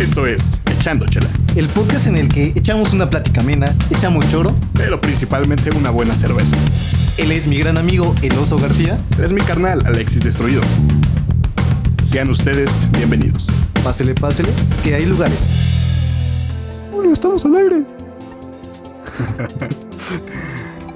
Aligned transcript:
Esto 0.00 0.26
es 0.26 0.62
Echando 0.64 1.06
Chela, 1.06 1.28
El 1.56 1.68
podcast 1.68 2.06
en 2.06 2.16
el 2.16 2.28
que 2.28 2.54
echamos 2.54 2.94
una 2.94 3.10
plática 3.10 3.42
amena, 3.42 3.76
echamos 3.90 4.26
choro. 4.30 4.54
pero 4.72 4.98
principalmente 4.98 5.70
una 5.76 5.90
buena 5.90 6.14
cerveza. 6.14 6.56
Él 7.18 7.30
es 7.32 7.46
mi 7.46 7.58
gran 7.58 7.76
amigo, 7.76 8.14
el 8.22 8.32
oso 8.38 8.58
García. 8.58 8.98
Él 9.18 9.24
es 9.24 9.34
mi 9.34 9.42
carnal, 9.42 9.84
Alexis 9.84 10.24
Destruido. 10.24 10.62
Sean 12.02 12.30
ustedes 12.30 12.88
bienvenidos. 12.92 13.46
Pásele, 13.84 14.14
pásele, 14.14 14.48
que 14.82 14.94
hay 14.94 15.04
lugares. 15.04 15.50
Uy, 16.94 17.12
estamos 17.12 17.44
al 17.44 17.56
aire. 17.56 17.84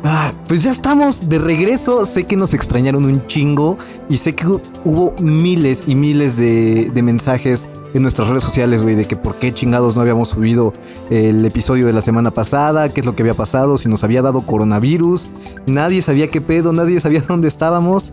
Ah, 0.07 0.35
pues 0.47 0.63
ya 0.63 0.71
estamos 0.71 1.31
de 1.31 1.39
regreso. 1.39 2.05
Sé 2.05 2.25
que 2.25 2.37
nos 2.37 2.53
extrañaron 2.53 3.07
un 3.07 3.27
chingo 3.27 3.79
y 4.11 4.19
sé 4.19 4.35
que 4.35 4.47
hubo 4.47 5.15
miles 5.19 5.85
y 5.87 5.95
miles 5.95 6.37
de, 6.37 6.91
de 6.93 7.03
mensajes 7.03 7.69
en 7.95 8.03
nuestras 8.03 8.29
redes 8.29 8.43
sociales, 8.43 8.83
güey, 8.83 8.97
de 8.97 9.07
que 9.07 9.17
por 9.17 9.37
qué 9.37 9.55
chingados 9.55 9.95
no 9.95 10.03
habíamos 10.03 10.31
subido 10.31 10.73
el 11.11 11.45
episodio 11.45 11.87
de 11.87 11.93
la 11.93 12.01
semana 12.01 12.33
pasada, 12.33 12.93
qué 12.93 13.01
es 13.01 13.07
lo 13.07 13.15
que 13.15 13.23
había 13.23 13.35
pasado, 13.35 13.79
si 13.79 13.89
nos 13.89 14.03
había 14.03 14.21
dado 14.21 14.41
coronavirus. 14.41 15.29
Nadie 15.67 16.03
sabía 16.03 16.27
qué 16.29 16.41
pedo, 16.41 16.73
nadie 16.73 16.99
sabía 17.01 17.21
dónde 17.29 17.47
estábamos. 17.47 18.13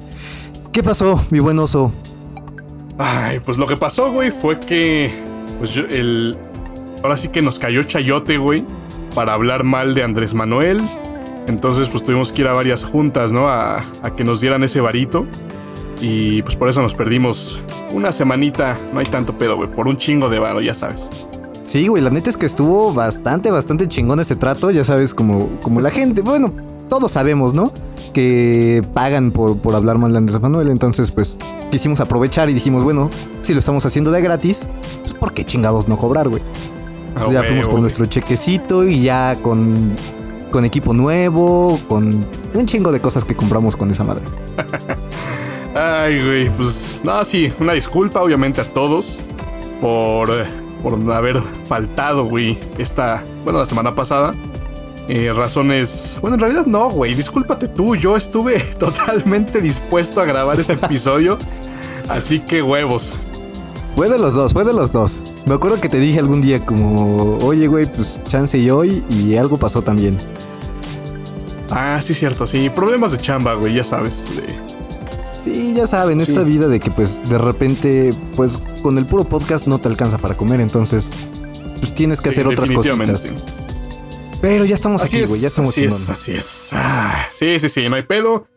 ¿Qué 0.72 0.84
pasó, 0.84 1.20
mi 1.32 1.40
buen 1.40 1.58
oso? 1.60 1.92
Ay, 3.00 3.40
pues 3.40 3.58
lo 3.58 3.66
que 3.66 3.76
pasó, 3.76 4.12
güey, 4.12 4.30
fue 4.30 4.60
que. 4.60 5.12
Pues 5.58 5.74
yo, 5.74 5.84
el. 5.90 6.38
Ahora 7.02 7.18
sí 7.18 7.30
que 7.30 7.42
nos 7.42 7.58
cayó 7.58 7.82
chayote, 7.82 8.38
güey, 8.38 8.64
para 9.16 9.34
hablar 9.34 9.64
mal 9.64 9.96
de 9.96 10.04
Andrés 10.04 10.36
Manuel. 10.36 10.82
Entonces, 11.48 11.90
pues 11.90 12.04
tuvimos 12.04 12.32
que 12.32 12.42
ir 12.44 12.48
a 12.48 12.54
varias 12.54 12.84
juntas, 12.84 13.34
¿no? 13.34 13.50
A, 13.50 13.84
a 14.04 14.14
que 14.16 14.24
nos 14.24 14.42
dieran 14.42 14.64
ese 14.64 14.80
varito. 14.80 15.26
Y 16.02 16.42
pues 16.42 16.56
por 16.56 16.68
eso 16.68 16.82
nos 16.82 16.96
perdimos 16.96 17.62
una 17.94 18.12
semanita. 18.12 18.76
No 18.92 19.00
hay 19.00 19.06
tanto 19.06 19.34
pedo, 19.34 19.56
güey. 19.56 19.70
Por 19.70 19.88
un 19.88 19.98
chingo 19.98 20.30
de 20.30 20.40
varo, 20.40 20.60
ya 20.60 20.74
sabes. 20.74 21.10
Sí, 21.66 21.88
güey, 21.88 22.04
la 22.04 22.10
neta 22.10 22.30
es 22.30 22.36
que 22.36 22.46
estuvo 22.46 22.94
bastante, 22.94 23.50
bastante 23.50 23.88
chingón 23.88 24.20
ese 24.20 24.36
trato, 24.36 24.72
ya 24.72 24.84
sabes, 24.84 25.14
como, 25.14 25.48
como 25.62 25.80
la 25.80 25.90
gente, 25.90 26.22
bueno, 26.22 26.52
todos 26.90 27.14
sabemos, 27.14 27.54
¿no? 27.54 27.72
Que 28.14 28.84
pagan 28.94 29.32
por, 29.32 29.58
por 29.58 29.74
hablar 29.76 29.98
mal 29.98 30.12
de 30.12 30.18
Andrés 30.18 30.42
Manuel, 30.42 30.68
entonces 30.70 31.12
pues 31.12 31.40
quisimos 31.72 32.02
aprovechar 32.02 32.50
y 32.50 32.54
dijimos, 32.54 32.84
bueno, 32.84 33.10
si 33.42 33.54
lo 33.54 33.60
estamos 33.60 33.86
haciendo 33.86 34.12
de 34.12 34.22
gratis, 34.22 34.68
pues 35.02 35.14
¿por 35.14 35.34
qué 35.34 35.46
chingados 35.46 35.88
no 35.88 35.98
cobrar, 35.98 36.28
güey? 36.28 36.42
Ah, 36.42 37.24
Entonces, 37.24 37.34
ya 37.36 37.44
fuimos 37.44 37.70
por 37.70 37.80
nuestro 37.80 38.06
chequecito 38.06 38.86
y 38.86 39.04
ya 39.04 39.38
con, 39.42 39.96
con 40.52 40.66
equipo 40.66 40.92
nuevo, 40.92 41.80
con 41.88 42.26
un 42.54 42.66
chingo 42.66 42.92
de 42.92 43.00
cosas 43.00 43.24
que 43.24 43.34
compramos 43.34 43.78
con 43.78 43.90
esa 43.92 44.04
madre. 44.04 44.24
Ay, 45.84 46.24
güey, 46.24 46.50
pues 46.52 47.02
no, 47.04 47.24
sí, 47.26 47.52
una 47.60 47.74
disculpa 47.74 48.22
obviamente 48.22 48.62
a 48.62 48.66
todos 48.66 49.18
por, 49.82 50.30
eh, 50.30 50.46
por 50.84 50.94
haber 51.12 51.42
faltado, 51.66 52.26
güey, 52.26 52.60
esta, 52.78 53.24
bueno, 53.44 53.58
la 53.58 53.66
semana 53.66 53.96
pasada. 53.96 54.32
Eh, 55.08 55.34
razones, 55.36 56.20
bueno, 56.22 56.36
en 56.36 56.42
realidad 56.42 56.68
no, 56.68 56.88
güey, 56.92 57.16
discúlpate 57.16 57.68
tú, 57.68 57.96
yo 57.96 58.16
estuve 58.16 58.60
totalmente 58.80 59.60
dispuesto 59.60 60.22
a 60.22 60.26
grabar 60.26 60.60
ese 60.60 60.74
episodio, 60.74 61.40
así 62.08 62.40
que 62.42 62.62
huevos. 62.62 63.18
Fue 63.96 64.08
de 64.08 64.20
los 64.20 64.36
dos, 64.36 64.54
fue 64.54 64.64
de 64.64 64.74
los 64.74 64.92
dos. 64.92 65.18
Me 65.48 65.56
acuerdo 65.56 65.82
que 65.82 65.90
te 65.90 65.98
dije 66.00 66.20
algún 66.20 66.42
día 66.42 66.64
como, 66.64 67.40
oye, 67.40 67.66
güey, 67.66 67.88
pues 67.92 68.22
chance 68.28 68.56
y 68.56 68.70
hoy 68.70 69.04
y 69.10 69.36
algo 69.36 69.58
pasó 69.58 69.82
también. 69.82 70.16
Ah, 71.72 72.00
sí, 72.04 72.14
cierto, 72.14 72.46
sí, 72.46 72.70
problemas 72.70 73.14
de 73.14 73.18
chamba, 73.18 73.56
güey, 73.56 73.74
ya 73.74 73.84
sabes. 73.84 74.30
de- 74.36 74.71
Sí, 75.44 75.74
ya 75.76 75.88
saben, 75.88 76.24
Sí. 76.24 76.32
esta 76.32 76.44
vida 76.44 76.68
de 76.68 76.80
que 76.80 76.92
pues 76.92 77.22
de 77.28 77.38
repente, 77.38 78.12
pues 78.36 78.60
con 78.82 78.98
el 78.98 79.06
puro 79.06 79.24
podcast 79.24 79.66
no 79.68 79.80
te 79.80 79.88
alcanza 79.88 80.18
para 80.18 80.36
comer, 80.36 80.62
entonces 80.62 81.12
pues 81.80 81.94
tienes 81.96 82.22
que 82.22 82.30
hacer 82.30 82.48
otras 82.48 82.70
cositas. 82.70 83.32
Pero 84.40 84.66
ya 84.66 84.76
estamos 84.76 85.02
Así 85.04 85.18
aquí, 85.18 85.24
es, 85.24 85.30
güey, 85.30 85.42
ya 85.42 85.48
estamos 85.48 85.70
así 85.72 85.84
es, 85.86 86.10
así 86.10 86.34
es. 86.34 86.70
Ah, 86.74 87.26
sí, 87.32 87.60
sí, 87.60 87.70
sí, 87.70 87.88
no 87.90 87.96
hay 87.96 88.04
pedo. 88.04 88.48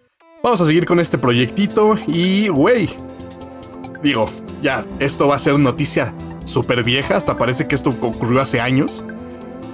Vamos 0.42 0.60
a 0.60 0.66
seguir 0.66 0.84
con 0.86 0.98
este 1.00 1.16
proyectito 1.18 1.94
y, 2.06 2.48
güey, 2.48 2.88
digo, 4.02 4.26
ya, 4.62 4.84
esto 4.98 5.28
va 5.28 5.36
a 5.36 5.38
ser 5.38 5.58
noticia 5.58 6.12
súper 6.44 6.84
vieja, 6.84 7.16
hasta 7.16 7.36
parece 7.36 7.66
que 7.66 7.74
esto 7.74 7.90
ocurrió 8.00 8.40
hace 8.40 8.60
años. 8.60 9.04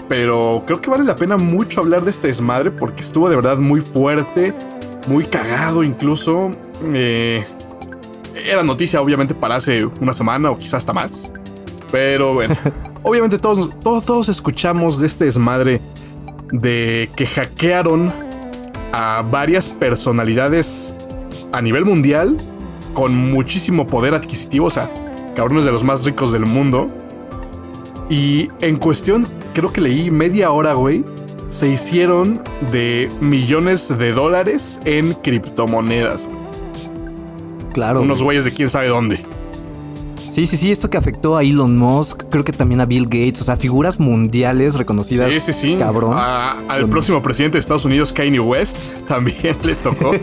Pero 0.08 0.62
creo 0.66 0.80
que 0.80 0.90
vale 0.90 1.04
la 1.04 1.14
pena 1.14 1.36
mucho 1.36 1.80
hablar 1.80 2.04
de 2.04 2.10
este 2.10 2.26
desmadre 2.28 2.72
porque 2.72 3.02
estuvo 3.02 3.28
de 3.28 3.36
verdad 3.36 3.58
muy 3.58 3.80
fuerte, 3.80 4.52
muy 5.06 5.24
cagado 5.24 5.82
incluso. 5.82 6.50
Eh, 6.92 7.44
era 8.46 8.62
noticia 8.62 9.00
obviamente 9.00 9.34
para 9.34 9.56
hace 9.56 9.84
una 9.84 10.12
semana 10.12 10.50
o 10.50 10.58
quizás 10.58 10.74
hasta 10.74 10.92
más. 10.92 11.30
Pero 11.90 12.34
bueno, 12.34 12.56
obviamente 13.02 13.38
todos, 13.38 13.70
todos, 13.80 14.04
todos 14.04 14.28
escuchamos 14.28 15.00
de 15.00 15.06
este 15.06 15.24
desmadre 15.24 15.80
de 16.52 17.10
que 17.16 17.26
hackearon 17.26 18.12
a 18.92 19.22
varias 19.28 19.68
personalidades 19.68 20.94
a 21.52 21.60
nivel 21.60 21.84
mundial 21.84 22.36
con 22.94 23.16
muchísimo 23.16 23.86
poder 23.86 24.14
adquisitivo, 24.14 24.66
o 24.66 24.70
sea, 24.70 24.90
cabrones 25.36 25.64
de 25.64 25.72
los 25.72 25.84
más 25.84 26.04
ricos 26.04 26.32
del 26.32 26.46
mundo. 26.46 26.88
Y 28.08 28.48
en 28.60 28.76
cuestión, 28.76 29.26
creo 29.54 29.72
que 29.72 29.80
leí 29.80 30.10
media 30.10 30.50
hora, 30.50 30.72
güey, 30.72 31.04
se 31.50 31.68
hicieron 31.68 32.42
de 32.72 33.08
millones 33.20 33.88
de 33.98 34.12
dólares 34.12 34.80
en 34.86 35.12
criptomonedas. 35.14 36.28
Claro. 37.74 38.00
Unos 38.02 38.18
güey. 38.18 38.26
güeyes 38.38 38.44
de 38.44 38.52
quién 38.52 38.68
sabe 38.68 38.88
dónde. 38.88 39.20
Sí, 40.28 40.46
sí, 40.46 40.56
sí, 40.56 40.70
esto 40.70 40.88
que 40.88 40.96
afectó 40.96 41.36
a 41.36 41.42
Elon 41.42 41.76
Musk, 41.76 42.22
creo 42.30 42.44
que 42.44 42.52
también 42.52 42.80
a 42.80 42.86
Bill 42.86 43.04
Gates, 43.04 43.40
o 43.40 43.44
sea, 43.44 43.56
figuras 43.56 43.98
mundiales 43.98 44.76
reconocidas. 44.76 45.28
Sí, 45.32 45.40
sí, 45.40 45.52
sí. 45.52 45.76
Cabrón. 45.76 46.12
A- 46.14 46.52
al 46.68 46.88
próximo 46.88 47.20
presidente 47.20 47.56
de 47.58 47.60
Estados 47.60 47.84
Unidos, 47.84 48.12
Kanye 48.12 48.38
West, 48.38 49.02
también 49.06 49.56
le 49.64 49.74
tocó. 49.74 50.12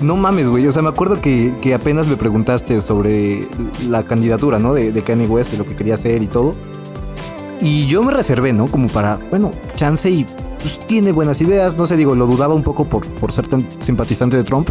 No 0.00 0.16
mames, 0.16 0.48
güey. 0.48 0.66
O 0.66 0.72
sea, 0.72 0.82
me 0.82 0.90
acuerdo 0.90 1.22
que, 1.22 1.54
que 1.62 1.72
apenas 1.72 2.06
me 2.08 2.16
preguntaste 2.16 2.80
sobre 2.82 3.46
la 3.88 4.02
candidatura, 4.04 4.58
¿no? 4.58 4.74
De, 4.74 4.92
de 4.92 5.02
Kanye 5.02 5.26
West, 5.26 5.52
de 5.52 5.56
lo 5.58 5.64
que 5.64 5.74
quería 5.76 5.94
hacer 5.94 6.22
y 6.22 6.26
todo. 6.26 6.54
Y 7.60 7.86
yo 7.86 8.02
me 8.02 8.12
reservé, 8.12 8.52
¿no? 8.52 8.66
Como 8.66 8.88
para, 8.88 9.16
bueno, 9.30 9.50
chance 9.76 10.10
y 10.10 10.26
pues 10.60 10.80
tiene 10.86 11.12
buenas 11.12 11.40
ideas. 11.40 11.76
No 11.76 11.86
sé, 11.86 11.96
digo, 11.96 12.14
lo 12.14 12.26
dudaba 12.26 12.54
un 12.54 12.62
poco 12.62 12.84
por, 12.84 13.06
por 13.06 13.32
ser 13.32 13.46
tan 13.46 13.66
simpatizante 13.80 14.36
de 14.36 14.44
Trump. 14.44 14.70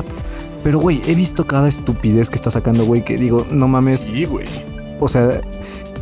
Pero, 0.64 0.80
güey, 0.80 1.02
he 1.06 1.14
visto 1.14 1.46
cada 1.46 1.68
estupidez 1.68 2.30
que 2.30 2.36
está 2.36 2.50
sacando, 2.50 2.86
güey, 2.86 3.04
que 3.04 3.18
digo, 3.18 3.46
no 3.52 3.68
mames. 3.68 4.02
Sí, 4.02 4.26
güey. 4.26 4.48
O 5.00 5.08
sea, 5.08 5.42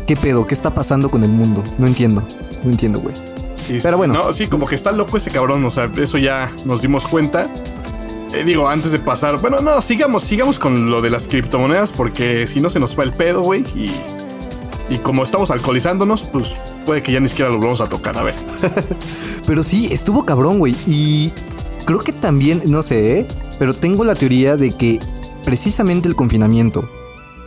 ¿qué 0.05 0.15
pedo? 0.15 0.45
¿Qué 0.45 0.53
está 0.53 0.73
pasando 0.73 1.09
con 1.09 1.23
el 1.23 1.31
mundo? 1.31 1.63
No 1.77 1.87
entiendo. 1.87 2.23
No 2.63 2.71
entiendo, 2.71 2.99
güey. 2.99 3.15
Sí, 3.55 3.79
Pero 3.81 3.97
bueno. 3.97 4.13
No, 4.13 4.33
sí, 4.33 4.47
como 4.47 4.67
que 4.67 4.75
está 4.75 4.91
loco 4.91 5.17
ese 5.17 5.31
cabrón. 5.31 5.65
O 5.65 5.71
sea, 5.71 5.89
eso 5.97 6.17
ya 6.17 6.51
nos 6.65 6.81
dimos 6.81 7.05
cuenta. 7.05 7.47
Eh, 8.33 8.43
digo, 8.45 8.67
antes 8.67 8.91
de 8.91 8.99
pasar. 8.99 9.41
Bueno, 9.41 9.61
no, 9.61 9.81
sigamos, 9.81 10.23
sigamos 10.23 10.59
con 10.59 10.91
lo 10.91 11.01
de 11.01 11.09
las 11.09 11.27
criptomonedas. 11.27 11.91
Porque 11.91 12.45
si 12.45 12.61
no 12.61 12.69
se 12.69 12.79
nos 12.79 12.97
va 12.97 13.03
el 13.03 13.13
pedo, 13.13 13.41
güey. 13.41 13.61
Y, 13.75 13.91
y 14.91 14.97
como 14.97 15.23
estamos 15.23 15.49
alcoholizándonos, 15.51 16.23
pues 16.23 16.57
puede 16.85 17.01
que 17.01 17.13
ya 17.13 17.21
ni 17.21 17.29
siquiera 17.29 17.49
lo 17.49 17.59
vamos 17.59 17.79
a 17.79 17.87
tocar. 17.87 18.17
A 18.17 18.23
ver. 18.23 18.35
Pero 19.47 19.63
sí, 19.63 19.87
estuvo 19.89 20.25
cabrón, 20.25 20.59
güey. 20.59 20.75
Y 20.85 21.31
creo 21.85 21.99
que 21.99 22.11
también, 22.11 22.61
no 22.65 22.83
sé, 22.83 23.19
¿eh? 23.19 23.27
pero 23.57 23.73
tengo 23.73 24.03
la 24.03 24.15
teoría 24.15 24.57
de 24.57 24.71
que 24.71 24.99
precisamente 25.45 26.09
el 26.09 26.15
confinamiento, 26.15 26.89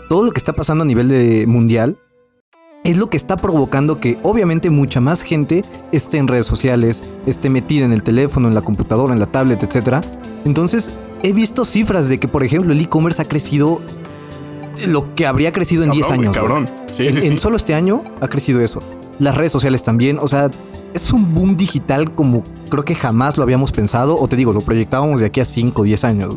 todo 0.09 0.23
lo 0.23 0.31
que 0.31 0.39
está 0.39 0.53
pasando 0.53 0.83
a 0.83 0.87
nivel 0.87 1.09
de 1.09 1.45
mundial, 1.47 1.99
es 2.85 2.99
lo 2.99 3.09
que 3.09 3.17
está 3.17 3.37
provocando 3.37 3.99
que 3.99 4.19
obviamente 4.23 4.71
mucha 4.71 5.01
más 5.01 5.23
gente 5.23 5.65
esté 5.91 6.19
en 6.19 6.29
redes 6.29 6.47
sociales, 6.47 7.03
esté 7.27 7.51
metida 7.51 7.85
en 7.85 7.93
el 7.93 8.03
teléfono, 8.03 8.49
en 8.49 8.55
la 8.55 8.61
computadora, 8.61 9.13
en 9.13 9.21
la 9.21 9.27
tablet, 9.27 9.63
etc. 9.63 10.05
Entonces, 10.45 10.91
he 11.23 11.33
visto 11.33 11.65
cifras 11.65 12.09
de 12.09 12.21
que, 12.21 12.29
por 12.29 12.45
ejemplo, 12.45 12.73
el 12.73 12.81
e-commerce 12.81 13.21
ha 13.23 13.25
crecido 13.25 13.81
lo 14.87 15.15
que 15.15 15.27
habría 15.27 15.53
crecido 15.53 15.85
en 15.85 15.91
10 15.91 16.07
Cabrón, 16.07 16.17
güey, 16.17 16.29
años. 16.29 16.37
Cabrón. 16.37 16.71
Sí, 16.91 17.07
en, 17.07 17.21
sí, 17.21 17.27
en 17.27 17.39
solo 17.39 17.57
este 17.57 17.75
año 17.75 18.03
ha 18.21 18.29
crecido 18.29 18.61
eso. 18.61 18.83
Las 19.19 19.37
redes 19.37 19.53
sociales 19.53 19.83
también, 19.83 20.19
o 20.19 20.29
sea, 20.29 20.51
es 20.95 21.13
un 21.13 21.35
boom 21.35 21.57
digital 21.57 22.11
como 22.13 22.43
creo 22.69 22.85
que 22.85 22.95
jamás 22.95 23.37
lo 23.37 23.43
habíamos 23.43 23.73
pensado, 23.73 24.19
o 24.19 24.29
te 24.29 24.37
digo, 24.37 24.53
lo 24.53 24.61
proyectábamos 24.61 25.21
de 25.21 25.27
aquí 25.27 25.41
a 25.41 25.45
5 25.45 25.83
o 25.83 25.85
10 25.85 26.05
años. 26.05 26.37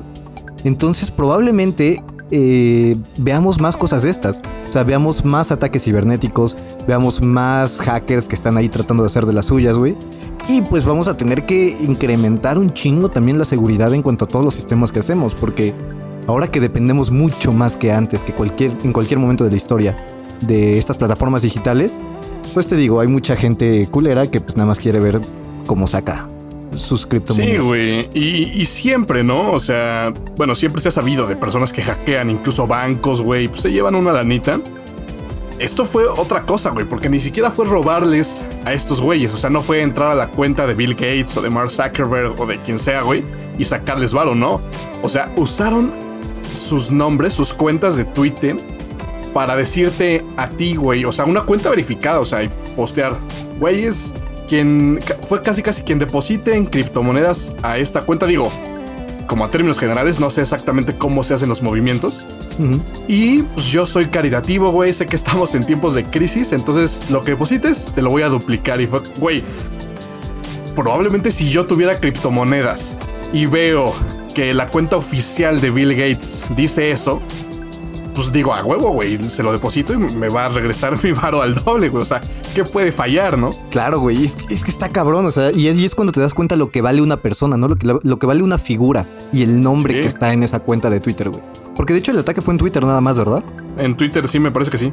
Entonces 0.63 1.11
probablemente 1.11 2.03
eh, 2.31 2.97
veamos 3.17 3.59
más 3.61 3.77
cosas 3.77 4.03
de 4.03 4.09
estas. 4.09 4.41
O 4.67 4.73
sea, 4.73 4.83
veamos 4.83 5.23
más 5.23 5.51
ataques 5.51 5.83
cibernéticos, 5.83 6.57
veamos 6.87 7.21
más 7.21 7.79
hackers 7.79 8.27
que 8.27 8.35
están 8.35 8.57
ahí 8.57 8.69
tratando 8.69 9.03
de 9.03 9.07
hacer 9.07 9.25
de 9.25 9.33
las 9.33 9.45
suyas, 9.45 9.77
güey. 9.77 9.95
Y 10.49 10.61
pues 10.61 10.85
vamos 10.85 11.07
a 11.07 11.17
tener 11.17 11.45
que 11.45 11.77
incrementar 11.81 12.57
un 12.57 12.73
chingo 12.73 13.09
también 13.09 13.37
la 13.37 13.45
seguridad 13.45 13.93
en 13.93 14.01
cuanto 14.01 14.25
a 14.25 14.27
todos 14.27 14.45
los 14.45 14.53
sistemas 14.53 14.91
que 14.91 14.99
hacemos, 14.99 15.35
porque 15.35 15.73
ahora 16.27 16.49
que 16.51 16.59
dependemos 16.59 17.09
mucho 17.11 17.51
más 17.51 17.75
que 17.75 17.91
antes, 17.91 18.23
que 18.23 18.33
cualquier, 18.33 18.71
en 18.83 18.93
cualquier 18.93 19.19
momento 19.19 19.43
de 19.43 19.49
la 19.51 19.57
historia, 19.57 19.97
de 20.41 20.77
estas 20.77 20.97
plataformas 20.97 21.41
digitales, 21.41 21.99
pues 22.53 22.67
te 22.67 22.75
digo, 22.75 22.99
hay 22.99 23.07
mucha 23.07 23.35
gente 23.35 23.87
culera 23.89 24.29
que 24.29 24.39
pues 24.39 24.55
nada 24.55 24.67
más 24.67 24.79
quiere 24.79 24.99
ver 24.99 25.19
cómo 25.65 25.87
saca 25.87 26.27
sus 26.75 27.01
Sí, 27.01 27.07
criptomonedas. 27.07 27.63
güey. 27.63 28.09
Y, 28.13 28.61
y 28.61 28.65
siempre, 28.65 29.23
¿no? 29.23 29.51
O 29.51 29.59
sea, 29.59 30.13
bueno, 30.35 30.53
siempre 30.53 30.79
se 30.81 30.89
ha 30.89 30.91
sabido 30.91 31.25
de 31.25 31.35
personas 31.35 31.73
que 31.73 31.81
hackean 31.81 32.29
incluso 32.29 32.67
bancos, 32.67 33.21
güey. 33.21 33.47
Pues 33.47 33.61
se 33.61 33.71
llevan 33.71 33.95
una 33.95 34.11
lanita. 34.11 34.59
esto 35.59 35.85
fue 35.85 36.05
otra 36.07 36.41
cosa, 36.45 36.69
güey, 36.69 36.85
porque 36.85 37.09
ni 37.09 37.19
siquiera 37.19 37.49
fue 37.49 37.65
robarles 37.65 38.45
a 38.65 38.73
estos 38.73 39.01
güeyes. 39.01 39.33
O 39.33 39.37
sea, 39.37 39.49
no 39.49 39.61
fue 39.63 39.81
entrar 39.81 40.11
a 40.11 40.15
la 40.15 40.27
cuenta 40.27 40.67
de 40.67 40.75
Bill 40.75 40.93
Gates 40.93 41.35
o 41.37 41.41
de 41.41 41.49
Mark 41.49 41.71
Zuckerberg 41.71 42.39
o 42.39 42.45
de 42.45 42.57
quien 42.59 42.77
sea, 42.77 43.01
güey, 43.01 43.23
y 43.57 43.65
sacarles 43.65 44.13
varo, 44.13 44.35
no. 44.35 44.61
O 45.01 45.09
sea, 45.09 45.31
usaron 45.35 45.91
sus 46.53 46.91
nombres, 46.91 47.33
sus 47.33 47.53
cuentas 47.53 47.97
de 47.97 48.05
Twitter 48.05 48.57
para 49.33 49.55
decirte 49.55 50.23
a 50.35 50.49
ti, 50.49 50.75
güey, 50.75 51.05
o 51.05 51.11
sea, 51.11 51.25
una 51.25 51.41
cuenta 51.41 51.69
verificada, 51.69 52.19
o 52.19 52.25
sea, 52.25 52.43
y 52.43 52.49
postear, 52.75 53.13
güeyes, 53.59 54.13
quien 54.47 54.99
fue 55.27 55.41
casi 55.41 55.61
casi 55.61 55.83
quien 55.83 55.99
deposite 55.99 56.55
en 56.55 56.65
criptomonedas 56.65 57.53
a 57.61 57.77
esta 57.77 58.01
cuenta, 58.01 58.25
digo, 58.25 58.51
como 59.27 59.45
a 59.45 59.49
términos 59.49 59.77
generales, 59.77 60.19
no 60.19 60.29
sé 60.29 60.41
exactamente 60.41 60.97
cómo 60.97 61.21
se 61.23 61.33
hacen 61.33 61.49
los 61.49 61.61
movimientos. 61.61 62.25
Y 63.07 63.43
pues, 63.43 63.67
yo 63.67 63.85
soy 63.85 64.07
caritativo, 64.07 64.71
güey. 64.71 64.91
Sé 64.91 65.05
que 65.05 65.15
estamos 65.15 65.53
en 65.53 65.63
tiempos 65.63 65.93
de 65.93 66.03
crisis. 66.03 66.53
Entonces, 66.53 67.03
lo 67.11 67.23
que 67.23 67.31
deposites, 67.31 67.91
te 67.93 68.01
lo 68.01 68.09
voy 68.09 68.23
a 68.23 68.29
duplicar. 68.29 68.81
Y 68.81 68.87
fue, 68.87 69.01
güey, 69.19 69.43
probablemente 70.75 71.29
si 71.31 71.49
yo 71.49 71.67
tuviera 71.67 71.99
criptomonedas 71.99 72.95
y 73.33 73.45
veo 73.45 73.93
que 74.37 74.53
la 74.53 74.67
cuenta 74.67 74.97
oficial 74.97 75.59
de 75.59 75.71
Bill 75.71 75.95
Gates 75.95 76.45
dice 76.55 76.91
eso, 76.91 77.19
pues 78.13 78.31
digo, 78.31 78.53
a 78.53 78.63
huevo, 78.63 78.91
güey, 78.91 79.31
se 79.31 79.41
lo 79.41 79.51
deposito 79.51 79.93
y 79.93 79.97
me 79.97 80.29
va 80.29 80.45
a 80.45 80.49
regresar 80.49 80.95
mi 81.03 81.11
varo 81.11 81.41
al 81.41 81.55
doble, 81.55 81.89
güey. 81.89 82.03
O 82.03 82.05
sea, 82.05 82.21
¿qué 82.53 82.63
puede 82.63 82.91
fallar, 82.91 83.35
no? 83.35 83.49
Claro, 83.71 83.99
güey, 83.99 84.25
es, 84.25 84.35
que 84.35 84.69
está 84.69 84.89
cabrón, 84.89 85.25
o 85.25 85.31
sea, 85.31 85.51
y 85.51 85.67
es, 85.67 85.95
cuando 85.95 86.11
te 86.11 86.21
das 86.21 86.35
cuenta 86.35 86.55
lo 86.55 86.69
que 86.69 86.81
vale 86.83 87.01
una 87.01 87.17
persona, 87.17 87.57
¿no? 87.57 87.67
Lo 87.67 87.77
que, 87.77 87.87
lo 87.99 88.19
que 88.19 88.27
vale 88.27 88.43
una 88.43 88.59
figura 88.59 89.07
y 89.33 89.41
el 89.41 89.59
nombre 89.59 90.01
que 90.01 90.05
está 90.05 90.31
en 90.31 90.43
esa 90.43 90.59
cuenta 90.59 90.91
de 90.91 90.99
Twitter, 90.99 91.29
güey. 91.29 91.41
Porque 91.75 91.93
de 91.93 91.99
hecho 91.99 92.11
el 92.11 92.19
ataque 92.19 92.43
fue 92.43 92.53
en 92.53 92.59
Twitter 92.59 92.83
nada 92.83 93.01
más, 93.01 93.17
¿verdad? 93.17 93.43
En 93.79 93.97
Twitter 93.97 94.27
sí, 94.27 94.39
me 94.39 94.51
parece 94.51 94.69
que 94.69 94.77
sí. 94.77 94.91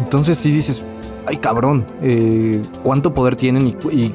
Entonces 0.00 0.36
sí 0.36 0.50
dices, 0.50 0.84
ay 1.24 1.38
cabrón, 1.38 1.86
eh, 2.02 2.60
¿cuánto 2.82 3.14
poder 3.14 3.36
tienen 3.36 3.68
y 3.68 4.12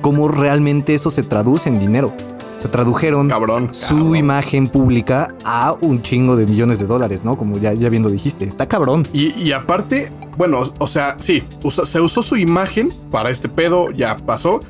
cómo 0.00 0.28
realmente 0.28 0.94
eso 0.94 1.10
se 1.10 1.22
traduce 1.22 1.68
en 1.68 1.78
dinero? 1.78 2.14
Se 2.58 2.68
tradujeron 2.68 3.30
su 3.72 4.16
imagen 4.16 4.68
pública 4.68 5.34
a 5.44 5.76
un 5.80 6.02
chingo 6.02 6.36
de 6.36 6.46
millones 6.46 6.78
de 6.80 6.86
dólares, 6.86 7.24
¿no? 7.24 7.36
Como 7.36 7.58
ya, 7.58 7.72
ya 7.72 7.88
viendo 7.88 8.08
dijiste, 8.08 8.44
está 8.44 8.66
cabrón. 8.66 9.06
Y, 9.12 9.52
aparte, 9.52 10.10
bueno, 10.36 10.62
o 10.78 10.86
sea, 10.86 11.16
sí, 11.18 11.42
se 11.84 12.00
usó 12.00 12.22
su 12.22 12.36
imagen 12.36 12.90
para 13.10 13.30
este 13.30 13.48
pedo, 13.48 13.90
ya 13.90 14.16
pasó, 14.16 14.60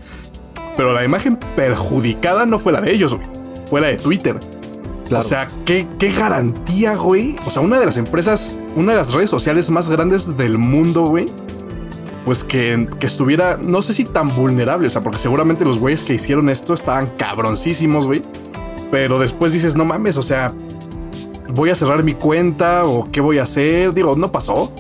pero 0.77 0.93
la 0.93 1.05
imagen 1.05 1.39
perjudicada 1.57 2.47
no 2.47 2.59
fue 2.59 2.73
la 2.73 2.81
de 2.81 2.93
ellos, 2.93 3.15
güey, 3.15 3.27
fue 3.67 3.81
la 3.81 3.89
de 3.89 3.97
Twitter. 3.97 4.39
O 5.11 5.23
sea, 5.23 5.47
¿qué, 5.65 5.87
¿qué, 5.99 6.13
garantía, 6.13 6.95
güey. 6.95 7.37
O 7.47 7.51
sea, 7.51 7.63
una 7.63 7.79
de 7.81 7.87
las 7.87 7.97
empresas, 7.97 8.59
una 8.77 8.93
de 8.93 8.99
las 8.99 9.15
redes 9.15 9.31
sociales 9.31 9.71
más 9.71 9.89
grandes 9.89 10.37
del 10.37 10.59
mundo, 10.59 11.07
güey, 11.07 11.25
pues 12.29 12.45
que, 12.45 12.87
estuviera, 13.01 13.57
no 13.57 13.81
sé 13.81 13.95
si 13.95 14.05
tan 14.05 14.29
vulnerable, 14.29 14.87
o 14.87 14.91
sea, 14.91 15.01
porque 15.01 15.17
seguramente 15.17 15.65
los 15.65 15.79
güeyes 15.79 16.03
que 16.03 16.13
hicieron 16.13 16.51
esto 16.51 16.75
estaban 16.75 17.07
cabroncísimos, 17.07 18.07
güey. 18.07 18.21
Pero 18.91 19.19
después 19.19 19.55
dices, 19.55 19.77
no 19.77 19.87
mames, 19.87 20.19
o 20.19 20.23
sea, 20.23 20.53
voy 21.55 21.71
a 21.71 21.75
cerrar 21.75 22.05
mi 22.05 22.13
cuenta 22.13 22.85
o 22.85 23.11
qué 23.11 23.23
voy 23.23 23.39
a 23.39 23.45
hacer. 23.45 23.95
Digo, 23.95 24.15
no 24.15 24.31
pasó, 24.31 24.71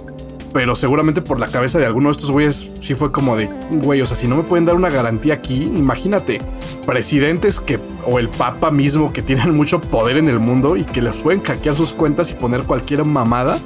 pero 0.52 0.76
seguramente 0.76 1.22
por 1.22 1.40
la 1.40 1.46
cabeza 1.46 1.78
de 1.78 1.86
alguno 1.86 2.10
de 2.10 2.12
estos 2.12 2.30
güeyes 2.30 2.70
sí 2.82 2.94
fue 2.94 3.10
como 3.10 3.34
de, 3.34 3.48
güey, 3.82 4.02
o 4.02 4.04
sea, 4.04 4.14
si 4.14 4.28
no 4.28 4.36
me 4.36 4.42
pueden 4.42 4.66
dar 4.66 4.76
una 4.76 4.90
garantía 4.90 5.32
aquí, 5.32 5.62
imagínate, 5.62 6.42
presidentes 6.84 7.60
que, 7.60 7.80
o 8.04 8.18
el 8.18 8.28
papa 8.28 8.70
mismo 8.70 9.10
que 9.10 9.22
tienen 9.22 9.56
mucho 9.56 9.80
poder 9.80 10.18
en 10.18 10.28
el 10.28 10.38
mundo 10.38 10.76
y 10.76 10.84
que 10.84 11.00
les 11.00 11.16
pueden 11.16 11.42
hackear 11.42 11.74
sus 11.74 11.94
cuentas 11.94 12.30
y 12.30 12.34
poner 12.34 12.64
cualquier 12.64 13.06
mamada 13.06 13.58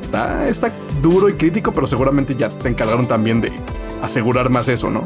está, 0.00 0.72
duro 1.02 1.28
y 1.28 1.34
crítico, 1.34 1.72
pero 1.72 1.86
seguramente 1.86 2.34
ya 2.34 2.50
se 2.50 2.68
encargaron 2.68 3.06
también 3.06 3.40
de 3.40 3.52
asegurar 4.02 4.50
más 4.50 4.68
eso, 4.68 4.90
¿no? 4.90 5.04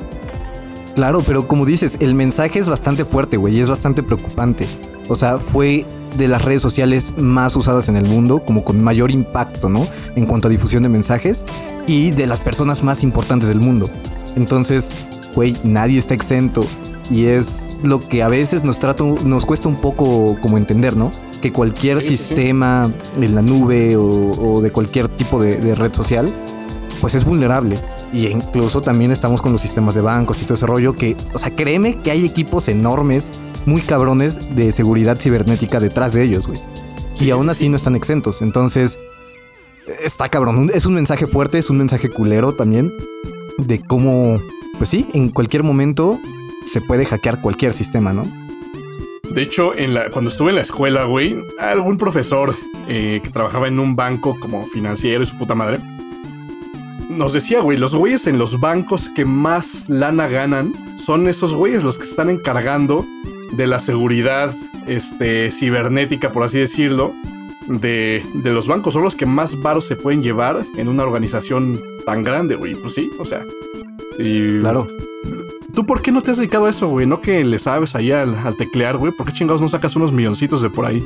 Claro, 0.94 1.22
pero 1.26 1.48
como 1.48 1.66
dices, 1.66 1.96
el 2.00 2.14
mensaje 2.14 2.58
es 2.58 2.68
bastante 2.68 3.04
fuerte, 3.04 3.36
güey, 3.36 3.56
y 3.56 3.60
es 3.60 3.68
bastante 3.68 4.02
preocupante. 4.02 4.66
O 5.08 5.14
sea, 5.14 5.38
fue 5.38 5.84
de 6.16 6.28
las 6.28 6.44
redes 6.44 6.62
sociales 6.62 7.12
más 7.16 7.56
usadas 7.56 7.88
en 7.88 7.96
el 7.96 8.06
mundo, 8.06 8.44
como 8.44 8.62
con 8.62 8.82
mayor 8.82 9.10
impacto, 9.10 9.68
¿no? 9.68 9.86
En 10.14 10.26
cuanto 10.26 10.46
a 10.46 10.50
difusión 10.50 10.84
de 10.84 10.88
mensajes 10.88 11.44
y 11.86 12.12
de 12.12 12.26
las 12.26 12.40
personas 12.40 12.82
más 12.82 13.02
importantes 13.02 13.48
del 13.48 13.60
mundo. 13.60 13.90
Entonces, 14.36 14.92
güey, 15.34 15.56
nadie 15.64 15.98
está 15.98 16.14
exento 16.14 16.64
y 17.10 17.26
es 17.26 17.76
lo 17.82 18.00
que 18.00 18.22
a 18.22 18.28
veces 18.28 18.64
nos 18.64 18.78
nos 19.24 19.46
cuesta 19.46 19.68
un 19.68 19.76
poco 19.76 20.36
como 20.40 20.58
entender, 20.58 20.96
¿no? 20.96 21.10
Que 21.44 21.52
cualquier 21.52 22.00
sistema 22.00 22.90
en 23.20 23.34
la 23.34 23.42
nube 23.42 23.98
o, 23.98 24.62
de 24.62 24.72
cualquier 24.72 25.08
tipo 25.08 25.42
de, 25.42 25.74
red 25.74 25.92
social, 25.92 26.32
pues 27.02 27.14
es 27.14 27.26
vulnerable. 27.26 27.78
Y 28.14 28.28
incluso 28.28 28.80
también 28.80 29.12
estamos 29.12 29.42
con 29.42 29.52
los 29.52 29.60
sistemas 29.60 29.94
de 29.94 30.00
bancos 30.00 30.40
y 30.40 30.46
todo 30.46 30.54
ese 30.54 30.64
rollo 30.64 30.96
que, 30.96 31.18
o 31.34 31.38
sea, 31.38 31.50
créeme 31.50 31.98
que 31.98 32.10
hay 32.10 32.24
equipos 32.24 32.68
enormes, 32.68 33.30
muy 33.66 33.82
cabrones 33.82 34.56
de 34.56 34.72
seguridad 34.72 35.20
cibernética 35.20 35.80
detrás 35.80 36.14
de 36.14 36.22
ellos, 36.22 36.46
güey. 36.46 36.58
y 37.20 37.28
aún 37.28 37.50
así 37.50 37.68
no 37.68 37.76
están 37.76 37.94
exentos. 37.94 38.40
Entonces, 38.40 38.98
está 40.02 40.30
cabrón. 40.30 40.70
Es 40.72 40.86
un 40.86 40.94
mensaje 40.94 41.26
fuerte, 41.26 41.58
es 41.58 41.68
un 41.68 41.76
mensaje 41.76 42.08
culero 42.08 42.54
también 42.54 42.90
de 43.58 43.80
cómo, 43.80 44.40
pues 44.78 44.88
sí, 44.88 45.06
en 45.12 45.28
cualquier 45.28 45.62
momento 45.62 46.18
se 46.66 46.80
puede 46.80 47.04
hackear 47.04 47.42
cualquier 47.42 47.74
sistema, 47.74 48.14
¿no? 48.14 48.24
De 49.30 49.42
hecho, 49.42 49.74
en 49.74 49.94
la, 49.94 50.10
cuando 50.10 50.30
estuve 50.30 50.50
en 50.50 50.56
la 50.56 50.62
escuela, 50.62 51.04
güey, 51.04 51.36
algún 51.58 51.98
profesor 51.98 52.54
eh, 52.88 53.20
que 53.22 53.30
trabajaba 53.30 53.68
en 53.68 53.78
un 53.78 53.96
banco 53.96 54.38
como 54.38 54.66
financiero 54.66 55.22
y 55.22 55.26
su 55.26 55.36
puta 55.36 55.54
madre, 55.54 55.78
nos 57.08 57.32
decía, 57.32 57.60
güey, 57.60 57.78
los 57.78 57.94
güeyes 57.94 58.26
en 58.26 58.38
los 58.38 58.60
bancos 58.60 59.08
que 59.08 59.24
más 59.24 59.88
lana 59.88 60.28
ganan 60.28 60.72
son 60.98 61.28
esos 61.28 61.54
güeyes 61.54 61.84
los 61.84 61.98
que 61.98 62.04
están 62.04 62.30
encargando 62.30 63.04
de 63.52 63.66
la 63.66 63.78
seguridad 63.78 64.52
este, 64.86 65.50
cibernética, 65.50 66.32
por 66.32 66.42
así 66.42 66.58
decirlo, 66.58 67.14
de, 67.66 68.22
los 68.44 68.68
bancos. 68.68 68.94
Son 68.94 69.02
los 69.02 69.16
que 69.16 69.26
más 69.26 69.60
varos 69.62 69.86
se 69.86 69.96
pueden 69.96 70.22
llevar 70.22 70.64
en 70.76 70.88
una 70.88 71.02
organización 71.02 71.80
tan 72.04 72.24
grande, 72.24 72.56
güey. 72.56 72.74
Pues 72.74 72.94
sí, 72.94 73.10
o 73.18 73.24
sea. 73.24 73.42
Claro. 74.16 74.88
¿Tú 75.74 75.84
por 75.84 76.02
qué 76.02 76.12
no 76.12 76.20
te 76.20 76.30
has 76.30 76.36
dedicado 76.36 76.66
a 76.66 76.70
eso, 76.70 76.88
güey? 76.88 77.04
No 77.04 77.20
que 77.20 77.44
le 77.44 77.58
sabes 77.58 77.96
ahí 77.96 78.12
al, 78.12 78.36
teclear, 78.56 78.96
güey. 78.96 79.10
¿Por 79.10 79.26
qué 79.26 79.32
chingados 79.32 79.60
no 79.60 79.68
sacas 79.68 79.96
unos 79.96 80.12
milloncitos 80.12 80.62
de 80.62 80.70
por 80.70 80.86
ahí? 80.86 81.04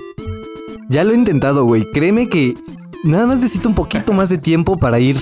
Ya 0.90 1.04
lo 1.04 1.12
he 1.12 1.14
intentado, 1.14 1.64
güey. 1.64 1.90
Créeme 1.92 2.28
que 2.28 2.54
nada 3.02 3.26
más 3.26 3.38
necesito 3.38 3.70
un 3.70 3.74
poquito 3.74 4.12
más 4.12 4.28
de 4.28 4.36
tiempo 4.36 4.76
para 4.76 5.00
ir 5.00 5.16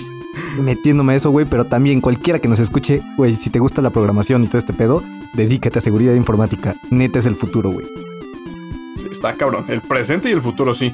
metiéndome 0.61 1.13
a 1.13 1.17
eso, 1.17 1.31
güey. 1.31 1.47
Pero 1.49 1.65
también 1.65 2.01
cualquiera 2.01 2.41
que 2.41 2.49
nos 2.49 2.59
escuche, 2.59 3.03
güey, 3.17 3.37
si 3.37 3.49
te 3.51 3.61
gusta 3.61 3.83
la 3.83 3.91
programación 3.91 4.43
y 4.43 4.49
todo 4.49 4.59
este 4.59 4.73
pedo, 4.73 5.05
dedícate 5.35 5.79
a 5.79 5.83
seguridad 5.83 6.15
informática. 6.15 6.75
Neta 6.91 7.21
es 7.21 7.27
el 7.27 7.37
futuro, 7.37 7.71
güey. 7.71 7.87
Sí, 8.97 9.07
está 9.13 9.35
cabrón. 9.35 9.65
El 9.69 9.81
presente 9.81 10.29
y 10.29 10.33
el 10.33 10.43
futuro, 10.43 10.75
sí. 10.75 10.93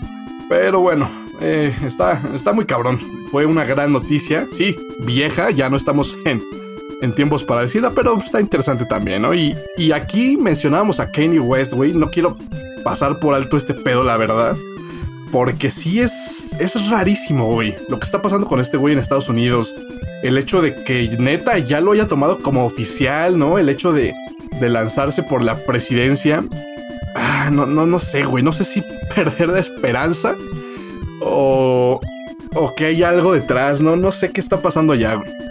Pero 0.50 0.80
bueno, 0.80 1.09
eh, 1.40 1.75
está, 1.87 2.21
está 2.35 2.52
muy 2.52 2.66
cabrón. 2.66 2.99
Fue 3.30 3.47
una 3.47 3.64
gran 3.64 3.92
noticia. 3.92 4.47
Sí, 4.52 4.76
vieja, 5.06 5.50
ya 5.50 5.71
no 5.71 5.76
estamos 5.76 6.18
en 6.26 6.42
en 7.02 7.12
tiempos 7.12 7.42
para 7.42 7.62
decirla, 7.62 7.90
pero 7.90 8.16
está 8.16 8.40
interesante 8.40 8.87
también, 8.87 9.23
¿no? 9.23 9.35
Y, 9.35 9.56
y 9.76 9.90
aquí 9.90 10.37
mencionábamos 10.37 11.00
a 11.00 11.11
Kanye 11.11 11.40
West, 11.40 11.73
güey. 11.73 11.92
No 11.92 12.09
quiero 12.09 12.38
pasar 12.85 13.18
por 13.18 13.35
alto 13.35 13.56
este 13.56 13.75
pedo, 13.75 14.04
la 14.04 14.16
verdad. 14.16 14.56
Porque 15.32 15.68
sí 15.68 16.00
es, 16.00 16.56
es 16.61 16.88
rarísimo, 16.90 17.47
güey. 17.47 17.75
Lo 17.88 17.99
que 17.99 18.04
está 18.04 18.23
pasando 18.23 18.47
con 18.47 18.61
este 18.61 18.76
güey 18.76 18.94
en 18.94 19.00
Estados 19.00 19.28
Unidos. 19.28 19.75
El 20.23 20.38
hecho 20.38 20.62
de 20.62 20.85
que 20.85 21.16
neta 21.18 21.59
ya 21.59 21.80
lo 21.80 21.90
haya 21.90 22.06
tomado 22.06 22.38
como 22.38 22.64
oficial, 22.64 23.37
¿no? 23.37 23.59
El 23.59 23.68
hecho 23.68 23.92
de, 23.92 24.14
de 24.61 24.68
lanzarse 24.68 25.25
por 25.25 25.42
la 25.42 25.56
presidencia. 25.56 26.44
Ah, 27.16 27.50
no, 27.50 27.66
no, 27.66 27.85
no 27.85 27.99
sé, 27.99 28.23
güey. 28.23 28.44
No 28.44 28.52
sé 28.52 28.62
si 28.62 28.85
perder 29.14 29.49
la 29.49 29.59
esperanza 29.59 30.37
o, 31.21 32.00
o 32.54 32.75
que 32.76 32.87
hay 32.87 33.02
algo 33.02 33.32
detrás, 33.32 33.80
¿no? 33.80 33.97
No 33.97 34.12
sé 34.12 34.30
qué 34.30 34.40
está 34.40 34.59
pasando 34.62 34.92
allá, 34.92 35.14
güey 35.14 35.41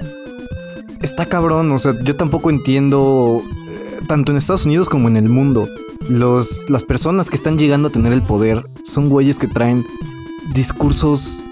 está 1.01 1.25
cabrón, 1.25 1.72
o 1.72 1.79
sea, 1.79 1.93
yo 2.03 2.15
tampoco 2.15 2.50
entiendo, 2.50 3.41
eh, 3.67 4.00
tanto 4.08 4.31
en 4.31 4.38
Estados 4.38 4.65
Unidos 4.65 4.89
como 4.89 5.08
en 5.08 5.17
el 5.17 5.29
mundo, 5.29 5.67
los, 6.10 6.70
las 6.70 6.84
personas 6.84 7.29
que 7.29 7.36
están 7.36 7.58
llegando 7.58 7.89
a 7.89 7.91
tener 7.91 8.13
el 8.13 8.22
poder 8.22 8.65
son 8.84 9.10
güeyes 9.10 9.38
que 9.38 9.48
traen 9.48 9.86
discursos 10.53 11.43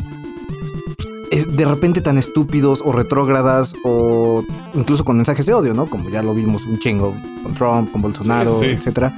de 1.30 1.66
repente 1.66 2.02
tan 2.02 2.18
estúpidos 2.18 2.82
o 2.84 2.92
retrógradas 2.92 3.76
o 3.84 4.44
incluso 4.74 5.06
con 5.06 5.18
mensajes 5.18 5.46
de 5.46 5.54
odio, 5.54 5.74
¿no? 5.74 5.86
Como 5.86 6.10
ya 6.10 6.24
lo 6.24 6.34
vimos 6.34 6.66
un 6.66 6.80
chingo 6.80 7.14
con 7.44 7.54
Trump, 7.54 7.92
con 7.92 8.02
Bolsonaro, 8.02 8.64
etcétera. 8.64 9.14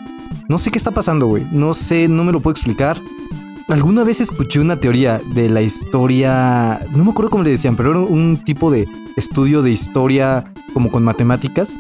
No 0.48 0.58
sé 0.58 0.72
qué 0.72 0.78
está 0.78 0.92
pasando, 0.92 1.28
güey. 1.28 1.46
No 1.52 1.74
sé, 1.74 2.08
no 2.08 2.24
me 2.24 2.32
lo 2.32 2.42
puedo 2.42 2.52
explicar. 2.52 3.00
Alguna 3.72 4.04
vez 4.04 4.20
escuché 4.20 4.60
una 4.60 4.82
teoría 4.82 5.22
de 5.34 5.50
la 5.50 5.62
historia, 5.62 6.82
no 6.92 7.06
me 7.06 7.12
acuerdo 7.12 7.32
cómo 7.32 7.46
le 7.46 7.52
decían, 7.52 7.78
pero 7.78 7.92
era 7.92 8.00
un 8.02 8.38
tipo 8.44 8.70
de 8.70 8.86
estudio 9.16 9.62
de 9.62 9.72
historia 9.72 10.44
como 10.74 10.92
con 10.92 11.06
matemáticas 11.06 11.72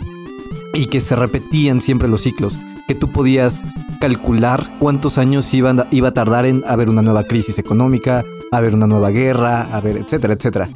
y 0.73 0.85
que 0.85 1.01
se 1.01 1.17
repetían 1.17 1.81
siempre 1.81 2.07
los 2.07 2.21
ciclos, 2.21 2.57
que 2.87 2.95
tú 2.95 3.09
podías 3.09 3.63
calcular 3.99 4.69
cuántos 4.79 5.17
años 5.17 5.53
iba 5.53 5.85
iba 5.91 6.07
a 6.07 6.13
tardar 6.13 6.45
en 6.45 6.63
haber 6.65 6.89
una 6.89 7.01
nueva 7.01 7.25
crisis 7.25 7.59
económica, 7.59 8.23
haber 8.53 8.73
una 8.73 8.87
nueva 8.87 9.09
guerra, 9.09 9.63
haber, 9.75 9.97
etcétera, 9.97 10.35
etcétera. 10.35 10.69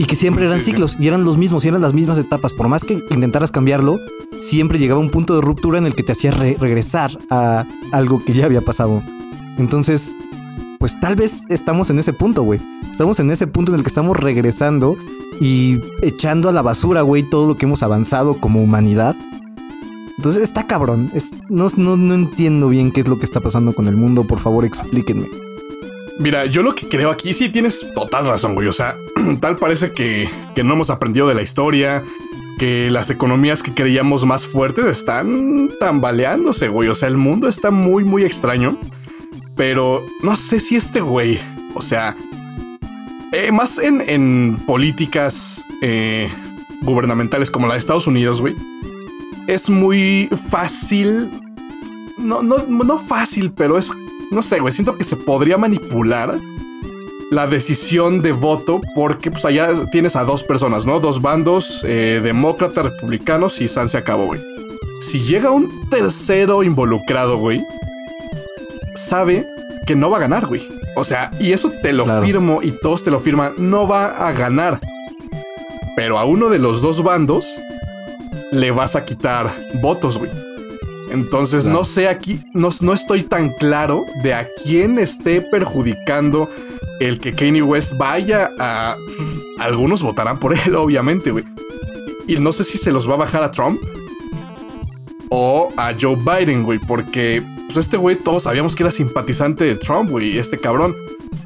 Y 0.00 0.06
que 0.06 0.16
siempre 0.16 0.44
eran 0.44 0.60
ciclos 0.60 0.96
y 0.98 1.06
eran 1.06 1.22
los 1.22 1.36
mismos 1.36 1.64
y 1.64 1.68
eran 1.68 1.82
las 1.82 1.94
mismas 1.94 2.18
etapas. 2.18 2.52
Por 2.52 2.66
más 2.66 2.82
que 2.82 3.00
intentaras 3.10 3.52
cambiarlo, 3.52 4.00
siempre 4.40 4.80
llegaba 4.80 4.98
un 4.98 5.10
punto 5.10 5.36
de 5.36 5.40
ruptura 5.40 5.78
en 5.78 5.86
el 5.86 5.94
que 5.94 6.02
te 6.02 6.10
hacía 6.10 6.32
regresar 6.32 7.16
a 7.30 7.64
algo 7.92 8.24
que 8.24 8.32
ya 8.32 8.46
había 8.46 8.60
pasado. 8.60 9.04
Entonces, 9.56 10.16
pues 10.78 10.98
tal 11.00 11.16
vez 11.16 11.44
estamos 11.48 11.90
en 11.90 11.98
ese 11.98 12.12
punto, 12.12 12.42
güey. 12.42 12.60
Estamos 12.90 13.18
en 13.20 13.30
ese 13.30 13.46
punto 13.46 13.72
en 13.72 13.78
el 13.78 13.82
que 13.82 13.88
estamos 13.88 14.16
regresando 14.16 14.96
y 15.40 15.80
echando 16.02 16.48
a 16.48 16.52
la 16.52 16.62
basura, 16.62 17.02
güey, 17.02 17.24
todo 17.24 17.46
lo 17.46 17.56
que 17.56 17.66
hemos 17.66 17.82
avanzado 17.82 18.34
como 18.34 18.62
humanidad. 18.62 19.16
Entonces 20.16 20.42
está 20.42 20.66
cabrón. 20.66 21.12
no, 21.48 21.68
no, 21.76 22.14
entiendo 22.14 22.68
bien 22.68 22.90
qué 22.92 23.00
es 23.00 23.08
lo 23.08 23.18
que 23.18 23.24
está 23.24 23.40
pasando 23.40 23.72
con 23.72 23.86
el 23.88 23.96
mundo. 23.96 24.24
Por 24.24 24.38
favor, 24.38 24.64
explíquenme. 24.64 25.26
Mira, 26.18 26.46
yo 26.46 26.62
lo 26.62 26.74
que 26.74 26.88
creo 26.88 27.10
aquí 27.10 27.32
sí 27.32 27.48
tienes 27.48 27.86
total 27.94 28.26
razón, 28.26 28.54
güey. 28.54 28.66
O 28.66 28.72
sea, 28.72 28.96
tal 29.40 29.56
parece 29.56 29.92
que, 29.92 30.28
que 30.54 30.64
no 30.64 30.74
hemos 30.74 30.90
aprendido 30.90 31.28
de 31.28 31.34
la 31.34 31.42
historia, 31.42 32.02
que 32.58 32.90
las 32.90 33.10
economías 33.10 33.62
que 33.62 33.72
creíamos 33.72 34.26
más 34.26 34.46
fuertes 34.46 34.86
están 34.86 35.70
tambaleándose, 35.78 36.68
güey. 36.68 36.88
O 36.88 36.94
sea, 36.96 37.08
el 37.08 37.16
mundo 37.16 37.48
está 37.48 37.70
muy, 37.70 38.02
muy 38.02 38.24
extraño. 38.24 38.76
Pero 39.58 40.06
no 40.22 40.36
sé 40.36 40.60
si 40.60 40.76
este 40.76 41.00
güey, 41.00 41.40
o 41.74 41.82
sea, 41.82 42.16
eh, 43.32 43.52
más 43.52 43.78
en, 43.78 44.56
políticas 44.66 45.64
eh, 45.82 46.30
gubernamentales 46.80 47.50
como 47.50 47.66
la 47.66 47.74
de 47.74 47.80
Estados 47.80 48.06
Unidos, 48.06 48.40
güey, 48.40 48.54
es 49.48 49.68
muy 49.68 50.30
fácil. 50.48 51.28
No, 52.16 52.42
no, 52.42 52.64
no 52.68 52.98
fácil, 52.98 53.52
pero 53.52 53.76
es. 53.76 53.90
No 54.30 54.42
sé, 54.42 54.60
güey. 54.60 54.72
Siento 54.72 54.96
que 54.96 55.04
se 55.04 55.16
podría 55.16 55.58
manipular 55.58 56.38
la 57.30 57.46
decisión 57.46 58.22
de 58.22 58.32
voto 58.32 58.80
porque 58.94 59.30
pues 59.30 59.44
allá 59.44 59.70
tienes 59.90 60.16
a 60.16 60.24
dos 60.24 60.44
personas, 60.44 60.86
¿no? 60.86 61.00
Dos 61.00 61.20
bandos, 61.20 61.84
eh, 61.84 62.20
demócratas, 62.22 62.84
republicanos 62.84 63.60
y 63.60 63.68
San 63.68 63.88
se 63.88 63.98
acabó, 63.98 64.26
güey. 64.26 64.40
Si 65.00 65.20
llega 65.20 65.50
un 65.50 65.88
tercero 65.88 66.62
involucrado, 66.62 67.38
güey, 67.38 67.60
sabe 68.98 69.46
que 69.86 69.96
no 69.96 70.10
va 70.10 70.18
a 70.18 70.20
ganar, 70.20 70.46
güey. 70.46 70.66
O 70.96 71.04
sea, 71.04 71.30
y 71.38 71.52
eso 71.52 71.72
te 71.82 71.92
lo 71.92 72.04
firmo 72.22 72.60
y 72.62 72.72
todos 72.72 73.04
te 73.04 73.10
lo 73.10 73.20
firman, 73.20 73.54
no 73.58 73.86
va 73.86 74.06
a 74.06 74.32
ganar. 74.32 74.80
Pero 75.96 76.18
a 76.18 76.24
uno 76.24 76.50
de 76.50 76.58
los 76.58 76.82
dos 76.82 77.02
bandos 77.02 77.46
le 78.52 78.70
vas 78.70 78.96
a 78.96 79.04
quitar 79.04 79.50
votos, 79.80 80.18
güey. 80.18 80.30
Entonces 81.10 81.64
no 81.64 81.84
sé 81.84 82.08
aquí, 82.08 82.40
no, 82.52 82.68
no, 82.82 82.92
estoy 82.92 83.22
tan 83.22 83.50
claro 83.54 84.04
de 84.22 84.34
a 84.34 84.46
quién 84.62 84.98
esté 84.98 85.40
perjudicando 85.40 86.50
el 87.00 87.18
que 87.18 87.32
Kanye 87.34 87.62
West 87.62 87.94
vaya 87.96 88.50
a... 88.58 88.96
Algunos 89.58 90.02
votarán 90.02 90.38
por 90.38 90.54
él, 90.54 90.74
obviamente, 90.76 91.30
güey. 91.30 91.44
Y 92.26 92.36
no 92.36 92.52
sé 92.52 92.62
si 92.64 92.76
se 92.76 92.92
los 92.92 93.08
va 93.08 93.14
a 93.14 93.18
bajar 93.18 93.42
a 93.42 93.50
Trump 93.50 93.80
o 95.30 95.72
a 95.76 95.94
Joe 95.98 96.16
Biden, 96.16 96.62
güey, 96.62 96.78
porque 96.78 97.42
pues 97.68 97.76
este 97.76 97.98
güey 97.98 98.16
todos 98.16 98.44
sabíamos 98.44 98.74
que 98.74 98.82
era 98.82 98.90
simpatizante 98.90 99.64
de 99.64 99.76
Trump, 99.76 100.10
güey, 100.10 100.38
este 100.38 100.58
cabrón. 100.58 100.96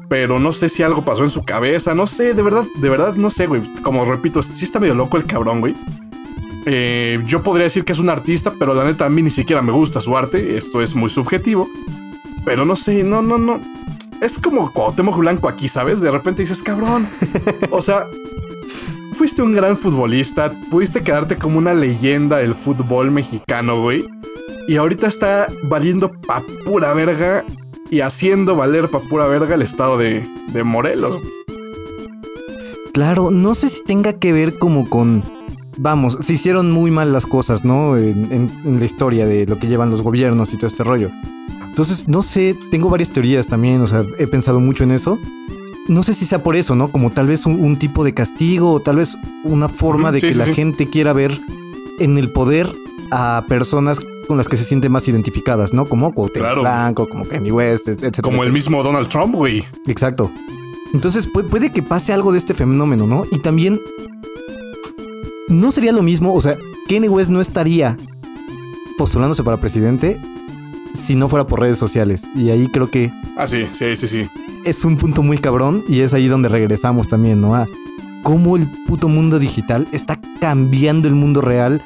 Pero 0.07 0.39
no 0.39 0.53
sé 0.53 0.69
si 0.69 0.81
algo 0.81 1.03
pasó 1.03 1.23
en 1.23 1.29
su 1.29 1.43
cabeza, 1.43 1.93
no 1.93 2.07
sé, 2.07 2.33
de 2.33 2.41
verdad, 2.41 2.65
de 2.75 2.89
verdad, 2.89 3.15
no 3.15 3.29
sé, 3.29 3.45
güey. 3.45 3.61
Como 3.81 4.05
repito, 4.05 4.41
sí 4.41 4.63
está 4.63 4.79
medio 4.79 4.95
loco 4.95 5.17
el 5.17 5.25
cabrón, 5.25 5.59
güey. 5.59 5.75
Eh, 6.65 7.21
yo 7.25 7.43
podría 7.43 7.65
decir 7.65 7.83
que 7.83 7.91
es 7.91 7.99
un 7.99 8.09
artista, 8.09 8.53
pero 8.57 8.73
la 8.73 8.85
neta 8.85 9.05
a 9.05 9.09
mí 9.09 9.21
ni 9.21 9.29
siquiera 9.29 9.61
me 9.61 9.73
gusta 9.73 9.99
su 9.99 10.15
arte. 10.15 10.55
Esto 10.55 10.81
es 10.81 10.95
muy 10.95 11.09
subjetivo. 11.09 11.67
Pero 12.45 12.63
no 12.63 12.77
sé, 12.77 13.03
no, 13.03 13.21
no, 13.21 13.37
no. 13.37 13.59
Es 14.21 14.39
como 14.39 14.71
Cuauhtémoc 14.71 15.17
Blanco 15.17 15.49
aquí, 15.49 15.67
¿sabes? 15.67 15.99
De 15.99 16.09
repente 16.09 16.43
dices, 16.43 16.63
cabrón. 16.63 17.05
O 17.71 17.81
sea, 17.81 18.05
fuiste 19.13 19.41
un 19.41 19.53
gran 19.53 19.75
futbolista, 19.75 20.53
pudiste 20.69 21.01
quedarte 21.01 21.35
como 21.37 21.57
una 21.57 21.73
leyenda 21.73 22.37
del 22.37 22.55
fútbol 22.55 23.11
mexicano, 23.11 23.81
güey. 23.81 24.05
Y 24.67 24.77
ahorita 24.77 25.07
está 25.07 25.47
valiendo 25.63 26.11
pa' 26.11 26.43
pura 26.65 26.93
verga 26.93 27.43
y 27.89 28.01
haciendo 28.01 28.55
valer 28.55 28.89
pa' 28.89 29.01
pura 29.01 29.27
verga 29.27 29.55
el 29.55 29.61
estado 29.61 29.97
de, 29.97 30.25
de 30.53 30.63
Morelos. 30.63 31.17
Claro, 32.93 33.31
no 33.31 33.55
sé 33.55 33.69
si 33.69 33.83
tenga 33.83 34.13
que 34.13 34.31
ver 34.33 34.57
como 34.59 34.89
con 34.89 35.23
vamos, 35.77 36.17
se 36.21 36.33
hicieron 36.33 36.71
muy 36.71 36.91
mal 36.91 37.13
las 37.13 37.25
cosas, 37.25 37.65
¿no? 37.65 37.97
En, 37.97 38.51
la 38.79 38.85
historia 38.85 39.25
de 39.25 39.45
lo 39.45 39.59
que 39.59 39.67
llevan 39.67 39.89
los 39.89 40.01
gobiernos 40.01 40.53
y 40.53 40.57
todo 40.57 40.67
este 40.67 40.83
rollo. 40.83 41.09
Entonces, 41.67 42.07
no 42.07 42.21
sé, 42.21 42.55
tengo 42.71 42.89
varias 42.89 43.11
teorías 43.11 43.47
también, 43.47 43.81
o 43.81 43.87
sea, 43.87 44.03
he 44.19 44.27
pensado 44.27 44.59
mucho 44.59 44.83
en 44.83 44.91
eso. 44.91 45.17
No 45.87 46.03
sé 46.03 46.13
si 46.13 46.25
sea 46.25 46.43
por 46.43 46.55
eso, 46.55 46.75
¿no? 46.75 46.89
Como 46.89 47.09
tal 47.09 47.27
vez 47.27 47.45
un, 47.45 47.77
tipo 47.77 48.03
de 48.03 48.13
castigo 48.13 48.71
o 48.71 48.79
tal 48.79 48.97
vez 48.97 49.17
una 49.43 49.67
forma 49.67 50.11
de 50.11 50.21
que 50.21 50.33
la 50.33 50.45
gente 50.45 50.87
quiera 50.87 51.13
ver 51.13 51.37
en 51.99 52.17
el 52.17 52.31
poder 52.31 52.69
a 53.11 53.43
personas 53.49 53.99
con 54.33 54.39
las 54.39 54.47
que 54.47 54.57
se 54.57 54.63
sienten 54.63 54.91
más 54.91 55.07
identificadas, 55.07 55.75
¿no? 55.75 55.85
Como 55.85 56.11
Cuauhtémoc 56.11 56.61
Blanco, 56.61 57.07
como 57.07 57.23
Kanye 57.23 57.51
West, 57.51 57.87
etc. 57.87 58.21
Como 58.23 58.43
el 58.43 58.51
mismo 58.51 58.81
Donald 58.81 59.07
Trump, 59.07 59.35
güey. 59.35 59.63
Exacto. 59.85 60.31
Entonces 60.91 61.27
puede 61.27 61.71
que 61.71 61.83
pase 61.83 62.13
algo 62.13 62.31
de 62.31 62.39
este 62.39 62.55
fenómeno, 62.55 63.05
¿no? 63.05 63.25
Y 63.31 63.37
también 63.37 63.79
no 65.49 65.69
sería 65.69 65.91
lo 65.91 66.01
mismo, 66.01 66.33
o 66.33 66.41
sea, 66.41 66.57
Kanye 66.89 67.09
West 67.09 67.29
no 67.29 67.41
estaría 67.41 67.95
postulándose 68.97 69.43
para 69.43 69.57
presidente 69.57 70.19
si 70.95 71.13
no 71.13 71.29
fuera 71.29 71.45
por 71.45 71.59
redes 71.59 71.77
sociales. 71.77 72.27
Y 72.35 72.49
ahí 72.49 72.67
creo 72.69 72.89
que... 72.89 73.11
Ah, 73.37 73.45
sí, 73.45 73.67
sí, 73.71 73.95
sí, 73.95 74.07
sí. 74.07 74.29
Es 74.65 74.83
un 74.83 74.97
punto 74.97 75.21
muy 75.21 75.37
cabrón 75.37 75.83
y 75.87 75.99
es 75.99 76.15
ahí 76.15 76.27
donde 76.27 76.49
regresamos 76.49 77.07
también, 77.07 77.39
¿no? 77.39 77.53
A 77.53 77.67
cómo 78.23 78.55
el 78.55 78.65
puto 78.87 79.09
mundo 79.09 79.37
digital 79.37 79.87
está 79.91 80.19
cambiando 80.39 81.07
el 81.07 81.13
mundo 81.13 81.41
real 81.41 81.83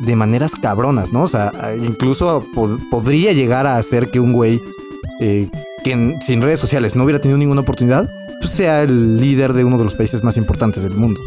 de 0.00 0.16
maneras 0.16 0.54
cabronas, 0.54 1.12
¿no? 1.12 1.22
O 1.22 1.28
sea, 1.28 1.52
incluso 1.76 2.44
podría 2.90 3.32
llegar 3.32 3.66
a 3.66 3.76
hacer 3.76 4.10
que 4.10 4.20
un 4.20 4.32
güey 4.32 4.60
eh, 5.20 5.48
que 5.82 6.16
sin 6.20 6.42
redes 6.42 6.60
sociales 6.60 6.94
no 6.94 7.04
hubiera 7.04 7.20
tenido 7.20 7.38
ninguna 7.38 7.62
oportunidad, 7.62 8.08
pues 8.40 8.52
sea 8.52 8.82
el 8.82 9.16
líder 9.16 9.52
de 9.52 9.64
uno 9.64 9.78
de 9.78 9.84
los 9.84 9.94
países 9.94 10.22
más 10.22 10.36
importantes 10.36 10.82
del 10.82 10.94
mundo. 10.94 11.20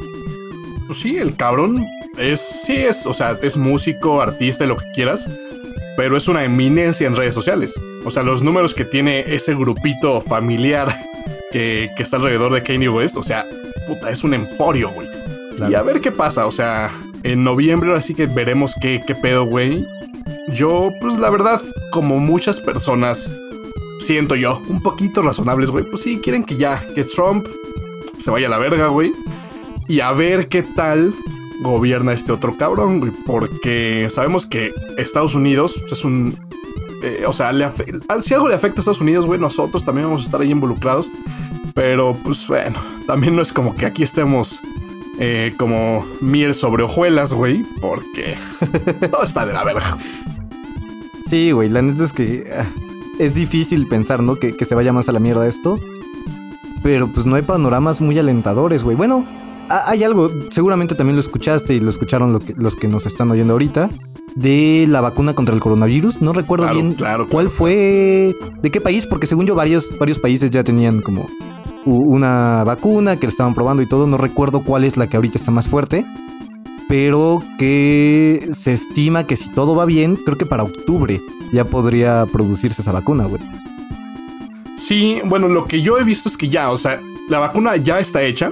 Pues 0.87 0.99
sí, 0.99 1.17
el 1.17 1.35
cabrón 1.35 1.85
es, 2.17 2.39
sí 2.39 2.73
es, 2.73 3.05
o 3.05 3.13
sea, 3.13 3.37
es 3.41 3.57
músico, 3.57 4.21
artista, 4.21 4.65
lo 4.65 4.77
que 4.77 4.85
quieras, 4.93 5.29
pero 5.97 6.17
es 6.17 6.27
una 6.27 6.43
eminencia 6.43 7.07
en 7.07 7.15
redes 7.15 7.33
sociales. 7.33 7.79
O 8.05 8.11
sea, 8.11 8.23
los 8.23 8.43
números 8.43 8.73
que 8.73 8.85
tiene 8.85 9.21
ese 9.33 9.53
grupito 9.55 10.21
familiar 10.21 10.87
que, 11.51 11.89
está 11.97 12.17
alrededor 12.17 12.53
de 12.53 12.63
Kanye 12.63 12.89
West, 12.89 13.17
o 13.17 13.23
sea, 13.23 13.45
puta, 13.87 14.09
es 14.09 14.23
un 14.23 14.33
emporio, 14.33 14.89
güey. 14.91 15.07
Y 15.69 15.75
a 15.75 15.83
ver 15.83 16.01
qué 16.01 16.11
pasa, 16.11 16.47
o 16.47 16.51
sea, 16.51 16.91
en 17.23 17.43
noviembre 17.43 17.89
ahora 17.89 18.01
sí 18.01 18.13
que 18.13 18.27
veremos 18.27 18.75
qué, 18.79 19.01
qué 19.05 19.15
pedo, 19.15 19.45
güey. 19.45 19.85
Yo, 20.53 20.91
pues 21.01 21.17
la 21.17 21.29
verdad, 21.29 21.61
como 21.91 22.19
muchas 22.19 22.59
personas, 22.59 23.31
siento 23.99 24.35
yo, 24.35 24.61
un 24.67 24.81
poquito 24.81 25.21
razonables, 25.21 25.71
güey, 25.71 25.83
pues 25.83 26.01
sí, 26.01 26.19
quieren 26.21 26.43
que 26.43 26.57
ya, 26.57 26.81
que 26.95 27.03
Trump 27.03 27.45
se 28.17 28.31
vaya 28.31 28.47
a 28.47 28.49
la 28.49 28.57
verga, 28.57 28.87
güey 28.87 29.13
y 29.91 29.99
a 29.99 30.13
ver 30.13 30.47
qué 30.47 30.63
tal 30.63 31.13
gobierna 31.59 32.13
este 32.13 32.31
otro 32.31 32.55
cabrón, 32.55 33.13
porque 33.25 34.07
sabemos 34.09 34.45
que 34.45 34.71
Estados 34.97 35.35
Unidos 35.35 35.83
es 35.91 36.05
un... 36.05 36.33
Eh, 37.03 37.23
o 37.27 37.33
sea, 37.33 37.51
si 38.21 38.33
algo 38.33 38.47
le 38.47 38.55
afecta 38.55 38.79
a 38.79 38.81
Estados 38.81 39.01
Unidos, 39.01 39.25
güey, 39.25 39.37
nosotros 39.37 39.83
también 39.83 40.07
vamos 40.07 40.21
a 40.21 40.25
estar 40.25 40.39
ahí 40.39 40.49
involucrados. 40.49 41.11
Pero 41.73 42.15
pues 42.23 42.47
bueno, 42.47 42.79
también 43.05 43.35
no 43.35 43.41
es 43.41 43.51
como 43.51 43.75
que 43.75 43.85
aquí 43.85 44.01
estemos 44.01 44.61
eh, 45.23 45.53
como 45.55 46.03
miel 46.19 46.55
sobre 46.55 46.81
hojuelas, 46.81 47.31
güey, 47.31 47.63
porque 47.79 48.35
todo 49.11 49.23
está 49.23 49.45
de 49.45 49.53
la 49.53 49.63
verga. 49.63 49.95
Sí, 51.25 51.51
güey, 51.51 51.69
la 51.69 51.83
neta 51.83 52.03
es 52.03 52.11
que 52.11 52.51
ah, 52.57 52.65
es 53.19 53.35
difícil 53.35 53.87
pensar, 53.87 54.23
¿no? 54.23 54.37
Que, 54.37 54.57
que 54.57 54.65
se 54.65 54.73
vaya 54.73 54.91
más 54.91 55.09
a 55.09 55.11
la 55.11 55.19
mierda 55.19 55.47
esto. 55.47 55.79
Pero 56.81 57.07
pues 57.07 57.27
no 57.27 57.35
hay 57.35 57.43
panoramas 57.43 58.01
muy 58.01 58.17
alentadores, 58.17 58.83
güey. 58.83 58.97
Bueno, 58.97 59.23
hay 59.69 60.03
algo, 60.03 60.31
seguramente 60.49 60.95
también 60.95 61.15
lo 61.15 61.19
escuchaste 61.19 61.75
y 61.75 61.79
lo 61.79 61.91
escucharon 61.91 62.41
los 62.55 62.75
que 62.75 62.87
nos 62.87 63.05
están 63.05 63.29
oyendo 63.29 63.53
ahorita, 63.53 63.91
de 64.35 64.87
la 64.89 65.01
vacuna 65.01 65.35
contra 65.35 65.53
el 65.53 65.61
coronavirus. 65.61 66.19
No 66.23 66.33
recuerdo 66.33 66.67
bien 66.71 66.97
cuál 67.29 67.47
fue, 67.47 68.35
de 68.59 68.71
qué 68.71 68.81
país, 68.81 69.05
porque 69.05 69.27
según 69.27 69.45
yo 69.45 69.53
varios, 69.53 69.95
varios 69.99 70.17
países 70.17 70.49
ya 70.49 70.63
tenían 70.63 71.01
como 71.01 71.29
una 71.85 72.63
vacuna 72.63 73.17
que 73.17 73.27
la 73.27 73.31
estaban 73.31 73.53
probando 73.53 73.81
y 73.81 73.87
todo. 73.87 74.07
No 74.07 74.17
recuerdo 74.17 74.61
cuál 74.61 74.83
es 74.83 74.97
la 74.97 75.07
que 75.07 75.17
ahorita 75.17 75.37
está 75.37 75.51
más 75.51 75.67
fuerte. 75.67 76.05
Pero 76.87 77.41
que 77.57 78.49
se 78.51 78.73
estima 78.73 79.25
que 79.25 79.37
si 79.37 79.49
todo 79.49 79.75
va 79.75 79.85
bien, 79.85 80.17
creo 80.17 80.37
que 80.37 80.45
para 80.45 80.63
octubre 80.63 81.21
ya 81.53 81.63
podría 81.63 82.25
producirse 82.25 82.81
esa 82.81 82.91
vacuna, 82.91 83.25
güey. 83.25 83.41
Sí, 84.75 85.21
bueno, 85.25 85.47
lo 85.47 85.65
que 85.65 85.81
yo 85.81 85.97
he 85.97 86.03
visto 86.03 86.27
es 86.27 86.35
que 86.35 86.49
ya, 86.49 86.69
o 86.69 86.77
sea, 86.77 86.99
la 87.29 87.39
vacuna 87.39 87.77
ya 87.77 87.99
está 87.99 88.23
hecha 88.23 88.51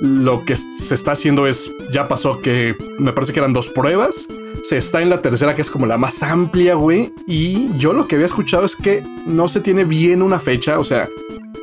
lo 0.00 0.44
que 0.44 0.56
se 0.56 0.94
está 0.94 1.12
haciendo 1.12 1.46
es, 1.46 1.70
ya 1.92 2.08
pasó 2.08 2.40
que 2.40 2.74
me 2.98 3.12
parece 3.12 3.32
que 3.32 3.40
eran 3.40 3.52
dos 3.52 3.68
pruebas. 3.68 4.26
Se 4.64 4.78
está 4.78 5.02
en 5.02 5.10
la 5.10 5.22
tercera, 5.22 5.54
que 5.54 5.62
es 5.62 5.70
como 5.70 5.86
la 5.86 5.98
más 5.98 6.22
amplia, 6.22 6.74
güey. 6.74 7.12
Y 7.26 7.76
yo 7.76 7.92
lo 7.92 8.06
que 8.06 8.14
había 8.14 8.26
escuchado 8.26 8.64
es 8.64 8.76
que 8.76 9.02
no 9.26 9.48
se 9.48 9.60
tiene 9.60 9.84
bien 9.84 10.22
una 10.22 10.38
fecha. 10.38 10.78
O 10.78 10.84
sea, 10.84 11.08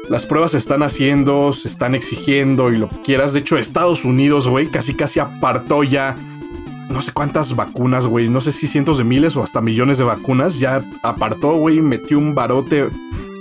Las 0.09 0.25
pruebas 0.25 0.51
se 0.51 0.57
están 0.57 0.83
haciendo, 0.83 1.51
se 1.51 1.67
están 1.67 1.95
exigiendo 1.95 2.71
y 2.71 2.77
lo 2.77 2.89
que 2.89 3.01
quieras. 3.01 3.33
De 3.33 3.39
hecho, 3.39 3.57
Estados 3.57 4.05
Unidos, 4.05 4.47
güey, 4.47 4.67
casi 4.67 4.93
casi 4.93 5.19
apartó 5.19 5.83
ya 5.83 6.15
no 6.89 7.01
sé 7.01 7.11
cuántas 7.11 7.55
vacunas, 7.55 8.07
güey. 8.07 8.29
No 8.29 8.41
sé 8.41 8.51
si 8.51 8.67
cientos 8.67 8.97
de 8.97 9.03
miles 9.03 9.35
o 9.35 9.43
hasta 9.43 9.61
millones 9.61 9.97
de 9.97 10.05
vacunas. 10.05 10.59
Ya 10.59 10.81
apartó, 11.03 11.53
güey, 11.55 11.81
metió 11.81 12.17
un 12.17 12.33
barote 12.33 12.87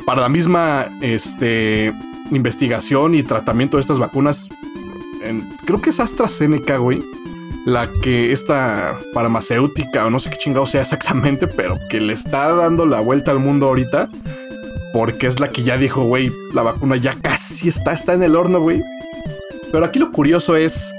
para 0.05 0.21
la 0.21 0.29
misma 0.29 0.87
este, 1.01 1.93
investigación 2.31 3.15
y 3.15 3.23
tratamiento 3.23 3.77
de 3.77 3.83
estas 3.83 3.99
vacunas. 3.99 4.49
creo 5.65 5.81
que 5.81 5.91
es 5.91 6.01
AstraZeneca, 6.01 6.79
güey. 6.79 7.03
La 7.65 7.91
que 8.03 8.31
esta 8.31 8.97
farmacéutica 9.13 10.07
o 10.07 10.11
no 10.11 10.21
sé 10.21 10.31
qué 10.31 10.37
chingado 10.37 10.67
sea 10.67 10.83
exactamente, 10.83 11.47
pero 11.49 11.77
que 11.91 12.01
le 12.01 12.13
está 12.13 12.53
dando 12.53 12.87
la 12.87 13.01
vuelta 13.01 13.31
al 13.31 13.41
mundo 13.41 13.67
ahorita. 13.67 14.09
Porque 14.97 15.27
es 15.27 15.41
la 15.41 15.51
que 15.51 15.63
ya 15.63 15.77
dijo, 15.77 16.05
güey, 16.05 16.33
la 16.55 16.63
vacuna 16.63 16.97
ya 16.97 17.15
casi 17.21 17.69
está, 17.69 17.93
está 17.93 18.15
en 18.15 18.23
el 18.23 18.35
horno, 18.35 18.61
güey. 18.61 18.83
Pero 19.71 19.85
aquí 19.85 19.99
lo 19.99 20.11
curioso 20.11 20.57
es 20.57 20.91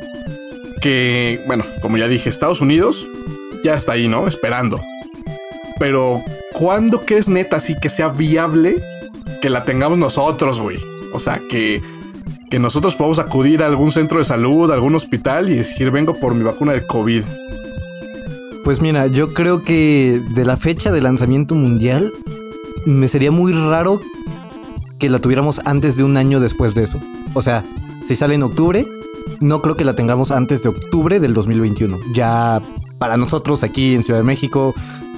que, 0.82 1.42
bueno, 1.48 1.66
como 1.82 1.98
ya 1.98 2.08
dije, 2.08 2.30
Estados 2.30 2.62
Unidos 2.62 3.08
ya 3.64 3.74
está 3.74 3.94
ahí, 3.94 4.08
¿no? 4.08 4.28
Esperando. 4.28 4.80
Pero, 5.80 6.22
¿cuándo 6.54 7.06
crees 7.08 7.28
neta 7.28 7.56
así 7.56 7.74
que 7.80 7.90
sea 7.90 8.10
viable 8.10 8.84
que 9.42 9.50
la 9.50 9.64
tengamos 9.64 9.98
nosotros, 9.98 10.60
güey? 10.60 10.78
O 11.12 11.18
sea, 11.18 11.42
que, 11.50 11.82
que 12.52 12.60
nosotros 12.60 12.96
podamos 12.96 13.18
acudir 13.18 13.64
a 13.64 13.66
algún 13.66 13.92
centro 13.92 14.20
de 14.20 14.26
salud, 14.26 14.70
a 14.70 14.76
algún 14.76 14.94
hospital 14.94 15.50
y 15.50 15.56
decir, 15.56 15.90
vengo 15.90 16.14
por 16.20 16.36
mi 16.36 16.44
vacuna 16.44 16.74
de 16.74 16.86
COVID. 16.86 17.24
Pues 18.64 18.80
mira, 18.80 19.08
yo 19.08 19.34
creo 19.34 19.64
que 19.64 20.22
de 20.36 20.46
la 20.46 20.56
fecha 20.56 20.92
de 20.92 21.02
lanzamiento 21.02 21.56
mundial, 21.56 22.14
me 22.88 23.10
sería 23.10 23.32
muy 23.32 23.52
raro 23.52 24.00
que 24.98 25.10
la 25.10 25.20
tuviéramos 25.20 25.60
antes 25.66 25.98
de 25.98 26.04
un 26.04 26.16
año 26.16 26.40
después 26.40 26.74
de 26.74 26.84
eso. 26.84 27.00
O 27.34 27.42
sea, 27.42 27.66
si 28.04 28.16
sale 28.16 28.36
en 28.36 28.44
octubre, 28.44 28.88
no 29.42 29.62
creo 29.62 29.76
que 29.76 29.84
la 29.84 29.94
tengamos 29.94 30.32
antes 30.32 30.64
de 30.64 30.70
octubre 30.70 31.20
del 31.20 31.34
2021. 31.34 32.00
Ya 32.14 32.62
para 32.98 33.18
nosotros 33.18 33.64
aquí 33.64 33.94
en 33.94 34.04
Ciudad 34.04 34.22
de 34.22 34.24
México, 34.24 34.74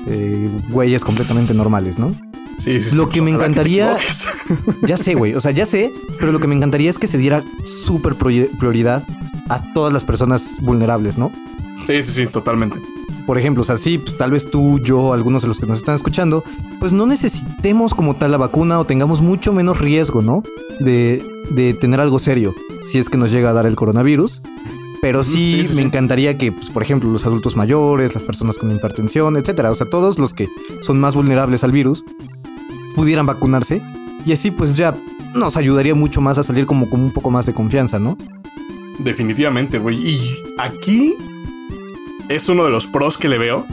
eh, 0.08 0.50
güeyes 0.70 1.04
completamente 1.04 1.54
normales, 1.54 2.00
¿no? 2.00 2.14
Sí, 2.58 2.82
sí, 2.82 2.96
Lo 2.96 3.08
que 3.08 3.22
me 3.22 3.30
encantaría. 3.30 3.96
ya 4.82 4.98
sé, 4.98 5.14
güey. 5.14 5.36
O 5.36 5.40
sea, 5.40 5.52
ya 5.52 5.68
sé, 5.68 5.94
pero 6.20 6.32
lo 6.32 6.40
que 6.40 6.48
me 6.48 6.56
encantaría 6.56 6.90
es 6.90 6.98
que 6.98 7.08
se 7.08 7.20
diera 7.20 7.44
súper 7.64 8.16
prioridad 8.16 9.04
a 9.48 9.62
todas 9.74 9.94
las 9.94 10.04
personas 10.04 10.58
vulnerables, 10.62 11.20
¿no? 11.20 11.32
Sí, 11.90 12.04
sí, 12.04 12.12
sí, 12.12 12.28
totalmente. 12.28 12.80
Por 13.26 13.40
ejemplo, 13.40 13.62
o 13.62 13.66
sea, 13.66 13.76
sí, 13.78 13.98
pues 13.98 14.16
tal 14.16 14.30
vez 14.30 14.52
tú, 14.52 14.80
yo, 14.80 15.12
algunos 15.12 15.42
de 15.42 15.48
los 15.48 15.60
que 15.60 15.66
nos 15.66 15.80
están 15.80 15.96
escuchando, 15.96 16.44
pues 16.80 16.94
no 16.94 17.08
necesitemos 17.08 17.96
como 17.96 18.16
tal 18.16 18.30
la 18.30 18.38
vacuna 18.38 18.80
o 18.80 18.86
tengamos 18.86 19.22
mucho 19.22 19.54
menos 19.54 19.80
riesgo, 19.80 20.22
¿no? 20.22 20.44
De, 20.80 21.24
de 21.50 21.74
tener 21.74 22.00
algo 22.00 22.20
serio 22.20 22.54
si 22.84 23.00
es 23.00 23.10
que 23.10 23.18
nos 23.18 23.32
llega 23.32 23.50
a 23.50 23.54
dar 23.54 23.66
el 23.66 23.76
coronavirus. 23.76 24.44
Pero 25.02 25.24
sí, 25.24 25.64
me 25.76 25.82
encantaría 25.82 26.38
que, 26.38 26.52
pues, 26.52 26.70
por 26.70 26.84
ejemplo, 26.84 27.10
los 27.10 27.26
adultos 27.26 27.56
mayores, 27.56 28.14
las 28.14 28.22
personas 28.22 28.60
con 28.60 28.72
hipertensión, 28.72 29.36
etcétera, 29.36 29.72
o 29.72 29.76
sea, 29.76 29.90
todos 29.90 30.20
los 30.20 30.34
que 30.34 30.48
son 30.82 31.00
más 31.00 31.16
vulnerables 31.16 31.64
al 31.64 31.72
virus, 31.72 32.04
pudieran 32.96 33.26
vacunarse. 33.26 33.82
Y 34.28 34.34
así, 34.34 34.52
pues 34.52 34.78
ya 34.78 34.96
nos 35.34 35.58
ayudaría 35.58 35.96
mucho 35.96 36.22
más 36.22 36.38
a 36.38 36.44
salir 36.44 36.68
como 36.68 36.88
con 36.88 37.02
un 37.02 37.12
poco 37.12 37.32
más 37.32 37.48
de 37.48 37.54
confianza, 37.54 37.98
¿no? 37.98 38.16
Definitivamente, 39.00 39.80
güey. 39.80 39.98
Y 39.98 40.20
aquí 40.60 41.16
es 42.30 42.48
uno 42.50 42.64
de 42.64 42.72
los 42.72 42.88
pros 42.88 43.18
que 43.18 43.28
le 43.28 43.38
veo 43.38 43.66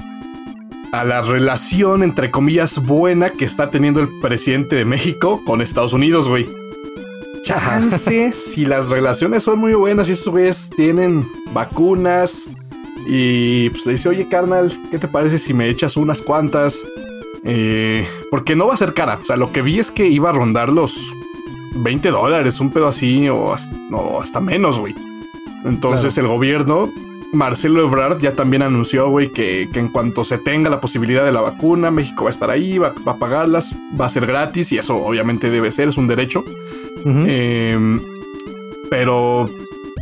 a 0.93 1.05
la 1.05 1.23
relación, 1.23 2.03
entre 2.03 2.31
comillas, 2.31 2.85
buena 2.85 3.31
que 3.31 3.45
está 3.45 3.71
teniendo 3.71 4.01
el 4.01 4.09
presidente 4.21 4.77
de 4.77 4.85
México 4.85 5.43
con 5.45 5.61
Estados 5.61 5.93
Unidos, 5.93 6.29
güey 6.29 6.47
chance 7.47 8.33
si 8.33 8.65
las 8.65 8.91
relaciones 8.91 9.45
son 9.45 9.61
muy 9.61 9.73
buenas 9.75 10.09
y 10.09 10.13
esos 10.13 10.29
güeyes 10.29 10.69
tienen 10.75 11.31
vacunas 11.53 12.51
y 13.07 13.71
pues 13.71 13.87
le 13.87 13.93
dice, 13.93 14.09
oye 14.09 14.29
carnal, 14.29 14.77
¿qué 14.91 14.99
te 14.99 15.07
parece 15.07 15.39
si 15.39 15.55
me 15.55 15.69
echas 15.69 15.97
unas 15.97 16.23
cuantas? 16.23 16.83
Eh, 17.45 18.05
porque 18.33 18.57
no 18.57 18.67
va 18.67 18.75
a 18.75 18.77
ser 18.77 18.95
cara. 18.95 19.21
O 19.23 19.25
sea, 19.25 19.37
lo 19.37 19.53
que 19.53 19.63
vi 19.63 19.79
es 19.79 19.93
que 19.93 20.09
iba 20.09 20.31
a 20.31 20.33
rondar 20.33 20.69
los 20.69 21.15
20 21.77 22.11
dólares, 22.11 22.59
un 22.59 22.73
pedo 22.73 22.89
así, 22.89 23.29
o 23.29 23.55
hasta, 23.55 24.41
menos, 24.41 24.81
güey. 24.81 24.97
Entonces 25.65 26.19
el 26.19 26.27
gobierno, 26.27 26.91
Marcelo 27.37 27.83
Ebrard, 27.83 28.19
ya 28.19 28.33
también 28.33 28.63
anunció, 28.63 29.09
güey, 29.09 29.31
que, 29.31 29.69
en 29.73 29.89
cuanto 29.89 30.25
se 30.25 30.39
tenga 30.39 30.71
la 30.71 30.81
posibilidad 30.81 31.25
de 31.25 31.33
la 31.33 31.41
vacuna, 31.41 31.91
México 31.91 32.25
va 32.25 32.31
a 32.31 32.33
estar 32.33 32.51
ahí, 32.51 32.79
va, 32.79 32.93
va 33.07 33.13
a 33.13 33.17
pagarlas, 33.17 33.75
va 33.99 34.07
a 34.07 34.09
ser 34.09 34.27
gratis 34.27 34.73
y 34.73 34.79
eso 34.79 34.97
obviamente 34.97 35.51
debe 35.51 35.71
ser, 35.71 35.89
es 35.89 35.97
un 35.97 36.07
derecho. 36.07 36.45
Em, 37.05 38.01
pero, 38.91 39.49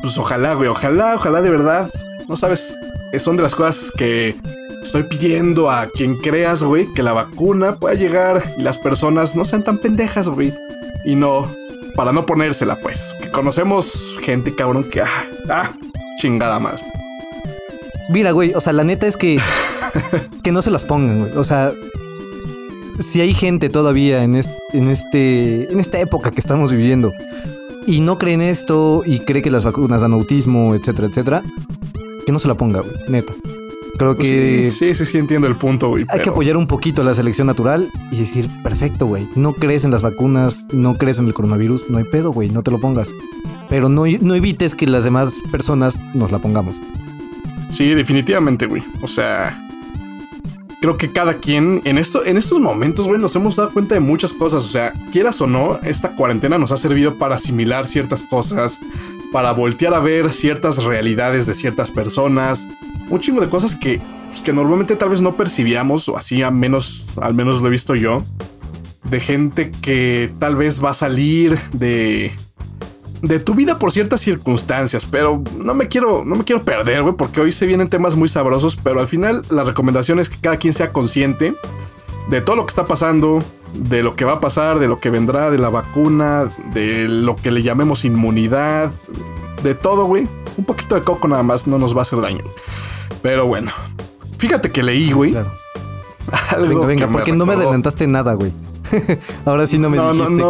pues 0.01 0.16
ojalá, 0.16 0.55
güey, 0.55 0.68
ojalá, 0.68 1.16
ojalá 1.16 1.42
de 1.42 1.51
verdad. 1.51 1.90
No 2.29 2.37
sabes, 2.37 2.75
son 3.18 3.37
de 3.37 3.42
las 3.42 3.55
cosas 3.55 3.90
que 3.90 4.35
estoy 4.83 5.03
pidiendo 5.03 5.70
a 5.70 5.87
quien 5.87 6.16
creas, 6.16 6.62
güey, 6.62 6.87
que 6.94 7.03
la 7.03 7.12
vacuna 7.12 7.77
pueda 7.77 7.94
llegar 7.94 8.42
y 8.57 8.62
las 8.62 8.79
personas 8.79 9.37
no 9.37 9.44
sean 9.44 9.64
tan 9.64 9.79
pendejas, 9.79 10.29
güey. 10.29 10.53
Y 11.05 11.16
no, 11.16 11.47
para 11.94 12.12
no 12.12 12.25
ponérsela, 12.25 12.77
pues. 12.77 13.12
Que 13.20 13.31
conocemos 13.31 14.18
gente, 14.23 14.55
cabrón, 14.55 14.85
que, 14.85 15.03
ah, 15.03 15.25
ah 15.51 15.70
chingada 16.18 16.59
madre. 16.59 16.83
Mira, 18.09 18.33
güey, 18.33 18.53
o 18.55 18.61
sea, 18.61 18.73
la 18.73 18.85
neta 18.85 19.07
es 19.07 19.17
que, 19.17 19.40
que 20.43 20.53
no 20.53 20.62
se 20.62 20.71
las 20.71 20.85
pongan, 20.85 21.21
güey. 21.21 21.33
O 21.37 21.45
sea, 21.45 21.73
si 23.01 23.21
hay 23.21 23.35
gente 23.35 23.69
todavía 23.69 24.23
en, 24.25 24.37
en, 24.37 24.88
este, 24.88 25.73
en 25.73 25.81
esta 25.81 26.01
época 26.01 26.31
que 26.31 26.40
estamos 26.40 26.71
viviendo 26.71 27.12
y 27.87 28.01
no 28.01 28.19
cree 28.19 28.35
en 28.35 28.43
esto 28.43 29.03
y 29.05 29.21
cree 29.21 29.43
que 29.43 29.51
las 29.51 29.64
vacunas 29.64 30.01
dan 30.01 30.12
autismo, 30.12 30.75
etcétera, 30.75 31.09
etcétera, 31.09 31.43
que 32.27 32.33
no 32.33 32.38
se 32.38 32.49
la 32.49 32.55
ponga, 32.55 32.81
güey, 32.81 32.95
neta. 33.09 33.33
Creo 33.97 34.17
pues 34.17 34.29
que. 34.29 34.73
Sí, 34.73 34.95
sí, 34.95 35.05
sí, 35.05 35.19
entiendo 35.19 35.47
el 35.47 35.55
punto, 35.55 35.90
güey. 35.90 36.05
Hay 36.09 36.21
que 36.21 36.31
apoyar 36.31 36.57
un 36.57 36.67
poquito 36.67 37.05
la 37.05 37.14
selección 37.14 37.47
natural 37.47 37.88
y 38.11 38.19
decir, 38.19 38.49
perfecto, 38.62 39.07
güey. 39.07 39.29
No 39.37 39.53
crees 39.53 39.85
en 39.85 39.93
las 39.93 40.03
vacunas, 40.03 40.67
no 40.73 40.99
crees 40.99 41.21
en 41.21 41.27
el 41.27 41.35
coronavirus, 41.35 41.90
no 41.90 41.99
hay 41.99 42.05
pedo, 42.05 42.33
güey, 42.33 42.51
no 42.51 42.62
te 42.62 42.71
lo 42.71 42.81
pongas. 42.81 43.09
Pero 43.69 43.88
no, 43.88 44.05
no 44.21 44.35
evites 44.35 44.75
que 44.75 44.87
las 44.87 45.05
demás 45.05 45.35
personas 45.53 46.01
nos 46.12 46.33
la 46.33 46.38
pongamos. 46.38 46.81
Sí, 47.75 47.93
definitivamente, 47.93 48.67
güey. 48.67 48.85
O 49.03 49.09
sea, 49.09 49.61
creo 50.81 50.97
que 50.97 51.11
cada 51.11 51.35
quien 51.35 51.83
en 51.85 51.99
esto, 51.99 52.25
en 52.25 52.37
estos 52.37 52.61
momentos, 52.61 53.09
güey, 53.09 53.21
nos 53.21 53.35
hemos 53.35 53.57
dado 53.57 53.73
cuenta 53.73 53.95
de 53.95 54.01
muchas 54.01 54.33
cosas. 54.33 54.65
O 54.65 54.69
sea, 54.69 54.93
quieras 55.11 55.41
o 55.41 55.49
no, 55.49 55.81
esta 55.83 56.11
cuarentena 56.11 56.57
nos 56.57 56.71
ha 56.71 56.77
servido 56.77 57.17
para 57.17 57.35
asimilar 57.35 57.89
ciertas 57.89 58.23
cosas, 58.23 58.79
para 59.33 59.51
voltear 59.51 59.93
a 59.93 59.99
ver 59.99 60.31
ciertas 60.31 60.85
realidades 60.85 61.47
de 61.47 61.55
ciertas 61.55 61.91
personas, 61.91 62.69
un 63.11 63.19
chingo 63.19 63.41
de 63.41 63.49
cosas 63.49 63.75
que, 63.75 64.01
pues, 64.31 64.41
que 64.41 64.53
normalmente 64.53 64.95
tal 64.95 65.09
vez 65.09 65.21
no 65.21 65.35
percibíamos, 65.35 66.09
o 66.09 66.17
así 66.17 66.43
al 66.43 66.55
menos, 66.55 67.15
al 67.21 67.35
menos 67.35 67.61
lo 67.61 67.67
he 67.67 67.71
visto 67.71 67.97
yo, 67.97 68.25
de 69.03 69.19
gente 69.19 69.73
que 69.73 70.33
tal 70.39 70.55
vez 70.55 70.83
va 70.83 70.91
a 70.91 70.95
salir 70.95 71.59
de 71.73 72.33
de 73.25 73.41
tu 73.41 73.55
vida 73.55 73.79
por 73.79 73.93
ciertas 73.93 74.21
circunstancias, 74.21 75.07
pero 75.11 75.43
no 75.63 75.75
me 75.75 75.89
quiero, 75.89 76.25
no 76.25 76.37
me 76.37 76.45
quiero 76.45 76.63
perder, 76.63 77.03
güey, 77.03 77.15
porque 77.15 77.41
hoy 77.41 77.53
se 77.53 77.67
vienen 77.67 77.89
temas 77.89 78.17
muy 78.17 78.29
sabrosos, 78.29 78.77
pero 78.77 79.01
al 79.01 79.07
final 79.07 79.43
la 79.51 79.65
recomendación 79.65 80.19
es 80.21 80.29
que 80.31 80.39
cada 80.41 80.59
quien 80.59 80.73
sea 80.73 80.93
consciente 80.93 81.55
de 82.29 82.41
todo 82.41 82.57
lo 82.57 82.67
que 82.67 82.71
está 82.71 82.87
pasando, 82.87 83.39
de 83.75 84.03
lo 84.03 84.17
que 84.17 84.25
va 84.25 84.35
a 84.35 84.41
pasar, 84.41 84.79
de 84.79 84.89
lo 84.89 85.01
que 85.01 85.11
vendrá, 85.11 85.51
de 85.51 85.59
la 85.59 85.69
vacuna, 85.69 86.49
de 86.73 87.09
lo 87.09 87.37
que 87.37 87.51
le 87.51 87.63
llamemos 87.63 88.05
inmunidad, 88.05 88.93
de 89.63 89.75
todo, 89.75 90.05
güey. 90.05 90.29
Un 90.57 90.65
poquito 90.65 90.95
de 90.95 91.03
coco 91.03 91.27
nada 91.27 91.43
más 91.43 91.67
no 91.67 91.79
nos 91.79 91.95
va 91.95 92.01
a 92.01 92.03
hacer 92.03 92.21
daño. 92.21 92.45
Pero 93.23 93.47
bueno, 93.47 93.73
fíjate 94.39 94.71
que 94.71 94.83
leí, 94.83 95.13
güey. 95.13 95.33
Claro. 95.33 95.53
venga, 96.69 96.87
venga, 96.87 97.09
porque 97.09 97.33
no 97.33 97.47
me 97.47 97.55
adelantaste 97.55 98.07
nada, 98.07 98.35
güey. 98.35 98.53
Ahora 99.45 99.67
sí 99.67 99.79
no 99.79 99.91
me 99.91 99.99
dijiste. 99.99 100.43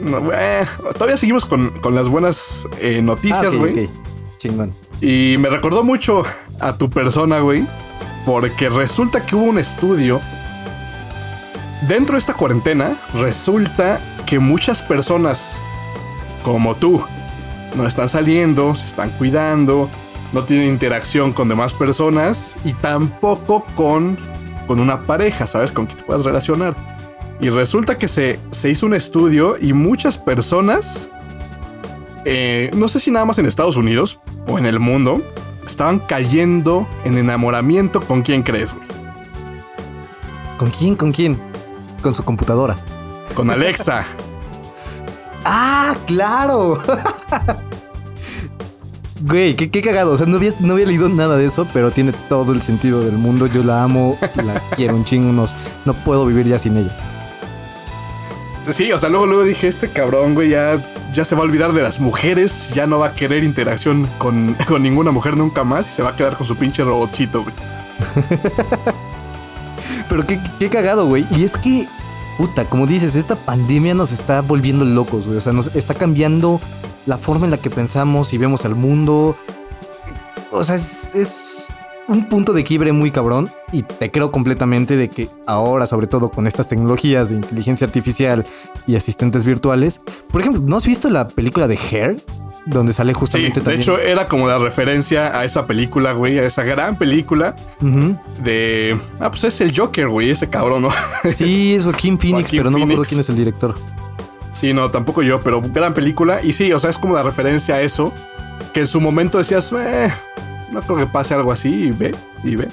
Eh, 0.00 0.64
todavía 0.94 1.16
seguimos 1.16 1.44
con, 1.44 1.72
las 1.92 2.08
buenas 2.08 2.68
eh, 2.80 3.02
noticias, 3.02 3.54
ah, 3.54 3.58
güey. 3.58 3.90
Chingón. 4.38 4.74
Y 5.00 5.36
me 5.38 5.48
recordó 5.48 5.82
mucho 5.82 6.24
a 6.60 6.76
tu 6.76 6.90
persona, 6.90 7.40
güey. 7.40 7.66
Porque 8.24 8.68
resulta 8.68 9.24
que 9.24 9.36
hubo 9.36 9.44
un 9.44 9.58
estudio. 9.58 10.20
Dentro 11.88 12.14
de 12.14 12.18
esta 12.18 12.34
cuarentena, 12.34 12.96
resulta 13.14 14.00
que 14.26 14.38
muchas 14.38 14.82
personas 14.82 15.56
como 16.42 16.76
tú 16.76 17.02
no 17.76 17.86
están 17.86 18.08
saliendo, 18.08 18.74
se 18.74 18.86
están 18.86 19.10
cuidando, 19.10 19.88
no 20.32 20.44
tienen 20.44 20.68
interacción 20.68 21.32
con 21.32 21.48
demás 21.48 21.74
personas 21.74 22.54
y 22.64 22.72
tampoco 22.74 23.64
con, 23.74 24.18
con 24.66 24.80
una 24.80 25.02
pareja, 25.04 25.46
¿sabes? 25.46 25.72
Con 25.72 25.86
quien 25.86 25.98
te 25.98 26.04
puedas 26.04 26.24
relacionar. 26.24 26.97
Y 27.40 27.50
resulta 27.50 27.98
que 27.98 28.08
se, 28.08 28.40
se 28.50 28.70
hizo 28.70 28.86
un 28.86 28.94
estudio 28.94 29.56
y 29.60 29.72
muchas 29.72 30.18
personas, 30.18 31.08
eh, 32.24 32.70
no 32.74 32.88
sé 32.88 32.98
si 32.98 33.10
nada 33.10 33.24
más 33.24 33.38
en 33.38 33.46
Estados 33.46 33.76
Unidos 33.76 34.20
o 34.48 34.58
en 34.58 34.66
el 34.66 34.80
mundo, 34.80 35.22
estaban 35.66 36.00
cayendo 36.00 36.88
en 37.04 37.16
enamoramiento 37.16 38.00
con 38.00 38.22
quién 38.22 38.42
crees, 38.42 38.74
güey. 38.74 38.88
¿Con 40.56 40.70
quién? 40.70 40.96
¿Con 40.96 41.12
quién? 41.12 41.40
Con 42.02 42.14
su 42.14 42.24
computadora. 42.24 42.76
Con 43.34 43.50
Alexa. 43.50 44.04
¡Ah, 45.44 45.96
claro! 46.06 46.82
Güey, 49.20 49.56
qué, 49.56 49.68
qué, 49.68 49.82
cagado. 49.82 50.12
O 50.12 50.16
sea, 50.16 50.26
no 50.26 50.36
había, 50.36 50.52
no 50.60 50.74
había 50.74 50.86
leído 50.86 51.08
nada 51.08 51.36
de 51.36 51.44
eso, 51.44 51.66
pero 51.72 51.90
tiene 51.90 52.12
todo 52.28 52.52
el 52.52 52.62
sentido 52.62 53.00
del 53.00 53.18
mundo. 53.18 53.48
Yo 53.48 53.64
la 53.64 53.82
amo, 53.82 54.16
la 54.36 54.60
quiero 54.76 54.94
un 54.94 55.04
chingo. 55.04 55.32
No, 55.32 55.46
no 55.84 56.04
puedo 56.04 56.24
vivir 56.24 56.46
ya 56.46 56.58
sin 56.58 56.76
ella. 56.76 56.96
Sí, 58.72 58.92
o 58.92 58.98
sea, 58.98 59.08
luego, 59.08 59.26
luego 59.26 59.44
dije, 59.44 59.66
este 59.66 59.88
cabrón, 59.88 60.34
güey, 60.34 60.50
ya, 60.50 60.76
ya 61.10 61.24
se 61.24 61.34
va 61.34 61.40
a 61.40 61.44
olvidar 61.44 61.72
de 61.72 61.82
las 61.82 62.00
mujeres, 62.00 62.70
ya 62.74 62.86
no 62.86 62.98
va 62.98 63.08
a 63.08 63.14
querer 63.14 63.42
interacción 63.42 64.06
con, 64.18 64.56
con 64.68 64.82
ninguna 64.82 65.10
mujer 65.10 65.36
nunca 65.36 65.64
más 65.64 65.88
y 65.88 65.92
se 65.92 66.02
va 66.02 66.10
a 66.10 66.16
quedar 66.16 66.36
con 66.36 66.46
su 66.46 66.56
pinche 66.56 66.84
robotcito, 66.84 67.42
güey. 67.42 67.54
Pero 70.08 70.26
qué, 70.26 70.40
qué 70.58 70.68
cagado, 70.68 71.06
güey. 71.06 71.26
Y 71.30 71.44
es 71.44 71.56
que, 71.56 71.88
puta, 72.36 72.66
como 72.66 72.86
dices, 72.86 73.16
esta 73.16 73.36
pandemia 73.36 73.94
nos 73.94 74.12
está 74.12 74.42
volviendo 74.42 74.84
locos, 74.84 75.26
güey. 75.26 75.38
O 75.38 75.40
sea, 75.40 75.52
nos 75.52 75.74
está 75.74 75.94
cambiando 75.94 76.60
la 77.06 77.18
forma 77.18 77.46
en 77.46 77.50
la 77.50 77.58
que 77.58 77.70
pensamos 77.70 78.32
y 78.32 78.38
vemos 78.38 78.64
al 78.64 78.74
mundo. 78.74 79.36
O 80.50 80.64
sea, 80.64 80.76
es, 80.76 81.14
es 81.14 81.66
un 82.08 82.28
punto 82.28 82.52
de 82.54 82.64
quiebre 82.64 82.92
muy 82.92 83.10
cabrón 83.10 83.50
y 83.70 83.82
te 83.82 84.10
creo 84.10 84.32
completamente 84.32 84.96
de 84.96 85.08
que 85.08 85.28
ahora, 85.46 85.86
sobre 85.86 86.06
todo 86.06 86.30
con 86.30 86.46
estas 86.46 86.66
tecnologías 86.66 87.28
de 87.28 87.36
inteligencia 87.36 87.86
artificial 87.86 88.46
y 88.86 88.96
asistentes 88.96 89.44
virtuales, 89.44 90.00
por 90.30 90.40
ejemplo, 90.40 90.62
¿no 90.64 90.76
has 90.76 90.86
visto 90.86 91.10
la 91.10 91.28
película 91.28 91.68
de 91.68 91.78
Hair? 91.78 92.16
Donde 92.66 92.92
sale 92.92 93.14
justamente 93.14 93.60
sí, 93.60 93.66
De 93.66 93.74
hecho, 93.74 93.98
era 93.98 94.28
como 94.28 94.46
la 94.46 94.58
referencia 94.58 95.38
a 95.38 95.44
esa 95.44 95.66
película, 95.66 96.12
güey, 96.12 96.38
a 96.38 96.44
esa 96.44 96.64
gran 96.64 96.98
película 96.98 97.56
de. 98.42 98.98
Ah, 99.20 99.30
pues 99.30 99.44
es 99.44 99.60
el 99.62 99.74
Joker, 99.74 100.08
güey, 100.08 100.30
ese 100.30 100.48
cabrón, 100.50 100.82
¿no? 100.82 100.90
Sí, 101.34 101.74
es 101.74 101.84
Joaquín 101.84 102.18
Phoenix, 102.20 102.50
pero 102.50 102.70
no 102.70 102.76
me 102.76 102.84
acuerdo 102.84 103.04
quién 103.04 103.20
es 103.20 103.28
el 103.30 103.36
director. 103.36 103.74
Sí, 104.52 104.74
no, 104.74 104.90
tampoco 104.90 105.22
yo, 105.22 105.40
pero 105.40 105.62
gran 105.62 105.94
película. 105.94 106.42
Y 106.42 106.52
sí, 106.52 106.70
o 106.72 106.78
sea, 106.78 106.90
es 106.90 106.98
como 106.98 107.14
la 107.14 107.22
referencia 107.22 107.76
a 107.76 107.80
eso. 107.80 108.12
Que 108.74 108.80
en 108.80 108.86
su 108.86 109.00
momento 109.00 109.38
decías, 109.38 109.72
eh, 109.72 110.12
no 110.72 110.80
creo 110.82 110.96
que 110.96 111.06
pase 111.06 111.34
algo 111.34 111.52
así 111.52 111.68
y 111.68 111.90
ve, 111.90 112.14
y 112.44 112.56
ve. 112.56 112.68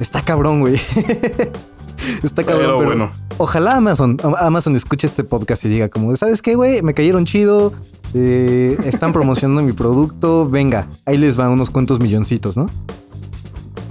Está 0.00 0.22
cabrón, 0.22 0.60
güey. 0.60 0.74
Está 2.22 2.44
cabrón. 2.44 2.78
Pero, 2.78 2.84
bueno. 2.84 3.10
Ojalá 3.38 3.76
Amazon, 3.76 4.16
Amazon 4.38 4.76
escuche 4.76 5.06
este 5.06 5.22
podcast 5.22 5.64
y 5.66 5.68
diga 5.68 5.90
como, 5.90 6.14
¿sabes 6.16 6.40
qué, 6.40 6.54
güey? 6.54 6.82
Me 6.82 6.94
cayeron 6.94 7.26
chido. 7.26 7.74
Eh, 8.14 8.78
están 8.84 9.12
promocionando 9.12 9.62
mi 9.62 9.72
producto. 9.72 10.48
Venga, 10.48 10.86
ahí 11.04 11.18
les 11.18 11.36
van 11.36 11.50
unos 11.50 11.68
cuantos 11.68 12.00
milloncitos, 12.00 12.56
¿no? 12.56 12.70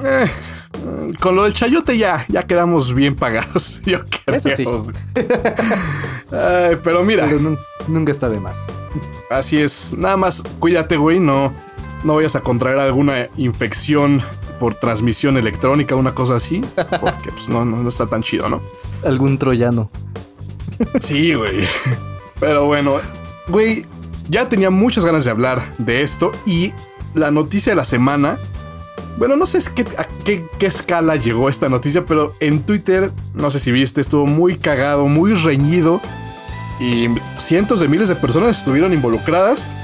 Eh, 0.03 0.25
con 1.19 1.35
lo 1.35 1.43
del 1.43 1.53
chayote 1.53 1.97
ya, 1.97 2.25
ya 2.27 2.43
quedamos 2.43 2.93
bien 2.93 3.15
pagados. 3.15 3.81
Yo 3.85 3.99
creo. 4.05 4.37
Eso 4.37 4.49
sí. 4.55 4.65
pero 6.83 7.03
mira. 7.03 7.27
nunca 7.87 8.11
está 8.11 8.29
de 8.29 8.39
más. 8.39 8.65
Así 9.29 9.59
es. 9.59 9.93
Nada 9.95 10.17
más 10.17 10.41
cuídate, 10.59 10.97
güey. 10.97 11.19
No, 11.19 11.53
no 12.05 12.15
vayas 12.15 12.35
a 12.35 12.41
contraer 12.41 12.77
alguna 12.77 13.29
infección 13.35 14.21
por 14.59 14.75
transmisión 14.75 15.37
electrónica, 15.37 15.95
una 15.95 16.13
cosa 16.13 16.35
así, 16.35 16.61
porque 17.01 17.31
pues 17.31 17.49
no, 17.49 17.65
no, 17.65 17.87
está 17.89 18.05
tan 18.05 18.21
chido, 18.21 18.47
¿no? 18.47 18.61
Algún 19.03 19.37
troyano. 19.37 19.89
Sí, 21.01 21.33
güey. 21.33 21.65
Pero 22.39 22.65
bueno, 22.65 22.97
güey, 23.47 23.85
ya 24.29 24.47
tenía 24.47 24.69
muchas 24.69 25.03
ganas 25.03 25.25
de 25.25 25.31
hablar 25.31 25.61
de 25.79 26.03
esto 26.03 26.31
y 26.45 26.73
la 27.15 27.31
noticia 27.31 27.71
de 27.71 27.77
la 27.77 27.85
semana, 27.85 28.37
bueno, 29.17 29.35
no 29.35 29.45
sé 29.47 29.57
a 29.97 30.07
qué, 30.23 30.45
qué 30.59 30.65
escala 30.65 31.15
llegó 31.15 31.49
esta 31.49 31.69
noticia, 31.69 32.05
pero 32.05 32.33
en 32.39 32.61
Twitter, 32.61 33.11
no 33.33 33.49
sé 33.49 33.59
si 33.59 33.71
viste, 33.71 33.99
estuvo 33.99 34.27
muy 34.27 34.57
cagado, 34.57 35.07
muy 35.07 35.33
reñido 35.33 36.01
y 36.79 37.07
cientos 37.37 37.79
de 37.79 37.87
miles 37.87 38.09
de 38.09 38.15
personas 38.15 38.59
estuvieron 38.59 38.93
involucradas 38.93 39.75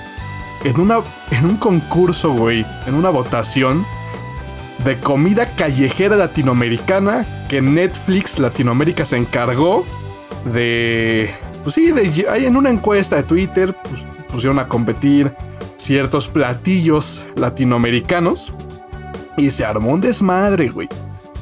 en, 0.63 0.79
una, 0.79 1.01
en 1.31 1.45
un 1.45 1.57
concurso, 1.57 2.31
güey, 2.33 2.65
en 2.85 2.95
una 2.95 3.09
votación 3.09 3.85
de 4.83 4.99
comida 4.99 5.45
callejera 5.45 6.15
latinoamericana 6.15 7.25
que 7.47 7.61
Netflix 7.61 8.39
Latinoamérica 8.39 9.05
se 9.05 9.17
encargó 9.17 9.85
de... 10.53 11.29
Pues 11.63 11.75
sí, 11.75 11.91
de, 11.91 12.25
en 12.45 12.55
una 12.55 12.69
encuesta 12.69 13.17
de 13.17 13.23
Twitter 13.23 13.75
pues, 13.83 14.05
pusieron 14.31 14.57
a 14.57 14.67
competir 14.67 15.35
ciertos 15.77 16.27
platillos 16.27 17.25
latinoamericanos 17.35 18.53
y 19.37 19.49
se 19.49 19.65
armó 19.65 19.91
un 19.91 20.01
desmadre, 20.01 20.69
güey. 20.69 20.89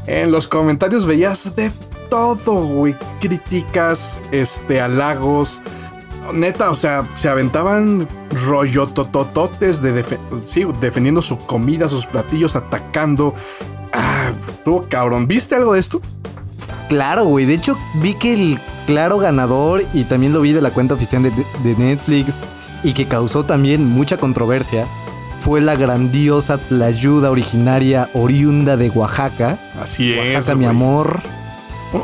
En 0.07 0.31
los 0.31 0.47
comentarios 0.47 1.05
veías 1.05 1.55
de 1.55 1.71
todo, 2.09 2.65
güey. 2.65 2.95
Críticas, 3.21 4.21
este, 4.31 4.81
halagos, 4.81 5.61
neta, 6.33 6.69
o 6.69 6.75
sea, 6.75 7.07
se 7.13 7.29
aventaban 7.29 8.07
rollo 8.47 8.87
totototes 8.87 9.81
de 9.81 10.05
sí, 10.43 10.65
defendiendo 10.79 11.21
su 11.21 11.37
comida, 11.37 11.87
sus 11.89 12.05
platillos, 12.05 12.55
atacando. 12.55 13.33
Ah, 13.93 14.31
tú, 14.63 14.85
cabrón, 14.89 15.27
¿viste 15.27 15.55
algo 15.55 15.73
de 15.73 15.79
esto? 15.79 16.01
Claro, 16.89 17.25
güey. 17.25 17.45
De 17.45 17.53
hecho, 17.53 17.77
vi 17.95 18.13
que 18.13 18.33
el 18.33 18.59
claro 18.85 19.19
ganador, 19.19 19.83
y 19.93 20.03
también 20.03 20.33
lo 20.33 20.41
vi 20.41 20.53
de 20.53 20.61
la 20.61 20.71
cuenta 20.71 20.95
oficial 20.95 21.23
de, 21.23 21.75
Netflix, 21.75 22.41
y 22.83 22.93
que 22.93 23.07
causó 23.07 23.43
también 23.43 23.85
mucha 23.85 24.17
controversia, 24.17 24.87
fue 25.39 25.61
la 25.61 25.75
grandiosa 25.75 26.57
Tlayuda 26.57 27.31
originaria 27.31 28.09
oriunda 28.13 28.77
de 28.77 28.89
Oaxaca. 28.89 29.57
Así 29.79 30.13
es. 30.13 30.35
Oaxaca, 30.35 30.55
mi 30.55 30.65
amor. 30.65 31.21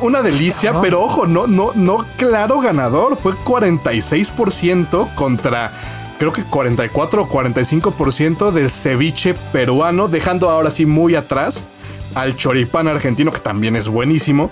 Una 0.02 0.22
delicia, 0.24 0.82
pero 0.82 1.04
ojo, 1.04 1.28
no, 1.28 1.46
no, 1.46 1.72
no 1.76 2.06
claro 2.18 2.60
ganador. 2.60 3.18
Fue 3.18 3.34
46% 3.34 5.14
contra 5.14 5.72
creo 6.18 6.32
que 6.34 6.44
44 6.44 7.24
o 7.24 7.30
45% 7.30 8.52
del 8.52 8.70
ceviche 8.70 9.34
peruano, 9.52 10.08
dejando 10.08 10.50
ahora 10.50 10.72
sí 10.72 10.86
muy 10.86 11.16
atrás 11.16 11.66
al 12.14 12.36
choripán 12.36 12.88
argentino, 12.88 13.32
que 13.32 13.40
también 13.40 13.76
es 13.76 13.88
buenísimo, 13.88 14.52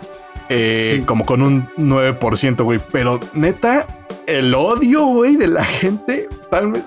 eh, 0.49 1.04
como 1.06 1.26
con 1.26 1.41
un 1.41 1.67
9%, 1.78 2.63
güey. 2.63 2.80
Pero 2.91 3.19
neta, 3.34 3.88
el 4.28 4.54
odio, 4.54 5.06
güey, 5.06 5.38
de 5.38 5.47
la 5.47 5.63
gente. 5.63 6.28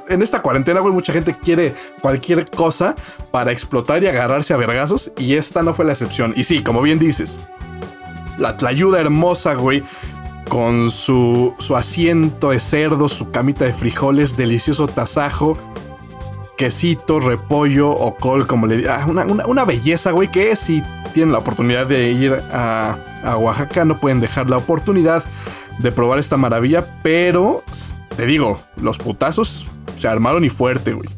en 0.08 0.22
esta 0.22 0.42
cuarentena, 0.42 0.80
güey, 0.80 0.92
mucha 0.92 1.12
gente 1.12 1.34
quiere 1.34 1.74
cualquier 2.00 2.48
cosa 2.50 2.94
para 3.30 3.52
explotar 3.52 4.02
y 4.02 4.06
agarrarse 4.06 4.54
a 4.54 4.56
vergazos, 4.56 5.12
y 5.16 5.34
esta 5.34 5.62
no 5.62 5.74
fue 5.74 5.84
la 5.84 5.92
excepción. 5.92 6.34
Y 6.36 6.44
sí, 6.44 6.62
como 6.62 6.82
bien 6.82 6.98
dices, 6.98 7.40
la 8.38 8.56
tlayuda 8.56 9.00
hermosa, 9.00 9.54
güey. 9.54 9.82
Con 10.48 10.90
su, 10.90 11.54
su 11.58 11.76
asiento 11.76 12.50
de 12.50 12.60
cerdo, 12.60 13.08
su 13.08 13.30
camita 13.30 13.64
de 13.64 13.72
frijoles, 13.72 14.36
delicioso 14.36 14.86
tasajo, 14.86 15.58
quesito, 16.56 17.20
repollo 17.20 17.90
o 17.90 18.16
col, 18.16 18.46
como 18.46 18.66
le 18.66 18.78
digo. 18.78 18.90
Ah, 18.90 19.06
una, 19.46 19.64
belleza, 19.64 20.12
güey, 20.12 20.30
que 20.30 20.56
si 20.56 20.82
tienen 21.12 21.32
la 21.32 21.38
oportunidad 21.38 21.86
de 21.86 22.10
ir 22.10 22.32
a, 22.52 22.96
a, 23.24 23.36
Oaxaca, 23.36 23.84
no 23.84 24.00
pueden 24.00 24.20
dejar 24.20 24.48
la 24.48 24.56
oportunidad 24.56 25.24
de 25.78 25.92
probar 25.92 26.18
esta 26.18 26.36
maravilla. 26.36 27.00
Pero, 27.02 27.62
te 28.16 28.26
digo, 28.26 28.58
los 28.76 28.98
putazos 28.98 29.70
se 29.96 30.08
armaron 30.08 30.44
y 30.44 30.50
fuerte, 30.50 30.92
güey. 30.92 31.08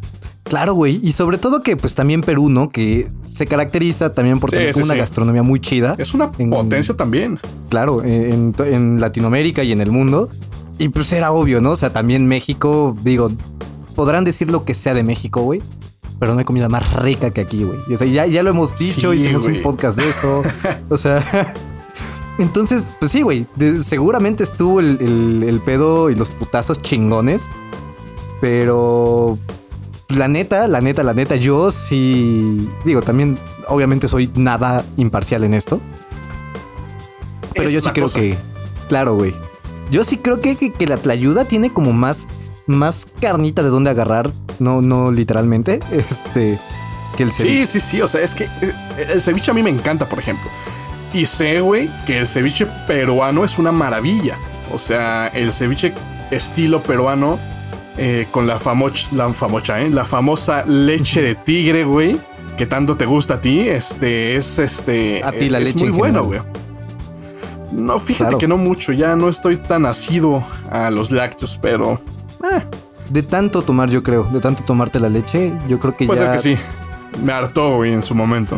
Claro, 0.49 0.75
güey. 0.75 1.01
Y 1.03 1.13
sobre 1.13 1.39
todo 1.39 1.63
que, 1.63 1.77
pues 1.77 1.95
también 1.95 2.23
Perú, 2.23 2.49
¿no? 2.49 2.71
Que 2.71 3.11
se 3.23 3.47
caracteriza 3.47 4.15
también 4.15 4.41
por 4.41 4.51
tener 4.51 4.75
una 4.83 4.95
gastronomía 4.95 5.43
muy 5.43 5.61
chida. 5.61 5.95
Es 5.99 6.15
una 6.15 6.33
potencia 6.33 6.97
también. 6.97 7.39
Claro, 7.69 8.03
en, 8.03 9.01
Latinoamérica 9.01 9.63
y 9.63 9.73
en 9.73 9.81
el 9.81 9.91
mundo. 9.91 10.31
Y 10.79 10.89
pues 10.89 11.13
era 11.13 11.33
obvio, 11.33 11.61
¿no? 11.61 11.73
O 11.73 11.77
sea, 11.77 11.93
también 11.93 12.27
México, 12.27 12.97
digo, 13.03 13.31
podrán 13.95 14.25
decir 14.25 14.51
lo 14.51 14.65
que 14.65 14.75
sea 14.75 14.95
de 14.95 15.03
México, 15.03 15.43
güey. 15.43 15.63
Pero 16.21 16.33
no 16.33 16.39
hay 16.39 16.45
comida 16.45 16.69
más 16.69 16.93
rica 16.95 17.31
que 17.31 17.41
aquí, 17.41 17.65
güey. 17.65 17.79
O 17.93 17.97
sea, 17.97 18.07
ya, 18.07 18.27
ya 18.27 18.43
lo 18.43 18.51
hemos 18.51 18.77
dicho, 18.77 19.13
hicimos 19.13 19.47
un 19.47 19.63
podcast 19.63 19.99
de 19.99 20.09
eso. 20.09 20.43
o 20.89 20.97
sea. 20.97 21.23
Entonces, 22.39 22.91
pues 22.99 23.13
sí, 23.13 23.23
güey. 23.23 23.47
Seguramente 23.83 24.45
estuvo 24.45 24.81
el, 24.81 25.45
el 25.47 25.61
pedo 25.61 26.11
y 26.11 26.15
los 26.15 26.31
putazos 26.31 26.79
chingones. 26.79 27.47
Pero 28.41 29.39
la 30.09 30.27
neta, 30.27 30.67
la 30.69 30.81
neta, 30.81 31.03
la 31.03 31.15
neta, 31.15 31.37
yo 31.37 31.71
sí. 31.71 32.69
Digo, 32.85 33.03
también, 33.03 33.39
obviamente, 33.69 34.09
soy 34.09 34.31
nada 34.35 34.85
imparcial 34.97 35.45
en 35.45 35.55
esto. 35.55 35.81
Pero 37.55 37.69
yo 37.71 37.81
sí 37.81 37.91
creo 37.91 38.09
que. 38.09 38.37
Claro, 38.89 39.15
güey. 39.15 39.35
Yo 39.91 40.05
sí 40.05 40.19
creo 40.19 40.41
que, 40.41 40.57
que, 40.57 40.87
la 40.87 40.97
tlayuda 40.97 41.45
tiene 41.45 41.73
como 41.73 41.93
más, 41.93 42.27
más 42.67 43.07
carnita 43.21 43.63
de 43.63 43.69
dónde 43.69 43.91
agarrar. 43.91 44.33
No, 44.59 44.81
no 44.81 45.11
literalmente. 45.11 45.81
Este. 45.93 46.59
Que 47.17 47.25
el 47.25 47.33
ceviche. 47.33 47.67
Sí, 47.67 47.81
sí, 47.81 47.81
sí. 47.81 48.01
O 48.01 48.09
sea, 48.09 48.23
es 48.23 48.35
que 48.35 48.45
eh, 48.45 48.75
el 49.13 49.21
ceviche 49.21 49.51
a 49.51 49.55
mí 49.55 49.63
me 49.63 49.71
encanta, 49.71 50.09
por 50.09 50.19
ejemplo. 50.19 50.49
Y 51.13 51.27
sé, 51.27 51.61
güey, 51.61 51.91
que 52.07 52.19
el 52.19 52.27
ceviche 52.27 52.67
peruano 52.87 53.45
es 53.45 53.59
una 53.59 53.73
maravilla. 53.73 54.39
O 54.73 54.79
sea, 54.79 55.27
el 55.29 55.53
ceviche 55.53 55.93
estilo 56.31 56.83
peruano 56.83 57.39
eh, 57.99 58.29
con 58.31 58.47
la, 58.47 58.59
famocha, 58.61 59.09
la, 59.13 59.33
famocha, 59.33 59.81
¿eh? 59.81 59.91
la 59.91 60.05
famosa 60.05 60.65
leche 60.65 61.21
de 61.21 61.35
tigre, 61.35 61.83
güey, 61.83 62.19
que 62.57 62.65
tanto 62.65 62.97
te 62.97 63.07
gusta 63.07 63.35
a 63.35 63.41
ti. 63.41 63.61
Este 63.61 64.37
es 64.37 64.59
este. 64.61 65.23
A 65.25 65.33
ti 65.33 65.49
la 65.49 65.59
es 65.59 65.65
leche. 65.65 65.85
muy 65.87 65.99
bueno, 65.99 66.25
güey. 66.25 66.41
No, 67.73 67.99
fíjate 67.99 68.39
que 68.39 68.49
no 68.49 68.57
mucho, 68.57 68.93
ya 68.93 69.17
no 69.17 69.29
estoy 69.29 69.57
tan 69.57 69.85
asido 69.85 70.43
a 70.71 70.91
los 70.91 71.11
lácteos, 71.11 71.59
pero... 71.61 72.01
Eh. 72.43 72.63
De 73.11 73.23
tanto 73.23 73.63
tomar, 73.63 73.91
yo 73.91 74.03
creo, 74.03 74.25
de 74.25 74.41
tanto 74.41 74.65
tomarte 74.65 75.01
la 75.01 75.09
leche, 75.09 75.53
yo 75.69 75.79
creo 75.79 75.97
que 75.97 76.07
Puede 76.07 76.25
ya... 76.25 76.33
que 76.33 76.39
sí, 76.39 76.57
me 77.23 77.33
hartó, 77.33 77.77
güey, 77.77 77.93
en 77.93 78.03
su 78.03 78.15
momento. 78.15 78.57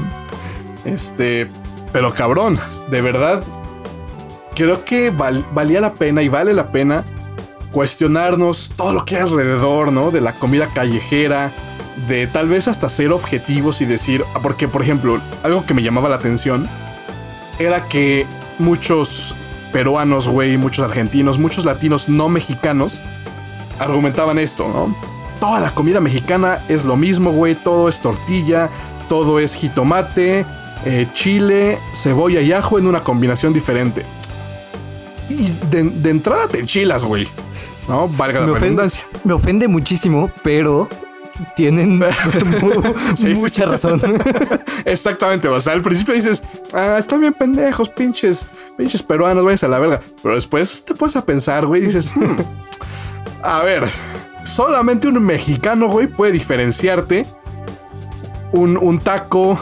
Este, 0.85 1.48
pero 1.92 2.14
cabrón, 2.14 2.59
de 2.88 3.03
verdad, 3.03 3.42
creo 4.55 4.85
que 4.85 5.11
valía 5.11 5.81
la 5.81 5.94
pena 5.94 6.22
y 6.22 6.29
vale 6.29 6.53
la 6.53 6.70
pena 6.70 7.05
cuestionarnos 7.72 8.72
todo 8.76 8.92
lo 8.92 9.04
que 9.04 9.16
hay 9.16 9.22
alrededor, 9.22 9.92
¿no? 9.92 10.11
De 10.11 10.20
la 10.20 10.35
comida 10.35 10.68
callejera, 10.68 11.52
de 12.09 12.26
tal 12.26 12.48
vez 12.48 12.68
hasta 12.68 12.88
ser 12.88 13.12
objetivos 13.12 13.80
y 13.80 13.87
decir, 13.87 14.24
ah, 14.35 14.40
porque 14.42 14.68
por 14.68 14.83
ejemplo, 14.83 15.20
algo 15.42 15.66
que 15.66 15.74
me 15.74 15.83
llamaba 15.83 16.09
la 16.09 16.16
atención 16.16 16.68
era 17.59 17.88
que 17.88 18.26
muchos 18.59 19.35
peruanos, 19.72 20.28
güey, 20.28 20.56
muchos 20.56 20.85
argentinos, 20.85 21.38
muchos 21.38 21.64
latinos 21.64 22.09
no 22.09 22.28
mexicanos 22.28 23.00
argumentaban 23.78 24.38
esto, 24.38 24.68
¿no? 24.68 24.94
Toda 25.40 25.61
la 25.61 25.70
comida 25.70 26.00
mexicana 26.00 26.62
es 26.68 26.85
lo 26.85 26.96
mismo, 26.96 27.33
güey, 27.33 27.54
todo 27.54 27.88
es 27.88 28.00
tortilla, 28.00 28.68
todo 29.09 29.40
es 29.40 29.54
jitomate, 29.54 30.44
eh, 30.85 31.06
chile, 31.12 31.78
cebolla 31.92 32.40
y 32.40 32.52
ajo 32.52 32.78
en 32.78 32.87
una 32.87 33.02
combinación 33.02 33.52
diferente. 33.52 34.04
Y 35.28 35.50
de, 35.70 36.11
entrada 36.11 36.48
te 36.48 36.61
enchilas, 36.61 37.04
güey. 37.04 37.28
¿No? 37.88 38.08
Valga 38.08 38.40
la 38.40 38.54
redundancia. 38.54 39.04
Me 39.24 39.32
ofende 39.32 39.68
muchísimo, 39.68 40.30
pero 40.42 40.88
tienen 41.56 41.98
mucha 43.36 43.66
razón. 43.66 44.00
Exactamente. 44.84 45.48
O 45.48 45.60
sea, 45.60 45.72
al 45.72 45.82
principio 45.82 46.14
dices, 46.14 46.42
ah, 46.74 46.96
están 46.98 47.20
bien 47.20 47.34
pendejos, 47.34 47.88
pinches, 47.88 48.46
pinches 48.76 49.02
peruanos, 49.02 49.44
vayas 49.44 49.64
a 49.64 49.68
la 49.68 49.78
verga. 49.78 50.00
Pero 50.22 50.34
después 50.34 50.84
te 50.84 50.94
puedes 50.94 51.16
a 51.16 51.24
pensar, 51.24 51.66
güey, 51.66 51.82
dices, 51.82 52.12
hmm, 52.14 52.36
a 53.42 53.62
ver, 53.62 53.84
solamente 54.44 55.08
un 55.08 55.22
mexicano, 55.24 55.88
güey, 55.88 56.06
puede 56.06 56.32
diferenciarte 56.32 57.26
un, 58.52 58.76
un 58.76 58.98
taco 58.98 59.58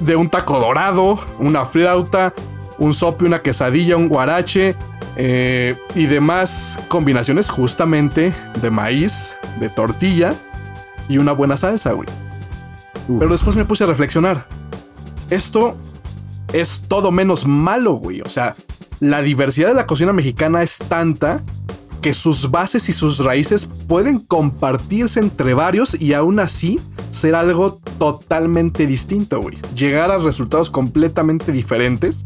de 0.00 0.16
un 0.16 0.30
taco 0.30 0.58
dorado, 0.58 1.18
una 1.38 1.64
flauta, 1.66 2.32
un 2.78 2.94
sope, 2.94 3.24
una 3.24 3.42
quesadilla, 3.42 3.96
un 3.96 4.08
guarache 4.08 4.74
eh, 5.22 5.76
y 5.94 6.06
demás 6.06 6.78
combinaciones 6.88 7.50
justamente 7.50 8.32
de 8.62 8.70
maíz, 8.70 9.36
de 9.60 9.68
tortilla 9.68 10.34
y 11.10 11.18
una 11.18 11.32
buena 11.32 11.58
salsa, 11.58 11.92
güey. 11.92 12.08
Pero 13.18 13.30
después 13.30 13.54
me 13.54 13.66
puse 13.66 13.84
a 13.84 13.86
reflexionar. 13.86 14.46
Esto 15.28 15.76
es 16.54 16.86
todo 16.88 17.12
menos 17.12 17.46
malo, 17.46 17.92
güey. 17.92 18.22
O 18.22 18.30
sea, 18.30 18.56
la 18.98 19.20
diversidad 19.20 19.68
de 19.68 19.74
la 19.74 19.86
cocina 19.86 20.14
mexicana 20.14 20.62
es 20.62 20.78
tanta 20.78 21.42
que 22.00 22.14
sus 22.14 22.50
bases 22.50 22.88
y 22.88 22.94
sus 22.94 23.22
raíces 23.22 23.68
pueden 23.86 24.20
compartirse 24.20 25.20
entre 25.20 25.52
varios 25.52 26.00
y 26.00 26.14
aún 26.14 26.40
así 26.40 26.80
ser 27.10 27.34
algo 27.34 27.74
totalmente 27.98 28.86
distinto, 28.86 29.42
güey. 29.42 29.58
Llegar 29.74 30.10
a 30.10 30.16
resultados 30.16 30.70
completamente 30.70 31.52
diferentes 31.52 32.24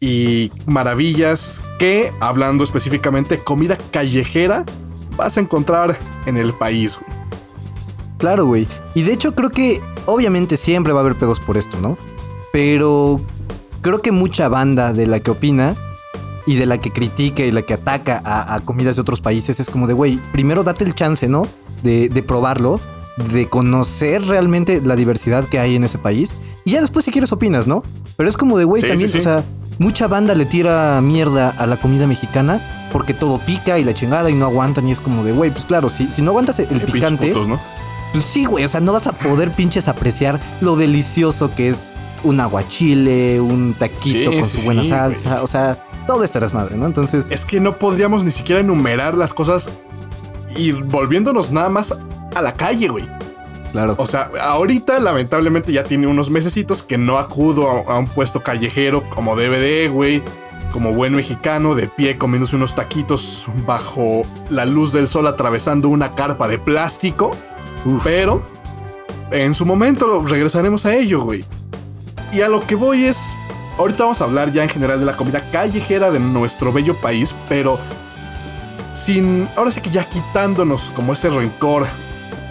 y 0.00 0.50
maravillas 0.66 1.62
que, 1.78 2.12
hablando 2.20 2.64
específicamente 2.64 3.38
comida 3.38 3.76
callejera, 3.90 4.64
vas 5.16 5.36
a 5.36 5.40
encontrar 5.40 5.98
en 6.24 6.38
el 6.38 6.54
país. 6.54 6.98
Claro, 8.16 8.46
güey. 8.46 8.66
Y 8.94 9.02
de 9.02 9.12
hecho 9.12 9.34
creo 9.34 9.50
que 9.50 9.80
obviamente 10.06 10.56
siempre 10.56 10.92
va 10.92 11.00
a 11.00 11.02
haber 11.02 11.16
pedos 11.16 11.38
por 11.38 11.56
esto, 11.56 11.78
¿no? 11.80 11.98
Pero 12.52 13.20
creo 13.82 14.00
que 14.00 14.10
mucha 14.10 14.48
banda 14.48 14.92
de 14.92 15.06
la 15.06 15.20
que 15.20 15.30
opina 15.30 15.76
y 16.46 16.56
de 16.56 16.66
la 16.66 16.78
que 16.78 16.90
critica 16.90 17.42
y 17.42 17.50
la 17.50 17.62
que 17.62 17.74
ataca 17.74 18.22
a, 18.24 18.60
comidas 18.60 18.96
de 18.96 19.02
otros 19.02 19.20
países 19.20 19.60
es 19.60 19.68
como 19.68 19.86
de, 19.86 19.92
güey, 19.92 20.18
primero 20.32 20.64
date 20.64 20.84
el 20.84 20.94
chance, 20.94 21.28
¿no? 21.28 21.46
De, 21.82 22.08
de, 22.08 22.22
probarlo, 22.22 22.80
de 23.32 23.48
conocer 23.48 24.22
realmente 24.26 24.80
la 24.82 24.96
diversidad 24.96 25.44
que 25.44 25.58
hay 25.58 25.76
en 25.76 25.84
ese 25.84 25.98
país. 25.98 26.36
Y 26.64 26.72
ya 26.72 26.80
después 26.80 27.04
si 27.04 27.10
quieres 27.10 27.32
opinas, 27.32 27.66
¿no? 27.66 27.82
Pero 28.16 28.28
es 28.28 28.36
como 28.36 28.58
de, 28.58 28.64
güey, 28.64 28.82
también, 28.82 29.10
o 29.14 29.20
sea, 29.20 29.44
mucha 29.80 30.06
banda 30.08 30.34
le 30.34 30.44
tira 30.44 31.00
mierda 31.00 31.50
a 31.56 31.66
la 31.66 31.78
comida 31.78 32.06
mexicana 32.06 32.60
porque 32.92 33.14
todo 33.14 33.38
pica 33.38 33.78
y 33.78 33.84
la 33.84 33.94
chingada 33.94 34.28
y 34.30 34.34
no 34.34 34.44
aguantan 34.44 34.86
y 34.86 34.92
es 34.92 35.00
como 35.00 35.24
de, 35.24 35.32
güey, 35.32 35.50
pues 35.50 35.64
claro, 35.64 35.88
si, 35.88 36.10
si 36.10 36.22
no 36.22 36.30
aguantas 36.30 36.58
el, 36.58 36.82
picante... 36.82 37.32
¿no? 37.32 37.58
Pues 38.12 38.24
sí, 38.24 38.44
güey, 38.44 38.64
o 38.64 38.68
sea, 38.68 38.80
no 38.80 38.92
vas 38.92 39.06
a 39.06 39.12
poder 39.12 39.52
pinches 39.56 39.88
apreciar 39.88 40.38
lo 40.60 40.76
delicioso 40.76 41.54
que 41.54 41.68
es 41.68 41.96
un 42.22 42.40
aguachile, 42.40 43.40
un 43.40 43.74
taquito 43.74 44.32
con 44.32 44.44
su 44.44 44.62
buena 44.62 44.84
salsa, 44.84 45.42
o 45.42 45.46
sea, 45.46 45.78
todo 46.06 46.24
este 46.24 46.40
madre, 46.52 46.76
¿no? 46.76 46.86
Entonces. 46.86 47.30
Es 47.30 47.46
que 47.46 47.58
no 47.58 47.78
podríamos 47.78 48.22
ni 48.22 48.32
siquiera 48.32 48.60
enumerar 48.60 49.14
las 49.14 49.32
cosas 49.32 49.70
y 50.56 50.72
volviéndonos 50.72 51.52
nada 51.52 51.70
más 51.70 51.94
a 52.34 52.42
la 52.42 52.52
calle, 52.52 52.88
güey. 52.88 53.08
Claro. 53.72 53.94
O 53.98 54.06
sea, 54.06 54.30
ahorita 54.42 54.98
lamentablemente 54.98 55.72
ya 55.72 55.84
tiene 55.84 56.06
unos 56.06 56.30
mesecitos 56.30 56.82
que 56.82 56.98
no 56.98 57.18
acudo 57.18 57.68
a, 57.88 57.98
un 57.98 58.06
puesto 58.06 58.42
callejero 58.42 59.04
como 59.10 59.36
DVD, 59.36 59.88
güey. 59.90 60.22
Como 60.72 60.92
buen 60.92 61.14
mexicano, 61.14 61.74
de 61.74 61.88
pie 61.88 62.16
comiéndose 62.16 62.54
unos 62.54 62.74
taquitos 62.74 63.46
bajo 63.66 64.22
la 64.50 64.64
luz 64.64 64.92
del 64.92 65.08
sol 65.08 65.26
atravesando 65.26 65.88
una 65.88 66.14
carpa 66.14 66.46
de 66.48 66.58
plástico. 66.58 67.30
Pero 68.04 68.42
en 69.30 69.54
su 69.54 69.66
momento 69.66 70.22
regresaremos 70.22 70.86
a 70.86 70.94
ello, 70.94 71.22
güey. 71.22 71.44
Y 72.32 72.42
a 72.42 72.48
lo 72.48 72.60
que 72.60 72.76
voy 72.76 73.04
es, 73.04 73.34
ahorita 73.78 74.04
vamos 74.04 74.20
a 74.20 74.24
hablar 74.24 74.52
ya 74.52 74.62
en 74.62 74.68
general 74.68 75.00
de 75.00 75.06
la 75.06 75.16
comida 75.16 75.50
callejera 75.50 76.10
de 76.10 76.20
nuestro 76.20 76.72
bello 76.72 76.94
país, 77.00 77.34
pero 77.48 77.78
sin, 78.92 79.48
ahora 79.56 79.70
sí 79.70 79.80
que 79.80 79.90
ya 79.90 80.08
quitándonos 80.08 80.90
como 80.90 81.12
ese 81.12 81.30
rencor 81.30 81.86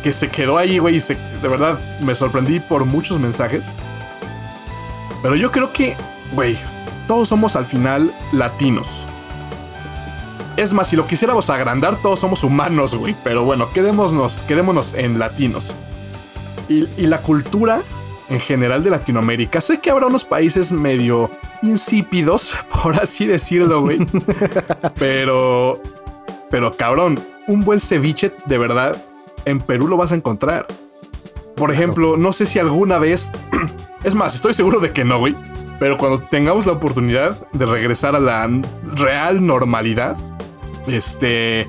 que 0.04 0.14
se 0.14 0.30
quedó 0.30 0.58
ahí, 0.58 0.80
güey, 0.80 0.98
y 0.98 1.00
de 1.00 1.48
verdad 1.48 1.80
me 2.02 2.16
sorprendí 2.16 2.60
por 2.60 2.86
muchos 2.86 3.20
mensajes. 3.20 3.70
Pero 5.22 5.36
yo 5.36 5.52
creo 5.52 5.74
que, 5.74 5.96
güey, 6.34 6.58
todos 7.08 7.28
somos 7.28 7.56
al 7.56 7.66
final 7.66 8.14
latinos. 8.32 9.06
Es 10.58 10.74
más, 10.74 10.88
si 10.88 10.96
lo 10.96 11.08
quisiéramos 11.08 11.50
agrandar, 11.50 12.02
todos 12.02 12.20
somos 12.20 12.44
humanos, 12.44 12.94
güey. 12.94 13.16
Pero 13.24 13.44
bueno, 13.44 13.72
quedémonos, 13.72 14.42
quedémonos 14.42 14.94
en 14.94 15.18
latinos. 15.18 15.74
Y, 16.68 16.86
la 16.98 17.22
cultura 17.22 17.82
en 18.30 18.40
general 18.40 18.84
de 18.84 18.92
Latinoamérica. 18.92 19.60
Sé 19.60 19.80
que 19.80 19.90
habrá 19.90 20.08
unos 20.08 20.24
países 20.24 20.72
medio 20.72 21.32
insípidos, 21.64 22.56
por 22.84 23.00
así 23.00 23.26
decirlo, 23.26 23.82
güey. 23.82 24.00
pero, 25.00 25.82
pero 26.52 26.72
cabrón, 26.74 27.20
un 27.48 27.62
buen 27.62 27.80
ceviche 27.80 28.32
de 28.46 28.58
verdad 28.58 28.96
en 29.46 29.60
Perú 29.60 29.88
lo 29.88 29.98
vas 29.98 30.12
a 30.12 30.16
encontrar. 30.16 30.68
Por 31.56 31.72
ejemplo, 31.72 32.18
no 32.18 32.32
sé 32.32 32.46
si 32.46 32.60
alguna 32.60 33.00
vez, 33.00 33.32
es 34.04 34.16
más, 34.16 34.36
estoy 34.36 34.54
seguro 34.54 34.80
de 34.80 34.92
que 34.92 35.04
no, 35.04 35.20
güey. 35.20 35.36
Pero 35.80 35.98
cuando 35.98 36.20
tengamos 36.20 36.66
la 36.66 36.74
oportunidad 36.74 37.50
de 37.52 37.66
regresar 37.66 38.16
a 38.16 38.20
la 38.20 38.50
real 38.98 39.46
normalidad, 39.46 40.18
este. 40.88 41.68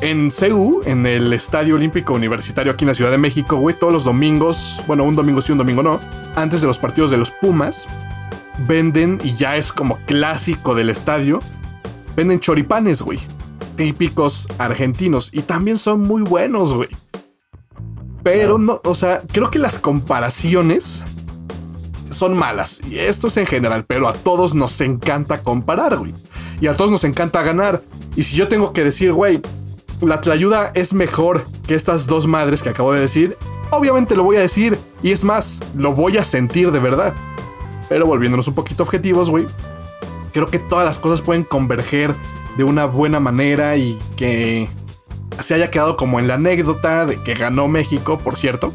En 0.00 0.32
CEU, 0.32 0.80
en 0.84 1.06
el 1.06 1.32
Estadio 1.32 1.76
Olímpico 1.76 2.12
Universitario 2.12 2.72
aquí 2.72 2.84
en 2.84 2.88
la 2.88 2.94
Ciudad 2.94 3.12
de 3.12 3.18
México, 3.18 3.56
güey, 3.56 3.78
todos 3.78 3.92
los 3.92 4.02
domingos, 4.02 4.82
bueno, 4.88 5.04
un 5.04 5.14
domingo 5.14 5.40
sí, 5.40 5.52
un 5.52 5.58
domingo 5.58 5.80
no, 5.80 6.00
antes 6.34 6.60
de 6.60 6.66
los 6.66 6.78
partidos 6.78 7.12
de 7.12 7.18
los 7.18 7.30
Pumas, 7.30 7.86
venden, 8.66 9.20
y 9.22 9.36
ya 9.36 9.56
es 9.56 9.72
como 9.72 9.98
clásico 10.06 10.74
del 10.74 10.90
estadio, 10.90 11.38
venden 12.16 12.40
choripanes, 12.40 13.00
güey. 13.02 13.20
Típicos 13.76 14.48
argentinos. 14.58 15.30
Y 15.32 15.42
también 15.42 15.78
son 15.78 16.00
muy 16.00 16.22
buenos, 16.22 16.74
güey. 16.74 16.88
Pero 18.22 18.58
no, 18.58 18.80
o 18.84 18.94
sea, 18.94 19.22
creo 19.32 19.50
que 19.50 19.58
las 19.58 19.78
comparaciones 19.78 21.04
son 22.10 22.36
malas. 22.36 22.80
Y 22.88 22.98
esto 22.98 23.28
es 23.28 23.36
en 23.36 23.46
general, 23.46 23.84
pero 23.86 24.08
a 24.08 24.12
todos 24.12 24.54
nos 24.54 24.80
encanta 24.80 25.42
comparar, 25.42 25.96
güey. 25.96 26.14
Y 26.60 26.68
a 26.68 26.74
todos 26.74 26.90
nos 26.90 27.04
encanta 27.04 27.42
ganar. 27.42 27.82
Y 28.14 28.22
si 28.22 28.36
yo 28.36 28.48
tengo 28.48 28.72
que 28.72 28.84
decir, 28.84 29.12
güey, 29.12 29.40
la 30.00 30.20
ayuda 30.32 30.70
es 30.74 30.94
mejor 30.94 31.46
que 31.66 31.74
estas 31.74 32.06
dos 32.06 32.26
madres 32.26 32.62
que 32.62 32.68
acabo 32.68 32.92
de 32.92 33.00
decir, 33.00 33.36
obviamente 33.70 34.16
lo 34.16 34.24
voy 34.24 34.36
a 34.36 34.40
decir. 34.40 34.78
Y 35.02 35.10
es 35.10 35.24
más, 35.24 35.60
lo 35.76 35.92
voy 35.92 36.18
a 36.18 36.24
sentir 36.24 36.70
de 36.70 36.78
verdad. 36.78 37.14
Pero 37.88 38.06
volviéndonos 38.06 38.46
un 38.48 38.54
poquito 38.54 38.82
objetivos, 38.82 39.30
güey, 39.30 39.46
creo 40.32 40.46
que 40.46 40.58
todas 40.58 40.84
las 40.84 40.98
cosas 40.98 41.22
pueden 41.22 41.44
converger 41.44 42.14
de 42.56 42.64
una 42.64 42.86
buena 42.86 43.20
manera 43.20 43.76
y 43.76 43.98
que 44.16 44.68
se 45.40 45.54
haya 45.54 45.70
quedado 45.70 45.96
como 45.96 46.20
en 46.20 46.28
la 46.28 46.34
anécdota 46.34 47.06
de 47.06 47.22
que 47.22 47.34
ganó 47.34 47.68
México, 47.68 48.18
por 48.18 48.36
cierto. 48.36 48.72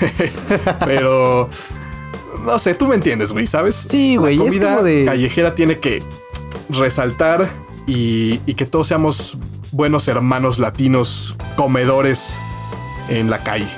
Pero 0.84 1.48
no 2.44 2.58
sé, 2.58 2.74
tú 2.74 2.86
me 2.86 2.94
entiendes, 2.94 3.32
güey, 3.32 3.46
¿sabes? 3.46 3.74
Sí, 3.74 4.16
güey, 4.16 4.40
es 4.40 4.58
como 4.58 4.82
de 4.82 5.04
callejera 5.04 5.54
tiene 5.54 5.78
que 5.78 6.02
resaltar 6.68 7.48
y, 7.86 8.38
que 8.54 8.66
todos 8.66 8.88
seamos 8.88 9.38
buenos 9.72 10.08
hermanos 10.08 10.58
latinos 10.58 11.36
comedores 11.56 12.38
en 13.08 13.30
la 13.30 13.42
calle. 13.42 13.68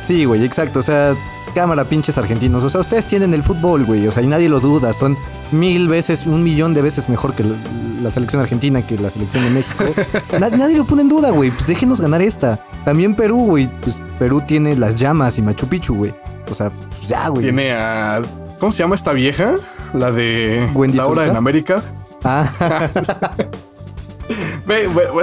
Sí, 0.00 0.24
güey, 0.24 0.44
exacto. 0.44 0.78
O 0.78 0.82
sea, 0.82 1.14
cámara, 1.48 1.84
pinches 1.84 2.18
argentinos. 2.18 2.64
O 2.64 2.68
sea, 2.68 2.80
ustedes 2.80 3.06
tienen 3.06 3.34
el 3.34 3.42
fútbol, 3.42 3.84
güey. 3.84 4.06
O 4.06 4.12
sea, 4.12 4.22
y 4.22 4.26
nadie 4.26 4.48
lo 4.48 4.60
duda. 4.60 4.92
Son 4.92 5.16
mil 5.52 5.88
veces, 5.88 6.26
un 6.26 6.42
millón 6.42 6.74
de 6.74 6.82
veces 6.82 7.08
mejor 7.08 7.34
que 7.34 7.44
la, 7.44 8.10
selección 8.10 8.40
argentina 8.40 8.86
que 8.86 8.96
la 8.98 9.10
selección 9.10 9.44
de 9.44 9.50
México. 9.50 9.84
nadie 10.38 10.76
lo 10.76 10.86
pone 10.86 11.02
en 11.02 11.08
duda, 11.08 11.30
güey. 11.30 11.50
Pues 11.50 11.66
déjenos 11.66 12.00
ganar 12.00 12.22
esta. 12.22 12.64
También 12.84 13.14
Perú, 13.14 13.46
güey. 13.46 13.68
Pues 13.80 14.02
Perú 14.18 14.42
tiene 14.46 14.76
las 14.76 14.96
llamas 14.96 15.38
y 15.38 15.42
Machu 15.42 15.68
Picchu, 15.68 15.94
güey. 15.94 16.14
O 16.50 16.54
sea, 16.54 16.70
pues 16.70 17.08
ya, 17.08 17.28
güey. 17.28 17.42
Tiene 17.42 17.72
a. 17.72 18.20
¿Cómo 18.58 18.72
se 18.72 18.82
llama 18.82 18.94
esta 18.94 19.12
vieja? 19.12 19.54
La 19.94 20.10
de 20.10 20.70
Wendy 20.74 20.98
Laura 20.98 21.26
en 21.26 21.36
América. 21.36 21.82
Ah. 22.24 22.48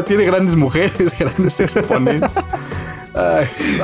tiene 0.06 0.26
grandes 0.26 0.56
mujeres, 0.56 1.14
grandes 1.20 1.60
exponentes. 1.60 2.34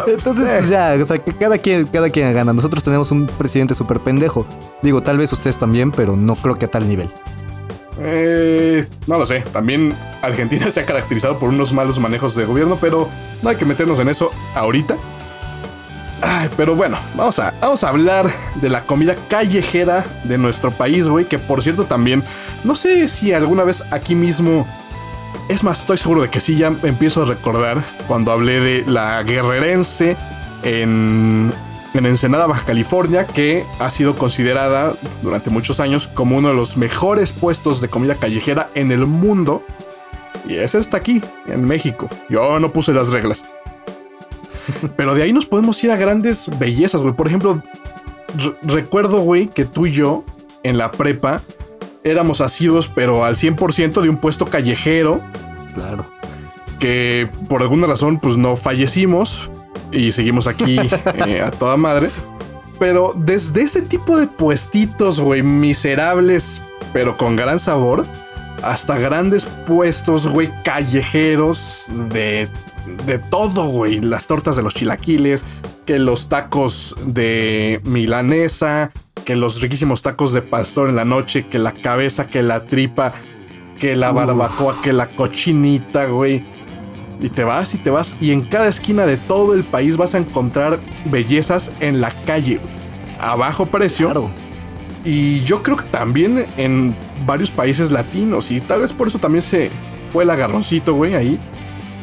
Entonces, 0.07 0.49
pues 0.49 0.69
ya, 0.69 0.97
o 1.01 1.05
sea, 1.05 1.17
que 1.17 1.33
cada 1.33 1.57
quien, 1.57 1.87
cada 1.87 2.09
quien 2.09 2.33
gana. 2.33 2.53
Nosotros 2.53 2.83
tenemos 2.83 3.11
un 3.11 3.27
presidente 3.27 3.73
súper 3.73 3.99
pendejo. 3.99 4.45
Digo, 4.81 5.01
tal 5.01 5.17
vez 5.17 5.31
ustedes 5.31 5.57
también, 5.57 5.91
pero 5.91 6.15
no 6.15 6.35
creo 6.35 6.55
que 6.55 6.65
a 6.65 6.71
tal 6.71 6.87
nivel. 6.87 7.09
Eh, 7.99 8.85
no 9.07 9.17
lo 9.17 9.25
sé. 9.25 9.41
También 9.53 9.93
Argentina 10.21 10.69
se 10.71 10.81
ha 10.81 10.85
caracterizado 10.85 11.39
por 11.39 11.49
unos 11.49 11.71
malos 11.73 11.99
manejos 11.99 12.35
de 12.35 12.45
gobierno, 12.45 12.77
pero 12.79 13.09
no 13.41 13.49
hay 13.49 13.55
que 13.55 13.65
meternos 13.65 13.99
en 13.99 14.09
eso 14.09 14.29
ahorita. 14.55 14.97
Ay, 16.23 16.49
pero 16.55 16.75
bueno, 16.75 16.99
vamos 17.15 17.39
a, 17.39 17.51
vamos 17.59 17.83
a 17.83 17.89
hablar 17.89 18.29
de 18.61 18.69
la 18.69 18.81
comida 18.81 19.15
callejera 19.27 20.05
de 20.23 20.37
nuestro 20.37 20.69
país, 20.69 21.09
güey. 21.09 21.25
Que 21.25 21.39
por 21.39 21.63
cierto 21.63 21.85
también, 21.85 22.23
no 22.63 22.75
sé 22.75 23.07
si 23.07 23.33
alguna 23.33 23.63
vez 23.63 23.83
aquí 23.89 24.13
mismo 24.13 24.67
es 25.51 25.65
más, 25.65 25.81
estoy 25.81 25.97
seguro 25.97 26.21
de 26.21 26.29
que 26.29 26.39
sí, 26.39 26.55
ya 26.55 26.73
empiezo 26.83 27.23
a 27.23 27.25
recordar 27.25 27.83
cuando 28.07 28.31
hablé 28.31 28.61
de 28.61 28.85
la 28.87 29.21
guerrerense 29.23 30.15
en, 30.63 31.51
en 31.93 32.05
Ensenada, 32.05 32.47
Baja 32.47 32.63
California, 32.63 33.27
que 33.27 33.65
ha 33.79 33.89
sido 33.89 34.15
considerada 34.15 34.95
durante 35.21 35.49
muchos 35.49 35.81
años 35.81 36.07
como 36.07 36.37
uno 36.37 36.49
de 36.49 36.53
los 36.53 36.77
mejores 36.77 37.33
puestos 37.33 37.81
de 37.81 37.89
comida 37.89 38.15
callejera 38.15 38.69
en 38.75 38.93
el 38.93 39.05
mundo. 39.05 39.61
Y 40.47 40.55
ese 40.55 40.79
está 40.79 40.97
aquí, 40.97 41.21
en 41.47 41.65
México. 41.65 42.07
Yo 42.29 42.57
no 42.61 42.71
puse 42.71 42.93
las 42.93 43.09
reglas. 43.09 43.43
Pero 44.95 45.15
de 45.15 45.23
ahí 45.23 45.33
nos 45.33 45.45
podemos 45.45 45.83
ir 45.83 45.91
a 45.91 45.97
grandes 45.97 46.49
bellezas, 46.59 47.01
güey. 47.01 47.13
Por 47.13 47.27
ejemplo, 47.27 47.61
recuerdo, 48.61 49.19
güey, 49.19 49.47
que 49.47 49.65
tú 49.65 49.85
y 49.85 49.91
yo 49.91 50.23
en 50.63 50.77
la 50.77 50.91
prepa 50.91 51.41
éramos 52.03 52.41
asiduos, 52.41 52.91
pero 52.93 53.25
al 53.25 53.35
100% 53.35 54.01
de 54.01 54.09
un 54.09 54.17
puesto 54.17 54.45
callejero. 54.45 55.21
Claro. 55.73 56.05
Que 56.79 57.29
por 57.47 57.61
alguna 57.61 57.87
razón, 57.87 58.19
pues 58.19 58.37
no 58.37 58.55
fallecimos 58.55 59.51
y 59.91 60.11
seguimos 60.11 60.47
aquí 60.47 60.77
eh, 61.27 61.41
a 61.41 61.51
toda 61.51 61.77
madre. 61.77 62.09
Pero 62.79 63.13
desde 63.15 63.61
ese 63.61 63.83
tipo 63.83 64.17
de 64.17 64.27
puestitos, 64.27 65.19
güey, 65.21 65.43
miserables, 65.43 66.63
pero 66.93 67.15
con 67.15 67.35
gran 67.35 67.59
sabor, 67.59 68.05
hasta 68.63 68.97
grandes 68.97 69.45
puestos, 69.67 70.27
güey, 70.27 70.49
callejeros 70.63 71.91
de, 72.09 72.49
de 73.05 73.19
todo, 73.19 73.65
güey. 73.65 73.99
Las 73.99 74.25
tortas 74.25 74.55
de 74.55 74.63
los 74.63 74.73
chilaquiles, 74.73 75.45
que 75.85 75.99
los 75.99 76.27
tacos 76.27 76.95
de 77.05 77.81
milanesa, 77.83 78.91
que 79.25 79.35
los 79.35 79.61
riquísimos 79.61 80.01
tacos 80.01 80.33
de 80.33 80.41
pastor 80.41 80.89
en 80.89 80.95
la 80.95 81.05
noche, 81.05 81.47
que 81.47 81.59
la 81.59 81.71
cabeza, 81.71 82.27
que 82.27 82.43
la 82.43 82.65
tripa, 82.65 83.13
que 83.79 83.95
la 83.95 84.11
barbacoa, 84.11 84.75
que 84.81 84.93
la 84.93 85.09
cochinita, 85.09 86.05
güey. 86.05 86.45
Y 87.19 87.29
te 87.29 87.43
vas 87.43 87.73
y 87.75 87.77
te 87.77 87.91
vas 87.91 88.17
y 88.19 88.31
en 88.31 88.41
cada 88.41 88.67
esquina 88.67 89.05
de 89.05 89.17
todo 89.17 89.53
el 89.53 89.63
país 89.63 89.95
vas 89.95 90.15
a 90.15 90.17
encontrar 90.17 90.79
bellezas 91.05 91.71
en 91.79 92.01
la 92.01 92.21
calle, 92.23 92.59
a 93.19 93.35
bajo 93.35 93.67
precio. 93.67 94.07
Claro. 94.07 94.31
Y 95.03 95.41
yo 95.41 95.61
creo 95.61 95.77
que 95.77 95.85
también 95.85 96.45
en 96.57 96.95
varios 97.25 97.51
países 97.51 97.91
latinos 97.91 98.51
y 98.51 98.59
tal 98.59 98.81
vez 98.81 98.93
por 98.93 99.07
eso 99.07 99.19
también 99.19 99.41
se 99.41 99.71
fue 100.11 100.23
el 100.23 100.29
agarroncito, 100.31 100.93
güey, 100.93 101.15
ahí. 101.15 101.39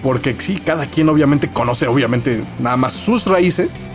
Porque 0.02 0.36
sí, 0.38 0.58
cada 0.58 0.86
quien 0.86 1.08
obviamente 1.08 1.48
conoce, 1.52 1.88
obviamente, 1.88 2.42
nada 2.60 2.76
más 2.76 2.92
sus 2.92 3.26
raíces 3.26 3.92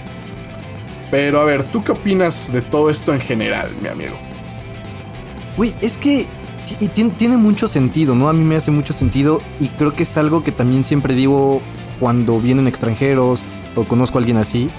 pero 1.14 1.40
a 1.40 1.46
ver, 1.46 1.64
¿tú 1.64 1.84
qué 1.84 1.92
opinas 1.92 2.52
de 2.52 2.64
todo 2.64 2.90
esto 2.90 3.14
en 3.14 3.22
general, 3.22 3.76
mi 3.80 3.88
amigo? 3.88 4.16
Uy, 5.60 5.76
es 5.80 5.96
que 5.96 6.26
tiene, 6.96 7.38
mucho 7.38 7.68
sentido, 7.68 8.16
¿no? 8.16 8.30
A 8.30 8.34
mí 8.34 8.44
me 8.44 8.56
hace 8.56 8.72
mucho 8.72 8.94
sentido 8.94 9.40
y 9.60 9.68
creo 9.68 9.96
que 9.96 10.02
es 10.02 10.18
algo 10.18 10.44
que 10.44 10.52
también 10.52 10.84
siempre 10.84 11.14
digo 11.14 11.62
cuando 12.00 12.40
vienen 12.40 12.66
extranjeros 12.66 13.44
o 13.76 13.84
conozco 13.84 14.18
a 14.18 14.22
alguien 14.22 14.38
así. 14.38 14.72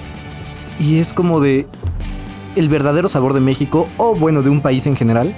Y 0.80 0.98
es 0.98 1.12
como 1.12 1.38
de 1.38 1.68
el 2.56 2.68
verdadero 2.68 3.06
sabor 3.06 3.32
de 3.32 3.38
México 3.38 3.88
o 3.96 4.16
bueno, 4.16 4.42
de 4.42 4.50
un 4.50 4.60
país 4.60 4.88
en 4.88 4.96
general. 4.96 5.36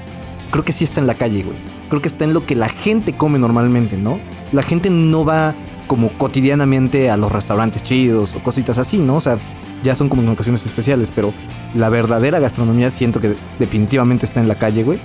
Creo 0.51 0.65
que 0.65 0.73
sí 0.73 0.85
está 0.85 1.03
en 1.03 1.07
la 1.07 1.17
calle, 1.17 1.43
güey. 1.43 1.59
Creo 1.91 2.01
que 2.01 2.09
está 2.09 2.25
en 2.25 2.33
lo 2.33 2.47
que 2.47 2.57
la 2.57 2.71
gente 2.71 3.15
come 3.15 3.39
normalmente, 3.39 3.99
¿no? 3.99 4.19
La 4.51 4.63
gente 4.63 4.89
no 4.89 5.27
va 5.27 5.55
como 5.89 6.17
cotidianamente 6.17 7.11
a 7.11 7.19
los 7.19 7.31
restaurantes 7.31 7.83
chidos 7.83 8.35
o 8.35 8.43
cositas 8.43 8.79
así, 8.79 8.99
¿no? 8.99 9.17
O 9.17 9.21
sea, 9.21 9.39
ya 9.87 9.95
son 9.95 10.09
como 10.09 10.23
en 10.23 10.29
ocasiones 10.29 10.67
especiales, 10.67 11.13
pero 11.15 11.33
la 11.73 11.89
verdadera 11.89 12.41
gastronomía 12.41 12.91
siento 12.91 13.21
que 13.21 13.37
definitivamente 13.59 14.27
está 14.27 14.41
en 14.41 14.49
la 14.49 14.57
calle, 14.57 14.83
güey. 14.83 14.99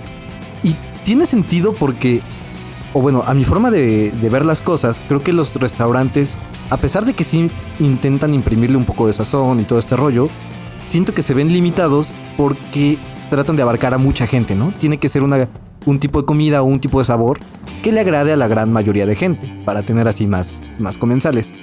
Y 0.63 0.75
tiene 1.03 1.27
sentido 1.27 1.73
porque, 1.73 2.21
o 2.93 3.01
bueno, 3.01 3.23
a 3.25 3.33
mi 3.35 3.43
forma 3.43 3.69
de, 3.69 4.11
ver 4.31 4.43
las 4.43 4.61
cosas, 4.61 5.01
creo 5.07 5.21
que 5.21 5.33
los 5.33 5.55
restaurantes, 5.55 6.35
a 6.71 6.77
pesar 6.77 7.05
de 7.05 7.13
que 7.13 7.23
sí 7.23 7.51
intentan 7.79 8.33
imprimirle 8.33 8.75
un 8.75 8.85
poco 8.85 9.05
de 9.05 9.13
sazón 9.13 9.59
y 9.59 9.65
todo 9.65 9.77
este 9.77 9.95
rollo, 9.95 10.29
siento 10.81 11.13
que 11.13 11.21
se 11.21 11.35
ven 11.35 11.53
limitados 11.53 12.11
porque 12.35 12.97
tratan 13.29 13.55
de 13.55 13.61
abarcar 13.61 13.93
a 13.93 13.99
mucha 13.99 14.25
gente, 14.25 14.55
¿no? 14.55 14.73
Tiene 14.73 14.97
que 14.97 15.09
ser 15.09 15.23
una, 15.23 15.47
un 15.85 15.99
tipo 15.99 16.19
de 16.19 16.25
comida 16.25 16.63
o 16.63 16.65
un 16.65 16.79
tipo 16.79 16.97
de 16.97 17.05
sabor 17.05 17.39
que 17.83 17.91
le 17.91 17.99
agrade 17.99 18.33
a 18.33 18.35
la 18.35 18.47
gran 18.47 18.73
mayoría 18.73 19.05
de 19.05 19.15
gente, 19.15 19.61
para 19.63 19.83
tener 19.83 20.07
así 20.07 20.25
más, 20.25 20.59
más 20.79 20.97
comensales. 20.97 21.53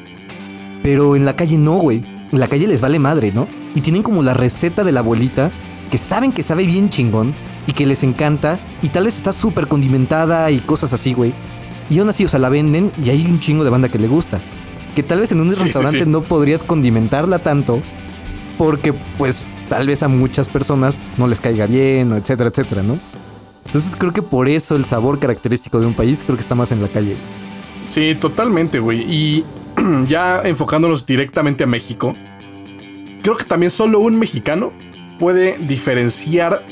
Pero 0.84 1.16
en 1.16 1.24
la 1.24 1.34
calle 1.34 1.58
no, 1.58 1.78
güey 1.78 2.17
la 2.32 2.46
calle 2.46 2.66
les 2.66 2.80
vale 2.80 2.98
madre, 2.98 3.32
¿no? 3.32 3.48
Y 3.74 3.80
tienen 3.80 4.02
como 4.02 4.22
la 4.22 4.34
receta 4.34 4.84
de 4.84 4.92
la 4.92 5.00
abuelita 5.00 5.50
que 5.90 5.98
saben 5.98 6.32
que 6.32 6.42
sabe 6.42 6.66
bien 6.66 6.90
chingón 6.90 7.34
y 7.66 7.72
que 7.72 7.86
les 7.86 8.02
encanta 8.02 8.58
y 8.82 8.88
tal 8.88 9.04
vez 9.04 9.16
está 9.16 9.32
súper 9.32 9.68
condimentada 9.68 10.50
y 10.50 10.60
cosas 10.60 10.92
así, 10.92 11.14
güey. 11.14 11.34
Y 11.90 11.98
aún 11.98 12.08
así, 12.08 12.24
o 12.24 12.28
sea, 12.28 12.40
la 12.40 12.50
venden 12.50 12.92
y 13.02 13.10
hay 13.10 13.24
un 13.24 13.40
chingo 13.40 13.64
de 13.64 13.70
banda 13.70 13.88
que 13.88 13.98
le 13.98 14.08
gusta. 14.08 14.40
Que 14.94 15.02
tal 15.02 15.20
vez 15.20 15.32
en 15.32 15.40
un 15.40 15.54
restaurante 15.54 16.04
no 16.06 16.22
podrías 16.22 16.62
condimentarla 16.62 17.42
tanto 17.42 17.82
porque 18.58 18.92
pues 19.16 19.46
tal 19.68 19.86
vez 19.86 20.02
a 20.02 20.08
muchas 20.08 20.48
personas 20.48 20.98
no 21.16 21.26
les 21.26 21.40
caiga 21.40 21.66
bien, 21.66 22.12
etcétera, 22.12 22.50
etcétera, 22.50 22.82
¿no? 22.82 22.98
Entonces 23.66 23.94
creo 23.96 24.12
que 24.12 24.22
por 24.22 24.48
eso 24.48 24.76
el 24.76 24.84
sabor 24.84 25.18
característico 25.18 25.78
de 25.78 25.86
un 25.86 25.94
país 25.94 26.22
creo 26.24 26.36
que 26.36 26.42
está 26.42 26.54
más 26.54 26.72
en 26.72 26.82
la 26.82 26.88
calle. 26.88 27.16
Sí, 27.86 28.16
totalmente, 28.20 28.80
güey. 28.80 29.00
Y 29.00 29.44
ya 30.06 30.42
enfocándonos 30.42 31.06
directamente 31.06 31.64
a 31.64 31.66
México, 31.66 32.14
creo 33.22 33.36
que 33.36 33.44
también 33.44 33.70
solo 33.70 34.00
un 34.00 34.18
mexicano 34.18 34.72
puede 35.18 35.58
diferenciar 35.58 36.64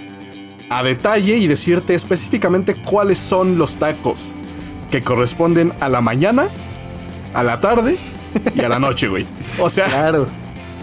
a 0.71 0.83
detalle 0.83 1.37
y 1.37 1.47
decirte 1.47 1.95
específicamente 1.95 2.75
cuáles 2.75 3.19
son 3.19 3.59
los 3.59 3.77
tacos 3.77 4.35
que 4.91 5.03
corresponden 5.03 5.73
a 5.81 5.89
la 5.89 6.01
mañana, 6.01 6.49
a 7.35 7.43
la 7.43 7.61
tarde 7.61 7.97
y 8.55 8.61
a 8.63 8.69
la 8.69 8.79
noche, 8.79 9.09
güey. 9.09 9.27
O 9.59 9.71
sea, 9.71 9.87
claro. 9.87 10.27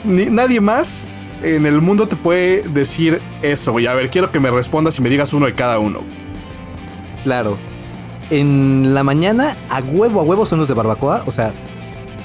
nadie 0.05 0.61
más 0.61 1.07
en 1.41 1.65
el 1.65 1.81
mundo 1.81 2.07
te 2.07 2.15
puede 2.15 2.63
decir 2.63 3.21
eso, 3.41 3.71
güey. 3.73 3.87
A 3.87 3.93
ver, 3.93 4.09
quiero 4.09 4.31
que 4.31 4.39
me 4.39 4.49
respondas 4.49 4.97
y 4.99 5.01
me 5.01 5.09
digas 5.09 5.33
uno 5.33 5.45
de 5.45 5.53
cada 5.53 5.79
uno. 5.79 6.01
Claro. 7.23 7.57
En 8.29 8.93
la 8.93 9.03
mañana, 9.03 9.57
a 9.69 9.81
huevo, 9.81 10.21
a 10.21 10.23
huevo 10.23 10.45
son 10.45 10.59
los 10.59 10.67
de 10.67 10.73
barbacoa. 10.73 11.23
O 11.25 11.31
sea, 11.31 11.53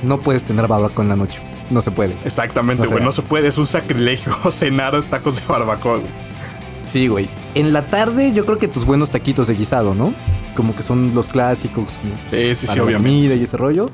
no 0.02 0.20
puedes 0.20 0.44
tener 0.44 0.66
barbacoa 0.68 1.02
en 1.02 1.08
la 1.08 1.16
noche. 1.16 1.42
No 1.70 1.80
se 1.80 1.90
puede. 1.90 2.16
Exactamente, 2.24 2.86
güey. 2.86 3.04
No, 3.04 3.12
se 3.12 3.22
puede. 3.22 3.48
Es 3.48 3.58
un 3.58 3.66
sacrilegio 3.66 4.32
cenar 4.50 5.08
tacos 5.10 5.36
de 5.36 5.46
barbacoa, 5.46 6.00
Sí, 6.82 7.08
güey. 7.08 7.28
En 7.54 7.72
la 7.72 7.88
tarde, 7.88 8.32
yo 8.32 8.46
creo 8.46 8.58
que 8.58 8.68
tus 8.68 8.86
buenos 8.86 9.10
taquitos 9.10 9.48
de 9.48 9.54
guisado, 9.54 9.94
¿no? 9.94 10.14
Como 10.56 10.74
que 10.74 10.82
son 10.82 11.14
los 11.14 11.28
clásicos. 11.28 11.90
sí, 12.26 12.54
sí, 12.54 12.66
sí, 12.66 12.80
obviamente. 12.80 13.36
y 13.36 13.42
ese 13.42 13.56
rollo. 13.56 13.90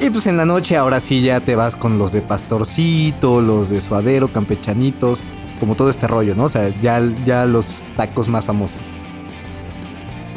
Y 0.00 0.10
pues 0.10 0.26
en 0.26 0.36
la 0.36 0.44
noche, 0.44 0.76
ahora 0.76 0.98
sí 0.98 1.22
ya 1.22 1.40
te 1.40 1.54
vas 1.54 1.76
con 1.76 1.98
los 1.98 2.10
de 2.12 2.22
pastorcito, 2.22 3.40
los 3.40 3.70
de 3.70 3.80
suadero, 3.80 4.32
campechanitos, 4.32 5.22
como 5.60 5.76
todo 5.76 5.88
este 5.88 6.08
rollo, 6.08 6.34
¿no? 6.34 6.44
O 6.44 6.48
sea, 6.48 6.68
ya, 6.80 7.00
ya 7.24 7.44
los 7.46 7.82
tacos 7.96 8.28
más 8.28 8.44
famosos. 8.44 8.80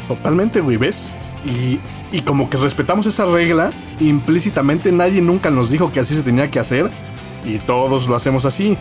Totalmente, 0.06 0.60
güey, 0.60 0.76
¿ves? 0.76 1.18
Y 1.44 1.80
y 2.10 2.20
como 2.20 2.48
que 2.48 2.56
respetamos 2.56 3.06
esa 3.06 3.26
regla, 3.26 3.70
implícitamente 4.00 4.92
nadie 4.92 5.20
nunca 5.20 5.50
nos 5.50 5.70
dijo 5.70 5.92
que 5.92 6.00
así 6.00 6.14
se 6.14 6.22
tenía 6.22 6.50
que 6.50 6.58
hacer 6.58 6.90
y 7.44 7.58
todos 7.58 8.08
lo 8.08 8.16
hacemos 8.16 8.44
así. 8.44 8.76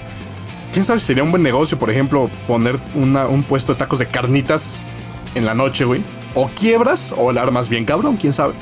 ¿Quién 0.71 0.85
sabe 0.85 0.99
si 0.99 1.05
sería 1.05 1.23
un 1.23 1.31
buen 1.31 1.43
negocio, 1.43 1.77
por 1.77 1.89
ejemplo, 1.89 2.29
poner 2.47 2.79
un 2.95 3.43
puesto 3.47 3.73
de 3.73 3.79
tacos 3.79 3.99
de 3.99 4.07
carnitas 4.07 4.95
en 5.35 5.45
la 5.45 5.53
noche, 5.53 5.85
güey? 5.85 6.03
O 6.35 6.49
quiebras 6.49 7.13
o 7.17 7.31
el 7.31 7.37
armas 7.37 7.69
bien 7.69 7.85
cabrón, 7.85 8.17
quién 8.17 8.33
sabe. 8.33 8.53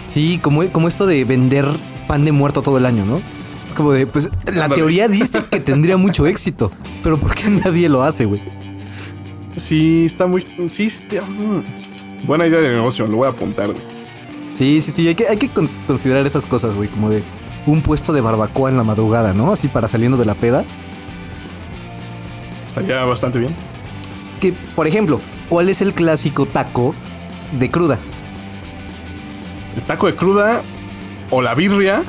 Sí, 0.00 0.38
como, 0.42 0.68
como 0.72 0.88
esto 0.88 1.06
de 1.06 1.24
vender 1.24 1.66
pan 2.08 2.24
de 2.24 2.32
muerto 2.32 2.62
todo 2.62 2.78
el 2.78 2.86
año, 2.86 3.04
¿no? 3.04 3.22
Como 3.74 3.92
de, 3.92 4.06
pues 4.06 4.30
la 4.52 4.68
teoría 4.68 5.08
dice 5.08 5.42
que 5.50 5.60
tendría 5.60 5.96
mucho 5.96 6.26
éxito, 6.26 6.72
pero 7.02 7.18
¿por 7.18 7.34
qué 7.34 7.48
nadie 7.48 7.88
lo 7.88 8.02
hace, 8.02 8.24
güey? 8.24 8.42
Sí, 9.56 10.04
está 10.06 10.26
muy. 10.26 10.46
Sí, 10.68 10.86
está, 10.86 11.22
mm, 11.22 11.62
buena 12.24 12.46
idea 12.46 12.60
de 12.60 12.68
negocio, 12.68 13.06
lo 13.06 13.18
voy 13.18 13.26
a 13.26 13.30
apuntar, 13.30 13.72
güey. 13.72 13.82
Sí, 14.52 14.80
sí, 14.82 14.90
sí, 14.90 15.08
hay 15.08 15.14
que, 15.14 15.26
hay 15.28 15.36
que 15.36 15.50
considerar 15.86 16.26
esas 16.26 16.46
cosas, 16.46 16.74
güey, 16.74 16.88
como 16.88 17.08
de 17.10 17.22
un 17.66 17.82
puesto 17.82 18.12
de 18.12 18.20
barbacoa 18.20 18.70
en 18.70 18.76
la 18.76 18.84
madrugada, 18.84 19.32
¿no? 19.32 19.52
Así 19.52 19.68
para 19.68 19.88
saliendo 19.88 20.16
de 20.16 20.24
la 20.24 20.34
peda. 20.34 20.64
Estaría 22.66 23.04
bastante 23.04 23.38
bien. 23.38 23.54
Que, 24.40 24.52
por 24.52 24.86
ejemplo, 24.86 25.20
¿cuál 25.48 25.68
es 25.68 25.80
el 25.80 25.94
clásico 25.94 26.46
taco 26.46 26.94
de 27.58 27.70
cruda? 27.70 27.98
El 29.76 29.84
taco 29.84 30.06
de 30.06 30.14
cruda 30.14 30.62
o 31.30 31.40
la 31.40 31.54
birria 31.54 32.02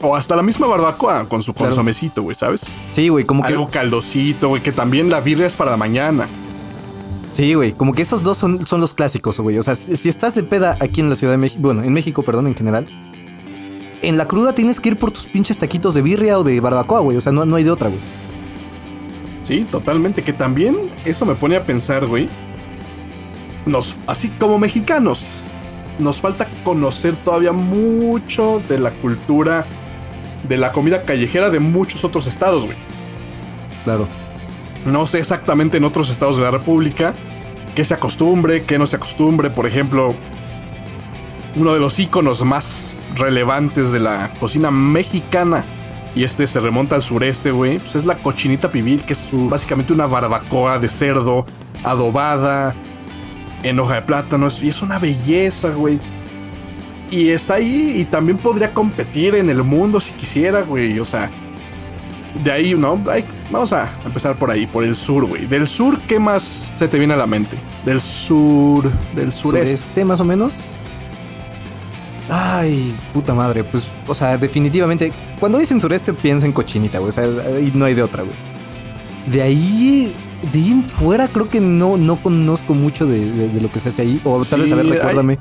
o 0.00 0.16
hasta 0.16 0.34
la 0.34 0.42
misma 0.42 0.66
barbacoa 0.66 1.28
con 1.28 1.42
su 1.42 1.54
consomecito, 1.54 2.22
güey, 2.22 2.34
¿sabes? 2.34 2.74
Sí, 2.90 3.08
güey, 3.08 3.24
como 3.24 3.42
que. 3.42 3.52
Algo 3.52 3.68
caldosito, 3.68 4.48
güey, 4.48 4.62
que 4.62 4.72
también 4.72 5.10
la 5.10 5.20
birria 5.20 5.46
es 5.46 5.54
para 5.54 5.70
la 5.70 5.76
mañana. 5.76 6.26
Sí, 7.32 7.54
güey, 7.54 7.72
como 7.72 7.94
que 7.94 8.02
esos 8.02 8.22
dos 8.22 8.36
son, 8.36 8.66
son 8.66 8.80
los 8.80 8.94
clásicos, 8.94 9.40
güey. 9.40 9.58
O 9.58 9.62
sea, 9.62 9.74
si 9.74 10.08
estás 10.08 10.34
de 10.34 10.42
peda 10.42 10.76
aquí 10.80 11.00
en 11.00 11.08
la 11.08 11.16
Ciudad 11.16 11.32
de 11.32 11.38
México, 11.38 11.62
bueno, 11.62 11.82
en 11.82 11.92
México, 11.92 12.22
perdón, 12.22 12.46
en 12.46 12.54
general, 12.54 12.86
en 14.02 14.18
la 14.18 14.28
cruda 14.28 14.54
tienes 14.54 14.80
que 14.80 14.90
ir 14.90 14.98
por 14.98 15.10
tus 15.10 15.24
pinches 15.26 15.56
taquitos 15.56 15.94
de 15.94 16.02
birria 16.02 16.38
o 16.38 16.44
de 16.44 16.60
barbacoa, 16.60 17.00
güey. 17.00 17.16
O 17.16 17.20
sea, 17.20 17.32
no, 17.32 17.46
no 17.46 17.56
hay 17.56 17.64
de 17.64 17.70
otra, 17.70 17.88
güey. 17.88 18.00
Sí, 19.42 19.66
totalmente. 19.70 20.22
Que 20.22 20.32
también 20.32 20.90
eso 21.04 21.24
me 21.24 21.34
pone 21.34 21.56
a 21.56 21.64
pensar, 21.64 22.06
güey. 22.06 22.28
Nos, 23.64 24.02
así 24.06 24.28
como 24.28 24.58
mexicanos, 24.58 25.42
nos 25.98 26.20
falta 26.20 26.50
conocer 26.64 27.16
todavía 27.16 27.52
mucho 27.52 28.60
de 28.68 28.78
la 28.78 28.92
cultura 29.00 29.66
de 30.48 30.56
la 30.56 30.72
comida 30.72 31.04
callejera 31.04 31.50
de 31.50 31.60
muchos 31.60 32.04
otros 32.04 32.26
estados, 32.26 32.66
güey. 32.66 32.76
Claro. 33.84 34.08
No 34.84 35.06
sé 35.06 35.18
exactamente 35.18 35.76
en 35.76 35.84
otros 35.84 36.10
estados 36.10 36.36
de 36.38 36.42
la 36.42 36.50
República 36.50 37.14
qué 37.74 37.84
se 37.84 37.94
acostumbre, 37.94 38.64
qué 38.64 38.78
no 38.78 38.86
se 38.86 38.96
acostumbre. 38.96 39.50
Por 39.50 39.66
ejemplo, 39.66 40.14
uno 41.56 41.74
de 41.74 41.80
los 41.80 41.98
iconos 41.98 42.44
más 42.44 42.96
relevantes 43.16 43.92
de 43.92 44.00
la 44.00 44.34
cocina 44.38 44.70
mexicana. 44.70 45.64
Y 46.14 46.24
este 46.24 46.46
se 46.46 46.60
remonta 46.60 46.96
al 46.96 47.02
sureste, 47.02 47.52
güey. 47.52 47.78
Pues 47.78 47.96
es 47.96 48.04
la 48.04 48.18
cochinita 48.18 48.70
pibil, 48.70 49.04
que 49.04 49.14
es 49.14 49.30
básicamente 49.32 49.92
una 49.92 50.06
barbacoa 50.06 50.78
de 50.78 50.88
cerdo 50.88 51.46
adobada 51.84 52.74
en 53.62 53.78
hoja 53.78 53.94
de 53.94 54.02
plátano. 54.02 54.48
Y 54.60 54.68
es 54.68 54.82
una 54.82 54.98
belleza, 54.98 55.70
güey. 55.70 55.98
Y 57.10 57.28
está 57.28 57.54
ahí 57.54 57.94
y 57.96 58.04
también 58.04 58.38
podría 58.38 58.72
competir 58.72 59.34
en 59.34 59.48
el 59.48 59.62
mundo 59.62 60.00
si 60.00 60.12
quisiera, 60.14 60.62
güey. 60.62 60.98
O 60.98 61.04
sea, 61.04 61.30
de 62.34 62.50
ahí, 62.50 62.74
¿no? 62.74 63.02
vamos 63.50 63.72
a 63.72 63.90
empezar 64.04 64.38
por 64.38 64.50
ahí, 64.50 64.66
por 64.66 64.84
el 64.84 64.94
sur, 64.94 65.26
güey. 65.26 65.46
Del 65.46 65.66
sur, 65.66 66.00
¿qué 66.06 66.18
más 66.18 66.42
se 66.42 66.88
te 66.88 66.98
viene 66.98 67.14
a 67.14 67.16
la 67.16 67.26
mente? 67.26 67.58
Del 67.84 68.00
sur, 68.00 68.90
del 69.14 69.30
sureste. 69.30 69.76
Sureste, 69.76 70.04
más 70.04 70.20
o 70.20 70.24
menos. 70.24 70.78
Ay, 72.28 72.96
puta 73.12 73.34
madre. 73.34 73.64
Pues, 73.64 73.90
o 74.06 74.14
sea, 74.14 74.38
definitivamente, 74.38 75.12
cuando 75.38 75.58
dicen 75.58 75.80
sureste, 75.80 76.12
pienso 76.12 76.46
en 76.46 76.52
cochinita, 76.52 76.98
güey. 76.98 77.10
O 77.10 77.12
sea, 77.12 77.24
ahí 77.24 77.70
no 77.74 77.84
hay 77.84 77.94
de 77.94 78.02
otra, 78.02 78.22
güey. 78.22 78.36
De 79.26 79.42
ahí, 79.42 80.14
de 80.50 80.58
ahí 80.58 80.70
en 80.70 80.88
fuera, 80.88 81.28
creo 81.28 81.48
que 81.48 81.60
no, 81.60 81.96
no 81.98 82.22
conozco 82.22 82.74
mucho 82.74 83.06
de, 83.06 83.50
lo 83.60 83.70
que 83.70 83.80
se 83.80 83.90
hace 83.90 84.02
ahí. 84.02 84.20
O 84.24 84.42
tal 84.44 84.60
vez, 84.60 84.72
a 84.72 84.76
ver, 84.76 84.86
recuérdame. 84.86 85.38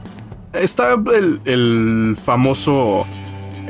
está 0.54 0.96
el, 1.46 2.16
famoso 2.22 3.06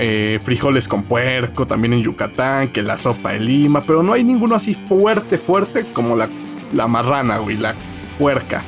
eh, 0.03 0.39
frijoles 0.41 0.87
con 0.87 1.03
puerco 1.03 1.67
también 1.67 1.93
en 1.93 2.01
Yucatán, 2.01 2.69
que 2.69 2.81
la 2.81 2.97
sopa 2.97 3.33
de 3.33 3.39
lima, 3.39 3.85
pero 3.85 4.01
no 4.01 4.13
hay 4.13 4.23
ninguno 4.23 4.55
así 4.55 4.73
fuerte, 4.73 5.37
fuerte 5.37 5.93
como 5.93 6.15
la, 6.15 6.27
la 6.73 6.87
marrana, 6.87 7.37
güey, 7.37 7.57
la 7.57 7.75
puerca. 8.17 8.63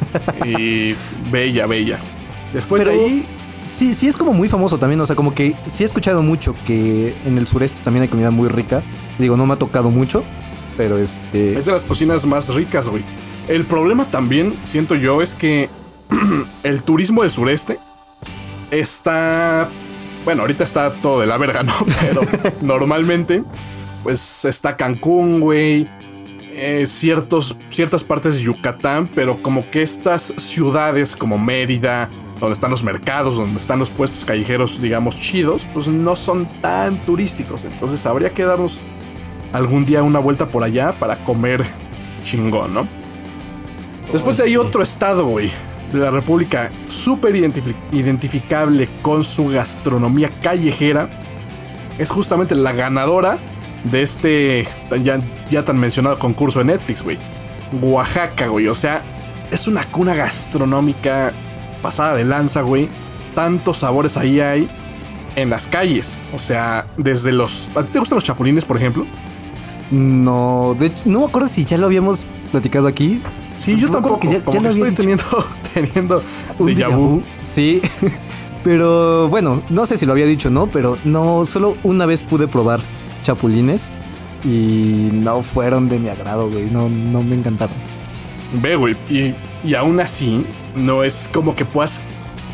y 0.44 0.92
bella, 1.30 1.68
bella. 1.68 2.00
Después 2.52 2.84
de 2.84 2.90
ahí. 2.90 3.28
Sí, 3.64 3.94
sí 3.94 4.08
es 4.08 4.16
como 4.16 4.32
muy 4.32 4.48
famoso 4.48 4.76
también. 4.76 5.00
O 5.00 5.06
sea, 5.06 5.14
como 5.14 5.34
que 5.36 5.56
sí 5.66 5.84
he 5.84 5.86
escuchado 5.86 6.20
mucho 6.20 6.52
que 6.66 7.14
en 7.24 7.38
el 7.38 7.46
sureste 7.46 7.84
también 7.84 8.02
hay 8.02 8.08
comida 8.08 8.32
muy 8.32 8.48
rica. 8.48 8.82
Digo, 9.20 9.36
no 9.36 9.46
me 9.46 9.54
ha 9.54 9.58
tocado 9.58 9.88
mucho, 9.88 10.24
pero 10.76 10.98
este. 10.98 11.56
Es 11.56 11.66
de 11.66 11.72
las 11.72 11.84
cocinas 11.84 12.26
más 12.26 12.52
ricas, 12.52 12.88
güey. 12.88 13.04
El 13.46 13.66
problema 13.66 14.10
también, 14.10 14.58
siento 14.64 14.96
yo, 14.96 15.22
es 15.22 15.36
que 15.36 15.68
el 16.64 16.82
turismo 16.82 17.22
del 17.22 17.30
sureste 17.30 17.78
está. 18.72 19.68
Bueno, 20.24 20.42
ahorita 20.42 20.64
está 20.64 20.92
todo 20.92 21.20
de 21.20 21.26
la 21.26 21.36
verga, 21.36 21.62
¿no? 21.62 21.74
Pero 22.00 22.22
normalmente, 22.60 23.42
pues 24.02 24.44
está 24.44 24.76
Cancún, 24.76 25.40
güey. 25.40 25.88
Eh, 26.54 26.84
ciertos, 26.86 27.56
ciertas 27.70 28.04
partes 28.04 28.36
de 28.36 28.42
Yucatán, 28.42 29.10
pero 29.14 29.42
como 29.42 29.70
que 29.70 29.80
estas 29.80 30.34
ciudades 30.36 31.16
como 31.16 31.38
Mérida, 31.38 32.10
donde 32.40 32.52
están 32.52 32.70
los 32.70 32.84
mercados, 32.84 33.38
donde 33.38 33.58
están 33.58 33.78
los 33.78 33.88
puestos 33.88 34.26
callejeros, 34.26 34.78
digamos, 34.78 35.18
chidos, 35.18 35.66
pues 35.72 35.88
no 35.88 36.14
son 36.14 36.46
tan 36.60 37.06
turísticos. 37.06 37.64
Entonces 37.64 38.04
habría 38.04 38.34
que 38.34 38.44
darnos 38.44 38.86
algún 39.54 39.86
día 39.86 40.02
una 40.02 40.18
vuelta 40.18 40.50
por 40.50 40.62
allá 40.62 40.98
para 40.98 41.24
comer 41.24 41.64
chingón, 42.22 42.74
¿no? 42.74 42.86
Después 44.12 44.38
hay 44.40 44.58
otro 44.58 44.82
estado, 44.82 45.24
güey, 45.24 45.50
de 45.92 45.98
la 45.98 46.10
República 46.10 46.70
súper 46.86 47.36
identificable 47.36 48.88
con 49.02 49.22
su 49.22 49.46
gastronomía 49.46 50.30
callejera. 50.40 51.10
Es 51.98 52.10
justamente 52.10 52.54
la 52.54 52.72
ganadora 52.72 53.38
de 53.84 54.02
este 54.02 54.66
ya, 55.02 55.20
ya 55.50 55.64
tan 55.64 55.78
mencionado 55.78 56.18
concurso 56.18 56.60
de 56.60 56.66
Netflix, 56.66 57.02
güey. 57.02 57.18
Oaxaca, 57.80 58.48
güey. 58.48 58.68
O 58.68 58.74
sea, 58.74 59.02
es 59.50 59.66
una 59.66 59.84
cuna 59.90 60.14
gastronómica 60.14 61.32
pasada 61.82 62.14
de 62.14 62.24
lanza, 62.24 62.62
güey. 62.62 62.88
Tantos 63.34 63.78
sabores 63.78 64.16
ahí 64.16 64.40
hay 64.40 64.70
en 65.36 65.50
las 65.50 65.66
calles. 65.66 66.22
O 66.32 66.38
sea, 66.38 66.86
desde 66.96 67.32
los. 67.32 67.70
¿A 67.76 67.84
ti 67.84 67.92
te 67.92 67.98
gustan 67.98 68.16
los 68.16 68.24
chapulines, 68.24 68.64
por 68.64 68.76
ejemplo? 68.76 69.06
No, 69.90 70.74
de 70.78 70.90
no 71.04 71.20
me 71.20 71.26
acuerdo 71.26 71.48
si 71.48 71.64
ya 71.64 71.76
lo 71.76 71.86
habíamos 71.86 72.26
platicado 72.50 72.86
aquí. 72.86 73.22
Sí, 73.54 73.76
yo 73.76 73.90
tampoco. 73.90 74.20
Que 74.20 74.42
ya, 74.50 74.60
lo 74.60 74.68
estoy 74.68 74.92
teniendo, 74.92 75.24
teniendo 75.74 76.22
un 76.58 76.66
déjà 76.68 77.22
Sí. 77.40 77.80
Pero 78.64 79.28
bueno, 79.28 79.62
no 79.70 79.86
sé 79.86 79.98
si 79.98 80.06
lo 80.06 80.12
había 80.12 80.26
dicho, 80.26 80.48
¿no? 80.48 80.68
Pero 80.68 80.96
no, 81.04 81.44
solo 81.44 81.76
una 81.82 82.06
vez 82.06 82.22
pude 82.22 82.46
probar 82.46 82.80
chapulines 83.22 83.90
y 84.44 85.10
no 85.12 85.42
fueron 85.42 85.88
de 85.88 85.98
mi 85.98 86.08
agrado, 86.08 86.48
güey. 86.48 86.70
No, 86.70 86.88
no 86.88 87.22
me 87.22 87.34
encantaron. 87.34 87.76
Ve, 88.54 88.76
güey. 88.76 88.96
Y, 89.10 89.34
y 89.64 89.74
aún 89.74 89.98
así, 89.98 90.46
no 90.76 91.02
es 91.02 91.28
como 91.32 91.56
que 91.56 91.64
puedas 91.64 92.02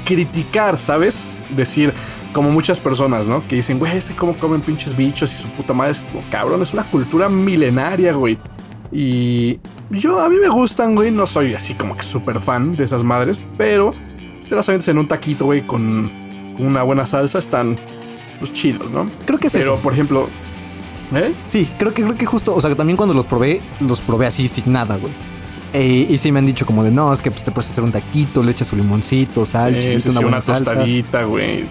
criticar, 0.05 0.79
¿sabes? 0.79 1.45
Decir, 1.55 1.93
como 2.33 2.51
muchas 2.51 2.81
personas, 2.81 3.29
¿no? 3.29 3.47
Que 3.47 3.57
dicen, 3.57 3.79
güey, 3.79 3.97
ese 3.97 4.17
cómo 4.17 4.33
comen 4.33 4.63
pinches 4.63 4.97
bichos 4.97 5.35
y 5.35 5.37
su 5.37 5.49
puta 5.49 5.75
madre 5.75 5.93
es 5.93 6.01
como, 6.01 6.25
cabrón, 6.31 6.63
es 6.63 6.73
una 6.73 6.85
cultura 6.91 7.29
milenaria, 7.29 8.13
güey. 8.15 8.39
Y 8.91 9.61
yo, 9.91 10.21
a 10.21 10.29
mí 10.29 10.37
me 10.41 10.49
gustan, 10.49 10.95
güey, 10.95 11.11
no 11.11 11.27
soy 11.27 11.55
así 11.55 11.75
como 11.75 11.97
que 11.97 12.03
súper 12.03 12.41
fan 12.41 12.77
de 12.77 12.85
esas 12.85 13.03
madres, 13.03 13.41
pero 13.57 13.93
te 14.49 14.55
las 14.55 14.69
avientas 14.69 14.89
en 14.89 14.99
un 14.99 15.09
taquito, 15.09 15.47
güey, 15.47 15.67
con 15.67 16.11
una 16.59 16.83
buena 16.83 17.07
salsa, 17.07 17.39
están 17.39 17.77
los 18.41 18.51
pues, 18.51 18.53
chidos, 18.53 18.91
¿no? 18.91 19.09
Creo 19.27 19.39
que 19.39 19.49
es 19.49 19.53
Pero, 19.53 19.77
por 19.77 19.93
ejemplo, 19.93 20.29
¿eh? 21.15 21.35
Sí, 21.47 21.69
creo 21.79 21.93
que, 21.93 22.03
creo 22.03 22.17
que 22.17 22.27
justo, 22.27 22.55
o 22.55 22.61
sea, 22.61 22.75
también 22.75 22.97
cuando 22.97 23.15
los 23.15 23.27
probé, 23.27 23.63
los 23.81 24.01
probé 24.01 24.27
así 24.27 24.49
sin 24.49 24.73
nada, 24.73 24.97
güey. 24.97 25.13
Eh, 25.75 26.07
y 26.09 26.17
sí 26.17 26.33
me 26.33 26.39
han 26.39 26.47
dicho 26.47 26.65
como 26.65 26.83
de, 26.83 26.91
no, 26.91 27.13
es 27.13 27.21
que 27.21 27.31
pues, 27.31 27.45
te 27.45 27.51
puedes 27.51 27.71
hacer 27.71 27.85
un 27.85 27.93
taquito, 27.93 28.43
le 28.43 28.53
echas 28.53 28.69
su 28.69 28.77
limoncito, 28.77 29.45
sal, 29.45 29.81
sí, 29.83 30.09
una, 30.09 30.21
una 30.21 30.41
tostadita, 30.41 31.25
güey, 31.25 31.67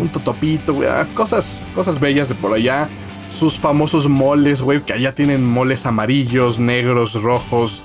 un 0.00 0.08
totopito, 0.08 0.72
güey, 0.72 0.88
ah, 0.88 1.06
cosas, 1.14 1.68
cosas 1.74 2.00
bellas 2.00 2.30
de 2.30 2.34
por 2.34 2.54
allá. 2.54 2.88
Sus 3.28 3.58
famosos 3.58 4.08
moles, 4.08 4.62
güey, 4.62 4.80
que 4.80 4.92
allá 4.92 5.14
tienen 5.14 5.44
moles 5.44 5.86
amarillos, 5.86 6.58
negros, 6.58 7.20
rojos, 7.22 7.84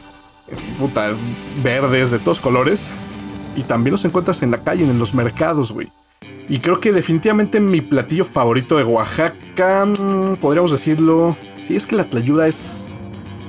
puta, 0.80 1.14
verdes, 1.64 2.12
de 2.12 2.20
todos 2.20 2.40
colores. 2.40 2.94
Y 3.56 3.64
también 3.64 3.92
los 3.92 4.06
encuentras 4.06 4.44
en 4.44 4.52
la 4.52 4.64
calle, 4.64 4.84
en 4.84 5.00
los 5.00 5.14
mercados, 5.14 5.72
güey. 5.72 5.92
Y 6.48 6.60
creo 6.60 6.80
que 6.80 6.92
definitivamente 6.92 7.60
mi 7.60 7.82
platillo 7.82 8.26
favorito 8.26 8.78
de 8.78 8.84
Oaxaca, 8.84 9.86
mm, 9.86 10.36
podríamos 10.38 10.72
decirlo, 10.72 11.36
sí, 11.60 11.76
es 11.76 11.86
que 11.86 11.96
la 11.96 12.10
tlayuda 12.10 12.48
es 12.48 12.90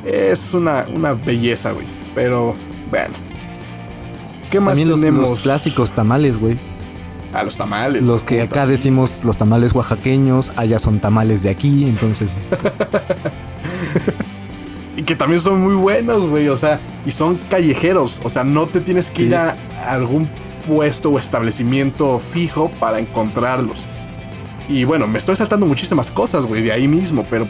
es 0.05 0.55
una, 0.55 0.87
una 0.95 1.15
belleza, 1.15 1.73
güey. 1.73 1.87
Pero, 2.15 2.55
bueno. 2.91 3.15
¿Qué 4.51 4.61
más 4.61 4.79
También 4.79 5.01
tenemos? 5.01 5.29
Los, 5.29 5.41
clásicos 5.41 5.93
tamales, 5.93 6.39
güey. 6.39 6.59
Ah, 7.33 7.43
los 7.43 7.57
tamales. 7.57 8.03
Los 8.03 8.25
que 8.25 8.43
acá 8.43 8.67
decimos 8.67 9.25
los 9.25 9.37
tamales 9.37 9.75
oaxaqueños, 9.75 10.53
allá 10.57 10.79
son 10.79 11.01
tamales 11.01 11.43
de 11.43 11.51
aquí, 11.51 11.87
entonces. 11.87 12.37
Este. 12.37 12.57
y 14.97 15.03
que 15.03 15.17
también 15.17 15.41
son 15.41 15.63
muy 15.63 15.75
buenos, 15.75 16.27
güey. 16.27 16.49
O 16.49 16.57
sea, 16.57 16.81
y 17.07 17.11
son 17.11 17.39
callejeros. 17.49 18.21
O 18.23 18.31
sea, 18.31 18.45
no 18.45 18.67
te 18.67 18.81
tienes 18.81 19.11
que 19.11 19.25
ir 19.25 19.35
a 19.35 19.57
algún 19.87 20.29
puesto 20.67 21.11
o 21.11 21.19
establecimiento 21.19 22.19
fijo 22.19 22.71
para 22.79 22.99
encontrarlos. 22.99 23.87
Y 24.69 24.85
bueno, 24.85 25.07
me 25.07 25.19
estoy 25.19 25.35
saltando 25.35 25.67
muchísimas 25.67 26.11
cosas, 26.11 26.47
güey, 26.47 26.63
de 26.63 26.73
ahí 26.73 26.87
mismo, 26.87 27.27
pero 27.29 27.49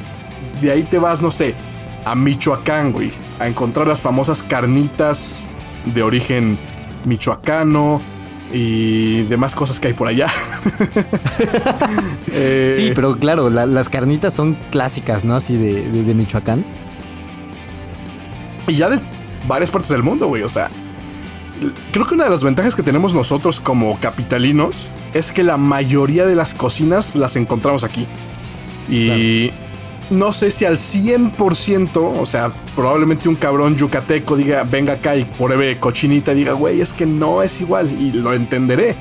de 0.60 0.70
ahí 0.70 0.84
te 0.84 0.98
vas, 0.98 1.20
no 1.20 1.30
sé, 1.30 1.54
a 2.04 2.14
Michoacán, 2.14 2.92
güey, 2.92 3.12
a 3.38 3.46
encontrar 3.46 3.86
las 3.86 4.00
famosas 4.00 4.42
carnitas 4.42 5.40
de 5.84 6.02
origen 6.02 6.58
michoacano 7.04 8.00
y 8.52 9.22
demás 9.24 9.54
cosas 9.54 9.80
que 9.80 9.88
hay 9.88 9.94
por 9.94 10.08
allá. 10.08 10.26
Eh, 12.34 12.72
sí, 12.74 12.92
pero 12.94 13.14
claro, 13.18 13.50
las 13.50 13.90
carnitas 13.90 14.32
son 14.32 14.56
clásicas, 14.70 15.22
¿no? 15.24 15.34
Así 15.34 15.56
de, 15.56 15.90
de 15.90 16.14
Michoacán. 16.14 16.64
Y 18.66 18.74
ya 18.74 18.88
de 18.88 18.98
varias 19.46 19.70
partes 19.70 19.90
del 19.90 20.02
mundo, 20.02 20.28
güey, 20.28 20.42
o 20.42 20.48
sea, 20.48 20.70
creo 21.92 22.06
que 22.06 22.14
una 22.14 22.24
de 22.24 22.30
las 22.30 22.42
ventajas 22.42 22.74
que 22.74 22.82
tenemos 22.82 23.14
nosotros 23.14 23.60
como 23.60 23.98
capitalinos 24.00 24.90
es 25.14 25.30
que 25.30 25.42
la 25.42 25.56
mayoría 25.56 26.24
de 26.26 26.34
las 26.34 26.54
cocinas 26.54 27.16
las 27.16 27.36
encontramos 27.36 27.84
aquí. 27.84 28.06
Y 28.88 29.50
no 30.12 30.32
sé 30.32 30.50
si 30.50 30.64
al 30.64 30.76
100%, 30.76 31.96
o 31.96 32.26
sea, 32.26 32.52
probablemente 32.76 33.28
un 33.28 33.36
cabrón 33.36 33.76
yucateco 33.76 34.36
diga, 34.36 34.62
venga 34.64 34.94
acá 34.94 35.16
y 35.16 35.24
pruebe 35.24 35.78
cochinita, 35.80 36.34
diga, 36.34 36.52
güey, 36.52 36.80
es 36.80 36.92
que 36.92 37.06
no 37.06 37.42
es 37.42 37.60
igual. 37.60 38.00
Y 38.00 38.12
lo 38.12 38.32
entenderé. 38.32 38.96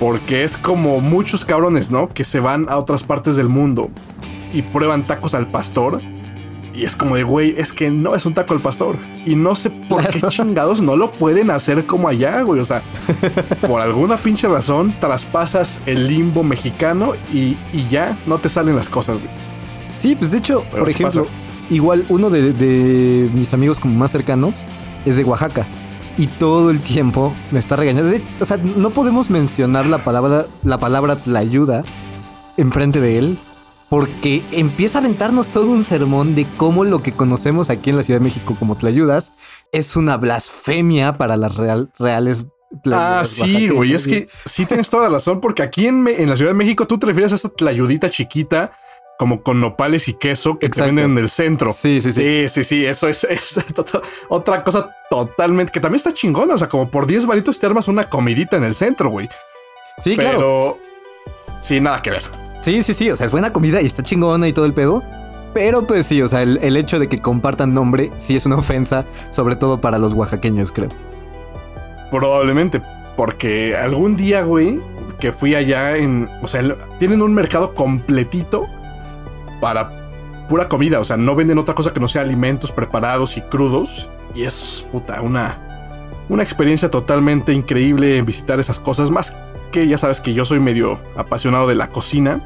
Porque 0.00 0.44
es 0.44 0.56
como 0.56 1.00
muchos 1.00 1.44
cabrones, 1.44 1.90
¿no? 1.90 2.08
Que 2.08 2.24
se 2.24 2.40
van 2.40 2.66
a 2.68 2.78
otras 2.78 3.02
partes 3.02 3.36
del 3.36 3.48
mundo 3.48 3.90
y 4.52 4.62
prueban 4.62 5.06
tacos 5.06 5.34
al 5.34 5.50
pastor 5.50 6.00
y 6.74 6.84
es 6.84 6.96
como 6.96 7.14
de, 7.14 7.22
güey, 7.22 7.54
es 7.56 7.72
que 7.72 7.90
no 7.90 8.16
es 8.16 8.26
un 8.26 8.34
taco 8.34 8.52
al 8.52 8.60
pastor. 8.60 8.96
Y 9.24 9.36
no 9.36 9.54
sé 9.54 9.70
por 9.70 10.06
qué 10.08 10.20
chingados 10.22 10.82
no 10.82 10.96
lo 10.96 11.12
pueden 11.12 11.50
hacer 11.50 11.86
como 11.86 12.08
allá, 12.08 12.42
güey. 12.42 12.60
O 12.60 12.64
sea, 12.64 12.82
por 13.66 13.80
alguna 13.80 14.16
pinche 14.16 14.48
razón 14.48 14.96
traspasas 14.98 15.82
el 15.86 16.08
limbo 16.08 16.42
mexicano 16.42 17.12
y, 17.32 17.56
ya 17.88 18.18
no 18.26 18.38
te 18.38 18.48
salen 18.48 18.74
las 18.74 18.88
cosas, 18.88 19.18
güey. 19.20 19.30
Sí, 19.96 20.16
pues 20.16 20.30
de 20.30 20.38
hecho, 20.38 20.64
por 20.70 20.88
ejemplo, 20.88 21.26
igual 21.70 22.04
uno 22.08 22.30
de, 22.30 23.30
mis 23.32 23.52
amigos 23.54 23.78
como 23.78 23.96
más 23.96 24.10
cercanos 24.10 24.64
es 25.04 25.16
de 25.16 25.24
Oaxaca. 25.24 25.66
Y 26.16 26.28
todo 26.28 26.70
el 26.70 26.80
tiempo 26.80 27.34
me 27.50 27.58
está 27.58 27.74
regañando. 27.74 28.14
o 28.40 28.44
sea, 28.44 28.56
no 28.56 28.90
podemos 28.90 29.30
mencionar 29.30 29.86
la 29.86 29.98
palabra, 30.04 30.46
la 30.62 30.78
palabra 30.78 31.18
la 31.24 31.40
ayuda 31.40 31.82
enfrente 32.56 33.00
de 33.00 33.18
él 33.18 33.38
porque 33.88 34.42
empieza 34.52 34.98
a 34.98 35.00
aventarnos 35.00 35.48
todo 35.48 35.66
un 35.66 35.84
sermón 35.84 36.34
de 36.34 36.46
cómo 36.56 36.84
lo 36.84 37.02
que 37.02 37.12
conocemos 37.12 37.68
aquí 37.68 37.90
en 37.90 37.96
la 37.96 38.02
Ciudad 38.02 38.20
de 38.20 38.24
México 38.24 38.56
como 38.58 38.76
Tlayudas 38.76 39.32
es 39.72 39.96
una 39.96 40.16
blasfemia 40.16 41.18
para 41.18 41.36
las 41.36 41.56
reales 41.56 42.46
Ah, 42.92 43.22
sí, 43.24 43.68
güey. 43.68 43.94
Es 43.94 44.06
que 44.06 44.28
sí 44.44 44.66
tienes 44.66 44.90
toda 44.90 45.04
la 45.04 45.10
razón, 45.10 45.40
porque 45.40 45.62
aquí 45.62 45.86
en, 45.86 46.04
la 46.04 46.36
Ciudad 46.36 46.50
de 46.50 46.56
México 46.56 46.86
tú 46.86 46.98
te 46.98 47.06
refieres 47.06 47.32
a 47.32 47.36
esta 47.36 47.48
tlayudita 47.48 48.10
chiquita, 48.10 48.72
como 49.18 49.42
con 49.42 49.60
nopales 49.60 50.08
y 50.08 50.14
queso 50.14 50.58
que 50.58 50.68
te 50.68 50.80
venden 50.82 51.12
en 51.12 51.18
el 51.18 51.28
centro. 51.28 51.72
Sí, 51.72 52.00
sí, 52.00 52.12
sí. 52.12 52.20
Sí, 52.20 52.48
sí, 52.48 52.64
sí. 52.64 52.86
Eso 52.86 53.08
es, 53.08 53.26
otra 54.28 54.64
cosa 54.64 54.90
totalmente 55.08 55.72
que 55.72 55.80
también 55.80 55.96
está 55.96 56.12
chingona. 56.12 56.54
O 56.54 56.58
sea, 56.58 56.68
como 56.68 56.90
por 56.90 57.06
10 57.06 57.26
varitos 57.26 57.58
te 57.58 57.66
armas 57.66 57.88
una 57.88 58.08
comidita 58.08 58.56
en 58.56 58.64
el 58.64 58.74
centro, 58.74 59.10
güey. 59.10 59.28
Sí, 59.98 60.16
claro. 60.16 60.78
Sí, 61.60 61.80
nada 61.80 62.02
que 62.02 62.10
ver. 62.10 62.22
Sí, 62.62 62.82
sí, 62.82 62.94
sí, 62.94 63.10
o 63.10 63.16
sea, 63.16 63.26
es 63.26 63.32
buena 63.32 63.52
comida 63.52 63.80
y 63.82 63.86
está 63.86 64.02
chingona 64.02 64.48
y 64.48 64.52
todo 64.52 64.64
el 64.64 64.74
pedo. 64.74 65.02
Pero 65.52 65.86
pues 65.86 66.06
sí, 66.06 66.20
o 66.20 66.26
sea, 66.26 66.42
el, 66.42 66.76
hecho 66.76 66.98
de 66.98 67.08
que 67.08 67.18
compartan 67.18 67.74
nombre 67.74 68.10
sí 68.16 68.34
es 68.34 68.44
una 68.44 68.56
ofensa, 68.56 69.06
sobre 69.30 69.54
todo 69.54 69.80
para 69.80 69.98
los 69.98 70.12
oaxaqueños, 70.12 70.72
creo. 70.72 70.88
Probablemente, 72.10 72.82
porque 73.16 73.76
algún 73.76 74.16
día, 74.16 74.42
güey, 74.42 74.80
que 75.20 75.30
fui 75.30 75.54
allá 75.54 75.96
en, 75.96 76.28
o 76.42 76.48
sea, 76.48 76.62
tienen 76.98 77.22
un 77.22 77.32
mercado 77.34 77.74
completito 77.74 78.66
para 79.60 80.04
pura 80.48 80.68
comida, 80.68 81.00
o 81.00 81.04
sea, 81.04 81.16
no 81.16 81.34
venden 81.34 81.58
otra 81.58 81.74
cosa 81.74 81.92
que 81.92 82.00
no 82.00 82.08
sea 82.08 82.22
alimentos 82.22 82.72
preparados 82.72 83.36
y 83.36 83.42
crudos. 83.42 84.08
Y 84.34 84.42
es, 84.42 84.86
puta, 84.90 85.20
una, 85.22 85.58
una 86.28 86.42
experiencia 86.42 86.90
totalmente 86.90 87.52
increíble 87.52 88.20
visitar 88.22 88.60
esas 88.60 88.78
cosas, 88.78 89.10
más 89.10 89.36
que 89.72 89.86
ya 89.86 89.98
sabes 89.98 90.20
que 90.20 90.34
yo 90.34 90.44
soy 90.44 90.60
medio 90.60 91.00
apasionado 91.16 91.66
de 91.66 91.74
la 91.74 91.88
cocina. 91.88 92.42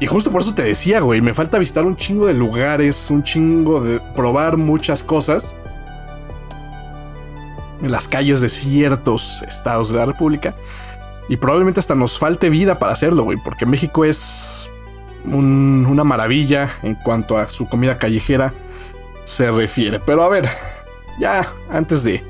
Y 0.00 0.06
justo 0.06 0.30
por 0.30 0.40
eso 0.40 0.54
te 0.54 0.62
decía, 0.62 1.00
güey, 1.00 1.20
me 1.20 1.34
falta 1.34 1.58
visitar 1.58 1.84
un 1.84 1.96
chingo 1.96 2.26
de 2.26 2.34
lugares, 2.34 3.10
un 3.10 3.22
chingo 3.22 3.80
de 3.80 4.00
probar 4.14 4.56
muchas 4.56 5.02
cosas. 5.02 5.54
En 7.82 7.90
las 7.90 8.08
calles 8.08 8.40
de 8.40 8.48
ciertos 8.48 9.42
estados 9.42 9.90
de 9.90 9.96
la 9.96 10.06
República. 10.06 10.54
Y 11.28 11.36
probablemente 11.36 11.80
hasta 11.80 11.94
nos 11.94 12.18
falte 12.18 12.50
vida 12.50 12.78
para 12.78 12.92
hacerlo, 12.92 13.24
güey, 13.24 13.38
porque 13.42 13.64
México 13.64 14.04
es 14.04 14.70
una 15.24 16.04
maravilla 16.04 16.68
en 16.82 16.94
cuanto 16.94 17.38
a 17.38 17.46
su 17.46 17.66
comida 17.68 17.98
callejera 17.98 18.52
se 19.24 19.50
refiere. 19.50 20.00
Pero 20.00 20.22
a 20.22 20.28
ver, 20.28 20.48
ya 21.18 21.46
antes 21.70 22.04
de 22.04 22.24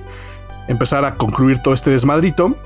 empezar 0.69 1.05
a 1.05 1.15
concluir 1.15 1.59
todo 1.61 1.75
este 1.75 1.91
desmadrito, 1.91 2.57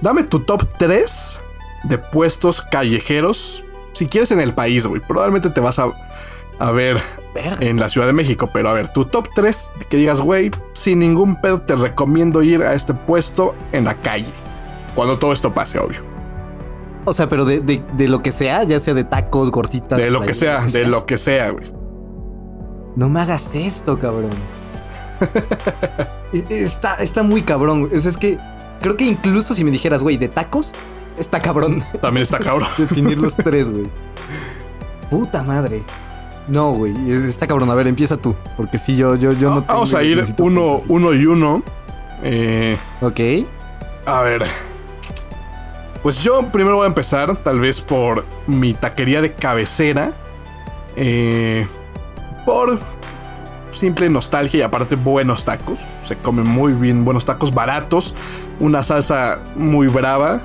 dame 0.00 0.24
tu 0.24 0.40
top 0.40 0.66
3 0.78 1.40
de 1.84 1.98
puestos 1.98 2.62
callejeros 2.62 3.64
si 3.92 4.06
quieres 4.06 4.30
en 4.30 4.40
el 4.40 4.54
país, 4.54 4.86
güey, 4.86 5.00
probablemente 5.00 5.50
te 5.50 5.60
vas 5.60 5.78
a, 5.78 5.92
a 6.58 6.70
ver 6.70 7.00
en 7.60 7.78
la 7.78 7.88
Ciudad 7.88 8.06
de 8.06 8.12
México. 8.12 8.48
Pero 8.52 8.68
a 8.68 8.72
ver, 8.72 8.92
tu 8.92 9.04
top 9.04 9.28
3 9.34 9.70
que 9.88 9.96
digas, 9.96 10.20
güey, 10.20 10.50
sin 10.72 10.98
ningún 10.98 11.40
pedo 11.40 11.60
te 11.60 11.76
recomiendo 11.76 12.42
ir 12.42 12.62
a 12.62 12.74
este 12.74 12.94
puesto 12.94 13.54
en 13.72 13.84
la 13.84 13.94
calle. 13.94 14.32
Cuando 14.94 15.18
todo 15.18 15.32
esto 15.32 15.52
pase, 15.54 15.78
obvio. 15.78 16.11
O 17.04 17.12
sea, 17.12 17.28
pero 17.28 17.44
de, 17.44 17.82
lo 18.08 18.22
que 18.22 18.32
sea, 18.32 18.64
ya 18.64 18.78
sea 18.78 18.94
de 18.94 19.04
tacos, 19.04 19.50
gorditas. 19.50 19.98
De 19.98 20.10
lo 20.10 20.20
que 20.20 20.34
sea, 20.34 20.64
de 20.66 20.86
lo 20.86 21.06
que 21.06 21.18
sea, 21.18 21.50
güey. 21.50 21.72
No 22.96 23.08
me 23.08 23.20
hagas 23.20 23.54
esto, 23.54 23.98
cabrón. 23.98 24.30
Está, 26.48 26.94
está 26.94 27.22
muy 27.22 27.42
cabrón. 27.42 27.90
Es, 27.92 28.06
es 28.06 28.16
que 28.16 28.38
creo 28.80 28.96
que 28.96 29.04
incluso 29.04 29.52
si 29.52 29.64
me 29.64 29.70
dijeras, 29.70 30.02
güey, 30.02 30.16
de 30.16 30.28
tacos, 30.28 30.72
Está 31.18 31.40
cabrón. 31.40 31.82
También 32.00 32.22
está 32.22 32.38
cabrón. 32.38 32.68
Definir 32.78 33.18
los 33.18 33.36
tres, 33.36 33.70
güey. 33.70 33.84
Puta 35.10 35.42
madre. 35.42 35.82
No, 36.48 36.72
güey. 36.72 36.94
Está 37.28 37.46
cabrón. 37.46 37.70
A 37.70 37.74
ver, 37.74 37.86
empieza 37.86 38.16
tú. 38.16 38.34
Porque 38.56 38.78
si 38.78 38.96
yo, 38.96 39.14
yo, 39.16 39.32
yo 39.32 39.50
no 39.50 39.60
tengo. 39.60 39.74
Vamos 39.74 39.94
a 39.94 40.02
ir 40.02 40.22
uno, 40.40 40.82
uno 40.88 41.12
y 41.12 41.26
uno. 41.26 41.62
Eh, 42.22 42.76
ok. 43.00 43.20
A 44.06 44.22
ver. 44.22 44.44
Pues 46.02 46.22
yo 46.24 46.50
primero 46.50 46.76
voy 46.76 46.84
a 46.84 46.88
empezar, 46.88 47.36
tal 47.36 47.60
vez 47.60 47.80
por 47.80 48.26
mi 48.46 48.74
taquería 48.74 49.20
de 49.20 49.32
cabecera. 49.32 50.12
Eh, 50.96 51.66
por 52.44 52.78
simple 53.70 54.08
nostalgia 54.10 54.58
y 54.58 54.62
aparte 54.62 54.96
buenos 54.96 55.44
tacos. 55.44 55.78
Se 56.00 56.16
comen 56.16 56.48
muy 56.48 56.72
bien, 56.72 57.04
buenos 57.04 57.24
tacos 57.24 57.54
baratos. 57.54 58.14
Una 58.58 58.82
salsa 58.82 59.40
muy 59.54 59.86
brava. 59.86 60.40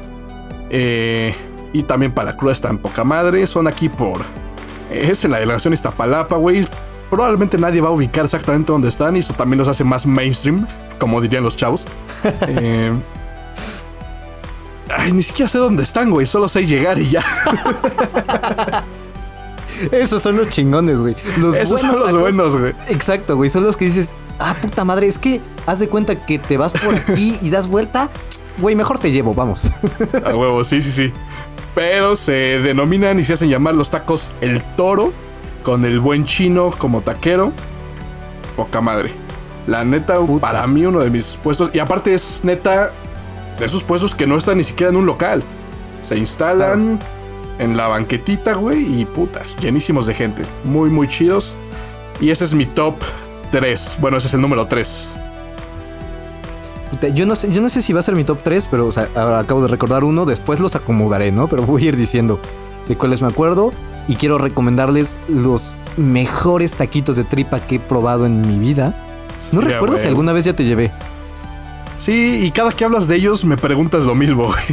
Eh, 0.70 1.34
y 1.74 1.84
también 1.84 2.12
para 2.12 2.32
la 2.32 2.38
cruda 2.38 2.54
en 2.70 2.78
poca 2.78 3.04
madre. 3.04 3.48
Son 3.48 3.68
aquí 3.68 3.90
por. 3.90 4.22
Es 4.92 5.24
la 5.26 5.40
delegación 5.40 5.74
Iztapalapa, 5.74 6.38
güey. 6.38 6.66
Probablemente 7.10 7.58
nadie 7.58 7.82
va 7.82 7.90
a 7.90 7.92
ubicar 7.92 8.26
exactamente 8.26 8.72
dónde 8.72 8.90
están 8.90 9.16
y 9.16 9.20
eso 9.20 9.34
también 9.34 9.60
los 9.60 9.68
hace 9.68 9.84
más 9.84 10.06
mainstream, 10.06 10.68
como 11.00 11.22
dirían 11.22 11.44
los 11.44 11.56
chavos. 11.56 11.88
Eh, 12.48 12.92
ay, 14.96 15.14
ni 15.14 15.22
siquiera 15.24 15.50
sé 15.50 15.58
dónde 15.58 15.84
están, 15.84 16.10
güey. 16.10 16.26
Solo 16.26 16.48
sé 16.48 16.66
llegar 16.66 16.98
y 17.00 17.10
ya. 17.10 17.24
Esos 19.92 20.24
son 20.24 20.38
los 20.38 20.50
chingones, 20.50 21.00
güey. 21.00 21.16
Esos 21.60 21.82
son 21.82 22.00
los 22.00 22.18
buenos, 22.18 22.58
güey. 22.58 22.74
Exacto, 22.88 23.36
güey. 23.36 23.50
Son 23.50 23.64
los 23.64 23.78
que 23.78 23.86
dices, 23.86 24.10
ah, 24.40 24.56
puta 24.62 24.84
madre, 24.84 25.08
es 25.08 25.18
que 25.18 25.42
haz 25.66 25.80
de 25.80 25.88
cuenta 25.88 26.26
que 26.26 26.40
te 26.40 26.58
vas 26.58 26.74
por 26.74 26.96
aquí 26.96 27.38
y 27.42 27.50
das 27.50 27.68
vuelta 27.68 28.10
güey, 28.60 28.76
mejor 28.76 29.00
te 29.00 29.12
llevo, 29.12 29.34
vamos. 29.34 29.62
A 30.26 30.36
huevo, 30.36 30.64
sí, 30.64 30.82
sí, 30.82 30.92
sí. 30.92 31.14
Pero 31.76 32.16
se 32.16 32.60
denominan 32.60 33.20
y 33.20 33.24
se 33.24 33.34
hacen 33.34 33.50
llamar 33.50 33.76
los 33.76 33.92
tacos 33.92 34.32
El 34.42 34.64
Toro, 34.76 35.14
con 35.64 35.86
el 35.86 36.00
buen 36.00 36.26
chino 36.26 36.72
como 36.78 37.02
taquero. 37.02 37.52
Poca 38.56 38.82
madre. 38.82 39.12
La 39.68 39.84
neta, 39.84 40.18
para 40.42 40.66
mí, 40.66 40.86
uno 40.86 41.02
de 41.02 41.10
mis 41.10 41.38
puestos. 41.38 41.70
Y 41.74 41.80
aparte, 41.80 42.14
es 42.14 42.44
neta 42.44 42.92
de 43.60 43.66
esos 43.66 43.84
puestos 43.84 44.16
que 44.16 44.28
no 44.28 44.38
están 44.38 44.58
ni 44.58 44.64
siquiera 44.64 44.90
en 44.90 44.98
un 44.98 45.06
local. 45.06 45.44
Se 46.02 46.18
instalan 46.18 47.00
en 47.60 47.78
la 47.78 47.88
banquetita, 47.88 48.54
güey, 48.54 49.02
y 49.02 49.06
puta, 49.06 49.42
llenísimos 49.62 50.06
de 50.08 50.14
gente. 50.14 50.44
Muy, 50.64 50.90
muy 50.90 51.08
chidos. 51.08 51.58
Y 52.20 52.30
ese 52.30 52.46
es 52.46 52.54
mi 52.54 52.66
top 52.66 52.96
3. 53.52 53.98
Bueno, 54.00 54.18
ese 54.18 54.28
es 54.28 54.34
el 54.34 54.42
número 54.42 54.68
3. 54.68 55.16
Yo 57.14 57.26
no 57.26 57.36
sé, 57.36 57.52
yo 57.52 57.62
no 57.62 57.70
sé 57.70 57.82
si 57.82 57.94
va 57.94 58.00
a 58.00 58.04
ser 58.04 58.16
mi 58.16 58.24
top 58.24 58.40
3, 58.44 58.68
pero 58.72 58.90
ahora 59.16 59.40
acabo 59.40 59.62
de 59.62 59.68
recordar 59.68 60.04
uno, 60.04 60.26
después 60.26 60.60
los 60.60 60.76
acomodaré, 60.76 61.32
¿no? 61.32 61.48
Pero 61.48 61.64
voy 61.64 61.84
a 61.86 61.88
ir 61.90 61.98
diciendo 61.98 62.40
de 62.88 62.96
cuáles 62.96 63.22
me 63.22 63.28
acuerdo 63.28 63.72
y 64.08 64.16
quiero 64.16 64.38
recomendarles 64.38 65.18
los 65.28 65.78
mejores 65.98 66.74
taquitos 66.76 67.16
de 67.18 67.24
tripa 67.24 67.60
que 67.60 67.76
he 67.76 67.80
probado 67.80 68.26
en 68.26 68.42
mi 68.42 68.58
vida. 68.58 68.96
No 69.52 69.62
recuerdo 69.62 69.98
si 69.98 70.08
alguna 70.08 70.34
vez 70.34 70.46
ya 70.46 70.56
te 70.56 70.64
llevé. 70.64 70.92
Sí, 71.98 72.42
y 72.46 72.52
cada 72.52 72.72
que 72.74 72.86
hablas 72.86 73.08
de 73.08 73.16
ellos 73.16 73.44
me 73.46 73.58
preguntas 73.58 74.06
lo 74.06 74.16
mismo. 74.16 74.52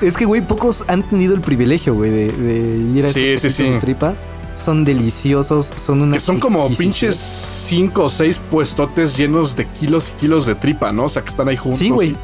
Es 0.00 0.16
que, 0.16 0.26
güey, 0.26 0.40
pocos 0.46 0.84
han 0.86 1.02
tenido 1.02 1.34
el 1.34 1.40
privilegio, 1.40 1.92
güey, 1.94 2.10
de, 2.12 2.30
de 2.32 2.98
ir 2.98 3.04
a 3.04 3.08
Sí, 3.08 3.24
esos 3.24 3.52
sí, 3.52 3.64
sí. 3.64 3.70
de 3.72 3.78
tripa. 3.80 4.14
Son 4.54 4.84
deliciosos, 4.84 5.72
son 5.74 6.02
una 6.02 6.14
Que 6.14 6.20
son 6.20 6.38
como 6.38 6.68
pinches 6.68 7.16
cinco 7.16 8.04
o 8.04 8.08
seis 8.10 8.40
puestotes 8.50 9.16
llenos 9.16 9.56
de 9.56 9.66
kilos 9.66 10.10
y 10.10 10.20
kilos 10.20 10.46
de 10.46 10.54
tripa, 10.54 10.92
¿no? 10.92 11.04
O 11.04 11.08
sea, 11.08 11.22
que 11.22 11.28
están 11.28 11.48
ahí 11.48 11.56
juntos. 11.56 11.80
Sí, 11.80 11.90
güey. 11.90 12.14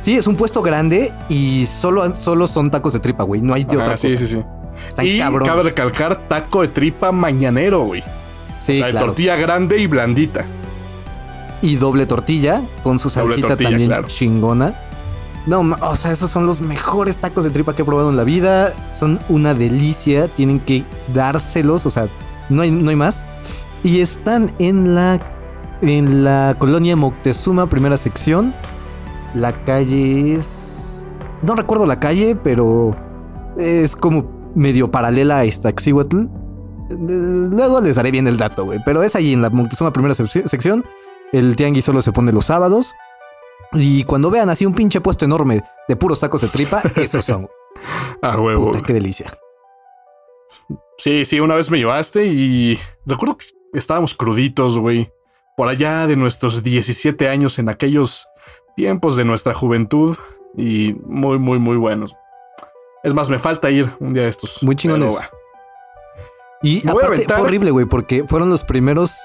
Sí, 0.00 0.16
es 0.16 0.26
un 0.26 0.34
puesto 0.36 0.62
grande 0.62 1.12
y 1.28 1.66
solo, 1.66 2.12
solo 2.14 2.46
son 2.48 2.70
tacos 2.70 2.92
de 2.92 2.98
tripa, 3.00 3.22
güey. 3.24 3.40
No 3.40 3.54
hay 3.54 3.62
de 3.64 3.74
Ajá, 3.76 3.82
otra 3.82 3.96
sí, 3.96 4.08
cosa. 4.08 4.18
sí, 4.18 4.26
sí. 4.26 4.42
Están 4.88 5.06
y 5.06 5.18
cabrones. 5.18 5.48
cabe 5.48 5.62
recalcar 5.64 6.26
taco 6.28 6.62
de 6.62 6.68
tripa 6.68 7.12
mañanero, 7.12 7.82
güey. 7.84 8.02
Sí, 8.58 8.72
o 8.72 8.76
sea, 8.76 8.86
de 8.86 8.92
claro. 8.92 9.06
tortilla 9.06 9.36
grande 9.36 9.78
y 9.78 9.86
blandita. 9.86 10.44
Y 11.62 11.76
doble 11.76 12.06
tortilla 12.06 12.62
con 12.82 12.98
su 12.98 13.10
tortilla, 13.10 13.48
también 13.56 13.86
claro. 13.88 14.06
chingona. 14.08 14.74
No, 15.46 15.60
o 15.82 15.96
sea, 15.96 16.12
esos 16.12 16.30
son 16.30 16.46
los 16.46 16.60
mejores 16.60 17.16
tacos 17.16 17.44
de 17.44 17.50
tripa 17.50 17.74
que 17.74 17.82
he 17.82 17.84
probado 17.84 18.10
en 18.10 18.16
la 18.16 18.24
vida. 18.24 18.72
Son 18.88 19.18
una 19.28 19.54
delicia. 19.54 20.28
Tienen 20.28 20.60
que 20.60 20.84
dárselos. 21.14 21.86
O 21.86 21.90
sea, 21.90 22.08
no 22.48 22.62
hay, 22.62 22.70
no 22.70 22.90
hay 22.90 22.96
más. 22.96 23.24
Y 23.82 24.00
están 24.00 24.54
en 24.58 24.94
la, 24.94 25.18
en 25.82 26.24
la 26.24 26.56
colonia 26.58 26.96
Moctezuma, 26.96 27.68
primera 27.68 27.96
sección. 27.96 28.54
La 29.34 29.64
calle 29.64 30.34
es. 30.36 31.06
No 31.42 31.54
recuerdo 31.54 31.86
la 31.86 31.98
calle, 32.00 32.36
pero 32.36 32.94
es 33.58 33.96
como 33.96 34.50
medio 34.54 34.90
paralela 34.90 35.38
a 35.38 35.44
Iztaccíhuatl. 35.46 36.20
Eh, 36.20 36.28
Luego 37.50 37.80
les 37.80 37.96
daré 37.96 38.10
bien 38.10 38.26
el 38.26 38.36
dato, 38.36 38.64
güey. 38.64 38.78
Pero 38.84 39.02
es 39.02 39.14
ahí 39.16 39.32
en 39.32 39.40
la 39.42 39.48
Moctezuma, 39.50 39.92
primera 39.92 40.14
sec- 40.14 40.46
sección. 40.46 40.84
El 41.32 41.56
tianguis 41.56 41.84
solo 41.84 42.02
se 42.02 42.12
pone 42.12 42.32
los 42.32 42.46
sábados. 42.46 42.94
Y 43.72 44.02
cuando 44.04 44.30
vean 44.30 44.50
así 44.50 44.66
un 44.66 44.74
pinche 44.74 45.00
puesto 45.00 45.24
enorme 45.24 45.62
de 45.86 45.96
puros 45.96 46.20
tacos 46.20 46.40
de 46.40 46.48
tripa, 46.48 46.82
esos 46.96 47.24
son. 47.24 47.42
güey. 47.42 47.52
A 48.22 48.38
huevo. 48.40 48.66
Puta, 48.66 48.82
qué 48.82 48.92
delicia. 48.92 49.32
Sí, 50.98 51.24
sí, 51.24 51.40
una 51.40 51.54
vez 51.54 51.70
me 51.70 51.78
llevaste 51.78 52.26
y 52.26 52.78
recuerdo 53.06 53.38
que 53.38 53.46
estábamos 53.72 54.14
cruditos, 54.14 54.78
güey. 54.78 55.12
Por 55.56 55.68
allá 55.68 56.06
de 56.06 56.16
nuestros 56.16 56.62
17 56.62 57.28
años 57.28 57.58
en 57.58 57.68
aquellos 57.68 58.26
tiempos 58.76 59.16
de 59.16 59.24
nuestra 59.24 59.54
juventud 59.54 60.16
y 60.56 60.94
muy, 61.06 61.38
muy, 61.38 61.58
muy 61.58 61.76
buenos. 61.76 62.16
Es 63.02 63.14
más, 63.14 63.30
me 63.30 63.38
falta 63.38 63.70
ir 63.70 63.88
un 64.00 64.12
día 64.12 64.24
de 64.24 64.28
estos. 64.28 64.62
Muy 64.62 64.76
chingones. 64.76 65.18
Pero, 65.18 65.30
Y 66.62 66.86
aparte 66.88 67.24
fue 67.24 67.40
horrible, 67.40 67.70
güey, 67.70 67.86
porque 67.86 68.24
fueron 68.26 68.50
los 68.50 68.64
primeros. 68.64 69.18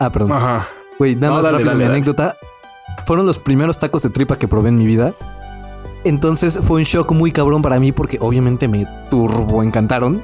Ah, 0.00 0.10
perdón. 0.10 0.32
Ajá. 0.32 0.68
Güey, 0.98 1.16
nada 1.16 1.28
No, 1.28 1.34
más 1.34 1.42
dale, 1.44 1.52
rápido 1.58 1.70
dale, 1.70 1.78
mi 1.78 1.84
dale. 1.84 1.94
anécdota. 1.96 2.36
Fueron 3.06 3.26
los 3.26 3.38
primeros 3.38 3.78
tacos 3.78 4.02
de 4.02 4.10
tripa 4.10 4.38
que 4.38 4.48
probé 4.48 4.68
en 4.70 4.78
mi 4.78 4.86
vida. 4.86 5.12
Entonces 6.04 6.58
fue 6.62 6.78
un 6.78 6.84
shock 6.84 7.12
muy 7.12 7.32
cabrón 7.32 7.62
para 7.62 7.78
mí 7.80 7.92
porque 7.92 8.18
obviamente 8.20 8.68
me 8.68 8.86
turbo 9.10 9.62
encantaron. 9.62 10.22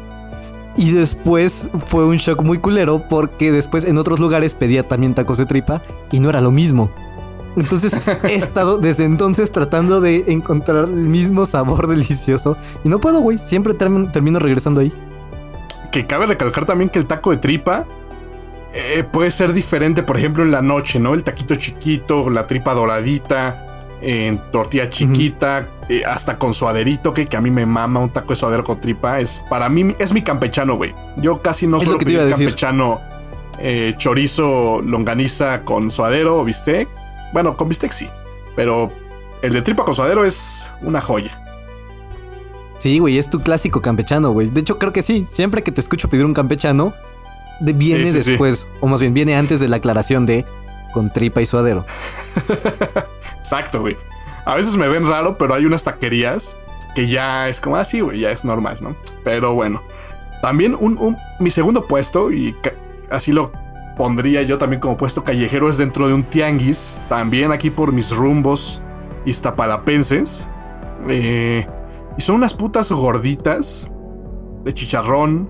Y 0.76 0.92
después 0.92 1.68
fue 1.84 2.04
un 2.06 2.16
shock 2.16 2.42
muy 2.42 2.58
culero 2.58 3.02
porque 3.08 3.50
después 3.50 3.84
en 3.84 3.98
otros 3.98 4.20
lugares 4.20 4.54
pedía 4.54 4.86
también 4.86 5.14
tacos 5.14 5.38
de 5.38 5.46
tripa 5.46 5.82
y 6.12 6.20
no 6.20 6.30
era 6.30 6.40
lo 6.40 6.52
mismo. 6.52 6.90
Entonces 7.56 8.00
he 8.22 8.34
estado 8.34 8.78
desde 8.78 9.04
entonces 9.04 9.50
tratando 9.50 10.00
de 10.00 10.24
encontrar 10.28 10.84
el 10.84 10.90
mismo 11.08 11.44
sabor 11.46 11.88
delicioso 11.88 12.56
y 12.84 12.88
no 12.88 13.00
puedo, 13.00 13.20
güey. 13.20 13.38
Siempre 13.38 13.74
termino, 13.74 14.10
termino 14.12 14.38
regresando 14.38 14.80
ahí. 14.80 14.92
Que 15.90 16.06
cabe 16.06 16.26
recalcar 16.26 16.64
también 16.66 16.88
que 16.88 17.00
el 17.00 17.06
taco 17.06 17.30
de 17.30 17.38
tripa 17.38 17.84
eh, 18.72 19.04
puede 19.04 19.30
ser 19.30 19.52
diferente, 19.52 20.02
por 20.02 20.16
ejemplo, 20.16 20.42
en 20.42 20.50
la 20.50 20.62
noche, 20.62 21.00
¿no? 21.00 21.14
El 21.14 21.24
taquito 21.24 21.54
chiquito, 21.56 22.30
la 22.30 22.46
tripa 22.46 22.74
doradita, 22.74 23.66
en 24.02 24.38
tortilla 24.50 24.88
chiquita, 24.88 25.68
eh, 25.88 26.02
hasta 26.04 26.38
con 26.38 26.54
suaderito, 26.54 27.12
que, 27.12 27.26
que 27.26 27.36
a 27.36 27.40
mí 27.40 27.50
me 27.50 27.66
mama 27.66 28.00
un 28.00 28.10
taco 28.10 28.28
de 28.28 28.36
suadero 28.36 28.64
con 28.64 28.80
tripa. 28.80 29.20
Es 29.20 29.44
para 29.48 29.68
mí, 29.68 29.94
es 29.98 30.12
mi 30.12 30.22
campechano, 30.22 30.76
güey. 30.76 30.94
Yo 31.16 31.42
casi 31.42 31.66
no 31.66 31.80
suelo 31.80 31.98
pedir 31.98 32.30
campechano 32.30 33.00
eh, 33.58 33.94
chorizo, 33.96 34.80
longaniza 34.82 35.62
con 35.62 35.90
suadero 35.90 36.38
o 36.38 36.44
bistec. 36.44 36.88
Bueno, 37.32 37.56
con 37.56 37.68
bistec 37.68 37.92
sí, 37.92 38.08
pero 38.56 38.90
el 39.42 39.52
de 39.52 39.62
tripa 39.62 39.84
con 39.84 39.94
suadero 39.94 40.24
es 40.24 40.70
una 40.82 41.00
joya. 41.00 41.36
Sí, 42.78 42.98
güey, 42.98 43.18
es 43.18 43.28
tu 43.28 43.40
clásico 43.40 43.82
campechano, 43.82 44.30
güey. 44.30 44.48
De 44.48 44.62
hecho, 44.62 44.78
creo 44.78 44.92
que 44.92 45.02
sí. 45.02 45.24
Siempre 45.28 45.62
que 45.62 45.70
te 45.70 45.82
escucho 45.82 46.08
pedir 46.08 46.24
un 46.24 46.32
campechano, 46.32 46.94
de- 47.60 47.72
viene 47.72 48.06
Sí, 48.06 48.12
sí, 48.12 48.22
sí. 48.22 48.30
después, 48.30 48.68
o 48.80 48.86
más 48.86 49.00
bien 49.00 49.14
viene 49.14 49.36
antes 49.36 49.60
de 49.60 49.68
la 49.68 49.76
aclaración 49.76 50.26
de 50.26 50.44
con 50.92 51.08
tripa 51.10 51.40
y 51.40 51.46
suadero. 51.46 51.86
Exacto, 53.38 53.80
güey. 53.80 53.96
A 54.44 54.54
veces 54.54 54.76
me 54.76 54.88
ven 54.88 55.06
raro, 55.06 55.36
pero 55.38 55.54
hay 55.54 55.64
unas 55.66 55.84
taquerías 55.84 56.56
que 56.94 57.06
ya 57.06 57.48
es 57.48 57.60
como 57.60 57.76
así, 57.76 58.00
güey, 58.00 58.20
ya 58.20 58.30
es 58.32 58.44
normal, 58.44 58.78
¿no? 58.80 58.96
Pero 59.22 59.54
bueno, 59.54 59.82
también 60.42 60.76
un, 60.78 60.98
un- 60.98 61.16
mi 61.38 61.50
segundo 61.50 61.86
puesto, 61.86 62.32
y 62.32 62.56
así 63.10 63.32
lo 63.32 63.52
pondría 63.96 64.42
yo 64.42 64.58
también 64.58 64.80
como 64.80 64.96
puesto 64.96 65.22
callejero, 65.22 65.68
es 65.68 65.76
dentro 65.78 66.08
de 66.08 66.14
un 66.14 66.24
tianguis, 66.24 66.98
también 67.08 67.52
aquí 67.52 67.70
por 67.70 67.92
mis 67.92 68.10
rumbos 68.16 68.82
iztapalapenses. 69.26 70.48
Eh, 71.08 71.66
y 72.18 72.20
son 72.22 72.36
unas 72.36 72.54
putas 72.54 72.90
gorditas 72.90 73.90
de 74.64 74.72
chicharrón, 74.74 75.48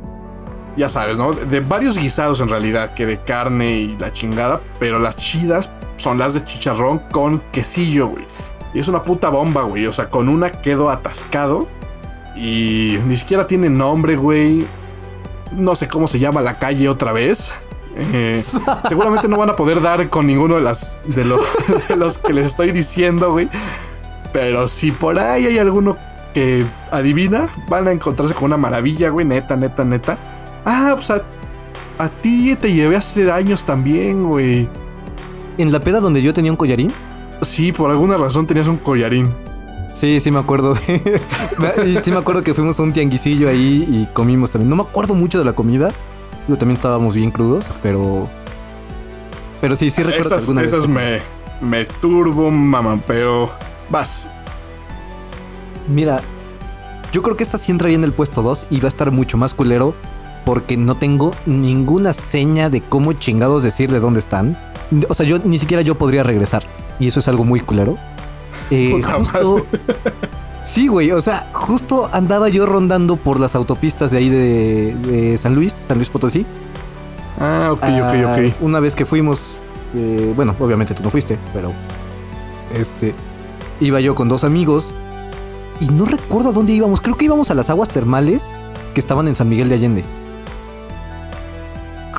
ya 0.76 0.88
sabes, 0.88 1.16
¿no? 1.16 1.32
De, 1.32 1.60
varios 1.60 1.98
guisados 1.98 2.40
en 2.40 2.48
realidad, 2.48 2.94
que 2.94 3.06
de 3.06 3.18
carne 3.18 3.72
y 3.72 3.96
la 3.98 4.12
chingada, 4.12 4.60
pero 4.78 4.98
las 4.98 5.16
chidas 5.16 5.70
son 5.96 6.18
las 6.18 6.34
de 6.34 6.44
chicharrón 6.44 7.00
con 7.10 7.40
quesillo, 7.52 8.08
güey. 8.08 8.24
Y 8.72 8.78
es 8.78 8.88
una 8.88 9.02
puta 9.02 9.28
bomba, 9.28 9.62
güey. 9.62 9.86
O 9.86 9.92
sea, 9.92 10.08
con 10.08 10.28
una 10.28 10.52
quedo 10.52 10.90
atascado 10.90 11.68
y 12.36 12.98
ni 13.06 13.16
siquiera 13.16 13.46
tiene 13.46 13.68
nombre, 13.68 14.16
güey. 14.16 14.64
No 15.52 15.74
sé 15.74 15.88
cómo 15.88 16.06
se 16.06 16.18
llama 16.18 16.40
la 16.40 16.58
calle 16.58 16.88
otra 16.88 17.12
vez. 17.12 17.52
Eh, 17.96 18.44
seguramente 18.88 19.28
no 19.28 19.36
van 19.36 19.50
a 19.50 19.56
poder 19.56 19.82
dar 19.82 20.08
con 20.08 20.26
ninguno 20.26 20.54
de, 20.54 20.60
las, 20.60 20.98
de, 21.04 21.24
los, 21.24 21.40
de 21.88 21.96
los 21.96 22.18
que 22.18 22.32
les 22.32 22.46
estoy 22.46 22.72
diciendo, 22.72 23.32
güey. 23.32 23.48
Pero 24.32 24.68
si 24.68 24.92
por 24.92 25.18
ahí 25.18 25.46
hay 25.46 25.58
alguno 25.58 25.96
que 26.32 26.64
adivina, 26.92 27.46
van 27.68 27.88
a 27.88 27.90
encontrarse 27.90 28.34
con 28.34 28.44
una 28.44 28.56
maravilla, 28.56 29.10
güey. 29.10 29.26
Neta, 29.26 29.56
neta, 29.56 29.84
neta. 29.84 30.16
Ah, 30.64 30.92
pues 30.94 31.10
a, 31.10 31.22
a 31.98 32.08
ti 32.08 32.56
te 32.56 32.72
llevé 32.72 32.96
hace 32.96 33.30
años 33.30 33.64
también, 33.64 34.24
güey. 34.28 34.68
En 35.58 35.72
la 35.72 35.80
peda 35.80 36.00
donde 36.00 36.22
yo 36.22 36.32
tenía 36.32 36.50
un 36.50 36.56
collarín. 36.56 36.92
Sí, 37.42 37.72
por 37.72 37.90
alguna 37.90 38.16
razón 38.16 38.46
tenías 38.46 38.66
un 38.66 38.76
collarín. 38.76 39.32
Sí, 39.92 40.20
sí 40.20 40.30
me 40.30 40.38
acuerdo. 40.38 40.74
de- 40.74 42.00
sí 42.02 42.10
me 42.10 42.18
acuerdo 42.18 42.42
que 42.42 42.54
fuimos 42.54 42.78
a 42.78 42.82
un 42.82 42.92
tianguisillo 42.92 43.48
ahí 43.48 43.84
y 43.88 44.06
comimos 44.12 44.50
también. 44.50 44.68
No 44.70 44.76
me 44.76 44.82
acuerdo 44.82 45.14
mucho 45.14 45.38
de 45.38 45.44
la 45.44 45.52
comida. 45.54 45.90
Digo, 46.46 46.58
también 46.58 46.76
estábamos 46.76 47.14
bien 47.16 47.30
crudos, 47.30 47.66
pero... 47.82 48.28
Pero 49.60 49.74
sí, 49.76 49.90
sí 49.90 50.02
recuerdo 50.02 50.28
Esas, 50.28 50.42
alguna 50.42 50.62
vez- 50.62 50.72
esas 50.72 50.88
me, 50.88 51.20
me 51.60 51.84
turbo, 51.84 52.50
mamá, 52.50 53.00
pero 53.06 53.50
vas. 53.90 54.28
Mira, 55.88 56.20
yo 57.12 57.22
creo 57.22 57.36
que 57.36 57.42
esta 57.42 57.58
sí 57.58 57.70
entraría 57.72 57.96
en 57.96 58.04
el 58.04 58.12
puesto 58.12 58.42
2 58.42 58.68
y 58.70 58.80
va 58.80 58.86
a 58.86 58.88
estar 58.88 59.10
mucho 59.10 59.36
más 59.36 59.52
culero 59.54 59.94
porque 60.44 60.76
no 60.76 60.94
tengo 60.94 61.34
ninguna 61.46 62.12
seña 62.12 62.70
de 62.70 62.80
cómo 62.80 63.12
chingados 63.12 63.62
decir 63.62 63.90
de 63.90 64.00
dónde 64.00 64.20
están. 64.20 64.56
O 65.08 65.14
sea, 65.14 65.26
yo 65.26 65.38
ni 65.44 65.58
siquiera 65.58 65.82
yo 65.82 65.96
podría 65.96 66.22
regresar 66.22 66.64
y 66.98 67.08
eso 67.08 67.20
es 67.20 67.28
algo 67.28 67.44
muy 67.44 67.60
culero. 67.60 67.96
Eh, 68.70 69.00
justo... 69.16 69.64
Sí, 70.62 70.88
güey, 70.88 71.10
o 71.10 71.20
sea, 71.20 71.48
justo 71.54 72.10
andaba 72.12 72.48
yo 72.50 72.66
rondando 72.66 73.16
por 73.16 73.40
las 73.40 73.54
autopistas 73.54 74.10
de 74.10 74.18
ahí 74.18 74.28
de, 74.28 74.94
de 74.94 75.38
San 75.38 75.54
Luis, 75.54 75.72
San 75.72 75.96
Luis 75.96 76.10
Potosí. 76.10 76.44
Ah, 77.38 77.70
ok, 77.72 77.82
Ah, 77.82 78.12
ok, 78.12 78.38
ok. 78.50 78.54
Una 78.60 78.78
vez 78.80 78.94
que 78.94 79.06
fuimos, 79.06 79.56
eh, 79.94 80.32
bueno, 80.36 80.54
obviamente 80.60 80.94
tú 80.94 81.02
no 81.02 81.08
fuiste, 81.08 81.38
pero 81.54 81.72
este, 82.74 83.14
iba 83.80 84.00
yo 84.00 84.14
con 84.14 84.28
dos 84.28 84.44
amigos 84.44 84.94
y 85.80 85.86
no 85.86 86.04
recuerdo 86.04 86.50
a 86.50 86.52
dónde 86.52 86.74
íbamos. 86.74 87.00
Creo 87.00 87.16
que 87.16 87.24
íbamos 87.24 87.50
a 87.50 87.54
las 87.54 87.70
aguas 87.70 87.88
termales 87.88 88.52
que 88.92 89.00
estaban 89.00 89.28
en 89.28 89.34
San 89.34 89.48
Miguel 89.48 89.70
de 89.70 89.76
Allende. 89.76 90.04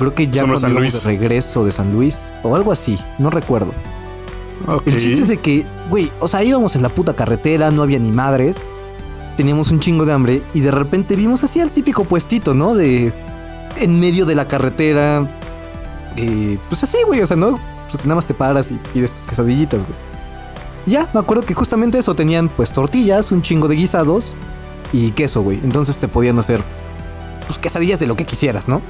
Creo 0.02 0.16
que 0.16 0.28
ya 0.30 0.46
cuando 0.48 0.68
íbamos 0.68 0.94
de 0.94 1.00
regreso 1.12 1.64
de 1.64 1.72
San 1.72 1.94
Luis 1.94 2.34
o 2.42 2.56
algo 2.56 2.72
así, 2.72 2.98
no 3.20 3.30
recuerdo. 3.30 3.72
Ok. 4.68 4.88
El 4.88 4.98
chiste 4.98 5.22
es 5.22 5.28
de 5.28 5.38
que, 5.38 5.64
güey, 5.92 6.12
o 6.20 6.28
sea, 6.28 6.44
íbamos 6.44 6.76
en 6.76 6.82
la 6.82 6.90
puta 6.90 7.16
carretera, 7.16 7.70
no 7.70 7.84
había 7.84 8.00
ni 8.00 8.10
madres. 8.10 8.58
Teníamos 9.38 9.70
un 9.70 9.80
chingo 9.80 10.04
de 10.06 10.14
hambre 10.14 10.42
y 10.56 10.62
de 10.62 10.72
repente 10.72 11.16
vimos 11.16 11.44
así 11.44 11.60
al 11.60 11.70
típico 11.70 12.04
puestito, 12.04 12.56
¿no? 12.56 12.74
De 12.74 13.14
en 13.78 14.00
medio 14.00 14.26
de 14.26 14.34
la 14.34 14.48
carretera. 14.48 15.30
eh, 16.18 16.58
pues 16.68 16.82
así, 16.82 16.98
güey, 17.06 17.22
o 17.22 17.28
sea, 17.28 17.38
¿no? 17.38 17.60
Pues 17.92 18.04
nada 18.04 18.16
más 18.16 18.26
te 18.26 18.34
paras 18.34 18.72
y 18.72 18.80
pides 18.94 19.14
tus 19.14 19.28
quesadillitas, 19.28 19.82
güey. 19.82 19.94
Ya, 20.88 21.08
me 21.14 21.20
acuerdo 21.20 21.46
que 21.46 21.54
justamente 21.54 22.00
eso 22.00 22.16
tenían 22.16 22.50
pues 22.50 22.74
tortillas, 22.74 23.32
un 23.32 23.44
chingo 23.44 23.68
de 23.68 23.76
guisados 23.76 24.34
y 24.92 25.12
queso, 25.12 25.44
güey. 25.44 25.60
Entonces 25.64 26.00
te 26.00 26.08
podían 26.08 26.40
hacer 26.40 26.64
pues 27.46 27.60
quesadillas 27.60 28.00
de 28.00 28.08
lo 28.08 28.16
que 28.16 28.26
quisieras, 28.26 28.68
¿no? 28.68 28.82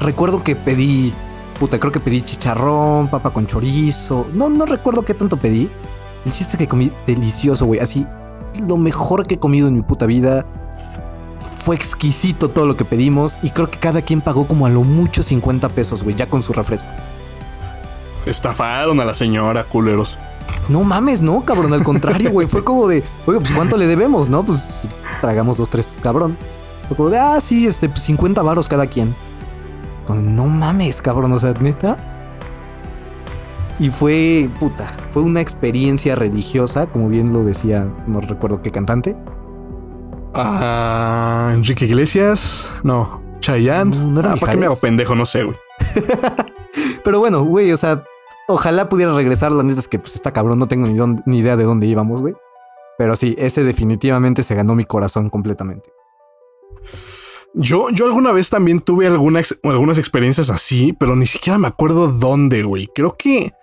Recuerdo 0.00 0.44
que 0.44 0.56
pedí 0.56 1.14
Puta, 1.58 1.78
creo 1.78 1.90
que 1.90 2.00
pedí 2.00 2.20
chicharrón, 2.20 3.08
papa 3.08 3.30
con 3.30 3.46
chorizo. 3.46 4.26
No, 4.34 4.50
no 4.50 4.66
recuerdo 4.66 5.02
qué 5.02 5.14
tanto 5.14 5.38
pedí. 5.38 5.70
El 6.26 6.32
chiste 6.32 6.58
que 6.58 6.68
comí 6.68 6.92
delicioso, 7.06 7.64
güey. 7.64 7.80
Así, 7.80 8.06
lo 8.66 8.76
mejor 8.76 9.26
que 9.26 9.36
he 9.36 9.38
comido 9.38 9.68
en 9.68 9.74
mi 9.74 9.82
puta 9.82 10.04
vida. 10.06 10.44
Fue 11.64 11.74
exquisito 11.74 12.48
todo 12.48 12.66
lo 12.66 12.76
que 12.76 12.84
pedimos 12.84 13.38
y 13.42 13.50
creo 13.50 13.68
que 13.68 13.78
cada 13.78 14.00
quien 14.00 14.20
pagó 14.20 14.46
como 14.46 14.66
a 14.66 14.70
lo 14.70 14.84
mucho 14.84 15.24
50 15.24 15.68
pesos, 15.70 16.04
güey, 16.04 16.14
ya 16.14 16.28
con 16.28 16.42
su 16.42 16.52
refresco. 16.52 16.88
Estafaron 18.24 19.00
a 19.00 19.04
la 19.04 19.14
señora, 19.14 19.64
culeros. 19.64 20.16
No 20.68 20.84
mames, 20.84 21.22
no, 21.22 21.44
cabrón, 21.44 21.72
al 21.72 21.82
contrario, 21.82 22.30
güey. 22.30 22.46
Fue 22.46 22.62
como 22.62 22.86
de, 22.86 23.02
oye, 23.26 23.40
pues 23.40 23.50
cuánto 23.50 23.76
le 23.76 23.86
debemos, 23.86 24.28
¿no? 24.28 24.44
Pues 24.44 24.82
tragamos 25.20 25.56
dos, 25.56 25.68
tres, 25.68 25.98
cabrón. 26.00 26.36
Fue 26.86 26.96
como 26.96 27.08
de, 27.08 27.18
ah, 27.18 27.40
sí, 27.40 27.66
este, 27.66 27.90
50 27.92 28.40
pues, 28.40 28.46
varos 28.46 28.68
cada 28.68 28.86
quien. 28.86 29.12
No 30.14 30.46
mames, 30.46 31.02
cabrón, 31.02 31.32
o 31.32 31.38
sea, 31.38 31.52
neta. 31.54 31.96
Y 33.78 33.90
fue, 33.90 34.48
puta, 34.58 34.88
fue 35.10 35.22
una 35.22 35.40
experiencia 35.40 36.14
religiosa, 36.14 36.86
como 36.86 37.08
bien 37.08 37.32
lo 37.32 37.44
decía, 37.44 37.92
no 38.06 38.20
recuerdo 38.20 38.62
qué 38.62 38.70
cantante. 38.70 39.16
Ah, 40.34 41.50
Enrique 41.54 41.84
Iglesias, 41.84 42.70
no, 42.84 43.22
Chayanne. 43.40 43.96
No, 43.96 44.12
no 44.12 44.20
era 44.20 44.32
ah, 44.32 44.36
¿Para 44.36 44.52
qué 44.52 44.58
me 44.58 44.66
hago 44.66 44.76
pendejo? 44.76 45.14
No 45.14 45.26
sé, 45.26 45.44
güey. 45.44 45.56
Pero 47.04 47.18
bueno, 47.18 47.44
güey, 47.44 47.72
o 47.72 47.76
sea, 47.76 48.04
ojalá 48.48 48.88
pudiera 48.88 49.14
regresar. 49.14 49.52
La 49.52 49.62
neta 49.62 49.80
es 49.80 49.88
que 49.88 49.98
pues 49.98 50.14
está 50.14 50.32
cabrón, 50.32 50.58
no 50.58 50.68
tengo 50.68 50.86
ni, 50.86 51.22
ni 51.26 51.38
idea 51.38 51.56
de 51.56 51.64
dónde 51.64 51.86
íbamos, 51.86 52.22
güey. 52.22 52.34
Pero 52.98 53.14
sí, 53.14 53.34
ese 53.38 53.62
definitivamente 53.62 54.42
se 54.42 54.54
ganó 54.54 54.74
mi 54.74 54.84
corazón 54.84 55.28
completamente. 55.28 55.90
Yo, 57.58 57.88
yo 57.88 58.04
alguna 58.04 58.32
vez 58.32 58.50
también 58.50 58.80
tuve 58.80 59.06
algunas 59.06 59.98
experiencias 59.98 60.50
así, 60.50 60.92
pero 60.92 61.16
ni 61.16 61.24
siquiera 61.24 61.58
me 61.58 61.68
acuerdo 61.68 62.08
dónde, 62.08 62.62
güey. 62.62 62.86
Creo 62.94 63.16
que 63.16 63.54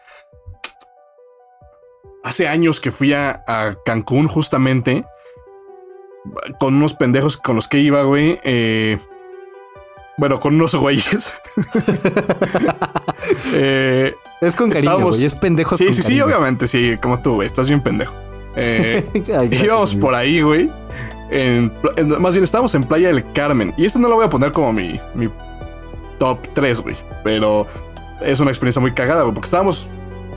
hace 2.23 2.47
años 2.47 2.79
que 2.79 2.89
fui 2.89 3.13
a, 3.13 3.43
Cancún 3.85 4.27
justamente 4.27 5.05
con 6.59 6.73
unos 6.73 6.95
pendejos 6.95 7.37
con 7.37 7.55
los 7.55 7.67
que 7.67 7.79
iba, 7.79 8.01
güey. 8.01 8.39
Eh, 8.43 8.97
bueno, 10.17 10.39
con 10.39 10.55
unos 10.55 10.75
güeyes. 10.75 11.33
Eh, 13.55 14.13
es 14.41 14.55
con 14.55 14.69
cariño, 14.69 14.99
güey. 14.99 15.23
Es 15.23 15.33
pendejos 15.35 15.77
Sí, 15.77 15.93
sí, 15.93 16.01
sí, 16.01 16.19
obviamente, 16.19 16.67
sí. 16.67 16.95
Como 17.01 17.21
tú, 17.21 17.35
güey. 17.35 17.47
Estás 17.47 17.69
bien 17.69 17.81
pendejo. 17.81 18.13
Eh, 18.55 19.03
íbamos 19.63 19.95
por 19.95 20.13
ahí, 20.13 20.41
güey. 20.41 20.69
Más 22.19 22.33
bien, 22.33 22.43
estábamos 22.43 22.73
en 22.75 22.83
Playa 22.83 23.09
del 23.09 23.23
Carmen. 23.33 23.73
Y 23.77 23.85
este 23.85 23.99
no 23.99 24.09
lo 24.09 24.15
voy 24.15 24.25
a 24.25 24.29
poner 24.29 24.51
como 24.51 24.73
mi, 24.73 24.99
mi 25.15 25.29
top 26.19 26.39
3, 26.53 26.81
güey. 26.81 26.95
Pero 27.23 27.67
es 28.21 28.39
una 28.39 28.51
experiencia 28.51 28.81
muy 28.81 28.93
cagada, 28.93 29.23
güey. 29.23 29.33
Porque 29.33 29.47
estábamos 29.47 29.87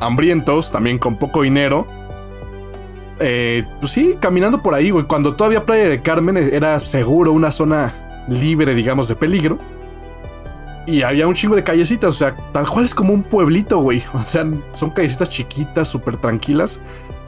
hambrientos, 0.01 0.71
también 0.71 0.99
con 0.99 1.17
poco 1.17 1.43
dinero. 1.43 1.87
Eh, 3.19 3.65
pues 3.81 3.93
sí, 3.93 4.17
caminando 4.21 4.63
por 4.63 4.75
ahí, 4.75 4.91
güey. 4.91 5.05
Cuando 5.07 5.35
todavía 5.35 5.65
Playa 5.65 5.89
del 5.89 6.03
Carmen 6.03 6.37
era 6.37 6.79
seguro 6.81 7.33
una 7.33 7.51
zona 7.51 7.93
libre, 8.29 8.75
digamos, 8.75 9.09
de 9.09 9.17
peligro. 9.17 9.59
Y 10.87 11.03
había 11.03 11.27
un 11.27 11.35
chingo 11.35 11.57
de 11.57 11.65
callecitas, 11.65 12.15
o 12.15 12.17
sea, 12.17 12.37
tal 12.53 12.69
cual 12.69 12.85
es 12.85 12.95
como 12.95 13.13
un 13.13 13.25
pueblito, 13.25 13.79
güey. 13.79 14.05
O 14.15 14.21
sea, 14.21 14.47
son 14.73 14.91
callecitas 14.91 15.29
chiquitas, 15.29 15.89
súper 15.89 16.17
tranquilas. 16.17 16.81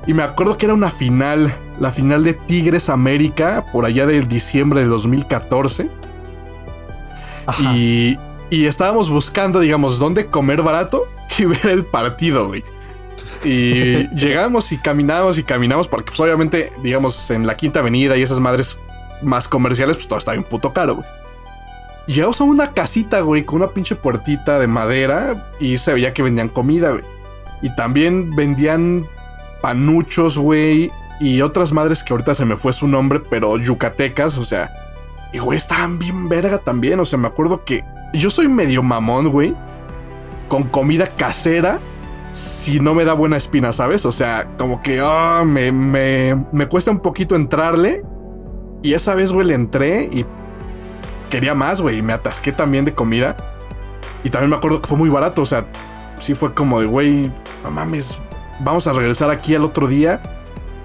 Y 0.06 0.14
me 0.14 0.22
acuerdo 0.22 0.56
que 0.56 0.66
era 0.66 0.74
una 0.74 0.90
final, 0.90 1.54
la 1.78 1.92
final 1.92 2.24
de 2.24 2.34
Tigres 2.34 2.88
América, 2.88 3.66
por 3.72 3.84
allá 3.84 4.06
del 4.06 4.26
diciembre 4.26 4.80
de 4.80 4.86
2014. 4.86 5.90
Y, 7.60 8.16
y 8.50 8.66
estábamos 8.66 9.10
buscando, 9.10 9.60
digamos, 9.60 9.98
dónde 9.98 10.26
comer 10.26 10.62
barato 10.62 11.02
y 11.38 11.44
ver 11.44 11.66
el 11.66 11.84
partido, 11.84 12.46
güey. 12.46 12.64
Y 13.44 14.08
llegamos 14.14 14.72
y 14.72 14.78
caminamos 14.78 15.38
y 15.38 15.42
caminamos, 15.42 15.88
porque 15.88 16.06
pues 16.08 16.20
obviamente, 16.20 16.72
digamos, 16.82 17.30
en 17.30 17.46
la 17.46 17.56
Quinta 17.56 17.80
Avenida 17.80 18.16
y 18.16 18.22
esas 18.22 18.40
madres 18.40 18.78
más 19.22 19.48
comerciales, 19.48 19.96
pues 19.96 20.08
todo 20.08 20.18
está 20.18 20.32
bien 20.32 20.44
puto 20.44 20.72
caro, 20.72 20.96
güey. 20.96 21.06
Llegamos 22.06 22.40
a 22.40 22.44
una 22.44 22.72
casita, 22.72 23.20
güey, 23.20 23.44
con 23.44 23.56
una 23.56 23.70
pinche 23.72 23.94
puertita 23.94 24.58
de 24.58 24.66
madera 24.66 25.50
y 25.60 25.76
se 25.76 25.92
veía 25.92 26.14
que 26.14 26.22
vendían 26.22 26.48
comida, 26.48 26.90
güey. 26.90 27.04
Y 27.60 27.74
también 27.74 28.34
vendían 28.34 29.06
panuchos, 29.60 30.38
güey, 30.38 30.90
y 31.20 31.40
otras 31.42 31.72
madres 31.72 32.02
que 32.02 32.12
ahorita 32.12 32.34
se 32.34 32.44
me 32.44 32.56
fue 32.56 32.72
su 32.72 32.86
nombre, 32.86 33.20
pero 33.20 33.56
yucatecas, 33.58 34.38
o 34.38 34.44
sea. 34.44 34.72
Y, 35.32 35.38
güey, 35.38 35.56
estaban 35.56 35.98
bien 35.98 36.28
verga 36.28 36.58
también, 36.58 37.00
o 37.00 37.04
sea, 37.04 37.18
me 37.18 37.28
acuerdo 37.28 37.64
que 37.64 37.84
yo 38.14 38.30
soy 38.30 38.48
medio 38.48 38.82
mamón, 38.82 39.28
güey, 39.28 39.54
con 40.48 40.64
comida 40.64 41.06
casera 41.06 41.80
si 42.32 42.78
no 42.80 42.94
me 42.94 43.04
da 43.04 43.14
buena 43.14 43.36
espina, 43.36 43.72
¿sabes? 43.72 44.04
O 44.06 44.12
sea, 44.12 44.56
como 44.58 44.82
que 44.82 45.00
ah, 45.02 45.44
me, 45.46 45.72
me, 45.72 46.46
me 46.52 46.68
cuesta 46.68 46.90
un 46.90 47.00
poquito 47.00 47.36
entrarle. 47.36 48.02
Y 48.82 48.94
esa 48.94 49.14
vez, 49.14 49.32
güey, 49.32 49.46
le 49.46 49.54
entré 49.54 50.04
y 50.04 50.24
quería 51.30 51.54
más, 51.54 51.80
güey. 51.80 51.98
Y 51.98 52.02
me 52.02 52.12
atasqué 52.12 52.52
también 52.52 52.84
de 52.84 52.92
comida. 52.92 53.36
Y 54.24 54.30
también 54.30 54.50
me 54.50 54.56
acuerdo 54.56 54.80
que 54.80 54.88
fue 54.88 54.98
muy 54.98 55.08
barato. 55.08 55.42
O 55.42 55.46
sea, 55.46 55.66
sí 56.18 56.34
fue 56.34 56.54
como 56.54 56.80
de, 56.80 56.86
güey, 56.86 57.32
no 57.64 57.70
mames, 57.70 58.22
vamos 58.60 58.86
a 58.86 58.92
regresar 58.92 59.30
aquí 59.30 59.54
al 59.54 59.64
otro 59.64 59.86
día. 59.86 60.20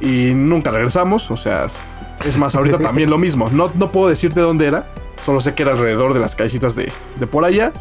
Y 0.02 0.34
nunca 0.34 0.72
regresamos. 0.72 1.32
O 1.32 1.38
sea, 1.38 1.68
es 2.26 2.38
más, 2.38 2.56
ahorita 2.56 2.78
también 2.80 3.10
lo 3.10 3.18
mismo. 3.18 3.50
No, 3.52 3.72
no 3.74 3.90
puedo 3.90 4.10
decirte 4.10 4.42
dónde 4.42 4.68
era. 4.68 4.88
Solo 5.22 5.40
sé 5.40 5.54
que 5.54 5.64
era 5.64 5.72
alrededor 5.72 6.14
de 6.14 6.20
las 6.20 6.36
callecitas 6.36 6.76
de, 6.76 6.92
de 7.20 7.28
por 7.28 7.46
allá. 7.46 7.72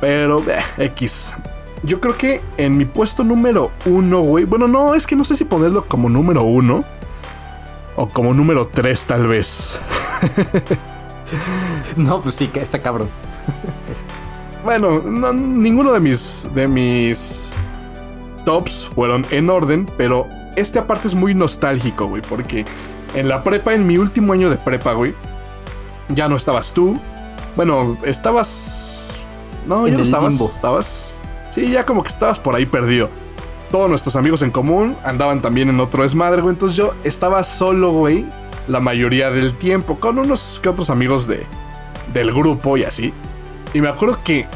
Pero, 0.00 0.42
eh, 0.48 0.62
X. 0.84 1.34
Yo 1.82 2.00
creo 2.00 2.16
que 2.16 2.42
en 2.58 2.76
mi 2.76 2.84
puesto 2.84 3.24
número 3.24 3.70
uno, 3.86 4.20
güey. 4.20 4.44
Bueno, 4.44 4.68
no, 4.68 4.94
es 4.94 5.06
que 5.06 5.16
no 5.16 5.24
sé 5.24 5.34
si 5.34 5.44
ponerlo 5.44 5.86
como 5.86 6.08
número 6.08 6.42
uno. 6.42 6.80
O 7.96 8.08
como 8.08 8.34
número 8.34 8.66
tres, 8.66 9.06
tal 9.06 9.26
vez. 9.26 9.80
no, 11.96 12.20
pues 12.20 12.34
sí, 12.34 12.48
que 12.48 12.60
está 12.60 12.78
cabrón. 12.78 13.08
bueno, 14.64 15.00
ninguno 15.32 15.92
de 15.92 16.00
mis, 16.00 16.48
de 16.54 16.68
mis 16.68 17.52
tops 18.44 18.86
fueron 18.86 19.26
en 19.30 19.50
orden, 19.50 19.88
pero 19.96 20.28
este 20.56 20.78
aparte 20.78 21.08
es 21.08 21.14
muy 21.14 21.34
nostálgico, 21.34 22.06
güey, 22.06 22.22
porque 22.22 22.64
en 23.14 23.28
la 23.28 23.42
prepa, 23.42 23.74
en 23.74 23.86
mi 23.86 23.98
último 23.98 24.32
año 24.32 24.50
de 24.50 24.56
prepa, 24.56 24.92
güey, 24.92 25.14
ya 26.08 26.28
no 26.28 26.36
estabas 26.36 26.72
tú. 26.72 26.98
Bueno, 27.56 27.98
estabas. 28.04 29.26
No, 29.66 29.86
ya 29.86 29.94
no 29.94 30.02
estabas. 30.02 30.40
Estabas. 30.40 31.20
Sí, 31.50 31.70
ya 31.70 31.84
como 31.84 32.02
que 32.02 32.10
estabas 32.10 32.38
por 32.38 32.54
ahí 32.54 32.66
perdido. 32.66 33.10
Todos 33.70 33.88
nuestros 33.88 34.16
amigos 34.16 34.42
en 34.42 34.50
común 34.50 34.96
andaban 35.04 35.42
también 35.42 35.68
en 35.68 35.78
otro 35.80 36.02
desmadre, 36.02 36.42
güey. 36.42 36.54
Entonces 36.54 36.76
yo 36.76 36.94
estaba 37.04 37.42
solo, 37.42 37.92
güey, 37.92 38.24
la 38.68 38.80
mayoría 38.80 39.30
del 39.30 39.54
tiempo, 39.54 39.98
con 40.00 40.18
unos 40.18 40.60
que 40.62 40.68
otros 40.68 40.90
amigos 40.90 41.26
de, 41.26 41.46
del 42.12 42.32
grupo 42.32 42.76
y 42.76 42.84
así. 42.84 43.12
Y 43.72 43.80
me 43.80 43.88
acuerdo 43.88 44.18
que 44.24 44.46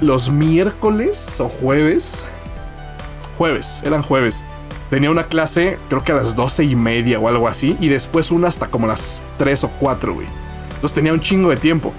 los 0.00 0.30
miércoles 0.30 1.40
o 1.40 1.48
jueves, 1.48 2.28
jueves, 3.36 3.82
eran 3.84 4.02
jueves, 4.02 4.44
tenía 4.90 5.10
una 5.10 5.24
clase, 5.24 5.78
creo 5.88 6.04
que 6.04 6.12
a 6.12 6.16
las 6.16 6.36
doce 6.36 6.64
y 6.64 6.76
media 6.76 7.18
o 7.18 7.28
algo 7.28 7.48
así, 7.48 7.76
y 7.80 7.88
después 7.88 8.30
una 8.30 8.48
hasta 8.48 8.68
como 8.68 8.86
las 8.86 9.22
tres 9.38 9.64
o 9.64 9.70
cuatro, 9.80 10.14
güey. 10.14 10.26
Entonces 10.74 10.94
tenía 10.94 11.12
un 11.12 11.20
chingo 11.20 11.50
de 11.50 11.56
tiempo. 11.56 11.92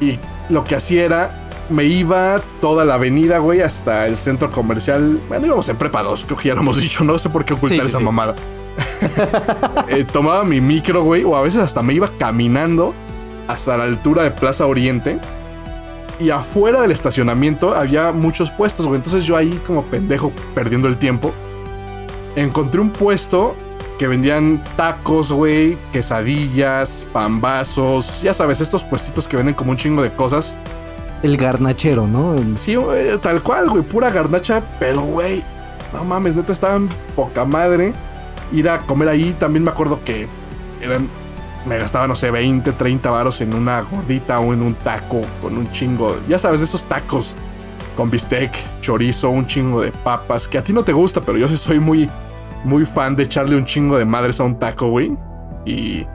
Y 0.00 0.18
lo 0.48 0.64
que 0.64 0.74
hacía 0.74 1.04
era, 1.04 1.48
me 1.70 1.84
iba 1.84 2.40
toda 2.60 2.84
la 2.84 2.94
avenida, 2.94 3.38
güey, 3.38 3.60
hasta 3.60 4.06
el 4.06 4.16
centro 4.16 4.50
comercial. 4.50 5.20
Bueno, 5.28 5.46
íbamos 5.46 5.68
en 5.68 5.76
prepa 5.76 6.02
2, 6.02 6.24
creo 6.26 6.38
que 6.38 6.48
ya 6.48 6.54
lo 6.54 6.60
hemos 6.60 6.76
dicho, 6.80 7.04
no 7.04 7.18
sé 7.18 7.30
por 7.30 7.44
qué 7.44 7.54
ocultar 7.54 7.86
esa 7.86 8.00
mamada. 8.00 8.34
Eh, 9.88 10.06
tomaba 10.10 10.44
mi 10.44 10.62
micro, 10.62 11.02
güey, 11.02 11.24
o 11.24 11.36
a 11.36 11.42
veces 11.42 11.60
hasta 11.60 11.82
me 11.82 11.92
iba 11.92 12.10
caminando 12.16 12.94
hasta 13.48 13.76
la 13.76 13.84
altura 13.84 14.22
de 14.22 14.30
Plaza 14.30 14.66
Oriente. 14.66 15.18
Y 16.22 16.30
afuera 16.30 16.80
del 16.80 16.92
estacionamiento 16.92 17.74
había 17.74 18.12
muchos 18.12 18.50
puestos, 18.50 18.86
güey. 18.86 18.98
Entonces 18.98 19.24
yo 19.24 19.36
ahí 19.36 19.60
como 19.66 19.82
pendejo 19.82 20.30
perdiendo 20.54 20.86
el 20.86 20.96
tiempo. 20.96 21.32
Encontré 22.36 22.80
un 22.80 22.90
puesto 22.90 23.56
que 23.98 24.06
vendían 24.06 24.62
tacos, 24.76 25.32
güey, 25.32 25.76
quesadillas, 25.92 27.06
pambazos, 27.12 28.22
ya 28.22 28.32
sabes, 28.32 28.60
estos 28.60 28.84
puestitos 28.84 29.28
que 29.28 29.36
venden 29.36 29.54
como 29.54 29.72
un 29.72 29.76
chingo 29.76 30.02
de 30.02 30.12
cosas. 30.12 30.56
El 31.22 31.36
garnachero, 31.36 32.06
¿no? 32.06 32.36
Sí, 32.56 32.76
tal 33.20 33.42
cual, 33.42 33.68
güey, 33.68 33.82
pura 33.82 34.10
garnacha, 34.10 34.62
pero, 34.80 35.02
güey, 35.02 35.44
no 35.92 36.04
mames, 36.04 36.34
neta, 36.34 36.52
estaban 36.52 36.88
poca 37.14 37.44
madre 37.44 37.92
ir 38.52 38.68
a 38.68 38.80
comer 38.80 39.08
ahí. 39.08 39.34
También 39.38 39.62
me 39.62 39.70
acuerdo 39.70 40.00
que 40.04 40.26
eran, 40.80 41.08
me 41.66 41.78
gastaba, 41.78 42.08
no 42.08 42.16
sé, 42.16 42.30
20, 42.30 42.72
30 42.72 43.10
varos 43.10 43.40
en 43.40 43.54
una 43.54 43.80
gordita 43.82 44.40
o 44.40 44.52
en 44.52 44.62
un 44.62 44.74
taco 44.74 45.20
con 45.40 45.56
un 45.56 45.70
chingo. 45.70 46.16
Ya 46.28 46.38
sabes, 46.38 46.60
de 46.60 46.66
esos 46.66 46.84
tacos 46.84 47.34
con 47.96 48.10
bistec, 48.10 48.50
chorizo, 48.80 49.30
un 49.30 49.46
chingo 49.46 49.80
de 49.80 49.92
papas, 49.92 50.48
que 50.48 50.58
a 50.58 50.64
ti 50.64 50.72
no 50.72 50.82
te 50.82 50.92
gusta, 50.92 51.20
pero 51.20 51.38
yo 51.38 51.46
sí 51.48 51.56
soy 51.56 51.78
muy, 51.78 52.10
muy 52.64 52.84
fan 52.84 53.14
de 53.14 53.24
echarle 53.24 53.56
un 53.56 53.64
chingo 53.64 53.98
de 53.98 54.04
madres 54.04 54.40
a 54.40 54.44
un 54.44 54.58
taco, 54.58 54.88
güey. 54.88 55.16
Y 55.64 56.06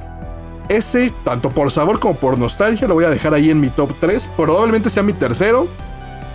ese, 0.70 1.14
tanto 1.24 1.52
por 1.52 1.72
sabor 1.72 2.00
como 2.00 2.16
por 2.16 2.38
nostalgia, 2.38 2.88
lo 2.88 2.96
voy 2.96 3.06
a 3.06 3.10
dejar 3.10 3.34
ahí 3.34 3.50
en 3.50 3.60
mi 3.60 3.70
top 3.70 3.92
3. 4.00 4.32
Probablemente 4.36 4.90
sea 4.90 5.04
mi 5.04 5.14
tercero. 5.14 5.68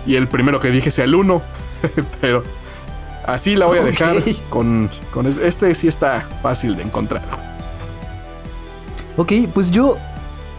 Y 0.05 0.15
el 0.15 0.27
primero 0.27 0.59
que 0.59 0.69
dije 0.69 0.91
sea 0.91 1.05
el 1.05 1.15
1. 1.15 1.41
pero 2.21 2.43
Así 3.25 3.55
la 3.55 3.67
voy 3.67 3.77
a 3.77 3.83
dejar 3.83 4.17
con, 4.49 4.89
con 5.13 5.25
este 5.25 5.73
sí 5.75 5.87
está 5.87 6.27
fácil 6.41 6.75
de 6.75 6.83
encontrar. 6.83 7.23
Ok, 9.17 9.31
pues 9.53 9.69
yo 9.71 9.97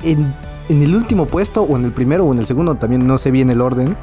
en, 0.02 0.34
en 0.68 0.82
el 0.82 0.94
último 0.94 1.26
puesto, 1.26 1.62
o 1.62 1.76
en 1.76 1.84
el 1.84 1.92
primero, 1.92 2.24
o 2.24 2.32
en 2.32 2.38
el 2.38 2.46
segundo, 2.46 2.76
también 2.76 3.07
no 3.07 3.18
sé 3.18 3.30
bien 3.30 3.50
el 3.50 3.61
orden. 3.61 3.96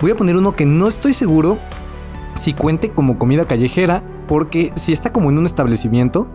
Voy 0.00 0.10
a 0.10 0.16
poner 0.16 0.36
uno 0.36 0.52
que 0.52 0.66
no 0.66 0.88
estoy 0.88 1.14
seguro 1.14 1.58
si 2.34 2.54
cuente 2.54 2.90
como 2.90 3.18
comida 3.18 3.46
callejera, 3.46 4.02
porque 4.28 4.72
si 4.74 4.92
está 4.92 5.12
como 5.12 5.30
en 5.30 5.38
un 5.38 5.46
establecimiento, 5.46 6.28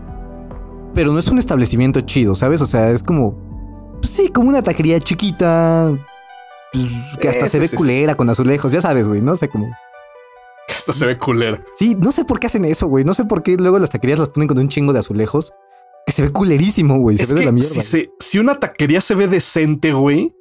pero 0.93 1.12
no 1.12 1.20
es 1.20 1.28
un 1.28 1.39
establecimiento 1.39 2.02
chido, 2.02 2.36
¿sabes? 2.36 2.62
O 2.62 2.66
sea, 2.66 2.91
es 2.91 3.04
como, 3.04 3.36
pues 4.02 4.12
sí, 4.12 4.30
como 4.30 4.50
una 4.50 4.62
taquería 4.62 5.00
chiquita, 5.00 5.91
pues, 6.74 6.88
que 7.20 7.30
hasta 7.30 7.48
se 7.48 7.60
ve 7.60 7.68
sí, 7.68 7.72
sí, 7.72 7.78
culera 7.78 8.16
con 8.16 8.30
azulejos, 8.30 8.72
ya 8.72 8.82
sabes, 8.82 9.08
güey, 9.08 9.22
no 9.22 9.36
sé 9.36 9.50
cómo. 9.50 9.70
Esto 10.68 10.93
se 10.93 11.06
ve 11.06 11.18
culero. 11.18 11.60
Sí, 11.76 11.95
no 11.95 12.12
sé 12.12 12.26
por 12.26 12.39
qué 12.39 12.48
hacen 12.48 12.66
eso, 12.66 12.88
güey, 12.88 13.06
no 13.06 13.14
sé 13.14 13.26
por 13.26 13.41
qué 13.41 13.58
luego 13.58 13.80
las 13.80 13.89
taquerías 13.89 14.20
las 14.20 14.30
ponen 14.30 14.48
con 14.48 14.60
un 14.60 14.70
chingo 14.70 14.93
de 14.93 15.00
azulejos, 15.00 15.54
que 16.08 16.12
se 16.14 16.22
ve 16.24 16.32
culerísimo, 16.32 16.97
güey, 16.99 17.18
se 17.18 17.24
Es 17.24 17.30
ve 17.30 17.36
de 17.36 17.41
que 17.41 17.45
la 17.45 17.51
mierda. 17.51 17.70
si, 17.70 17.82
se- 17.82 18.10
si 18.20 18.39
una 18.39 18.60
taquería 18.60 19.01
se 19.01 19.14
ve 19.14 19.28
decente, 19.28 19.91
güey, 19.93 20.34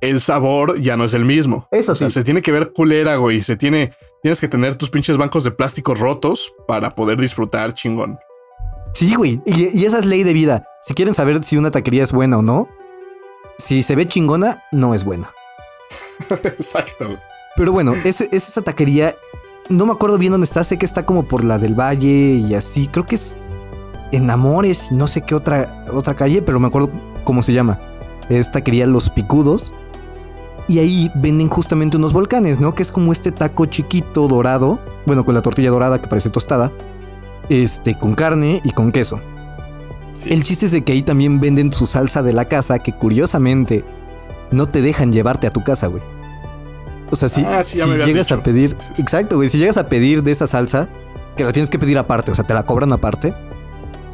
el 0.00 0.20
sabor 0.20 0.80
ya 0.80 0.96
no 0.96 1.04
es 1.04 1.14
el 1.14 1.24
mismo. 1.24 1.66
Eso 1.72 1.92
O 1.92 1.94
sea, 1.94 2.10
se 2.10 2.22
tiene 2.24 2.42
que 2.42 2.52
ver 2.52 2.72
culera, 2.72 3.16
güey. 3.16 3.40
Se 3.42 3.56
tiene, 3.56 3.92
tienes 4.22 4.40
que 4.40 4.48
tener 4.48 4.74
tus 4.76 4.90
pinches 4.90 5.16
bancos 5.16 5.44
de 5.44 5.50
plástico 5.52 5.94
rotos 5.94 6.52
para 6.68 6.90
poder 6.90 7.18
disfrutar 7.18 7.72
chingón. 7.72 8.18
Sí, 8.94 9.14
güey. 9.14 9.40
Y, 9.46 9.76
y 9.78 9.84
esa 9.86 9.98
es 9.98 10.04
ley 10.04 10.22
de 10.24 10.32
vida. 10.34 10.64
Si 10.82 10.92
quieren 10.94 11.14
saber 11.14 11.42
si 11.44 11.56
una 11.56 11.70
taquería 11.70 12.02
es 12.04 12.12
buena 12.12 12.38
o 12.38 12.42
no, 12.42 12.68
si 13.58 13.82
se 13.82 13.94
ve 13.96 14.06
chingona, 14.06 14.62
no 14.72 14.94
es 14.94 15.04
buena. 15.04 15.30
Exacto. 16.44 17.18
Pero 17.56 17.72
bueno, 17.72 17.94
es, 18.04 18.20
es 18.20 18.32
esa 18.48 18.62
taquería. 18.62 19.14
No 19.68 19.86
me 19.86 19.92
acuerdo 19.92 20.18
bien 20.18 20.32
dónde 20.32 20.44
está. 20.44 20.64
Sé 20.64 20.78
que 20.78 20.84
está 20.86 21.06
como 21.06 21.24
por 21.26 21.44
la 21.44 21.58
del 21.58 21.74
Valle 21.78 22.08
y 22.46 22.54
así. 22.54 22.88
Creo 22.88 23.06
que 23.06 23.14
es 23.14 23.36
en 24.12 24.30
Amores 24.30 24.88
y 24.90 24.94
no 24.94 25.06
sé 25.06 25.22
qué 25.22 25.34
otra, 25.34 25.84
otra 25.92 26.14
calle, 26.14 26.42
pero 26.42 26.60
me 26.60 26.68
acuerdo 26.68 26.90
cómo 27.24 27.42
se 27.42 27.52
llama. 27.52 27.78
Es 28.28 28.50
taquería 28.52 28.86
Los 28.86 29.10
Picudos. 29.10 29.72
Y 30.68 30.78
ahí 30.78 31.10
venden 31.16 31.48
justamente 31.48 31.96
unos 31.96 32.12
volcanes, 32.12 32.60
¿no? 32.60 32.74
Que 32.74 32.82
es 32.84 32.92
como 32.92 33.12
este 33.12 33.32
taco 33.32 33.66
chiquito 33.66 34.28
dorado. 34.28 34.78
Bueno, 35.06 35.24
con 35.24 35.34
la 35.34 35.42
tortilla 35.42 35.70
dorada 35.70 36.00
que 36.00 36.08
parece 36.08 36.30
tostada. 36.30 36.70
Este, 37.48 37.98
con 37.98 38.14
carne 38.14 38.60
y 38.64 38.70
con 38.70 38.92
queso. 38.92 39.20
Sí. 40.12 40.30
El 40.32 40.44
chiste 40.44 40.66
es 40.66 40.72
de 40.72 40.82
que 40.84 40.92
ahí 40.92 41.02
también 41.02 41.40
venden 41.40 41.72
su 41.72 41.86
salsa 41.86 42.22
de 42.22 42.32
la 42.32 42.44
casa 42.44 42.78
que 42.78 42.92
curiosamente 42.92 43.84
no 44.50 44.68
te 44.68 44.82
dejan 44.82 45.12
llevarte 45.12 45.46
a 45.46 45.50
tu 45.52 45.62
casa, 45.64 45.88
güey. 45.88 46.02
O 47.10 47.16
sea, 47.16 47.28
si, 47.28 47.44
Ah, 47.44 47.64
sí, 47.64 47.78
si 47.80 47.86
llegas 47.86 48.28
dicho. 48.28 48.34
a 48.36 48.42
pedir... 48.42 48.76
Exacto, 48.98 49.36
güey. 49.36 49.48
Si 49.48 49.58
llegas 49.58 49.76
a 49.78 49.88
pedir 49.88 50.22
de 50.22 50.30
esa 50.32 50.46
salsa, 50.46 50.88
que 51.36 51.44
la 51.44 51.52
tienes 51.52 51.70
que 51.70 51.78
pedir 51.78 51.98
aparte, 51.98 52.30
o 52.30 52.34
sea, 52.34 52.44
te 52.44 52.54
la 52.54 52.62
cobran 52.62 52.92
aparte, 52.92 53.34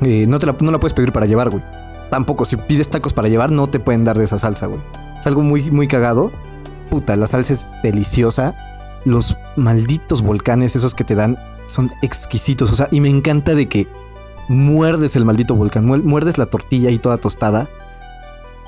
eh, 0.03 0.27
no, 0.29 0.39
te 0.39 0.47
la, 0.47 0.57
no 0.61 0.71
la 0.71 0.81
puedes 0.81 0.95
pedir 0.95 1.13
para 1.13 1.27
llevar, 1.27 1.51
güey. 1.51 1.63
Tampoco, 2.11 2.45
si 2.45 2.57
pides 2.57 2.89
tacos 2.89 3.13
para 3.13 3.29
llevar, 3.29 3.51
no 3.51 3.67
te 3.69 3.81
pueden 3.81 4.05
dar 4.05 4.17
de 4.17 4.25
esa 4.25 4.39
salsa, 4.39 4.67
güey. 4.67 4.81
Es 5.19 5.27
algo 5.27 5.43
muy, 5.43 5.71
muy 5.71 5.89
cagado. 5.89 6.33
Puta, 6.91 7.17
la 7.17 7.27
salsa 7.27 7.53
es 7.53 7.67
deliciosa. 7.83 8.55
Los 9.05 9.37
malditos 9.57 10.23
volcanes, 10.23 10.75
esos 10.77 10.95
que 10.95 11.05
te 11.05 11.15
dan, 11.15 11.39
son 11.67 11.91
exquisitos. 12.03 12.73
O 12.73 12.75
sea, 12.75 12.89
y 12.91 13.01
me 13.01 13.09
encanta 13.11 13.55
de 13.55 13.69
que 13.69 13.89
muerdes 14.49 15.17
el 15.17 15.25
maldito 15.27 15.55
volcán, 15.55 15.87
muer- 15.87 16.03
muerdes 16.03 16.39
la 16.39 16.47
tortilla 16.47 16.89
ahí 16.89 16.99
toda 16.99 17.19
tostada 17.19 17.69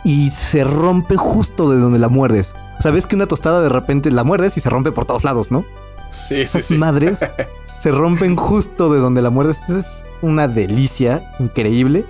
y 0.05 0.31
se 0.31 0.65
rompe 0.65 1.17
justo 1.17 1.71
de 1.71 1.79
donde 1.79 1.99
la 1.99 2.09
muerdes. 2.09 2.55
O 2.79 2.83
sea, 2.83 2.91
ves 2.91 3.07
que 3.07 3.17
una 3.17 3.27
tostada 3.27 3.61
de 3.63 3.69
repente 3.71 4.11
la 4.11 4.25
muerdes 4.25 4.57
y 4.57 4.61
se 4.61 4.69
rompe 4.71 4.93
por 4.93 5.07
todos 5.07 5.25
lados, 5.25 5.51
¿no? 5.51 5.65
Sí, 6.11 6.41
Esas 6.41 6.65
sí. 6.65 6.77
madres 6.77 7.21
se 7.67 7.91
rompen 7.93 8.37
justo 8.37 8.93
de 8.93 8.99
donde 9.01 9.23
la 9.23 9.31
muerdes. 9.31 9.69
Es 9.69 10.05
una 10.23 10.49
delicia 10.49 11.33
increíble. 11.39 12.05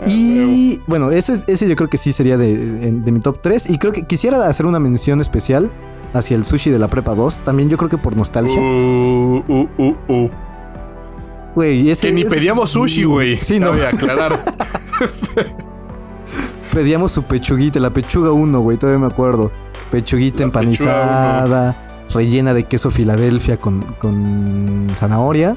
Ah, 0.00 0.04
Y 0.06 0.80
bueno, 0.86 1.10
ese, 1.10 1.34
es- 1.34 1.44
ese 1.46 1.68
yo 1.68 1.76
creo 1.76 1.88
que 1.88 1.96
sí 1.98 2.12
sería 2.12 2.36
de, 2.36 2.56
de- 2.56 2.92
de 2.92 3.12
mi 3.12 3.20
top 3.20 3.38
3. 3.40 3.70
Y 3.70 3.78
creo 3.78 3.92
que 3.92 4.02
quisiera 4.04 4.46
hacer 4.48 4.66
una 4.66 4.80
mención 4.80 5.20
especial 5.20 5.70
hacia 6.14 6.36
el 6.36 6.44
sushi 6.44 6.70
de 6.70 6.78
la 6.78 6.88
prepa 6.88 7.14
2. 7.14 7.40
También 7.42 7.68
yo 7.68 7.76
creo 7.76 7.88
que 7.88 7.98
por 7.98 8.16
nostalgia. 8.16 8.60
Uh, 8.60 9.44
uh, 9.46 9.68
uh, 9.78 9.94
uh. 10.12 10.30
Güey, 11.54 11.90
ese- 11.90 12.08
Que 12.08 12.12
ni 12.12 12.22
ese 12.22 12.30
pedíamos 12.30 12.70
sushi, 12.70 13.04
güey. 13.04 13.38
Sí, 13.42 13.60
no. 13.60 13.68
Cabe 13.70 13.86
aclarar. 13.86 14.44
Pedíamos 16.72 17.10
su 17.12 17.24
pechuguita, 17.24 17.80
la 17.80 17.90
pechuga 17.90 18.30
1, 18.32 18.60
güey, 18.60 18.76
todavía 18.78 19.00
me 19.00 19.06
acuerdo. 19.12 19.50
Pechuguita 19.90 20.38
La 20.38 20.44
empanizada, 20.44 21.88
rellena 22.12 22.54
de 22.54 22.64
queso 22.64 22.90
Filadelfia 22.90 23.56
con, 23.56 23.80
con 23.98 24.86
zanahoria. 24.96 25.56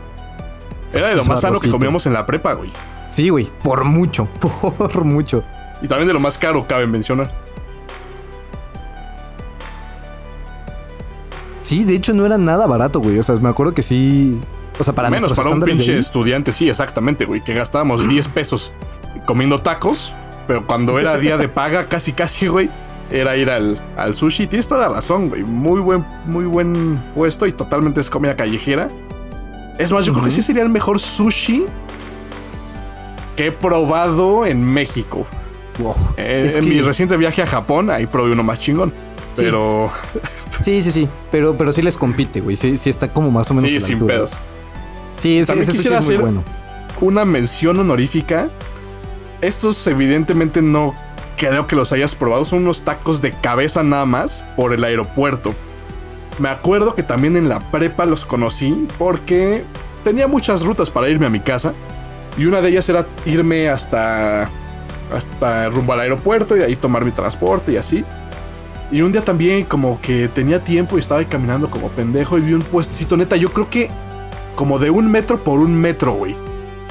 Era 0.93 1.09
de 1.09 1.15
lo 1.15 1.25
más 1.25 1.41
sano 1.41 1.59
que 1.59 1.69
comíamos 1.69 2.05
en 2.05 2.13
la 2.13 2.25
prepa, 2.25 2.53
güey. 2.53 2.71
Sí, 3.07 3.29
güey, 3.29 3.49
por 3.63 3.83
mucho, 3.83 4.25
por 4.39 5.03
mucho. 5.03 5.43
Y 5.81 5.87
también 5.87 6.07
de 6.07 6.13
lo 6.13 6.19
más 6.19 6.37
caro, 6.37 6.65
cabe 6.67 6.87
mencionar. 6.87 7.31
Sí, 11.61 11.85
de 11.85 11.95
hecho 11.95 12.13
no 12.13 12.25
era 12.25 12.37
nada 12.37 12.67
barato, 12.67 12.99
güey. 12.99 13.17
O 13.17 13.23
sea, 13.23 13.35
me 13.35 13.49
acuerdo 13.49 13.73
que 13.73 13.83
sí. 13.83 14.39
O 14.77 14.83
sea, 14.83 14.93
para 14.93 15.09
Menos 15.09 15.33
para 15.33 15.49
un 15.49 15.61
pinche 15.61 15.93
ahí, 15.93 15.97
estudiante, 15.97 16.51
sí, 16.51 16.69
exactamente, 16.69 17.25
güey. 17.25 17.43
Que 17.43 17.53
gastábamos 17.53 18.07
10 18.07 18.27
pesos 18.29 18.73
comiendo 19.25 19.61
tacos. 19.61 20.13
Pero 20.45 20.67
cuando 20.67 20.99
era 20.99 21.17
día 21.17 21.37
de 21.37 21.47
paga, 21.47 21.87
casi, 21.87 22.11
casi, 22.11 22.47
güey. 22.47 22.69
Era 23.11 23.35
ir 23.37 23.49
al, 23.49 23.79
al 23.95 24.15
sushi. 24.15 24.47
Tienes 24.47 24.67
toda 24.67 24.87
la 24.87 24.95
razón, 24.95 25.29
güey. 25.29 25.43
Muy 25.43 25.79
buen, 25.81 26.05
muy 26.25 26.45
buen 26.45 26.97
puesto 27.15 27.45
y 27.45 27.51
totalmente 27.51 27.99
es 28.01 28.09
comida 28.09 28.35
callejera. 28.35 28.87
Es 29.77 29.91
más, 29.91 30.05
yo 30.05 30.13
creo 30.13 30.25
que 30.25 30.31
sí 30.31 30.41
sería 30.41 30.63
el 30.63 30.69
mejor 30.69 30.99
sushi 30.99 31.65
que 33.35 33.47
he 33.47 33.51
probado 33.51 34.45
en 34.45 34.63
México. 34.63 35.25
wow. 35.79 35.95
Eh, 36.17 36.43
Es 36.47 36.55
en 36.55 36.63
que- 36.63 36.69
mi 36.69 36.81
reciente 36.81 37.17
viaje 37.17 37.41
a 37.41 37.47
Japón, 37.47 37.89
ahí 37.89 38.05
probé 38.05 38.31
uno 38.31 38.43
más 38.43 38.59
chingón. 38.59 38.93
Sí. 39.33 39.41
Pero 39.45 39.89
Sí, 40.61 40.81
sí, 40.83 40.91
sí. 40.91 41.09
Pero, 41.31 41.57
pero 41.57 41.73
sí 41.73 41.81
les 41.81 41.97
compite, 41.97 42.41
güey. 42.41 42.55
Sí, 42.55 42.77
sí 42.77 42.89
está 42.91 43.11
como 43.11 43.31
más 43.31 43.49
o 43.49 43.55
menos. 43.55 43.69
sí, 43.71 43.77
a 43.77 43.79
la 43.79 43.85
sin 43.85 43.95
altura. 43.95 44.13
pedos. 44.15 44.31
Sí, 45.17 45.37
ese, 45.39 45.47
También 45.47 45.63
ese 45.63 45.71
sushi 45.71 45.77
quisiera 45.79 45.99
es 45.99 46.05
muy 46.05 46.13
hacer- 46.15 46.21
bueno. 46.21 46.43
una 47.01 47.25
mención 47.25 47.79
honorífica. 47.79 48.49
Estos 49.41 49.85
evidentemente 49.87 50.61
no 50.61 50.93
creo 51.37 51.67
que 51.67 51.75
los 51.75 51.91
hayas 51.91 52.15
probado. 52.15 52.45
Son 52.45 52.59
unos 52.59 52.81
tacos 52.83 53.21
de 53.21 53.31
cabeza 53.33 53.83
nada 53.83 54.05
más 54.05 54.45
por 54.55 54.73
el 54.73 54.83
aeropuerto. 54.83 55.55
Me 56.39 56.49
acuerdo 56.49 56.95
que 56.95 57.03
también 57.03 57.37
en 57.37 57.49
la 57.49 57.59
prepa 57.71 58.05
los 58.05 58.25
conocí 58.25 58.87
porque 58.97 59.63
tenía 60.03 60.27
muchas 60.27 60.63
rutas 60.63 60.89
para 60.89 61.09
irme 61.09 61.25
a 61.25 61.29
mi 61.29 61.39
casa. 61.39 61.73
Y 62.37 62.45
una 62.45 62.61
de 62.61 62.69
ellas 62.69 62.89
era 62.89 63.05
irme 63.25 63.69
hasta, 63.69 64.49
hasta 65.13 65.69
rumbo 65.69 65.93
al 65.93 65.99
aeropuerto 65.99 66.55
y 66.55 66.59
de 66.59 66.65
ahí 66.65 66.75
tomar 66.75 67.05
mi 67.05 67.11
transporte 67.11 67.73
y 67.73 67.77
así. 67.77 68.03
Y 68.91 69.01
un 69.01 69.11
día 69.11 69.23
también 69.23 69.65
como 69.65 69.99
que 70.01 70.27
tenía 70.27 70.63
tiempo 70.63 70.97
y 70.97 70.99
estaba 70.99 71.19
ahí 71.19 71.25
caminando 71.25 71.69
como 71.69 71.89
pendejo 71.89 72.37
y 72.37 72.41
vi 72.41 72.53
un 72.53 72.61
puestecito 72.61 73.17
neta. 73.17 73.35
Yo 73.35 73.51
creo 73.51 73.69
que 73.69 73.89
como 74.55 74.79
de 74.79 74.89
un 74.89 75.09
metro 75.09 75.39
por 75.39 75.59
un 75.59 75.73
metro, 75.75 76.13
güey. 76.13 76.35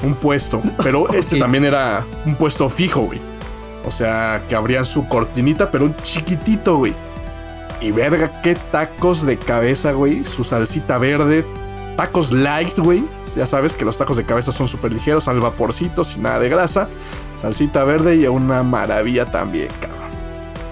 Un 0.03 0.15
puesto. 0.15 0.61
Pero 0.83 1.09
este 1.13 1.39
también 1.39 1.65
era 1.65 2.05
un 2.27 2.37
puesto 2.37 2.69
fijo, 2.69 3.03
güey. 3.03 3.21
O 3.85 3.91
sea, 3.91 4.43
que 4.49 4.55
abrían 4.55 4.85
su 4.85 5.09
cortinita, 5.09 5.71
pero 5.71 5.85
un 5.85 5.97
chiquitito, 6.03 6.77
güey. 6.79 6.95
Y 7.81 7.91
verga, 7.91 8.41
qué 8.43 8.55
tacos 8.55 9.27
de 9.27 9.37
cabeza, 9.37 9.93
güey. 9.93 10.25
Su 10.25 10.45
salsita 10.45 10.99
verde. 10.99 11.45
Tacos 11.97 12.31
light, 12.33 12.79
güey. 12.79 13.05
Ya 13.37 13.45
sabes 13.47 13.75
que 13.75 13.85
los 13.85 13.99
tacos 13.99 14.17
de 14.17 14.25
cabeza 14.25 14.53
son 14.53 14.69
súper 14.69 14.93
ligeros, 14.93 15.27
al 15.27 15.41
vaporcito, 15.41 16.05
sin 16.05 16.23
nada 16.23 16.39
de 16.39 16.49
grasa. 16.49 16.89
Salsita 17.37 17.83
verde 17.85 18.17
y 18.17 18.27
una 18.27 18.63
maravilla 18.63 19.27
también, 19.27 19.69
cabrón. 19.81 20.01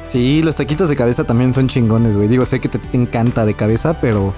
Sí, 0.08 0.42
los 0.42 0.56
taquitos 0.56 0.88
de 0.88 0.96
cabeza 0.96 1.24
también 1.24 1.52
son 1.52 1.68
chingones, 1.68 2.16
güey. 2.16 2.28
Digo, 2.28 2.44
sé 2.44 2.60
que 2.60 2.68
te, 2.68 2.78
te 2.78 2.96
encanta 2.96 3.44
de 3.44 3.54
cabeza, 3.54 4.00
pero. 4.00 4.32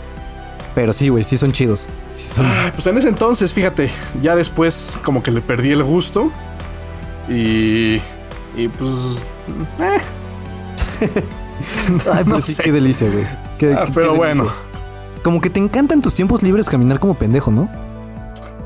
Pero 0.74 0.92
sí, 0.94 1.10
güey, 1.10 1.24
sí 1.24 1.36
son 1.36 1.52
chidos. 1.52 1.86
Sí 2.10 2.28
son- 2.36 2.46
Pues 2.74 2.86
en 2.86 2.96
ese 2.96 3.08
entonces, 3.10 3.52
fíjate, 3.52 3.90
ya 4.22 4.34
después 4.34 4.98
como 5.04 5.22
que 5.22 5.30
le 5.30 5.42
perdí 5.42 5.72
el 5.72 5.82
gusto. 5.82 6.30
Y. 7.28 8.00
Y 8.56 8.68
pues. 8.68 9.30
eh, 9.80 9.98
Ay, 12.12 12.24
no 12.24 12.32
pues 12.34 12.44
sí, 12.44 12.54
sé. 12.54 12.62
qué 12.62 12.72
delicia, 12.72 13.08
güey. 13.10 13.24
Qué- 13.58 13.74
Ah, 13.74 13.84
qué- 13.86 13.92
pero 13.94 14.12
qué 14.12 14.18
bueno. 14.18 14.46
Como 15.22 15.40
que 15.40 15.50
te 15.50 15.60
encanta 15.60 15.94
en 15.94 16.02
tus 16.02 16.14
tiempos 16.14 16.42
libres 16.42 16.68
caminar 16.68 16.98
como 16.98 17.14
pendejo, 17.14 17.50
¿no? 17.50 17.70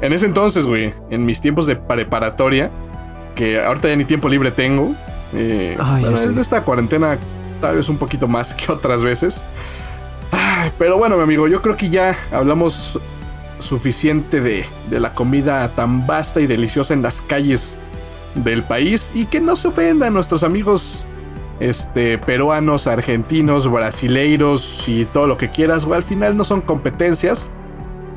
En 0.01 0.13
ese 0.13 0.27
entonces, 0.27 0.67
güey, 0.67 0.93
en 1.11 1.25
mis 1.25 1.41
tiempos 1.41 1.67
de 1.67 1.77
preparatoria, 1.77 2.71
que 3.35 3.61
ahorita 3.63 3.89
ya 3.89 3.97
ni 3.97 4.05
tiempo 4.05 4.29
libre 4.29 4.51
tengo. 4.51 4.95
eh, 5.35 5.77
Ay, 5.79 6.05
ya 6.05 6.17
sé. 6.17 6.29
en 6.29 6.39
esta 6.39 6.63
cuarentena 6.63 7.19
tal 7.61 7.77
vez 7.77 7.89
un 7.89 7.99
poquito 7.99 8.29
más 8.29 8.55
que 8.55 8.71
otras 8.73 9.03
veces. 9.03 9.43
Ay, 10.33 10.71
pero 10.79 10.99
bueno, 10.99 11.17
mi 11.17 11.23
amigo, 11.23 11.47
yo 11.49 11.61
creo 11.63 11.77
que 11.77 11.89
ya 11.91 12.15
hablamos 12.33 12.99
suficiente 13.59 14.41
de, 14.41 14.67
de 14.91 15.01
la 15.01 15.13
comida 15.15 15.69
tan 15.71 16.07
vasta 16.07 16.41
y 16.41 16.47
deliciosa 16.47 16.93
en 16.95 17.03
las 17.03 17.21
calles 17.23 17.79
del 18.45 18.63
país 18.63 19.13
y 19.15 19.27
que 19.27 19.41
no 19.41 19.57
se 19.57 19.69
ofendan 19.69 20.15
nuestros 20.15 20.43
amigos 20.43 21.07
este, 21.61 22.19
peruanos, 22.19 22.87
argentinos, 22.87 23.71
brasileiros 23.71 24.89
y 24.89 25.05
todo 25.07 25.27
lo 25.27 25.39
que 25.39 25.51
quieras, 25.51 25.87
güey, 25.87 25.97
al 25.99 26.03
final 26.03 26.37
no 26.37 26.45
son 26.45 26.61
competencias. 26.61 27.51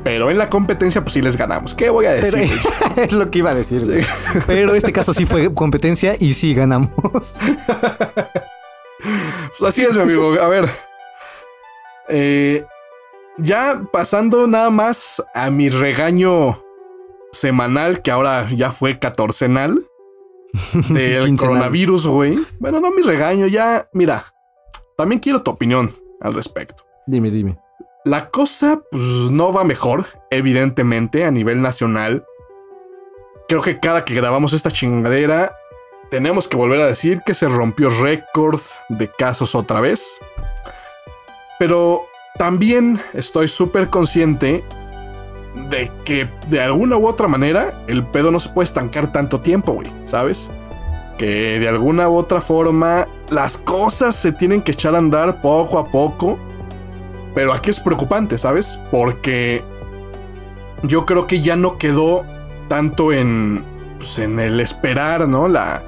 Pero 0.02 0.30
en 0.30 0.38
la 0.38 0.48
competencia, 0.48 1.02
pues 1.02 1.12
sí 1.12 1.20
les 1.20 1.36
ganamos. 1.36 1.74
¿Qué 1.74 1.90
voy 1.90 2.06
a 2.06 2.12
decir? 2.12 2.48
es 2.96 3.12
lo 3.12 3.30
que 3.30 3.40
iba 3.40 3.50
a 3.50 3.54
decir. 3.54 3.84
güey. 3.84 4.02
Pero 4.46 4.74
este 4.74 4.92
caso 4.92 5.12
sí 5.12 5.26
fue 5.26 5.52
competencia 5.52 6.16
y 6.18 6.34
sí 6.34 6.54
ganamos. 6.54 6.90
Pues 9.58 9.62
así 9.62 9.82
es, 9.82 9.96
mi 9.96 10.02
amigo. 10.02 10.34
A 10.40 10.48
ver. 10.48 10.68
Eh, 12.08 12.64
ya 13.38 13.82
pasando 13.92 14.46
nada 14.46 14.68
más 14.70 15.22
a 15.34 15.50
mi 15.50 15.70
regaño 15.70 16.62
semanal, 17.32 18.02
que 18.02 18.10
ahora 18.10 18.48
ya 18.54 18.72
fue 18.72 18.98
catorcenal, 18.98 19.89
del 20.88 21.36
coronavirus, 21.38 22.06
güey. 22.06 22.38
Bueno, 22.58 22.80
no 22.80 22.90
mi 22.90 23.02
regaño, 23.02 23.46
ya, 23.46 23.88
mira, 23.92 24.32
también 24.96 25.20
quiero 25.20 25.42
tu 25.42 25.50
opinión 25.50 25.92
al 26.20 26.34
respecto. 26.34 26.84
Dime, 27.06 27.30
dime. 27.30 27.58
La 28.04 28.30
cosa, 28.30 28.82
pues, 28.90 29.02
no 29.30 29.52
va 29.52 29.64
mejor, 29.64 30.06
evidentemente, 30.30 31.24
a 31.24 31.30
nivel 31.30 31.60
nacional. 31.60 32.24
Creo 33.48 33.62
que 33.62 33.78
cada 33.78 34.04
que 34.04 34.14
grabamos 34.14 34.52
esta 34.52 34.70
chingadera, 34.70 35.54
tenemos 36.10 36.48
que 36.48 36.56
volver 36.56 36.80
a 36.80 36.86
decir 36.86 37.20
que 37.24 37.34
se 37.34 37.48
rompió 37.48 37.90
récord 37.90 38.60
de 38.88 39.10
casos 39.10 39.54
otra 39.54 39.80
vez. 39.80 40.18
Pero 41.58 42.06
también 42.38 43.00
estoy 43.12 43.48
súper 43.48 43.88
consciente 43.88 44.64
de 45.54 45.90
que 46.04 46.28
de 46.48 46.60
alguna 46.60 46.96
u 46.96 47.06
otra 47.06 47.28
manera 47.28 47.82
el 47.86 48.04
pedo 48.04 48.30
no 48.30 48.38
se 48.38 48.50
puede 48.50 48.64
estancar 48.64 49.12
tanto 49.12 49.40
tiempo, 49.40 49.72
güey, 49.72 49.92
¿sabes? 50.04 50.50
Que 51.18 51.58
de 51.58 51.68
alguna 51.68 52.08
u 52.08 52.16
otra 52.16 52.40
forma 52.40 53.06
las 53.30 53.56
cosas 53.56 54.16
se 54.16 54.32
tienen 54.32 54.62
que 54.62 54.72
echar 54.72 54.94
a 54.94 54.98
andar 54.98 55.40
poco 55.42 55.78
a 55.78 55.84
poco. 55.86 56.38
Pero 57.34 57.52
aquí 57.52 57.70
es 57.70 57.78
preocupante, 57.78 58.38
¿sabes? 58.38 58.80
Porque 58.90 59.62
yo 60.82 61.06
creo 61.06 61.26
que 61.26 61.40
ya 61.40 61.56
no 61.56 61.78
quedó 61.78 62.24
tanto 62.68 63.12
en, 63.12 63.64
pues, 63.98 64.18
en 64.18 64.40
el 64.40 64.60
esperar, 64.60 65.28
¿no? 65.28 65.46
La 65.46 65.82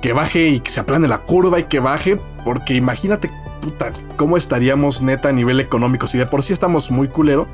que 0.00 0.12
baje 0.12 0.48
y 0.48 0.60
que 0.60 0.70
se 0.70 0.80
aplane 0.80 1.08
la 1.08 1.18
curva 1.18 1.58
y 1.58 1.64
que 1.64 1.80
baje, 1.80 2.18
porque 2.44 2.74
imagínate, 2.74 3.30
puta, 3.60 3.92
cómo 4.16 4.36
estaríamos 4.36 5.02
neta 5.02 5.28
a 5.28 5.32
nivel 5.32 5.60
económico 5.60 6.06
si 6.06 6.18
de 6.18 6.26
por 6.26 6.42
sí 6.42 6.52
estamos 6.52 6.90
muy 6.90 7.08
culero. 7.08 7.46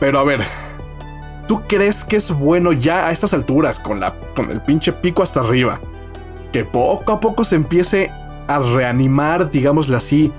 Pero 0.00 0.18
a 0.18 0.24
ver, 0.24 0.40
¿tú 1.46 1.62
crees 1.66 2.04
que 2.04 2.16
es 2.16 2.30
bueno 2.30 2.72
ya 2.72 3.06
a 3.06 3.10
estas 3.10 3.34
alturas 3.34 3.78
con 3.78 4.00
la 4.00 4.14
con 4.34 4.50
el 4.50 4.60
pinche 4.60 4.92
pico 4.92 5.22
hasta 5.22 5.40
arriba 5.40 5.80
que 6.52 6.64
poco 6.64 7.12
a 7.12 7.20
poco 7.20 7.44
se 7.44 7.56
empiece 7.56 8.10
a 8.46 8.58
reanimar, 8.58 9.50
digámosle 9.50 9.96
así, 9.96 10.32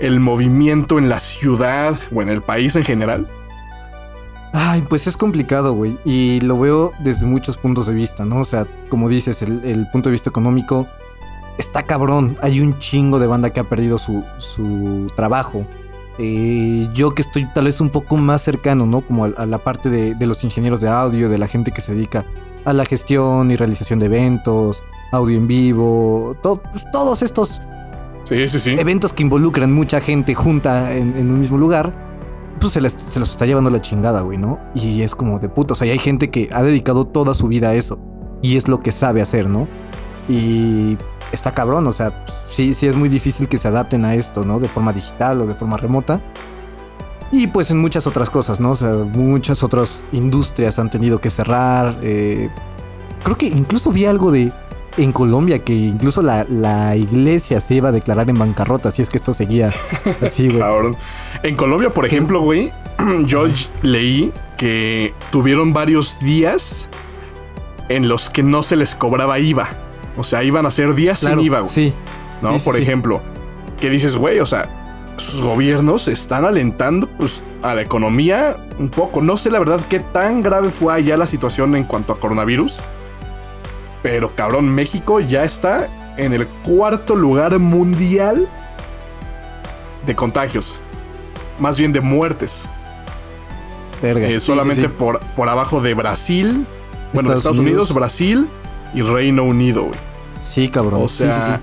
el 0.00 0.20
movimiento 0.20 0.98
en 0.98 1.08
la 1.08 1.20
ciudad 1.20 1.96
o 2.14 2.22
en 2.22 2.28
el 2.28 2.42
país 2.42 2.76
en 2.76 2.84
general? 2.84 3.26
Ay, 4.52 4.84
pues 4.88 5.06
es 5.06 5.16
complicado, 5.16 5.72
güey. 5.72 5.98
Y 6.04 6.40
lo 6.42 6.58
veo 6.58 6.92
desde 6.98 7.26
muchos 7.26 7.56
puntos 7.56 7.86
de 7.86 7.94
vista, 7.94 8.24
¿no? 8.24 8.40
O 8.40 8.44
sea, 8.44 8.66
como 8.90 9.08
dices, 9.08 9.40
el, 9.40 9.64
el 9.64 9.88
punto 9.90 10.10
de 10.10 10.12
vista 10.12 10.28
económico 10.28 10.86
está 11.58 11.82
cabrón. 11.84 12.36
Hay 12.42 12.60
un 12.60 12.78
chingo 12.78 13.18
de 13.18 13.26
banda 13.26 13.50
que 13.50 13.60
ha 13.60 13.64
perdido 13.64 13.98
su, 13.98 14.24
su 14.38 15.10
trabajo. 15.16 15.66
Eh, 16.18 16.88
yo 16.92 17.14
que 17.14 17.22
estoy 17.22 17.46
tal 17.54 17.64
vez 17.64 17.80
un 17.80 17.90
poco 17.90 18.16
más 18.16 18.42
cercano, 18.42 18.86
¿no? 18.86 19.00
Como 19.00 19.24
a, 19.24 19.28
a 19.36 19.46
la 19.46 19.58
parte 19.58 19.88
de, 19.90 20.14
de 20.14 20.26
los 20.26 20.44
ingenieros 20.44 20.80
de 20.80 20.88
audio, 20.88 21.28
de 21.28 21.38
la 21.38 21.48
gente 21.48 21.72
que 21.72 21.80
se 21.80 21.94
dedica 21.94 22.24
a 22.64 22.72
la 22.72 22.84
gestión 22.84 23.50
y 23.50 23.56
realización 23.56 23.98
de 23.98 24.06
eventos, 24.06 24.82
audio 25.10 25.36
en 25.36 25.46
vivo, 25.48 26.36
to- 26.42 26.60
pues, 26.72 26.84
todos 26.92 27.22
estos 27.22 27.60
Sí, 28.24 28.46
sí, 28.46 28.60
sí. 28.60 28.70
eventos 28.78 29.12
que 29.12 29.22
involucran 29.24 29.72
mucha 29.72 30.00
gente 30.00 30.34
junta 30.34 30.94
en, 30.94 31.16
en 31.16 31.30
un 31.32 31.40
mismo 31.40 31.58
lugar, 31.58 31.92
pues 32.60 32.72
se, 32.74 32.80
les- 32.80 32.92
se 32.92 33.18
los 33.18 33.30
está 33.32 33.46
llevando 33.46 33.68
la 33.70 33.80
chingada, 33.80 34.20
güey, 34.20 34.38
¿no? 34.38 34.60
Y 34.74 35.02
es 35.02 35.14
como 35.16 35.38
de 35.40 35.48
puto. 35.48 35.72
O 35.72 35.76
sea, 35.76 35.86
y 35.88 35.90
hay 35.90 35.98
gente 35.98 36.30
que 36.30 36.48
ha 36.52 36.62
dedicado 36.62 37.04
toda 37.06 37.34
su 37.34 37.48
vida 37.48 37.70
a 37.70 37.74
eso. 37.74 37.98
Y 38.42 38.56
es 38.56 38.68
lo 38.68 38.78
que 38.80 38.92
sabe 38.92 39.22
hacer, 39.22 39.48
¿no? 39.48 39.66
Y 40.28 40.96
está 41.32 41.52
cabrón, 41.52 41.86
o 41.86 41.92
sea, 41.92 42.12
sí, 42.46 42.74
sí 42.74 42.86
es 42.86 42.96
muy 42.96 43.08
difícil 43.08 43.48
que 43.48 43.58
se 43.58 43.68
adapten 43.68 44.04
a 44.04 44.14
esto, 44.14 44.44
¿no? 44.44 44.58
De 44.58 44.68
forma 44.68 44.92
digital 44.92 45.40
o 45.42 45.46
de 45.46 45.54
forma 45.54 45.76
remota. 45.76 46.20
Y 47.30 47.46
pues 47.46 47.70
en 47.70 47.78
muchas 47.78 48.06
otras 48.06 48.28
cosas, 48.28 48.60
¿no? 48.60 48.72
O 48.72 48.74
sea, 48.74 48.90
muchas 48.92 49.62
otras 49.62 50.00
industrias 50.12 50.78
han 50.78 50.90
tenido 50.90 51.20
que 51.20 51.30
cerrar. 51.30 51.98
eh, 52.02 52.50
creo 53.22 53.36
que 53.38 53.46
incluso 53.46 53.90
vi 53.90 54.04
algo 54.04 54.30
de 54.30 54.52
en 54.98 55.12
Colombia 55.12 55.58
que 55.60 55.72
incluso 55.72 56.20
la, 56.20 56.44
la 56.44 56.96
iglesia 56.96 57.60
se 57.60 57.74
iba 57.76 57.88
a 57.88 57.92
declarar 57.92 58.28
en 58.28 58.38
bancarrota 58.38 58.90
si 58.90 59.00
es 59.00 59.08
que 59.08 59.16
esto 59.16 59.32
seguía 59.32 59.72
así, 60.22 60.48
güey. 60.48 60.58
Cabrón. 60.58 60.96
En 61.42 61.56
Colombia, 61.56 61.90
por 61.90 62.04
ejemplo, 62.04 62.40
güey, 62.42 62.70
yo 63.24 63.44
leí 63.82 64.32
que 64.58 65.14
tuvieron 65.30 65.72
varios 65.72 66.18
días 66.20 66.88
en 67.88 68.08
los 68.08 68.30
que 68.30 68.42
no 68.42 68.62
se 68.62 68.76
les 68.76 68.94
cobraba 68.94 69.38
IVA. 69.38 69.68
O 70.16 70.22
sea, 70.24 70.42
iban 70.42 70.66
a 70.66 70.70
ser 70.70 70.94
días 70.94 71.20
Claro, 71.20 71.36
sin 71.38 71.46
IVA, 71.46 71.60
güey. 71.60 71.70
Sí. 71.72 71.94
¿no? 72.42 72.58
Sí, 72.58 72.64
Por 72.64 72.76
sí. 72.76 72.82
ejemplo, 72.82 73.20
que 73.80 73.88
dices, 73.90 74.16
güey, 74.16 74.40
o 74.40 74.46
sea, 74.46 74.68
sus 75.16 75.40
gobiernos 75.42 76.08
están 76.08 76.44
alentando 76.44 77.06
pues, 77.08 77.42
a 77.62 77.74
la 77.74 77.82
economía 77.82 78.56
un 78.78 78.88
poco. 78.88 79.20
No 79.22 79.36
sé 79.36 79.50
la 79.50 79.58
verdad 79.58 79.80
qué 79.88 80.00
tan 80.00 80.42
grave 80.42 80.70
fue 80.70 80.92
allá 80.94 81.16
la 81.16 81.26
situación 81.26 81.76
en 81.76 81.84
cuanto 81.84 82.12
a 82.12 82.18
coronavirus. 82.20 82.80
Pero 84.02 84.34
cabrón, 84.34 84.68
México 84.68 85.20
ya 85.20 85.44
está 85.44 85.88
en 86.16 86.32
el 86.32 86.46
cuarto 86.46 87.14
lugar 87.14 87.58
mundial 87.58 88.48
de 90.06 90.16
contagios. 90.16 90.80
Más 91.58 91.78
bien 91.78 91.92
de 91.92 92.00
muertes. 92.00 92.64
Verga, 94.02 94.26
Eh, 94.26 94.38
sí, 94.40 94.46
solamente. 94.46 94.88
Por, 94.88 95.20
por 95.36 95.48
abajo 95.48 95.80
de 95.80 95.94
Brasil. 95.94 96.66
Bueno, 97.12 97.28
Estados 97.28 97.36
Estados 97.42 97.58
Unidos, 97.58 97.90
Unidos. 97.90 97.94
Brasil 97.94 98.48
y 98.94 99.02
Reino 99.02 99.44
Unido, 99.44 99.84
güey. 99.84 99.98
Sí, 100.38 100.68
cabrón. 100.68 101.02
O 101.04 101.08
Sí, 101.08 101.18
sea, 101.18 101.32
sí, 101.32 101.40
sí. 101.52 101.58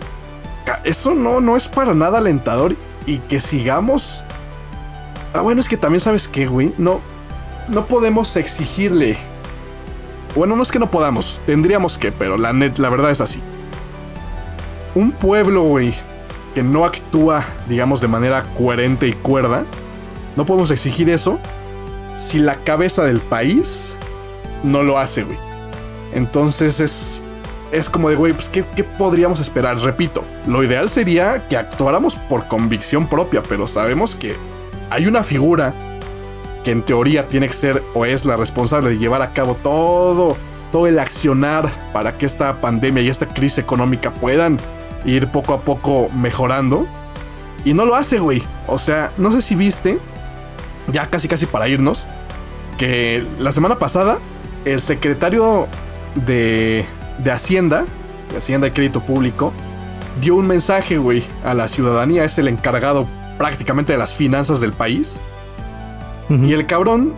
ca- 0.66 0.82
eso 0.84 1.14
no, 1.14 1.42
no 1.42 1.56
es 1.58 1.68
para 1.68 1.94
nada 1.94 2.18
alentador 2.20 2.76
y 3.06 3.18
que 3.20 3.40
sigamos. 3.40 4.24
Ah, 5.34 5.42
bueno, 5.42 5.62
es 5.62 5.68
que 5.70 5.78
también 5.78 6.00
sabes 6.00 6.28
que, 6.28 6.48
güey, 6.48 6.74
no, 6.78 7.02
no 7.68 7.86
podemos 7.86 8.36
exigirle. 8.36 9.18
Bueno, 10.36 10.56
no 10.56 10.64
es 10.64 10.72
que 10.72 10.80
no 10.80 10.90
podamos, 10.92 11.42
tendríamos 11.46 11.98
que, 11.98 12.12
pero 12.12 12.38
la 12.38 12.54
net, 12.54 12.78
la 12.78 12.90
verdad 12.90 13.12
es 13.12 13.20
así. 13.22 13.42
Un 14.96 15.12
pueblo, 15.12 15.64
güey, 15.64 15.94
que 16.56 16.64
no 16.64 16.86
actúa, 16.86 17.44
digamos, 17.68 18.02
de 18.02 18.08
manera 18.08 18.44
coherente 18.58 19.08
y 19.08 19.14
cuerda, 19.14 19.64
no 20.36 20.46
podemos 20.46 20.72
exigir 20.72 21.10
eso 21.10 21.40
si 22.18 22.40
la 22.40 22.56
cabeza 22.56 23.04
del 23.04 23.20
país 23.22 23.96
no 24.64 24.84
lo 24.84 24.98
hace, 24.98 25.24
güey. 25.24 25.38
Entonces 26.14 26.80
es 26.80 27.24
es 27.72 27.90
como 27.90 28.10
de, 28.10 28.16
güey, 28.16 28.34
pues 28.34 28.50
¿qué, 28.50 28.64
¿qué 28.76 28.84
podríamos 28.84 29.40
esperar? 29.40 29.78
Repito, 29.80 30.24
lo 30.48 30.64
ideal 30.64 30.90
sería 30.90 31.48
que 31.48 31.58
actuáramos 31.58 32.16
por 32.16 32.48
convicción 32.48 33.08
propia, 33.08 33.44
pero 33.48 33.68
sabemos 33.68 34.16
que 34.16 34.36
hay 34.90 35.06
una 35.06 35.24
figura 35.24 35.74
que 36.64 36.72
en 36.72 36.82
teoría 36.82 37.28
tiene 37.28 37.48
que 37.48 37.54
ser 37.54 37.84
o 37.94 38.06
es 38.06 38.26
la 38.26 38.38
responsable 38.38 38.90
de 38.90 38.98
llevar 38.98 39.22
a 39.22 39.34
cabo 39.34 39.56
todo, 39.56 40.36
todo 40.72 40.88
el 40.88 41.00
accionar 41.00 41.70
para 41.94 42.18
que 42.18 42.26
esta 42.26 42.60
pandemia 42.60 43.04
y 43.04 43.10
esta 43.10 43.28
crisis 43.28 43.60
económica 43.60 44.12
puedan 44.12 44.60
ir 45.06 45.28
poco 45.28 45.54
a 45.54 45.62
poco 45.62 46.10
mejorando. 46.10 46.88
Y 47.66 47.74
no 47.74 47.86
lo 47.86 47.96
hace, 47.96 48.20
güey. 48.20 48.42
O 48.68 48.78
sea, 48.78 49.12
no 49.18 49.32
sé 49.32 49.42
si 49.42 49.56
viste, 49.56 50.00
ya 50.88 51.08
casi 51.08 51.28
casi 51.28 51.46
para 51.46 51.68
irnos, 51.68 52.08
que 52.78 53.26
la 53.38 53.52
semana 53.52 53.78
pasada 53.78 54.18
el 54.66 54.80
secretario 54.82 55.68
de, 56.16 56.86
de 57.24 57.32
Hacienda, 57.32 57.86
de 58.32 58.38
Hacienda 58.38 58.68
y 58.68 58.72
Crédito 58.72 59.02
Público, 59.02 59.52
dio 60.22 60.36
un 60.36 60.48
mensaje, 60.48 60.98
güey, 60.98 61.24
a 61.44 61.54
la 61.54 61.68
ciudadanía. 61.68 62.24
Es 62.26 62.38
el 62.38 62.48
encargado 62.48 63.06
prácticamente 63.38 63.94
de 63.94 64.00
las 64.00 64.14
finanzas 64.14 64.60
del 64.60 64.74
país. 64.74 65.20
Y 66.30 66.54
el 66.54 66.68
cabrón 66.68 67.16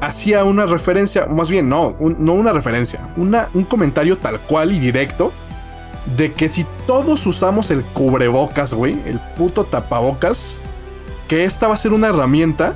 hacía 0.00 0.42
una 0.44 0.66
referencia, 0.66 1.26
más 1.26 1.50
bien, 1.50 1.68
no, 1.68 1.94
un- 2.00 2.16
no 2.18 2.32
una 2.32 2.52
referencia, 2.52 3.08
una, 3.16 3.48
un 3.54 3.62
comentario 3.64 4.16
tal 4.16 4.40
cual 4.40 4.72
y 4.72 4.80
directo 4.80 5.30
de 6.16 6.32
que 6.32 6.48
si 6.48 6.66
todos 6.86 7.26
usamos 7.26 7.70
el 7.70 7.82
cubrebocas, 7.82 8.74
güey, 8.74 8.96
el 9.06 9.20
puto 9.36 9.64
tapabocas, 9.64 10.62
que 11.28 11.44
esta 11.44 11.68
va 11.68 11.74
a 11.74 11.76
ser 11.76 11.92
una 11.92 12.08
herramienta 12.08 12.74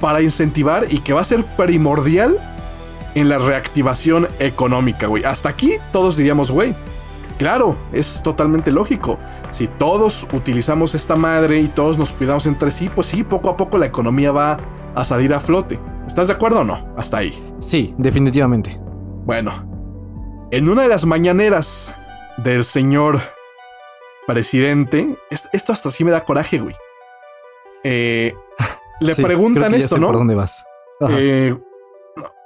para 0.00 0.22
incentivar 0.22 0.86
y 0.88 0.98
que 0.98 1.12
va 1.14 1.22
a 1.22 1.24
ser 1.24 1.44
primordial 1.56 2.38
en 3.16 3.28
la 3.28 3.38
reactivación 3.38 4.28
económica, 4.38 5.08
güey. 5.08 5.24
Hasta 5.24 5.48
aquí 5.48 5.72
todos 5.90 6.16
diríamos, 6.16 6.50
güey, 6.52 6.74
claro, 7.38 7.76
es 7.92 8.22
totalmente 8.22 8.70
lógico. 8.70 9.18
Si 9.50 9.66
todos 9.66 10.28
utilizamos 10.32 10.94
esta 10.94 11.16
madre 11.16 11.58
y 11.58 11.66
todos 11.68 11.98
nos 11.98 12.12
cuidamos 12.12 12.46
entre 12.46 12.70
sí, 12.70 12.88
pues 12.88 13.08
sí, 13.08 13.24
poco 13.24 13.48
a 13.50 13.56
poco 13.56 13.78
la 13.78 13.86
economía 13.86 14.30
va 14.32 14.58
a 14.94 15.02
salir 15.04 15.34
a 15.34 15.40
flote. 15.40 15.80
¿Estás 16.06 16.28
de 16.28 16.34
acuerdo 16.34 16.60
o 16.60 16.64
no? 16.64 16.78
Hasta 16.96 17.16
ahí. 17.18 17.32
Sí, 17.58 17.94
definitivamente. 17.98 18.78
Bueno, 19.24 19.52
en 20.52 20.68
una 20.68 20.82
de 20.82 20.88
las 20.88 21.04
mañaneras 21.04 21.92
del 22.36 22.62
señor 22.64 23.18
presidente, 24.26 25.16
es- 25.30 25.48
esto 25.52 25.72
hasta 25.72 25.90
sí 25.90 26.04
me 26.04 26.10
da 26.10 26.24
coraje, 26.24 26.58
güey. 26.58 26.74
Eh, 27.84 28.34
le 29.00 29.14
Sí, 29.14 29.22
creo 29.22 29.26
preguntan 29.26 29.72
que 29.72 29.78
ya 29.78 29.84
esto, 29.84 29.96
sé 29.96 30.00
¿no? 30.00 30.06
¿Por 30.08 30.16
dónde 30.16 30.34
vas? 30.34 30.64
Eh, 31.10 31.56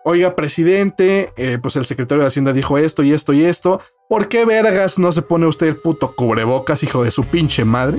Oiga, 0.05 0.35
presidente, 0.35 1.33
eh, 1.37 1.59
pues 1.61 1.77
el 1.77 1.85
secretario 1.85 2.23
de 2.23 2.29
Hacienda 2.29 2.53
dijo 2.55 2.79
esto 2.79 3.03
y 3.03 3.13
esto 3.13 3.35
y 3.35 3.45
esto. 3.45 3.81
¿Por 4.09 4.29
qué 4.29 4.47
vergas 4.47 4.99
no 4.99 5.13
se 5.13 5.21
pone 5.21 5.47
usted 5.47 5.67
el 5.67 5.77
puto 5.77 6.15
cubrebocas, 6.15 6.83
hijo 6.83 7.05
de 7.05 7.11
su 7.11 7.25
pinche 7.25 7.65
madre? 7.67 7.99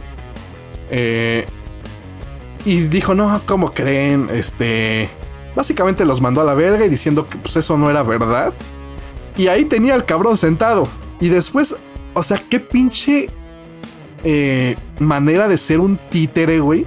Eh, 0.89 1.45
y 2.65 2.81
dijo, 2.81 3.13
no, 3.13 3.41
¿cómo 3.45 3.73
creen? 3.73 4.29
Este. 4.31 5.09
Básicamente 5.55 6.05
los 6.05 6.21
mandó 6.21 6.41
a 6.41 6.43
la 6.43 6.53
verga 6.53 6.85
y 6.85 6.89
diciendo 6.89 7.27
que 7.29 7.37
pues 7.37 7.55
eso 7.55 7.77
no 7.77 7.89
era 7.89 8.01
verdad. 8.03 8.53
Y 9.37 9.47
ahí 9.47 9.65
tenía 9.65 9.93
al 9.93 10.05
cabrón 10.05 10.37
sentado. 10.37 10.87
Y 11.19 11.29
después, 11.29 11.75
o 12.13 12.23
sea, 12.23 12.41
qué 12.49 12.59
pinche 12.59 13.29
eh, 14.23 14.75
manera 14.99 15.47
de 15.47 15.57
ser 15.57 15.79
un 15.79 15.99
títere, 16.09 16.59
güey. 16.59 16.85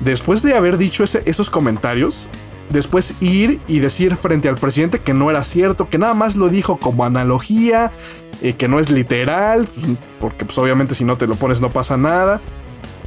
Después 0.00 0.42
de 0.42 0.54
haber 0.54 0.78
dicho 0.78 1.04
esos 1.04 1.50
comentarios, 1.50 2.28
después 2.70 3.14
ir 3.20 3.60
y 3.68 3.80
decir 3.80 4.16
frente 4.16 4.48
al 4.48 4.56
presidente 4.56 5.00
que 5.00 5.12
no 5.12 5.30
era 5.30 5.44
cierto, 5.44 5.88
que 5.88 5.98
nada 5.98 6.14
más 6.14 6.36
lo 6.36 6.48
dijo 6.48 6.78
como 6.78 7.04
analogía, 7.04 7.92
eh, 8.40 8.54
que 8.54 8.68
no 8.68 8.78
es 8.78 8.90
literal, 8.90 9.66
pues, 9.66 9.88
porque 10.18 10.44
pues 10.44 10.56
obviamente 10.56 10.94
si 10.94 11.04
no 11.04 11.18
te 11.18 11.26
lo 11.26 11.34
pones 11.34 11.60
no 11.60 11.70
pasa 11.70 11.96
nada. 11.96 12.40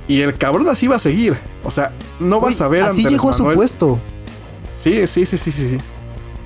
Y 0.07 0.20
el 0.20 0.38
cabrón 0.38 0.68
así 0.68 0.88
va 0.88 0.97
a 0.97 0.99
seguir. 0.99 1.38
O 1.64 1.72
sea, 1.72 1.93
no 2.20 2.41
vas 2.41 2.59
a 2.59 2.68
ver... 2.68 2.84
Así 2.84 3.07
llegó 3.07 3.30
a 3.30 3.34
su 3.34 3.43
puesto. 3.45 3.99
Sí, 4.78 5.07
sí, 5.07 5.26
sí, 5.26 5.38
sí, 5.38 5.51
sí, 5.51 5.70
sí. 5.70 5.78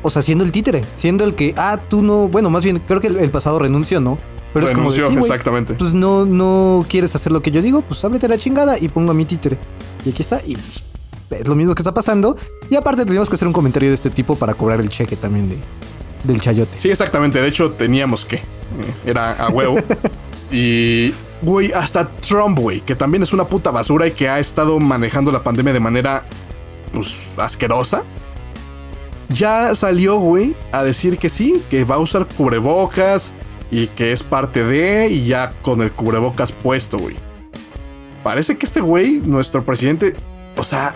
O 0.04 0.12
sea, 0.12 0.22
siendo 0.22 0.44
el 0.44 0.52
títere, 0.52 0.86
siendo 0.94 1.24
el 1.24 1.34
que, 1.34 1.56
ah, 1.58 1.80
tú 1.90 2.04
no, 2.04 2.28
bueno, 2.28 2.52
más 2.52 2.64
bien, 2.64 2.80
creo 2.86 3.02
que 3.02 3.08
el, 3.08 3.32
pasado 3.32 3.58
renunció, 3.58 4.00
¿no? 4.00 4.20
Pero 4.54 4.68
renunció, 4.68 5.04
es 5.04 5.10
como 5.10 5.20
exactamente. 5.22 5.74
Pues 5.74 5.94
no, 5.94 6.24
no 6.26 6.86
quieres 6.88 7.16
hacer 7.16 7.32
lo 7.32 7.42
que 7.42 7.50
yo 7.50 7.64
digo, 7.64 7.82
pues 7.82 8.04
ábrete 8.06 8.28
la 8.28 8.38
chingada 8.38 8.78
y 8.80 8.90
pongo 8.90 9.12
a 9.12 9.16
mi 9.16 9.26
títere. 9.26 9.58
Y 10.06 10.12
aquí 10.12 10.22
está, 10.22 10.40
y 10.46 10.56
pues 10.56 10.86
es 11.30 11.48
lo 11.48 11.56
mismo 11.56 11.76
que 11.76 11.82
está 11.82 11.94
pasando. 11.94 12.38
Y 12.70 12.76
aparte 12.76 13.06
teníamos 13.06 13.30
que 13.30 13.36
hacer 13.36 13.48
un 13.48 13.54
comentario 13.54 13.90
de 13.90 13.96
este 13.96 14.10
tipo 14.10 14.36
para 14.36 14.54
cobrar 14.54 14.80
el 14.80 14.90
cheque 14.90 15.16
también 15.16 15.50
de, 15.50 15.58
del 16.24 16.40
chayote. 16.40 16.80
Sí, 16.80 16.90
exactamente. 16.90 17.42
De 17.42 17.48
hecho, 17.48 17.72
teníamos 17.72 18.26
que. 18.26 18.38
Eh, 18.38 18.42
era 19.06 19.34
a 19.34 19.50
huevo. 19.50 19.78
y, 20.52 21.14
güey, 21.42 21.72
hasta 21.72 22.08
Trump, 22.08 22.60
güey, 22.60 22.82
que 22.82 22.96
también 22.96 23.24
es 23.24 23.34
una 23.34 23.46
puta 23.46 23.72
basura 23.72 24.08
y 24.08 24.12
que 24.12 24.30
ha 24.30 24.40
estado 24.40 24.80
manejando 24.80 25.32
la 25.32 25.44
pandemia 25.44 25.74
de 25.74 25.80
manera, 25.80 26.26
pues, 26.94 27.34
asquerosa. 27.38 28.04
Ya 29.30 29.76
salió, 29.76 30.20
güey, 30.20 30.56
a 30.72 30.84
decir 30.84 31.18
que 31.18 31.28
sí, 31.28 31.62
que 31.70 31.84
va 31.84 31.96
a 31.96 32.00
usar 32.00 32.28
cubrebocas 32.28 33.34
y 33.70 33.88
que 33.88 34.14
es 34.14 34.24
parte 34.24 34.64
de, 34.64 35.10
y 35.10 35.26
ya 35.26 35.52
con 35.62 35.82
el 35.82 35.92
cubrebocas 35.92 36.54
puesto, 36.54 36.98
güey. 36.98 37.18
Parece 38.24 38.58
que 38.58 38.66
este 38.66 38.80
güey, 38.80 39.20
nuestro 39.20 39.66
presidente, 39.66 40.16
o 40.56 40.64
sea, 40.64 40.96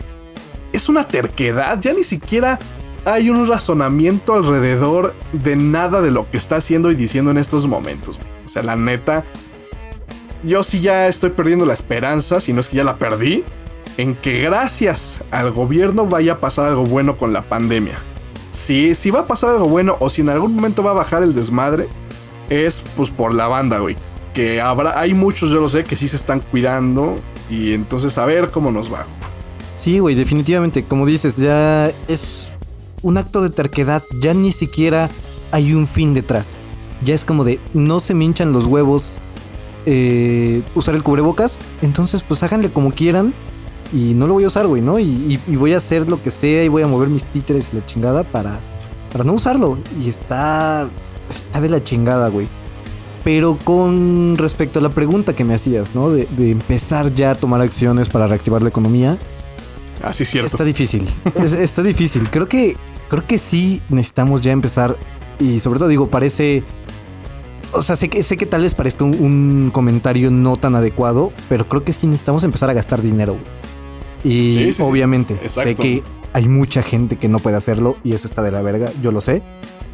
es 0.74 0.90
una 0.90 1.08
terquedad, 1.08 1.80
ya 1.80 1.94
ni 1.94 2.04
siquiera 2.04 2.60
hay 3.06 3.30
un 3.30 3.48
razonamiento 3.48 4.36
alrededor 4.36 5.16
de 5.34 5.56
nada 5.56 6.02
de 6.02 6.12
lo 6.12 6.30
que 6.30 6.38
está 6.38 6.58
haciendo 6.58 6.92
y 6.92 6.96
diciendo 6.96 7.32
en 7.32 7.38
estos 7.38 7.68
momentos. 7.68 8.20
O 8.46 8.48
sea, 8.48 8.64
la 8.64 8.76
neta, 8.76 9.26
yo 10.44 10.64
sí 10.64 10.82
ya 10.82 11.08
estoy 11.08 11.32
perdiendo 11.32 11.66
la 11.66 11.74
esperanza, 11.74 12.40
si 12.40 12.54
no 12.54 12.60
es 12.60 12.70
que 12.70 12.78
ya 12.78 12.84
la 12.84 12.98
perdí, 12.98 13.44
en 13.98 14.16
que 14.16 14.42
gracias 14.42 15.22
al 15.32 15.52
gobierno 15.52 16.06
vaya 16.06 16.34
a 16.34 16.40
pasar 16.40 16.68
algo 16.68 16.86
bueno 16.86 17.18
con 17.18 17.34
la 17.34 17.42
pandemia. 17.44 17.98
Si, 18.52 18.96
si 18.96 19.12
va 19.12 19.22
a 19.22 19.28
pasar 19.28 19.52
algo 19.52 19.68
bueno 19.68 19.98
o 20.00 20.10
si 20.10 20.22
en 20.22 20.30
algún 20.30 20.56
momento 20.56 20.84
va 20.84 20.92
a 20.92 20.96
bajar 20.96 21.24
el 21.24 21.34
desmadre, 21.34 21.88
es 22.50 22.84
pues 22.96 23.10
por 23.10 23.34
la 23.34 23.48
banda, 23.48 23.80
güey. 23.80 23.96
Que 24.34 24.62
habrá, 24.62 25.00
hay 25.00 25.14
muchos, 25.14 25.52
yo 25.52 25.60
lo 25.60 25.70
sé, 25.70 25.84
que 25.84 25.96
sí 25.96 26.08
se 26.08 26.16
están 26.16 26.40
cuidando 26.40 27.20
y 27.50 27.74
entonces 27.74 28.18
a 28.18 28.26
ver 28.26 28.52
cómo 28.52 28.72
nos 28.72 28.92
va. 28.94 29.06
Sí, 29.82 29.98
güey, 29.98 30.14
definitivamente, 30.14 30.84
como 30.84 31.08
dices, 31.08 31.38
ya 31.38 31.92
es 32.08 32.56
un 33.02 33.18
acto 33.18 33.42
de 33.42 33.50
terquedad, 33.50 34.04
ya 34.22 34.36
ni 34.36 34.52
siquiera 34.52 35.10
hay 35.52 35.74
un 35.74 35.88
fin 35.88 36.14
detrás. 36.14 36.60
Ya 37.04 37.16
es 37.16 37.26
como 37.26 37.44
de, 37.44 37.60
no 37.74 38.00
se 38.00 38.14
me 38.14 38.26
hinchan 38.26 38.54
los 38.54 38.68
huevos 38.68 39.20
eh, 39.88 40.62
usar 40.76 40.94
el 40.94 41.02
cubrebocas, 41.02 41.62
entonces 41.82 42.22
pues 42.22 42.44
háganle 42.44 42.72
como 42.72 42.92
quieran 42.92 43.34
y 43.92 44.14
no 44.14 44.28
lo 44.28 44.36
voy 44.36 44.44
a 44.44 44.48
usar, 44.50 44.68
güey, 44.68 44.84
¿no? 44.84 45.00
Y, 45.00 45.40
voy 45.48 45.74
a 45.74 45.78
hacer 45.78 46.08
lo 46.08 46.22
que 46.22 46.30
sea 46.30 46.64
y 46.64 46.68
voy 46.68 46.84
a 46.84 46.88
mover 46.88 47.10
mis 47.10 47.26
títeres 47.26 47.70
y 47.74 47.78
la 47.78 47.86
chingada 47.88 48.24
para, 48.24 48.60
para 49.12 49.24
no 49.24 49.34
usarlo. 49.34 49.80
Y 50.00 50.10
está, 50.10 50.88
está 51.28 51.60
de 51.60 51.70
la 51.70 51.84
chingada, 51.84 52.28
güey. 52.28 52.48
Pero 53.24 53.58
con 53.58 54.38
respecto 54.38 54.78
a 54.78 54.84
la 54.84 54.90
pregunta 54.90 55.36
que 55.36 55.44
me 55.44 55.56
hacías, 55.56 55.96
¿no? 55.96 56.12
De, 56.12 56.28
de 56.38 56.52
empezar 56.52 57.16
ya 57.16 57.32
a 57.32 57.36
tomar 57.36 57.62
acciones 57.62 58.10
para 58.10 58.28
reactivar 58.28 58.62
la 58.62 58.70
economía, 58.70 59.18
Así 60.04 60.24
es 60.24 60.30
cierto. 60.30 60.48
Está 60.48 60.64
difícil. 60.64 61.08
está 61.60 61.84
difícil. 61.84 62.30
Creo 62.30 62.48
que, 62.48 62.76
creo 63.10 63.26
que 63.26 63.38
sí 63.38 63.82
necesitamos 63.90 64.42
ya 64.42 64.52
empezar. 64.52 64.98
Y 65.40 65.60
sobre 65.60 65.80
todo 65.80 65.90
digo, 65.90 66.10
parece. 66.10 66.64
O 67.74 67.82
sea, 67.82 67.96
sé 67.96 68.10
que, 68.10 68.22
sé 68.24 68.36
que 68.36 68.46
tal 68.46 68.64
vez 68.64 68.76
parezca 68.76 69.06
un, 69.06 69.72
comentario 69.74 70.30
no 70.30 70.58
tan 70.58 70.76
adecuado, 70.76 71.32
pero 71.48 71.68
creo 71.68 71.84
que 71.86 71.94
sí 71.94 72.06
necesitamos 72.06 72.44
empezar 72.44 72.70
a 72.70 72.74
gastar 72.74 73.02
dinero. 73.02 73.38
Y 74.24 74.70
obviamente, 74.82 75.40
sé 75.48 75.76
que 75.76 76.04
hay 76.34 76.48
mucha 76.48 76.82
gente 76.82 77.18
que 77.18 77.28
no 77.28 77.40
puede 77.40 77.58
hacerlo 77.58 77.98
y 78.04 78.14
eso 78.14 78.28
está 78.28 78.42
de 78.42 78.52
la 78.52 78.62
verga, 78.62 78.92
yo 79.02 79.12
lo 79.12 79.22
sé. 79.22 79.42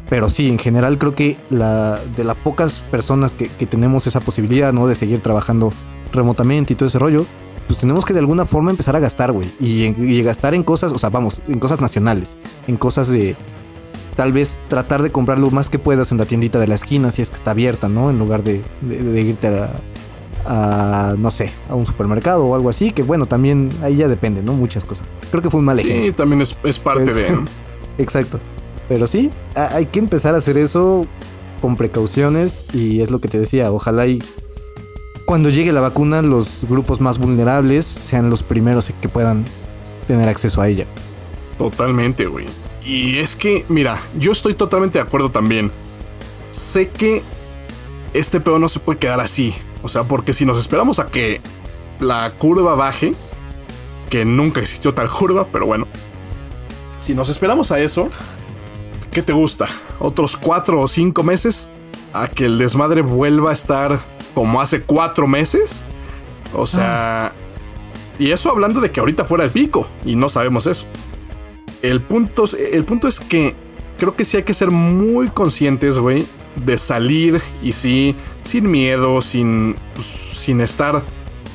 Pero 0.08 0.28
sí, 0.28 0.48
en 0.48 0.58
general 0.58 0.98
creo 0.98 1.14
que 1.14 1.38
la, 1.50 1.98
de 2.16 2.24
las 2.24 2.36
pocas 2.36 2.84
personas 2.90 3.34
que, 3.34 3.48
que 3.48 3.66
tenemos 3.66 4.06
esa 4.06 4.20
posibilidad, 4.20 4.72
¿no? 4.72 4.86
De 4.86 4.94
seguir 4.94 5.20
trabajando 5.20 5.72
remotamente 6.12 6.72
y 6.72 6.76
todo 6.76 6.88
ese 6.88 6.98
rollo, 6.98 7.26
pues 7.68 7.78
tenemos 7.78 8.04
que 8.04 8.14
de 8.14 8.18
alguna 8.20 8.46
forma 8.46 8.70
empezar 8.70 8.96
a 8.96 8.98
gastar, 8.98 9.30
güey. 9.30 9.52
Y, 9.60 10.22
gastar 10.22 10.54
en 10.54 10.64
cosas, 10.64 10.92
o 10.92 10.98
sea, 10.98 11.10
vamos, 11.10 11.40
en 11.46 11.60
cosas 11.60 11.80
nacionales, 11.80 12.36
en 12.66 12.76
cosas 12.76 13.08
de 13.08 13.36
tal 14.16 14.32
vez 14.32 14.58
tratar 14.68 15.02
de 15.02 15.12
comprar 15.12 15.38
lo 15.38 15.50
más 15.50 15.70
que 15.70 15.78
puedas 15.78 16.10
en 16.10 16.18
la 16.18 16.24
tiendita 16.24 16.58
de 16.58 16.66
la 16.66 16.74
esquina, 16.74 17.10
si 17.10 17.22
es 17.22 17.30
que 17.30 17.36
está 17.36 17.52
abierta, 17.52 17.88
¿no? 17.88 18.10
En 18.10 18.18
lugar 18.18 18.42
de, 18.42 18.62
irte 18.82 19.48
a, 20.46 21.14
no 21.18 21.30
sé, 21.30 21.52
a 21.68 21.74
un 21.74 21.84
supermercado 21.84 22.46
o 22.46 22.54
algo 22.54 22.70
así, 22.70 22.90
que 22.90 23.02
bueno, 23.02 23.26
también 23.26 23.70
ahí 23.82 23.96
ya 23.96 24.08
depende, 24.08 24.42
¿no? 24.42 24.54
Muchas 24.54 24.84
cosas. 24.86 25.06
Creo 25.30 25.42
que 25.42 25.50
fue 25.50 25.60
un 25.60 25.66
mal 25.66 25.78
ejemplo. 25.78 26.06
Sí, 26.06 26.12
también 26.12 26.40
es, 26.40 26.78
parte 26.78 27.12
de... 27.12 27.38
Exacto. 27.98 28.40
Pero 28.88 29.06
sí, 29.06 29.30
hay 29.54 29.86
que 29.86 29.98
empezar 29.98 30.34
a 30.34 30.38
hacer 30.38 30.56
eso 30.56 31.06
con 31.60 31.76
precauciones 31.76 32.64
y 32.72 33.00
es 33.00 33.10
lo 33.10 33.20
que 33.20 33.28
te 33.28 33.38
decía, 33.38 33.70
ojalá 33.70 34.06
y 34.06 34.22
cuando 35.28 35.50
llegue 35.50 35.72
la 35.72 35.82
vacuna, 35.82 36.22
los 36.22 36.64
grupos 36.70 37.02
más 37.02 37.18
vulnerables 37.18 37.84
sean 37.84 38.30
los 38.30 38.42
primeros 38.42 38.90
que 38.98 39.10
puedan 39.10 39.44
tener 40.06 40.26
acceso 40.26 40.62
a 40.62 40.68
ella. 40.68 40.86
Totalmente, 41.58 42.24
güey. 42.24 42.46
Y 42.82 43.18
es 43.18 43.36
que, 43.36 43.66
mira, 43.68 44.00
yo 44.18 44.32
estoy 44.32 44.54
totalmente 44.54 44.98
de 44.98 45.02
acuerdo 45.02 45.30
también. 45.30 45.70
Sé 46.50 46.88
que 46.88 47.22
este 48.14 48.40
pedo 48.40 48.58
no 48.58 48.70
se 48.70 48.80
puede 48.80 48.98
quedar 48.98 49.20
así. 49.20 49.52
O 49.82 49.88
sea, 49.88 50.04
porque 50.04 50.32
si 50.32 50.46
nos 50.46 50.58
esperamos 50.58 50.98
a 50.98 51.08
que 51.08 51.42
la 52.00 52.32
curva 52.38 52.74
baje, 52.74 53.12
que 54.08 54.24
nunca 54.24 54.62
existió 54.62 54.94
tal 54.94 55.10
curva, 55.10 55.48
pero 55.52 55.66
bueno. 55.66 55.86
Si 57.00 57.14
nos 57.14 57.28
esperamos 57.28 57.70
a 57.70 57.80
eso, 57.80 58.08
¿qué 59.10 59.22
te 59.22 59.32
gusta? 59.32 59.66
¿Otros 59.98 60.36
cuatro 60.36 60.80
o 60.80 60.88
cinco 60.88 61.22
meses? 61.22 61.72
A 62.12 62.28
que 62.28 62.46
el 62.46 62.58
desmadre 62.58 63.02
vuelva 63.02 63.50
a 63.50 63.52
estar 63.52 64.00
como 64.34 64.60
hace 64.60 64.82
cuatro 64.82 65.26
meses. 65.26 65.82
O 66.54 66.66
sea... 66.66 67.32
Y 68.18 68.32
eso 68.32 68.50
hablando 68.50 68.80
de 68.80 68.90
que 68.90 68.98
ahorita 68.98 69.24
fuera 69.24 69.44
el 69.44 69.50
pico. 69.50 69.86
Y 70.04 70.16
no 70.16 70.28
sabemos 70.28 70.66
eso. 70.66 70.86
El 71.82 72.02
punto, 72.02 72.44
el 72.72 72.84
punto 72.84 73.06
es 73.06 73.20
que 73.20 73.54
creo 73.98 74.16
que 74.16 74.24
sí 74.24 74.36
hay 74.36 74.42
que 74.42 74.54
ser 74.54 74.70
muy 74.70 75.28
conscientes, 75.28 75.98
güey, 75.98 76.26
de 76.56 76.78
salir 76.78 77.40
y 77.62 77.72
sí, 77.72 78.14
sin 78.42 78.70
miedo, 78.70 79.20
sin, 79.20 79.76
pues, 79.94 80.06
sin 80.06 80.60
estar 80.60 81.02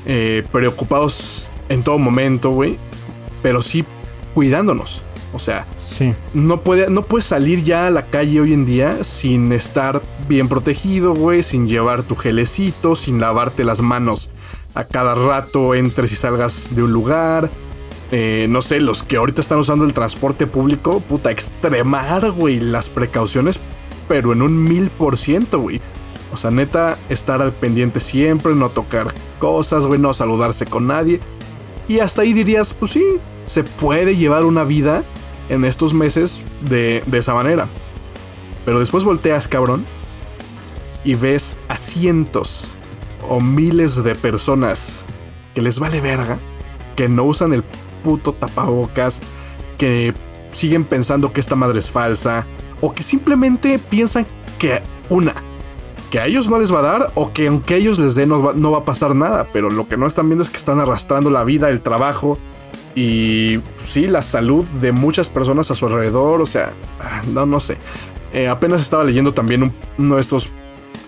eh, 0.06 0.46
preocupados 0.52 1.52
en 1.70 1.84
todo 1.84 1.98
momento, 1.98 2.52
güey, 2.52 2.78
pero 3.42 3.62
sí 3.62 3.86
cuidándonos. 4.34 5.04
O 5.34 5.40
sea, 5.40 5.66
no, 6.36 6.62
puede, 6.62 6.92
no 6.92 7.02
puedes 7.02 7.26
salir 7.26 7.64
ya 7.64 7.88
a 7.88 7.90
la 7.90 8.06
calle 8.06 8.40
hoy 8.40 8.54
en 8.54 8.68
día 8.68 9.04
sin 9.04 9.52
estar 9.52 10.04
bien 10.30 10.48
protegido, 10.48 11.16
güey, 11.16 11.42
sin 11.42 11.68
llevar 11.68 12.04
tu 12.04 12.16
gelecito, 12.16 12.96
sin 12.96 13.20
lavarte 13.20 13.64
las 13.64 13.82
manos 13.82 14.30
a 14.76 14.86
cada 14.86 15.16
rato, 15.16 15.74
entres 15.74 16.12
y 16.12 16.16
salgas 16.16 16.76
de 16.76 16.84
un 16.84 16.94
lugar. 16.94 17.50
Eh, 18.12 18.46
no 18.48 18.62
sé, 18.62 18.80
los 18.80 19.02
que 19.02 19.18
ahorita 19.18 19.42
están 19.42 19.58
usando 19.58 19.86
el 19.86 19.94
transporte 19.94 20.46
público, 20.46 21.00
puta, 21.00 21.32
extremar, 21.32 22.30
güey, 22.30 22.60
las 22.60 22.90
precauciones, 22.90 23.60
pero 24.08 24.34
en 24.34 24.44
un 24.44 24.64
mil 24.64 24.92
por 24.92 25.18
ciento, 25.18 25.60
güey. 25.60 25.82
O 26.32 26.38
sea, 26.38 26.52
neta, 26.52 27.00
estar 27.10 27.42
al 27.42 27.54
pendiente 27.54 28.00
siempre, 28.00 28.54
no 28.54 28.70
tocar 28.70 29.14
cosas, 29.40 29.88
güey, 29.88 30.00
no 30.00 30.14
saludarse 30.14 30.68
con 30.68 30.86
nadie. 30.86 31.20
Y 31.88 32.00
hasta 32.00 32.22
ahí 32.22 32.34
dirías, 32.34 32.76
pues 32.76 32.92
sí, 32.92 33.04
se 33.46 33.64
puede 33.64 34.16
llevar 34.16 34.46
una 34.46 34.64
vida 34.64 35.04
en 35.50 35.66
estos 35.66 35.94
meses 35.94 36.44
de, 36.62 37.04
esa 37.12 37.34
manera. 37.34 37.68
Pero 38.66 38.80
después 38.80 39.04
volteas, 39.04 39.48
cabrón, 39.48 39.86
y 41.04 41.16
ves 41.16 41.58
a 41.68 41.78
cientos 41.78 42.74
o 43.28 43.40
miles 43.40 44.04
de 44.04 44.16
personas 44.16 45.06
que 45.54 45.62
les 45.62 45.80
vale 45.80 46.02
verga, 46.02 46.40
que 46.96 47.10
no 47.10 47.24
usan 47.24 47.54
el 47.54 47.64
puto 48.04 48.34
tapabocas, 48.34 49.22
que 49.78 50.14
siguen 50.52 50.86
pensando 50.86 51.34
que 51.34 51.40
esta 51.40 51.56
madre 51.56 51.80
es 51.80 51.90
falsa, 51.90 52.46
o 52.82 52.94
que 52.94 53.04
simplemente 53.04 53.80
piensan 53.80 54.26
que 54.58 54.82
una, 55.10 55.34
que 56.10 56.20
a 56.20 56.26
ellos 56.26 56.50
no 56.50 56.60
les 56.60 56.74
va 56.74 56.80
a 56.80 56.84
dar, 56.84 57.12
o 57.16 57.34
que 57.34 57.48
aunque 57.48 57.76
ellos 57.76 58.00
les 58.00 58.16
den 58.16 58.30
no 58.30 58.42
va, 58.42 58.54
no 58.54 58.72
va 58.72 58.80
a 58.80 58.86
pasar 58.86 59.16
nada, 59.16 59.48
pero 59.52 59.70
lo 59.70 59.88
que 59.88 59.98
no 59.98 60.06
están 60.06 60.30
viendo 60.30 60.44
es 60.44 60.50
que 60.50 60.58
están 60.58 60.80
arrastrando 60.80 61.30
la 61.30 61.44
vida, 61.44 61.70
el 61.70 61.82
trabajo 61.82 62.38
y 62.96 63.60
sí, 63.78 64.08
la 64.08 64.22
salud 64.22 64.64
de 64.66 64.92
muchas 64.92 65.30
personas 65.30 65.72
a 65.72 65.76
su 65.76 65.86
alrededor, 65.88 66.42
o 66.42 66.46
sea, 66.46 66.74
no, 67.28 67.46
no 67.46 67.60
sé. 67.60 67.78
Eh, 68.34 68.48
apenas 68.48 68.82
estaba 68.82 69.04
leyendo 69.04 69.34
también 69.34 69.74
uno 69.98 70.16
de 70.16 70.22
estos 70.22 70.52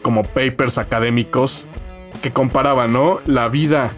como 0.01 0.23
papers 0.23 0.77
académicos 0.77 1.67
que 2.21 2.31
comparaban, 2.31 2.93
¿no? 2.93 3.19
La 3.25 3.49
vida. 3.49 3.93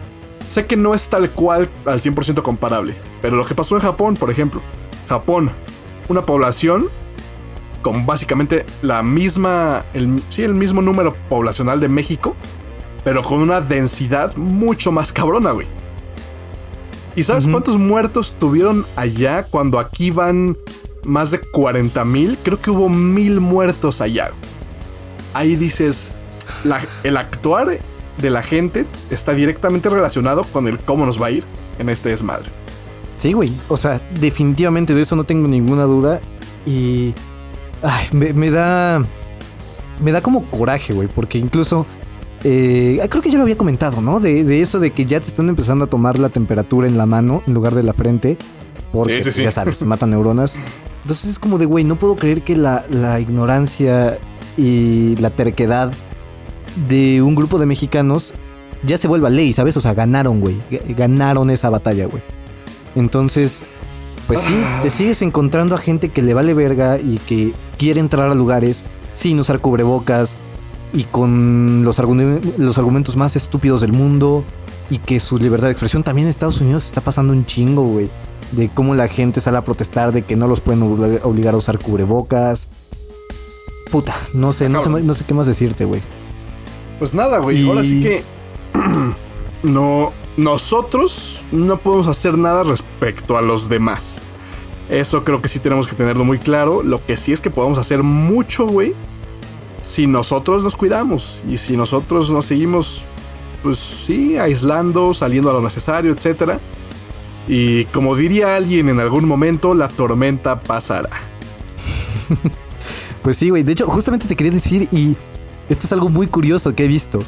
Sé 0.48 0.66
que 0.66 0.76
no 0.76 0.94
es 0.94 1.08
tal 1.10 1.30
cual 1.30 1.68
al 1.84 2.00
100% 2.00 2.42
comparable, 2.42 2.96
pero 3.20 3.36
lo 3.36 3.44
que 3.44 3.54
pasó 3.54 3.74
en 3.76 3.82
Japón, 3.82 4.14
por 4.16 4.30
ejemplo. 4.30 4.62
Japón, 5.08 5.50
una 6.08 6.24
población 6.24 6.88
con 7.82 8.06
básicamente 8.06 8.66
la 8.82 9.02
misma, 9.02 9.84
el, 9.94 10.22
sí, 10.30 10.42
el 10.42 10.54
mismo 10.54 10.82
número 10.82 11.14
poblacional 11.28 11.80
de 11.80 11.88
México, 11.88 12.34
pero 13.04 13.22
con 13.22 13.40
una 13.40 13.60
densidad 13.60 14.36
mucho 14.36 14.90
más 14.92 15.12
cabrona, 15.12 15.52
güey. 15.52 15.66
¿Y 17.18 17.24
sabes 17.24 17.48
cuántos 17.48 17.76
muertos 17.76 18.36
tuvieron 18.38 18.86
allá 18.94 19.42
cuando 19.42 19.80
aquí 19.80 20.12
van 20.12 20.56
más 21.04 21.32
de 21.32 21.40
40 21.40 22.04
mil? 22.04 22.38
Creo 22.44 22.62
que 22.62 22.70
hubo 22.70 22.88
mil 22.88 23.40
muertos 23.40 24.00
allá. 24.00 24.30
Ahí 25.34 25.56
dices, 25.56 26.06
el 27.02 27.16
actuar 27.16 27.80
de 28.18 28.30
la 28.30 28.40
gente 28.44 28.86
está 29.10 29.34
directamente 29.34 29.88
relacionado 29.88 30.44
con 30.44 30.68
el 30.68 30.78
cómo 30.78 31.06
nos 31.06 31.20
va 31.20 31.26
a 31.26 31.30
ir 31.32 31.42
en 31.80 31.88
este 31.88 32.10
desmadre. 32.10 32.50
Sí, 33.16 33.32
güey. 33.32 33.52
O 33.66 33.76
sea, 33.76 34.00
definitivamente 34.20 34.94
de 34.94 35.02
eso 35.02 35.16
no 35.16 35.24
tengo 35.24 35.48
ninguna 35.48 35.82
duda. 35.84 36.20
Y. 36.66 37.14
Ay, 37.82 38.06
me, 38.12 38.50
da. 38.52 39.04
Me 40.00 40.12
da 40.12 40.20
como 40.20 40.48
coraje, 40.52 40.92
güey. 40.92 41.08
Porque 41.08 41.38
incluso. 41.38 41.84
Eh, 42.44 43.00
creo 43.10 43.22
que 43.22 43.30
ya 43.30 43.36
lo 43.36 43.42
había 43.42 43.58
comentado, 43.58 44.00
¿no? 44.00 44.20
De, 44.20 44.60
eso 44.60 44.78
de 44.78 44.92
que 44.92 45.06
ya 45.06 45.20
te 45.20 45.28
están 45.28 45.48
empezando 45.48 45.86
a 45.86 45.88
tomar 45.88 46.18
la 46.18 46.28
temperatura 46.28 46.86
en 46.86 46.96
la 46.96 47.06
mano 47.06 47.42
en 47.46 47.54
lugar 47.54 47.74
de 47.74 47.82
la 47.82 47.92
frente. 47.92 48.38
Porque, 48.92 49.22
sí, 49.22 49.42
ya 49.42 49.50
sabes, 49.50 49.82
matan 49.84 50.10
neuronas. 50.10 50.56
Entonces 51.02 51.30
es 51.30 51.38
como 51.38 51.58
de, 51.58 51.66
güey, 51.66 51.84
no 51.84 51.96
puedo 51.96 52.16
creer 52.16 52.42
que 52.42 52.56
la, 52.56 52.84
la 52.90 53.20
ignorancia 53.20 54.18
y 54.56 55.16
la 55.16 55.30
terquedad 55.30 55.92
de 56.88 57.22
un 57.22 57.34
grupo 57.34 57.58
de 57.58 57.66
mexicanos 57.66 58.34
ya 58.82 58.98
se 58.98 59.08
vuelva 59.08 59.30
ley, 59.30 59.52
¿sabes? 59.52 59.76
O 59.76 59.80
sea, 59.80 59.94
ganaron, 59.94 60.40
güey. 60.40 60.56
Ganaron 60.96 61.50
esa 61.50 61.70
batalla, 61.70 62.06
güey. 62.06 62.22
Entonces, 62.94 63.64
pues 64.26 64.40
sí, 64.40 64.54
te 64.82 64.90
sigues 64.90 65.22
encontrando 65.22 65.74
a 65.74 65.78
gente 65.78 66.10
que 66.10 66.22
le 66.22 66.34
vale 66.34 66.54
verga 66.54 66.98
y 66.98 67.18
que 67.18 67.52
quiere 67.76 68.00
entrar 68.00 68.28
a 68.28 68.34
lugares 68.34 68.84
sin 69.12 69.40
usar 69.40 69.60
cubrebocas 69.60 70.36
y 70.92 71.04
con 71.04 71.82
los, 71.84 71.98
los 71.98 72.78
argumentos 72.78 73.16
más 73.16 73.36
estúpidos 73.36 73.80
del 73.80 73.92
mundo 73.92 74.44
y 74.90 74.98
que 74.98 75.20
su 75.20 75.36
libertad 75.38 75.66
de 75.66 75.72
expresión 75.72 76.02
también 76.02 76.26
en 76.26 76.30
Estados 76.30 76.60
Unidos 76.60 76.86
está 76.86 77.00
pasando 77.00 77.32
un 77.32 77.44
chingo, 77.44 77.82
güey. 77.82 78.08
De 78.52 78.70
cómo 78.70 78.94
la 78.94 79.08
gente 79.08 79.40
sale 79.40 79.58
a 79.58 79.62
protestar 79.62 80.12
de 80.12 80.22
que 80.22 80.34
no 80.34 80.48
los 80.48 80.60
pueden 80.60 80.82
obligar 80.82 81.54
a 81.54 81.58
usar 81.58 81.78
cubrebocas. 81.78 82.68
Puta, 83.90 84.14
no 84.32 84.52
sé, 84.52 84.68
no 84.68 84.80
sé, 84.80 84.88
no 84.88 85.14
sé 85.14 85.24
qué 85.24 85.34
más 85.34 85.46
decirte, 85.46 85.84
güey. 85.84 86.00
Pues 86.98 87.14
nada, 87.14 87.38
güey. 87.38 87.68
Ahora 87.68 87.84
sí 87.84 88.02
que. 88.02 88.24
no. 89.62 90.12
Nosotros 90.38 91.46
no 91.50 91.78
podemos 91.78 92.06
hacer 92.06 92.38
nada 92.38 92.62
respecto 92.62 93.36
a 93.36 93.42
los 93.42 93.68
demás. 93.68 94.20
Eso 94.88 95.24
creo 95.24 95.42
que 95.42 95.48
sí 95.48 95.58
tenemos 95.58 95.88
que 95.88 95.96
tenerlo 95.96 96.24
muy 96.24 96.38
claro. 96.38 96.82
Lo 96.82 97.04
que 97.04 97.16
sí 97.16 97.32
es 97.32 97.40
que 97.40 97.50
podemos 97.50 97.76
hacer 97.76 98.02
mucho, 98.02 98.66
güey. 98.66 98.94
Si 99.88 100.06
nosotros 100.06 100.62
nos 100.62 100.76
cuidamos. 100.76 101.42
Y 101.48 101.56
si 101.56 101.74
nosotros 101.74 102.30
nos 102.30 102.44
seguimos. 102.44 103.06
Pues 103.62 103.78
sí, 103.78 104.36
aislando, 104.36 105.14
saliendo 105.14 105.48
a 105.48 105.54
lo 105.54 105.62
necesario, 105.62 106.12
etc. 106.12 106.58
Y 107.48 107.86
como 107.86 108.14
diría 108.14 108.54
alguien 108.54 108.90
en 108.90 109.00
algún 109.00 109.26
momento, 109.26 109.74
la 109.74 109.88
tormenta 109.88 110.60
pasará. 110.60 111.08
pues 113.22 113.38
sí, 113.38 113.48
güey. 113.48 113.62
De 113.62 113.72
hecho, 113.72 113.86
justamente 113.86 114.28
te 114.28 114.36
quería 114.36 114.52
decir 114.52 114.88
y 114.92 115.16
esto 115.70 115.86
es 115.86 115.92
algo 115.92 116.10
muy 116.10 116.26
curioso 116.26 116.74
que 116.74 116.84
he 116.84 116.88
visto. 116.88 117.20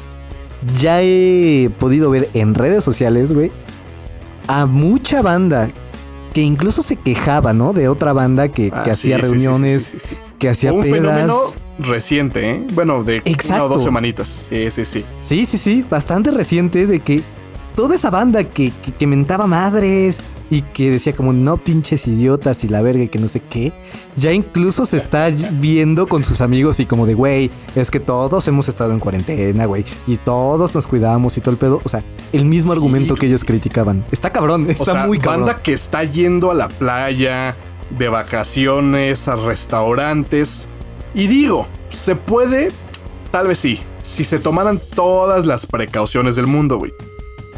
Ya 0.79 1.01
he 1.01 1.71
podido 1.79 2.11
ver 2.11 2.29
en 2.35 2.53
redes 2.53 2.83
sociales, 2.83 3.33
güey, 3.33 3.51
a 4.47 4.67
mucha 4.67 5.23
banda 5.23 5.71
que 6.31 6.41
incluso 6.41 6.83
se 6.83 6.95
quejaba, 6.95 7.53
¿no? 7.53 7.73
De 7.73 7.89
otra 7.89 8.13
banda 8.13 8.49
que, 8.49 8.69
ah, 8.71 8.83
hacía 8.83 9.17
reuniones, 9.17 10.13
que 10.37 10.47
hacía 10.47 10.71
un 10.71 10.83
fenómeno 10.83 11.35
reciente, 11.79 12.49
¿eh? 12.49 12.67
Bueno, 12.73 13.03
de 13.03 13.21
una 13.49 13.63
o 13.63 13.69
dos 13.69 13.83
semanitas. 13.83 14.47
Sí, 14.49 14.69
sí, 14.71 14.85
sí. 14.85 15.05
Sí, 15.19 15.45
sí, 15.45 15.57
sí. 15.57 15.85
Bastante 15.89 16.31
reciente 16.31 16.87
de 16.87 16.99
que 16.99 17.23
toda 17.75 17.95
esa 17.95 18.09
banda 18.09 18.43
que, 18.43 18.71
que 18.97 19.07
mentaba 19.07 19.47
madres, 19.47 20.21
y 20.51 20.63
que 20.63 20.91
decía 20.91 21.13
como 21.13 21.31
no 21.31 21.55
pinches 21.55 22.05
idiotas 22.07 22.65
y 22.65 22.67
la 22.67 22.81
verga 22.81 23.03
y 23.03 23.07
que 23.07 23.17
no 23.17 23.29
sé 23.29 23.39
qué, 23.39 23.71
ya 24.17 24.33
incluso 24.33 24.85
se 24.85 24.97
está 24.97 25.29
viendo 25.29 26.07
con 26.07 26.25
sus 26.25 26.41
amigos 26.41 26.81
y 26.81 26.85
como 26.85 27.07
de, 27.07 27.13
güey, 27.13 27.49
es 27.73 27.89
que 27.89 28.01
todos 28.01 28.47
hemos 28.49 28.67
estado 28.67 28.91
en 28.91 28.99
cuarentena, 28.99 29.65
güey, 29.65 29.85
y 30.05 30.17
todos 30.17 30.75
nos 30.75 30.87
cuidamos 30.87 31.37
y 31.37 31.41
todo 31.41 31.51
el 31.51 31.57
pedo, 31.57 31.81
o 31.85 31.89
sea, 31.89 32.03
el 32.33 32.43
mismo 32.43 32.73
argumento 32.73 33.15
que 33.15 33.27
ellos 33.27 33.45
criticaban. 33.45 34.05
Está 34.11 34.29
cabrón, 34.33 34.69
está 34.69 35.07
muy 35.07 35.19
cabrón. 35.19 35.45
Banda 35.45 35.63
que 35.63 35.71
está 35.71 36.03
yendo 36.03 36.51
a 36.51 36.53
la 36.53 36.67
playa, 36.67 37.55
de 37.97 38.09
vacaciones, 38.09 39.29
a 39.29 39.37
restaurantes, 39.37 40.67
y 41.13 41.27
digo, 41.27 41.67
se 41.89 42.15
puede, 42.15 42.71
tal 43.31 43.47
vez 43.47 43.59
sí, 43.59 43.79
si 44.01 44.23
se 44.23 44.39
tomaran 44.39 44.79
todas 44.95 45.45
las 45.45 45.65
precauciones 45.65 46.35
del 46.35 46.47
mundo, 46.47 46.77
güey. 46.77 46.93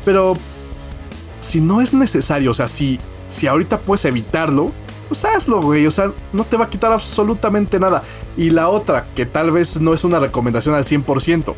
Pero 0.06 0.38
si 1.40 1.62
no 1.62 1.82
es 1.82 1.94
necesario, 1.94 2.52
o 2.52 2.54
sea, 2.54 2.68
si, 2.68 3.00
si 3.28 3.48
ahorita 3.48 3.80
puedes 3.80 4.06
evitarlo, 4.06 4.72
pues 5.08 5.26
hazlo, 5.26 5.62
güey. 5.62 5.86
O 5.86 5.92
sea, 5.92 6.12
no 6.32 6.44
te 6.44 6.58
va 6.58 6.66
a 6.66 6.70
quitar 6.70 6.92
absolutamente 6.92 7.80
nada. 7.80 8.04
Y 8.36 8.50
la 8.50 8.70
otra, 8.70 9.06
que 9.16 9.26
tal 9.26 9.52
vez 9.52 9.80
no 9.80 9.94
es 9.94 10.04
una 10.04 10.20
recomendación 10.20 10.76
al 10.76 10.84
100%, 10.84 11.54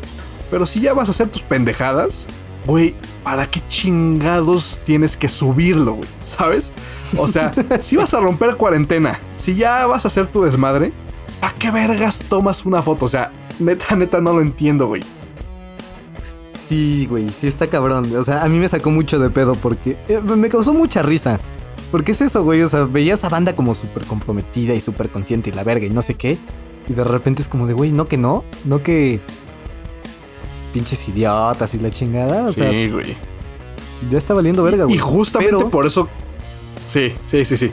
pero 0.50 0.66
si 0.66 0.80
ya 0.80 0.92
vas 0.92 1.08
a 1.08 1.12
hacer 1.12 1.30
tus 1.30 1.42
pendejadas, 1.42 2.26
güey, 2.66 2.94
¿para 3.24 3.50
qué 3.50 3.60
chingados 3.68 4.80
tienes 4.84 5.16
que 5.16 5.28
subirlo, 5.28 5.94
güey? 5.94 6.08
¿Sabes? 6.24 6.72
O 7.16 7.26
sea, 7.26 7.52
si 7.80 7.96
vas 7.96 8.12
a 8.14 8.20
romper 8.20 8.56
cuarentena, 8.56 9.20
si 9.36 9.54
ya 9.54 9.86
vas 9.86 10.04
a 10.04 10.08
hacer 10.08 10.26
tu 10.26 10.42
desmadre, 10.42 10.92
¿a 11.40 11.52
qué 11.52 11.70
vergas 11.70 12.22
tomas 12.28 12.64
una 12.64 12.82
foto? 12.82 13.04
O 13.04 13.08
sea, 13.08 13.32
neta, 13.58 13.96
neta, 13.96 14.20
no 14.20 14.32
lo 14.32 14.40
entiendo, 14.40 14.86
güey. 14.86 15.02
Sí, 16.58 17.06
güey, 17.08 17.28
sí 17.30 17.46
está 17.46 17.68
cabrón. 17.68 18.14
O 18.16 18.22
sea, 18.22 18.42
a 18.42 18.48
mí 18.48 18.58
me 18.58 18.66
sacó 18.66 18.90
mucho 18.90 19.18
de 19.18 19.30
pedo 19.30 19.54
porque 19.54 19.96
eh, 20.08 20.20
me 20.20 20.48
causó 20.48 20.74
mucha 20.74 21.02
risa. 21.02 21.38
Porque 21.92 22.12
es 22.12 22.20
eso, 22.20 22.42
güey. 22.42 22.62
O 22.62 22.68
sea, 22.68 22.84
veía 22.84 23.14
esa 23.14 23.28
banda 23.28 23.54
como 23.54 23.74
súper 23.74 24.04
comprometida 24.04 24.74
y 24.74 24.80
súper 24.80 25.10
consciente 25.10 25.50
y 25.50 25.52
la 25.52 25.62
verga 25.62 25.86
y 25.86 25.90
no 25.90 26.02
sé 26.02 26.14
qué. 26.14 26.38
Y 26.88 26.92
de 26.92 27.04
repente 27.04 27.42
es 27.42 27.48
como 27.48 27.66
de, 27.66 27.72
güey, 27.72 27.92
no 27.92 28.06
que 28.06 28.16
no, 28.16 28.44
no 28.64 28.82
que. 28.82 29.20
Pinches 30.72 31.08
idiotas 31.08 31.72
y 31.74 31.78
la 31.78 31.90
chingada. 31.90 32.46
O 32.46 32.52
sí, 32.52 32.88
güey. 32.88 33.16
Ya 34.10 34.18
está 34.18 34.34
valiendo 34.34 34.62
verga, 34.62 34.84
güey. 34.84 34.96
Y 34.96 34.98
justamente 34.98 35.64
por 35.66 35.86
eso. 35.86 36.08
Sí, 36.86 37.12
sí, 37.26 37.44
sí, 37.44 37.56
sí. 37.56 37.72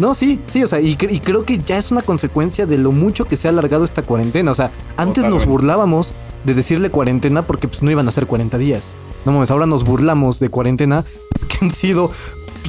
No, 0.00 0.14
sí, 0.14 0.40
sí, 0.46 0.62
o 0.62 0.66
sea, 0.66 0.80
y, 0.80 0.96
creo 0.96 1.44
que 1.44 1.58
ya 1.58 1.76
es 1.76 1.92
una 1.92 2.00
consecuencia 2.00 2.64
de 2.64 2.78
lo 2.78 2.90
mucho 2.90 3.26
que 3.26 3.36
se 3.36 3.48
ha 3.48 3.50
alargado 3.50 3.84
esta 3.84 4.00
cuarentena. 4.00 4.50
O 4.50 4.54
sea, 4.54 4.72
antes 4.96 5.26
nos 5.26 5.44
burlábamos 5.44 6.14
de 6.44 6.54
decirle 6.54 6.90
cuarentena 6.90 7.46
porque 7.46 7.68
pues 7.68 7.82
no 7.82 7.90
iban 7.90 8.08
a 8.08 8.10
ser 8.10 8.26
40 8.26 8.56
días. 8.56 8.90
No 9.26 9.32
mames, 9.32 9.50
ahora 9.50 9.66
nos 9.66 9.84
burlamos 9.84 10.40
de 10.40 10.48
cuarentena 10.48 11.04
que 11.48 11.66
han 11.66 11.70
sido 11.70 12.10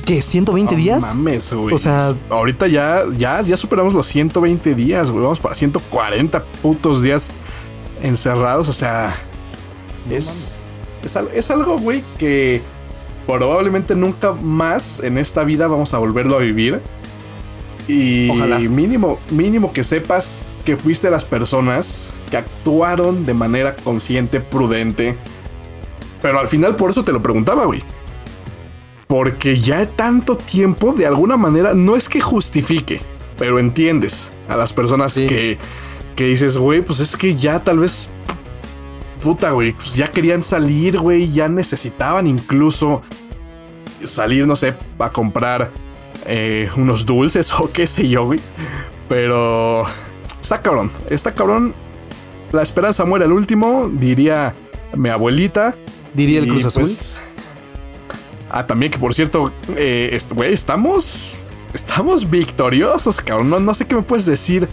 ¿qué? 0.06 0.22
120 0.22 0.76
días. 0.76 1.16
Mames, 1.16 1.54
güey. 1.54 1.74
O 1.74 1.78
sea, 1.78 2.14
ahorita 2.30 2.68
ya 2.68 3.04
ya 3.18 3.40
ya 3.40 3.56
superamos 3.56 3.94
los 3.94 4.08
120 4.08 4.76
días, 4.76 5.10
güey. 5.10 5.24
Vamos 5.24 5.40
para 5.40 5.56
140 5.56 6.44
putos 6.62 7.02
días 7.02 7.32
encerrados, 8.02 8.68
o 8.68 8.74
sea, 8.74 9.16
es, 10.10 10.64
es 11.02 11.18
es 11.34 11.50
algo, 11.50 11.80
güey, 11.80 12.04
que 12.18 12.62
probablemente 13.26 13.96
nunca 13.96 14.34
más 14.34 15.02
en 15.02 15.18
esta 15.18 15.46
vida 15.46 15.68
vamos 15.68 15.94
a 15.94 15.98
volverlo 15.98 16.36
a 16.36 16.40
vivir. 16.40 16.82
Y 17.92 18.30
Ojalá. 18.30 18.58
mínimo, 18.60 19.20
mínimo 19.30 19.74
que 19.74 19.84
sepas 19.84 20.56
que 20.64 20.78
fuiste 20.78 21.10
las 21.10 21.26
personas 21.26 22.14
que 22.30 22.38
actuaron 22.38 23.26
de 23.26 23.34
manera 23.34 23.76
consciente, 23.76 24.40
prudente. 24.40 25.18
Pero 26.22 26.40
al 26.40 26.48
final 26.48 26.78
por 26.78 26.92
eso 26.92 27.04
te 27.04 27.12
lo 27.12 27.22
preguntaba, 27.22 27.66
güey. 27.66 27.84
Porque 29.08 29.60
ya 29.60 29.86
tanto 29.88 30.38
tiempo, 30.38 30.94
de 30.94 31.06
alguna 31.06 31.36
manera, 31.36 31.74
no 31.74 31.98
es 31.98 32.08
que 32.08 32.22
justifique, 32.22 33.02
pero 33.38 33.60
entiendes 33.60 34.32
a 34.48 34.56
las 34.56 34.72
personas 34.72 35.16
que, 35.16 35.58
que 36.16 36.26
dices, 36.28 36.58
güey, 36.58 36.82
pues 36.82 37.02
es 37.02 37.18
que 37.18 37.36
ya 37.36 37.62
tal 37.62 37.80
vez 37.80 38.10
puta, 39.22 39.52
güey, 39.52 39.74
pues 39.74 39.96
ya 39.96 40.10
querían 40.12 40.42
salir, 40.42 40.98
güey, 40.98 41.30
ya 41.30 41.50
necesitaban 41.50 42.26
incluso 42.26 43.02
salir, 44.06 44.48
no 44.48 44.56
sé, 44.56 44.76
a 44.98 45.12
comprar 45.12 45.72
eh, 46.26 46.70
unos 46.76 47.06
dulces 47.06 47.54
o 47.60 47.72
qué 47.72 47.88
sé 47.88 48.08
yo, 48.08 48.26
güey. 48.26 48.40
Pero 49.08 49.86
está 50.42 50.62
cabrón, 50.62 50.92
está 51.10 51.34
cabrón. 51.34 51.74
La 52.52 52.62
esperanza 52.62 53.06
muere 53.06 53.26
al 53.26 53.32
último, 53.32 53.90
diría 53.92 54.54
mi 54.96 55.10
abuelita. 55.10 55.76
Diría 56.14 56.40
el 56.40 56.48
Cruz 56.48 56.66
Azul. 56.66 56.84
Pues, 56.84 57.22
ah, 58.50 58.68
también 58.68 58.92
que 58.92 59.00
por 59.00 59.14
cierto, 59.14 59.52
eh, 59.76 60.18
güey, 60.34 60.54
estamos. 60.54 61.48
Estamos 61.74 62.30
victoriosos, 62.30 63.22
cabrón. 63.22 63.50
No, 63.50 63.60
no 63.62 63.74
sé 63.74 63.88
qué 63.88 63.96
me 63.96 64.02
puedes 64.02 64.26
decir. 64.26 64.68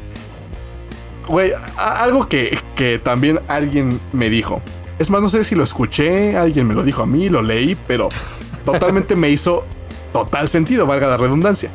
Güey, 1.29 1.53
algo 1.77 2.27
que, 2.29 2.59
que 2.75 2.99
también 2.99 3.39
alguien 3.47 4.01
me 4.13 4.31
dijo. 4.31 4.61
Es 4.99 5.11
más, 5.11 5.23
no 5.23 5.29
sé 5.29 5.45
si 5.45 5.55
lo 5.55 5.63
escuché, 5.63 6.37
alguien 6.37 6.67
me 6.67 6.75
lo 6.75 6.83
dijo 6.83 7.03
a 7.03 7.07
mí, 7.07 7.29
lo 7.29 7.41
leí, 7.41 7.77
pero 7.87 8.09
totalmente 8.65 9.15
me 9.15 9.31
hizo 9.31 9.65
total 10.13 10.49
sentido, 10.49 10.87
valga 10.87 11.07
la 11.07 11.17
redundancia. 11.17 11.71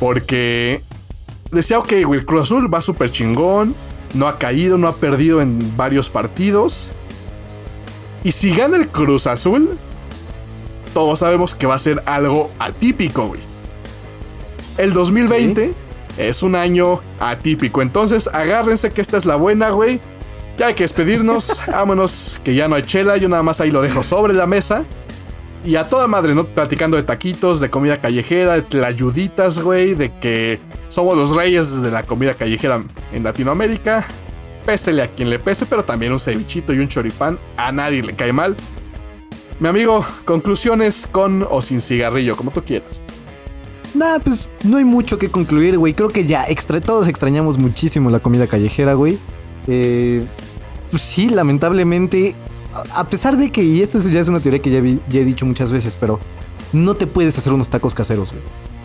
Porque 0.00 0.82
decía, 1.50 1.78
ok, 1.78 1.92
el 1.92 2.26
Cruz 2.26 2.42
Azul 2.42 2.72
va 2.72 2.80
súper 2.80 3.10
chingón, 3.10 3.74
no 4.14 4.26
ha 4.26 4.38
caído, 4.38 4.78
no 4.78 4.88
ha 4.88 4.96
perdido 4.96 5.40
en 5.40 5.76
varios 5.76 6.10
partidos. 6.10 6.90
Y 8.24 8.32
si 8.32 8.54
gana 8.54 8.76
el 8.76 8.88
Cruz 8.88 9.26
Azul, 9.26 9.76
todos 10.94 11.20
sabemos 11.20 11.54
que 11.54 11.66
va 11.66 11.74
a 11.74 11.78
ser 11.78 12.02
algo 12.06 12.50
atípico, 12.58 13.28
güey. 13.28 13.40
El 14.78 14.92
2020 14.92 15.74
es 16.16 16.42
un 16.42 16.54
año 16.54 17.00
atípico, 17.20 17.82
entonces 17.82 18.28
agárrense 18.32 18.90
que 18.90 19.00
esta 19.00 19.16
es 19.16 19.26
la 19.26 19.36
buena, 19.36 19.70
güey. 19.70 20.00
Ya 20.58 20.66
hay 20.66 20.74
que 20.74 20.84
despedirnos, 20.84 21.62
vámonos, 21.66 22.40
que 22.44 22.54
ya 22.54 22.68
no 22.68 22.76
hay 22.76 22.82
chela, 22.82 23.16
yo 23.16 23.28
nada 23.28 23.42
más 23.42 23.60
ahí 23.60 23.70
lo 23.70 23.82
dejo 23.82 24.02
sobre 24.02 24.34
la 24.34 24.46
mesa. 24.46 24.84
Y 25.64 25.76
a 25.76 25.88
toda 25.88 26.08
madre, 26.08 26.34
¿no? 26.34 26.44
Platicando 26.44 26.96
de 26.96 27.04
taquitos, 27.04 27.60
de 27.60 27.70
comida 27.70 28.00
callejera, 28.00 28.54
de 28.54 28.62
tlayuditas, 28.62 29.60
güey, 29.60 29.94
de 29.94 30.12
que 30.18 30.58
somos 30.88 31.16
los 31.16 31.36
reyes 31.36 31.82
de 31.82 31.90
la 31.90 32.02
comida 32.02 32.34
callejera 32.34 32.82
en 33.12 33.22
Latinoamérica. 33.22 34.04
Pésele 34.66 35.02
a 35.02 35.08
quien 35.08 35.30
le 35.30 35.38
pese, 35.38 35.66
pero 35.66 35.84
también 35.84 36.12
un 36.12 36.18
cevichito 36.18 36.72
y 36.72 36.78
un 36.78 36.88
choripán 36.88 37.38
a 37.56 37.70
nadie 37.70 38.02
le 38.02 38.14
cae 38.14 38.32
mal. 38.32 38.56
Mi 39.60 39.68
amigo, 39.68 40.04
conclusiones 40.24 41.08
con 41.10 41.46
o 41.48 41.62
sin 41.62 41.80
cigarrillo, 41.80 42.36
como 42.36 42.50
tú 42.50 42.64
quieras. 42.64 43.00
Nah, 43.94 44.18
pues 44.18 44.50
no 44.64 44.78
hay 44.78 44.84
mucho 44.84 45.18
que 45.18 45.28
concluir, 45.28 45.78
güey. 45.78 45.94
Creo 45.94 46.08
que 46.08 46.26
ya 46.26 46.44
extra 46.48 46.80
todos 46.80 47.06
extrañamos 47.06 47.58
muchísimo 47.58 48.10
la 48.10 48.18
comida 48.18 48.48
callejera, 48.48 48.94
güey. 48.94 49.18
Eh, 49.68 50.24
pues 50.90 51.02
sí, 51.02 51.30
lamentablemente 51.30 52.34
a 52.72 53.08
pesar 53.08 53.36
de 53.36 53.50
que, 53.50 53.62
y 53.62 53.82
esto 53.82 53.98
ya 54.00 54.20
es 54.20 54.28
una 54.28 54.40
teoría 54.40 54.60
que 54.60 54.70
ya, 54.70 54.78
he 54.78 55.24
dicho 55.24 55.46
muchas 55.46 55.72
veces, 55.72 55.96
pero 55.98 56.18
no 56.72 56.94
te 56.94 57.06
puedes 57.06 57.36
hacer 57.36 57.52
unos 57.52 57.68
tacos 57.68 57.94
caseros, 57.94 58.32
güey. 58.32 58.42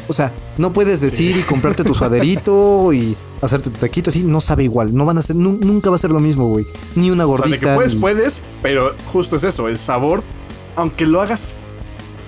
O 0.10 0.14
sea, 0.14 0.32
no 0.58 0.72
puedes 0.72 1.02
decir 1.02 1.36
y 1.36 1.42
comprarte 1.42 1.84
tu 1.84 1.94
suaderito 1.94 2.94
y 2.94 3.18
hacerte 3.42 3.70
tu 3.70 3.78
taquito 3.78 4.10
así, 4.10 4.24
no 4.24 4.40
sabe 4.40 4.64
igual. 4.64 4.96
No 4.96 5.06
van 5.06 5.18
a 5.18 5.22
ser, 5.22 5.36
nunca 5.36 5.90
va 5.90 5.98
a 5.98 6.00
ser 6.00 6.12
lo 6.12 6.20
mismo, 6.20 6.48
güey. 6.48 6.66
Ni 6.96 7.12
una 7.12 7.26
gordita. 7.26 7.48
O 7.48 7.50
sea, 7.50 7.60
de 7.60 7.68
que 7.68 7.76
puedes, 7.76 7.96
puedes, 7.96 8.44
pero 8.62 8.96
justo 9.12 9.36
es 9.36 9.44
eso, 9.44 9.68
el 9.68 9.78
sabor, 9.78 10.24
aunque 10.78 11.06
lo 11.06 11.22
hagas 11.22 11.56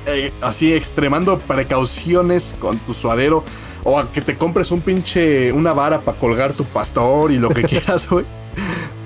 eh, 0.07 0.33
así 0.41 0.73
extremando 0.73 1.39
precauciones 1.39 2.57
con 2.59 2.79
tu 2.79 2.93
suadero, 2.93 3.45
o 3.85 3.97
a 3.97 4.11
que 4.11 4.21
te 4.21 4.37
compres 4.37 4.71
un 4.71 4.81
pinche, 4.81 5.53
una 5.53 5.71
vara 5.71 6.01
para 6.01 6.19
colgar 6.19 6.51
tu 6.53 6.65
pastor 6.65 7.31
y 7.31 7.37
lo 7.37 7.49
que 7.49 7.63
quieras, 7.63 8.09
güey 8.09 8.25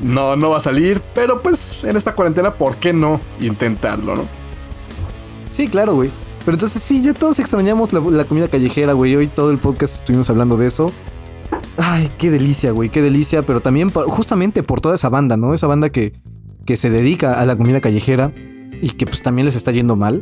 no, 0.04 0.36
no 0.36 0.50
va 0.50 0.58
a 0.58 0.60
salir, 0.60 1.02
pero 1.16 1.42
pues 1.42 1.84
en 1.84 1.96
esta 1.96 2.14
cuarentena, 2.14 2.54
¿por 2.54 2.76
qué 2.76 2.94
no 2.94 3.20
intentarlo, 3.40 4.16
no? 4.16 4.28
Sí, 5.50 5.68
claro, 5.68 5.96
güey. 5.96 6.12
Pero 6.40 6.56
entonces 6.56 6.82
sí, 6.82 7.02
ya 7.02 7.14
todos 7.14 7.40
extrañamos 7.40 7.94
la, 7.94 8.26
comida 8.26 8.48
callejera, 8.50 8.94
güey. 8.94 9.16
Hoy 9.16 9.28
todo 9.28 9.50
el 9.52 9.58
podcast 9.58 9.94
estuvimos 9.96 10.30
hablando 10.30 10.58
de 10.58 10.68
eso. 10.68 10.92
Ay, 11.78 12.10
qué 12.18 12.32
delicia, 12.32 12.72
güey, 12.72 12.90
qué 12.90 13.02
delicia. 13.02 13.44
Pero 13.44 13.62
también 13.62 13.92
justamente 13.92 14.62
por 14.62 14.82
toda 14.82 14.96
esa 14.96 15.10
banda, 15.10 15.38
¿no? 15.38 15.54
Esa 15.54 15.68
banda 15.68 15.90
que, 15.90 16.14
que 16.66 16.76
se 16.76 16.90
dedica 16.90 17.40
a 17.40 17.46
la 17.46 17.56
comida 17.56 17.80
callejera 17.80 18.34
y 18.82 18.90
que 18.90 19.06
pues 19.06 19.22
también 19.22 19.46
les 19.46 19.56
está 19.56 19.72
yendo 19.72 19.96
mal. 19.96 20.22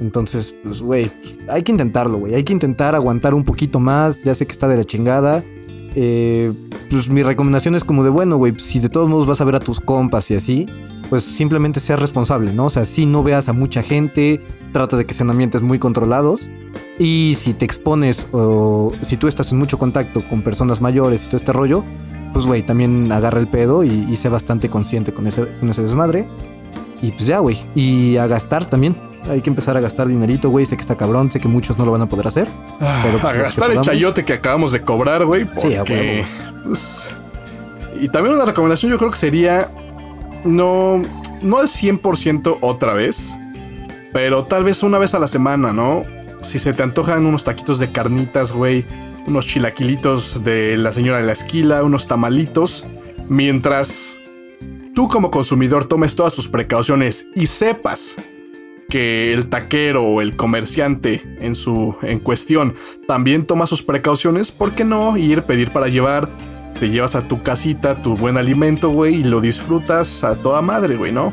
Entonces, 0.00 0.56
pues, 0.64 0.80
güey, 0.80 1.12
hay 1.48 1.62
que 1.62 1.70
intentarlo, 1.70 2.18
güey. 2.18 2.34
Hay 2.34 2.42
que 2.42 2.52
intentar 2.52 2.96
aguantar 2.96 3.32
un 3.32 3.44
poquito 3.44 3.78
más. 3.78 4.24
Ya 4.24 4.34
sé 4.34 4.46
que 4.46 4.52
está 4.52 4.66
de 4.66 4.76
la 4.76 4.84
chingada. 4.84 5.44
Eh, 5.94 6.52
pues 6.90 7.08
mi 7.08 7.22
recomendación 7.22 7.74
es 7.74 7.84
como 7.84 8.04
de, 8.04 8.10
bueno, 8.10 8.36
güey, 8.36 8.58
si 8.58 8.80
de 8.80 8.88
todos 8.88 9.08
modos 9.08 9.26
vas 9.26 9.40
a 9.40 9.44
ver 9.44 9.56
a 9.56 9.60
tus 9.60 9.80
compas 9.80 10.30
y 10.30 10.34
así, 10.34 10.66
pues 11.08 11.22
simplemente 11.22 11.80
seas 11.80 12.00
responsable, 12.00 12.52
¿no? 12.52 12.66
O 12.66 12.70
sea, 12.70 12.84
si 12.84 13.06
no 13.06 13.22
veas 13.22 13.48
a 13.48 13.52
mucha 13.52 13.82
gente, 13.82 14.40
trata 14.72 14.96
de 14.96 15.04
que 15.04 15.14
sean 15.14 15.30
ambientes 15.30 15.62
muy 15.62 15.78
controlados. 15.78 16.48
Y 16.98 17.34
si 17.36 17.54
te 17.54 17.64
expones 17.64 18.26
o 18.32 18.92
si 19.02 19.16
tú 19.16 19.28
estás 19.28 19.52
en 19.52 19.58
mucho 19.58 19.78
contacto 19.78 20.22
con 20.28 20.42
personas 20.42 20.80
mayores 20.80 21.24
y 21.24 21.26
todo 21.26 21.36
este 21.36 21.52
rollo, 21.52 21.84
pues 22.32 22.46
güey, 22.46 22.64
también 22.64 23.10
agarra 23.12 23.38
el 23.40 23.48
pedo 23.48 23.84
y, 23.84 24.06
y 24.10 24.16
sé 24.16 24.28
bastante 24.28 24.68
consciente 24.68 25.12
con 25.12 25.26
ese, 25.26 25.46
con 25.60 25.70
ese 25.70 25.82
desmadre. 25.82 26.26
Y 27.02 27.12
pues 27.12 27.26
ya, 27.26 27.38
güey. 27.38 27.58
Y 27.74 28.16
a 28.16 28.26
gastar 28.26 28.64
también. 28.64 28.96
Hay 29.28 29.40
que 29.40 29.50
empezar 29.50 29.76
a 29.76 29.80
gastar 29.80 30.06
dinerito, 30.06 30.50
güey. 30.50 30.66
Sé 30.66 30.76
que 30.76 30.82
está 30.82 30.96
cabrón, 30.96 31.30
sé 31.30 31.40
que 31.40 31.48
muchos 31.48 31.78
no 31.78 31.86
lo 31.86 31.92
van 31.92 32.02
a 32.02 32.08
poder 32.08 32.26
hacer. 32.26 32.48
Ah, 32.80 33.00
pero 33.04 33.18
pues, 33.18 33.34
a 33.34 33.38
gastar 33.38 33.70
el 33.70 33.80
chayote 33.80 34.24
que 34.24 34.34
acabamos 34.34 34.72
de 34.72 34.82
cobrar, 34.82 35.24
güey. 35.24 35.46
Sí, 35.56 35.74
a 35.74 35.84
pues, 35.84 37.10
y 38.00 38.08
también 38.08 38.34
una 38.34 38.44
recomendación 38.44 38.90
yo 38.90 38.98
creo 38.98 39.10
que 39.10 39.16
sería 39.16 39.70
no, 40.44 41.00
no 41.42 41.58
al 41.58 41.68
100% 41.68 42.58
otra 42.60 42.92
vez, 42.92 43.34
pero 44.12 44.44
tal 44.44 44.64
vez 44.64 44.82
una 44.82 44.98
vez 44.98 45.14
a 45.14 45.18
la 45.18 45.28
semana, 45.28 45.72
¿no? 45.72 46.02
Si 46.42 46.58
se 46.58 46.72
te 46.72 46.82
antojan 46.82 47.24
unos 47.24 47.44
taquitos 47.44 47.78
de 47.78 47.92
carnitas, 47.92 48.52
güey, 48.52 48.84
unos 49.26 49.46
chilaquilitos 49.46 50.44
de 50.44 50.76
la 50.76 50.92
señora 50.92 51.18
de 51.18 51.24
la 51.24 51.32
esquila, 51.32 51.82
unos 51.82 52.06
tamalitos, 52.06 52.86
mientras 53.28 54.20
tú 54.94 55.08
como 55.08 55.30
consumidor 55.30 55.86
tomes 55.86 56.14
todas 56.14 56.34
tus 56.34 56.48
precauciones 56.48 57.28
y 57.34 57.46
sepas 57.46 58.16
que 58.88 59.32
el 59.32 59.48
taquero 59.48 60.02
o 60.04 60.20
el 60.20 60.36
comerciante 60.36 61.22
en 61.40 61.54
su 61.54 61.96
en 62.02 62.20
cuestión 62.20 62.74
también 63.06 63.46
toma 63.46 63.66
sus 63.66 63.82
precauciones, 63.82 64.52
¿por 64.52 64.72
qué 64.72 64.84
no 64.84 65.16
ir 65.16 65.42
pedir 65.42 65.70
para 65.70 65.88
llevar? 65.88 66.28
Te 66.78 66.90
llevas 66.90 67.14
a 67.14 67.26
tu 67.26 67.42
casita 67.42 68.02
tu 68.02 68.16
buen 68.16 68.36
alimento, 68.36 68.90
güey, 68.90 69.16
y 69.16 69.24
lo 69.24 69.40
disfrutas 69.40 70.24
a 70.24 70.36
toda 70.36 70.60
madre, 70.60 70.96
güey, 70.96 71.12
¿no? 71.12 71.32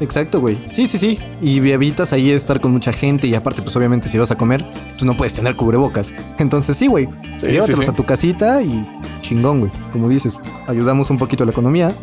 Exacto, 0.00 0.40
güey. 0.40 0.58
Sí, 0.66 0.86
sí, 0.86 0.98
sí. 0.98 1.18
Y 1.40 1.58
evitas 1.70 2.12
ahí 2.12 2.30
estar 2.30 2.60
con 2.60 2.72
mucha 2.72 2.92
gente 2.92 3.26
y 3.26 3.34
aparte, 3.34 3.62
pues 3.62 3.76
obviamente 3.76 4.08
si 4.08 4.18
vas 4.18 4.30
a 4.30 4.36
comer, 4.36 4.64
pues 4.92 5.04
no 5.04 5.16
puedes 5.16 5.34
tener 5.34 5.54
cubrebocas. 5.56 6.12
Entonces 6.38 6.76
sí, 6.76 6.88
güey. 6.88 7.08
Llévatelos 7.40 7.88
a 7.88 7.92
tu 7.92 8.04
casita 8.04 8.60
y 8.62 8.86
chingón, 9.20 9.60
güey. 9.60 9.72
Como 9.92 10.08
dices, 10.08 10.38
ayudamos 10.66 11.10
un 11.10 11.18
poquito 11.18 11.44
a 11.44 11.46
la 11.46 11.52
economía 11.52 11.94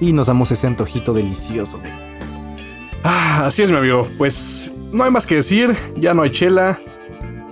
y 0.00 0.12
nos 0.12 0.26
damos 0.26 0.50
ese 0.50 0.66
antojito 0.66 1.14
delicioso, 1.14 1.78
güey. 1.78 2.09
Ah, 3.02 3.46
así 3.46 3.62
es, 3.62 3.70
mi 3.70 3.78
amigo. 3.78 4.06
Pues 4.18 4.72
no 4.92 5.04
hay 5.04 5.10
más 5.10 5.26
que 5.26 5.36
decir. 5.36 5.74
Ya 5.96 6.14
no 6.14 6.22
hay 6.22 6.30
chela. 6.30 6.80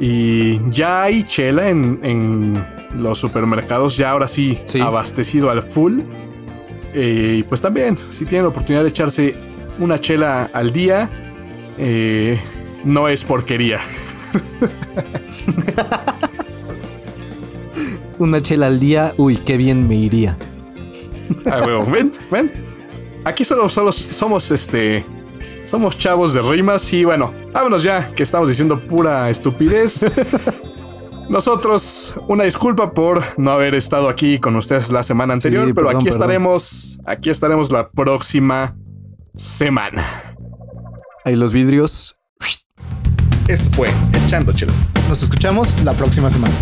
Y 0.01 0.61
ya 0.70 1.03
hay 1.03 1.25
chela 1.25 1.69
en, 1.69 2.55
los 2.95 3.19
supermercados. 3.19 3.97
Ya 3.97 4.11
ahora 4.11 4.29
sí, 4.29 4.59
abastecido 4.81 5.51
al 5.51 5.62
full. 5.62 6.01
Eh, 6.95 7.37
y 7.41 7.43
pues 7.43 7.61
también, 7.61 7.97
si 7.97 8.25
tienen 8.25 8.45
la 8.45 8.49
oportunidad 8.49 8.83
de 8.83 8.89
echarse 8.89 9.35
una 9.79 9.99
chela 9.99 10.51
al 10.53 10.73
día, 10.73 11.11
eh, 11.77 12.41
no 12.85 13.09
es 13.09 13.25
porquería. 13.25 13.79
una 18.19 18.43
chela 18.43 18.69
al 18.69 18.81
día, 18.81 19.12
uy, 19.16 19.37
qué 19.37 19.57
bien 19.57 19.87
me 19.87 19.97
iría. 19.97 20.37
Ah, 21.47 21.61
ven, 21.91 22.12
ven. 22.31 22.51
Aquí 23.25 23.45
solo, 23.45 23.69
solo 23.69 23.93
somos 23.93 24.51
este 24.51 25.05
somos 25.69 25.99
chavos 25.99 26.32
de 26.32 26.40
rimas 26.40 26.90
y 26.95 27.05
bueno, 27.05 27.35
vámonos 27.53 27.82
ya, 27.82 28.09
que 28.15 28.23
estamos 28.23 28.49
diciendo 28.49 28.81
pura 28.81 29.28
estupidez. 29.28 30.07
Nosotros, 31.28 32.15
una 32.27 32.45
disculpa 32.45 32.95
por 32.95 33.23
no 33.36 33.51
haber 33.51 33.74
estado 33.74 34.09
aquí 34.09 34.39
con 34.39 34.57
ustedes 34.57 34.90
la 34.90 35.03
semana 35.03 35.35
anterior, 35.35 35.70
pero 35.74 35.90
aquí 35.90 36.09
estaremos, 36.09 36.99
aquí 37.05 37.28
estaremos 37.28 37.70
la 37.70 37.90
próxima 37.90 38.74
semana. 39.36 40.03
Ahí 41.27 41.36
los 41.36 41.53
vidrios. 41.53 42.16
Esto 43.47 43.69
fue 43.73 43.90
Echando 44.24 44.53
Chelo. 44.53 44.73
Nos 45.11 45.23
escuchamos 45.23 45.74
la 45.85 45.93
próxima 45.93 46.31
semana. 46.31 46.55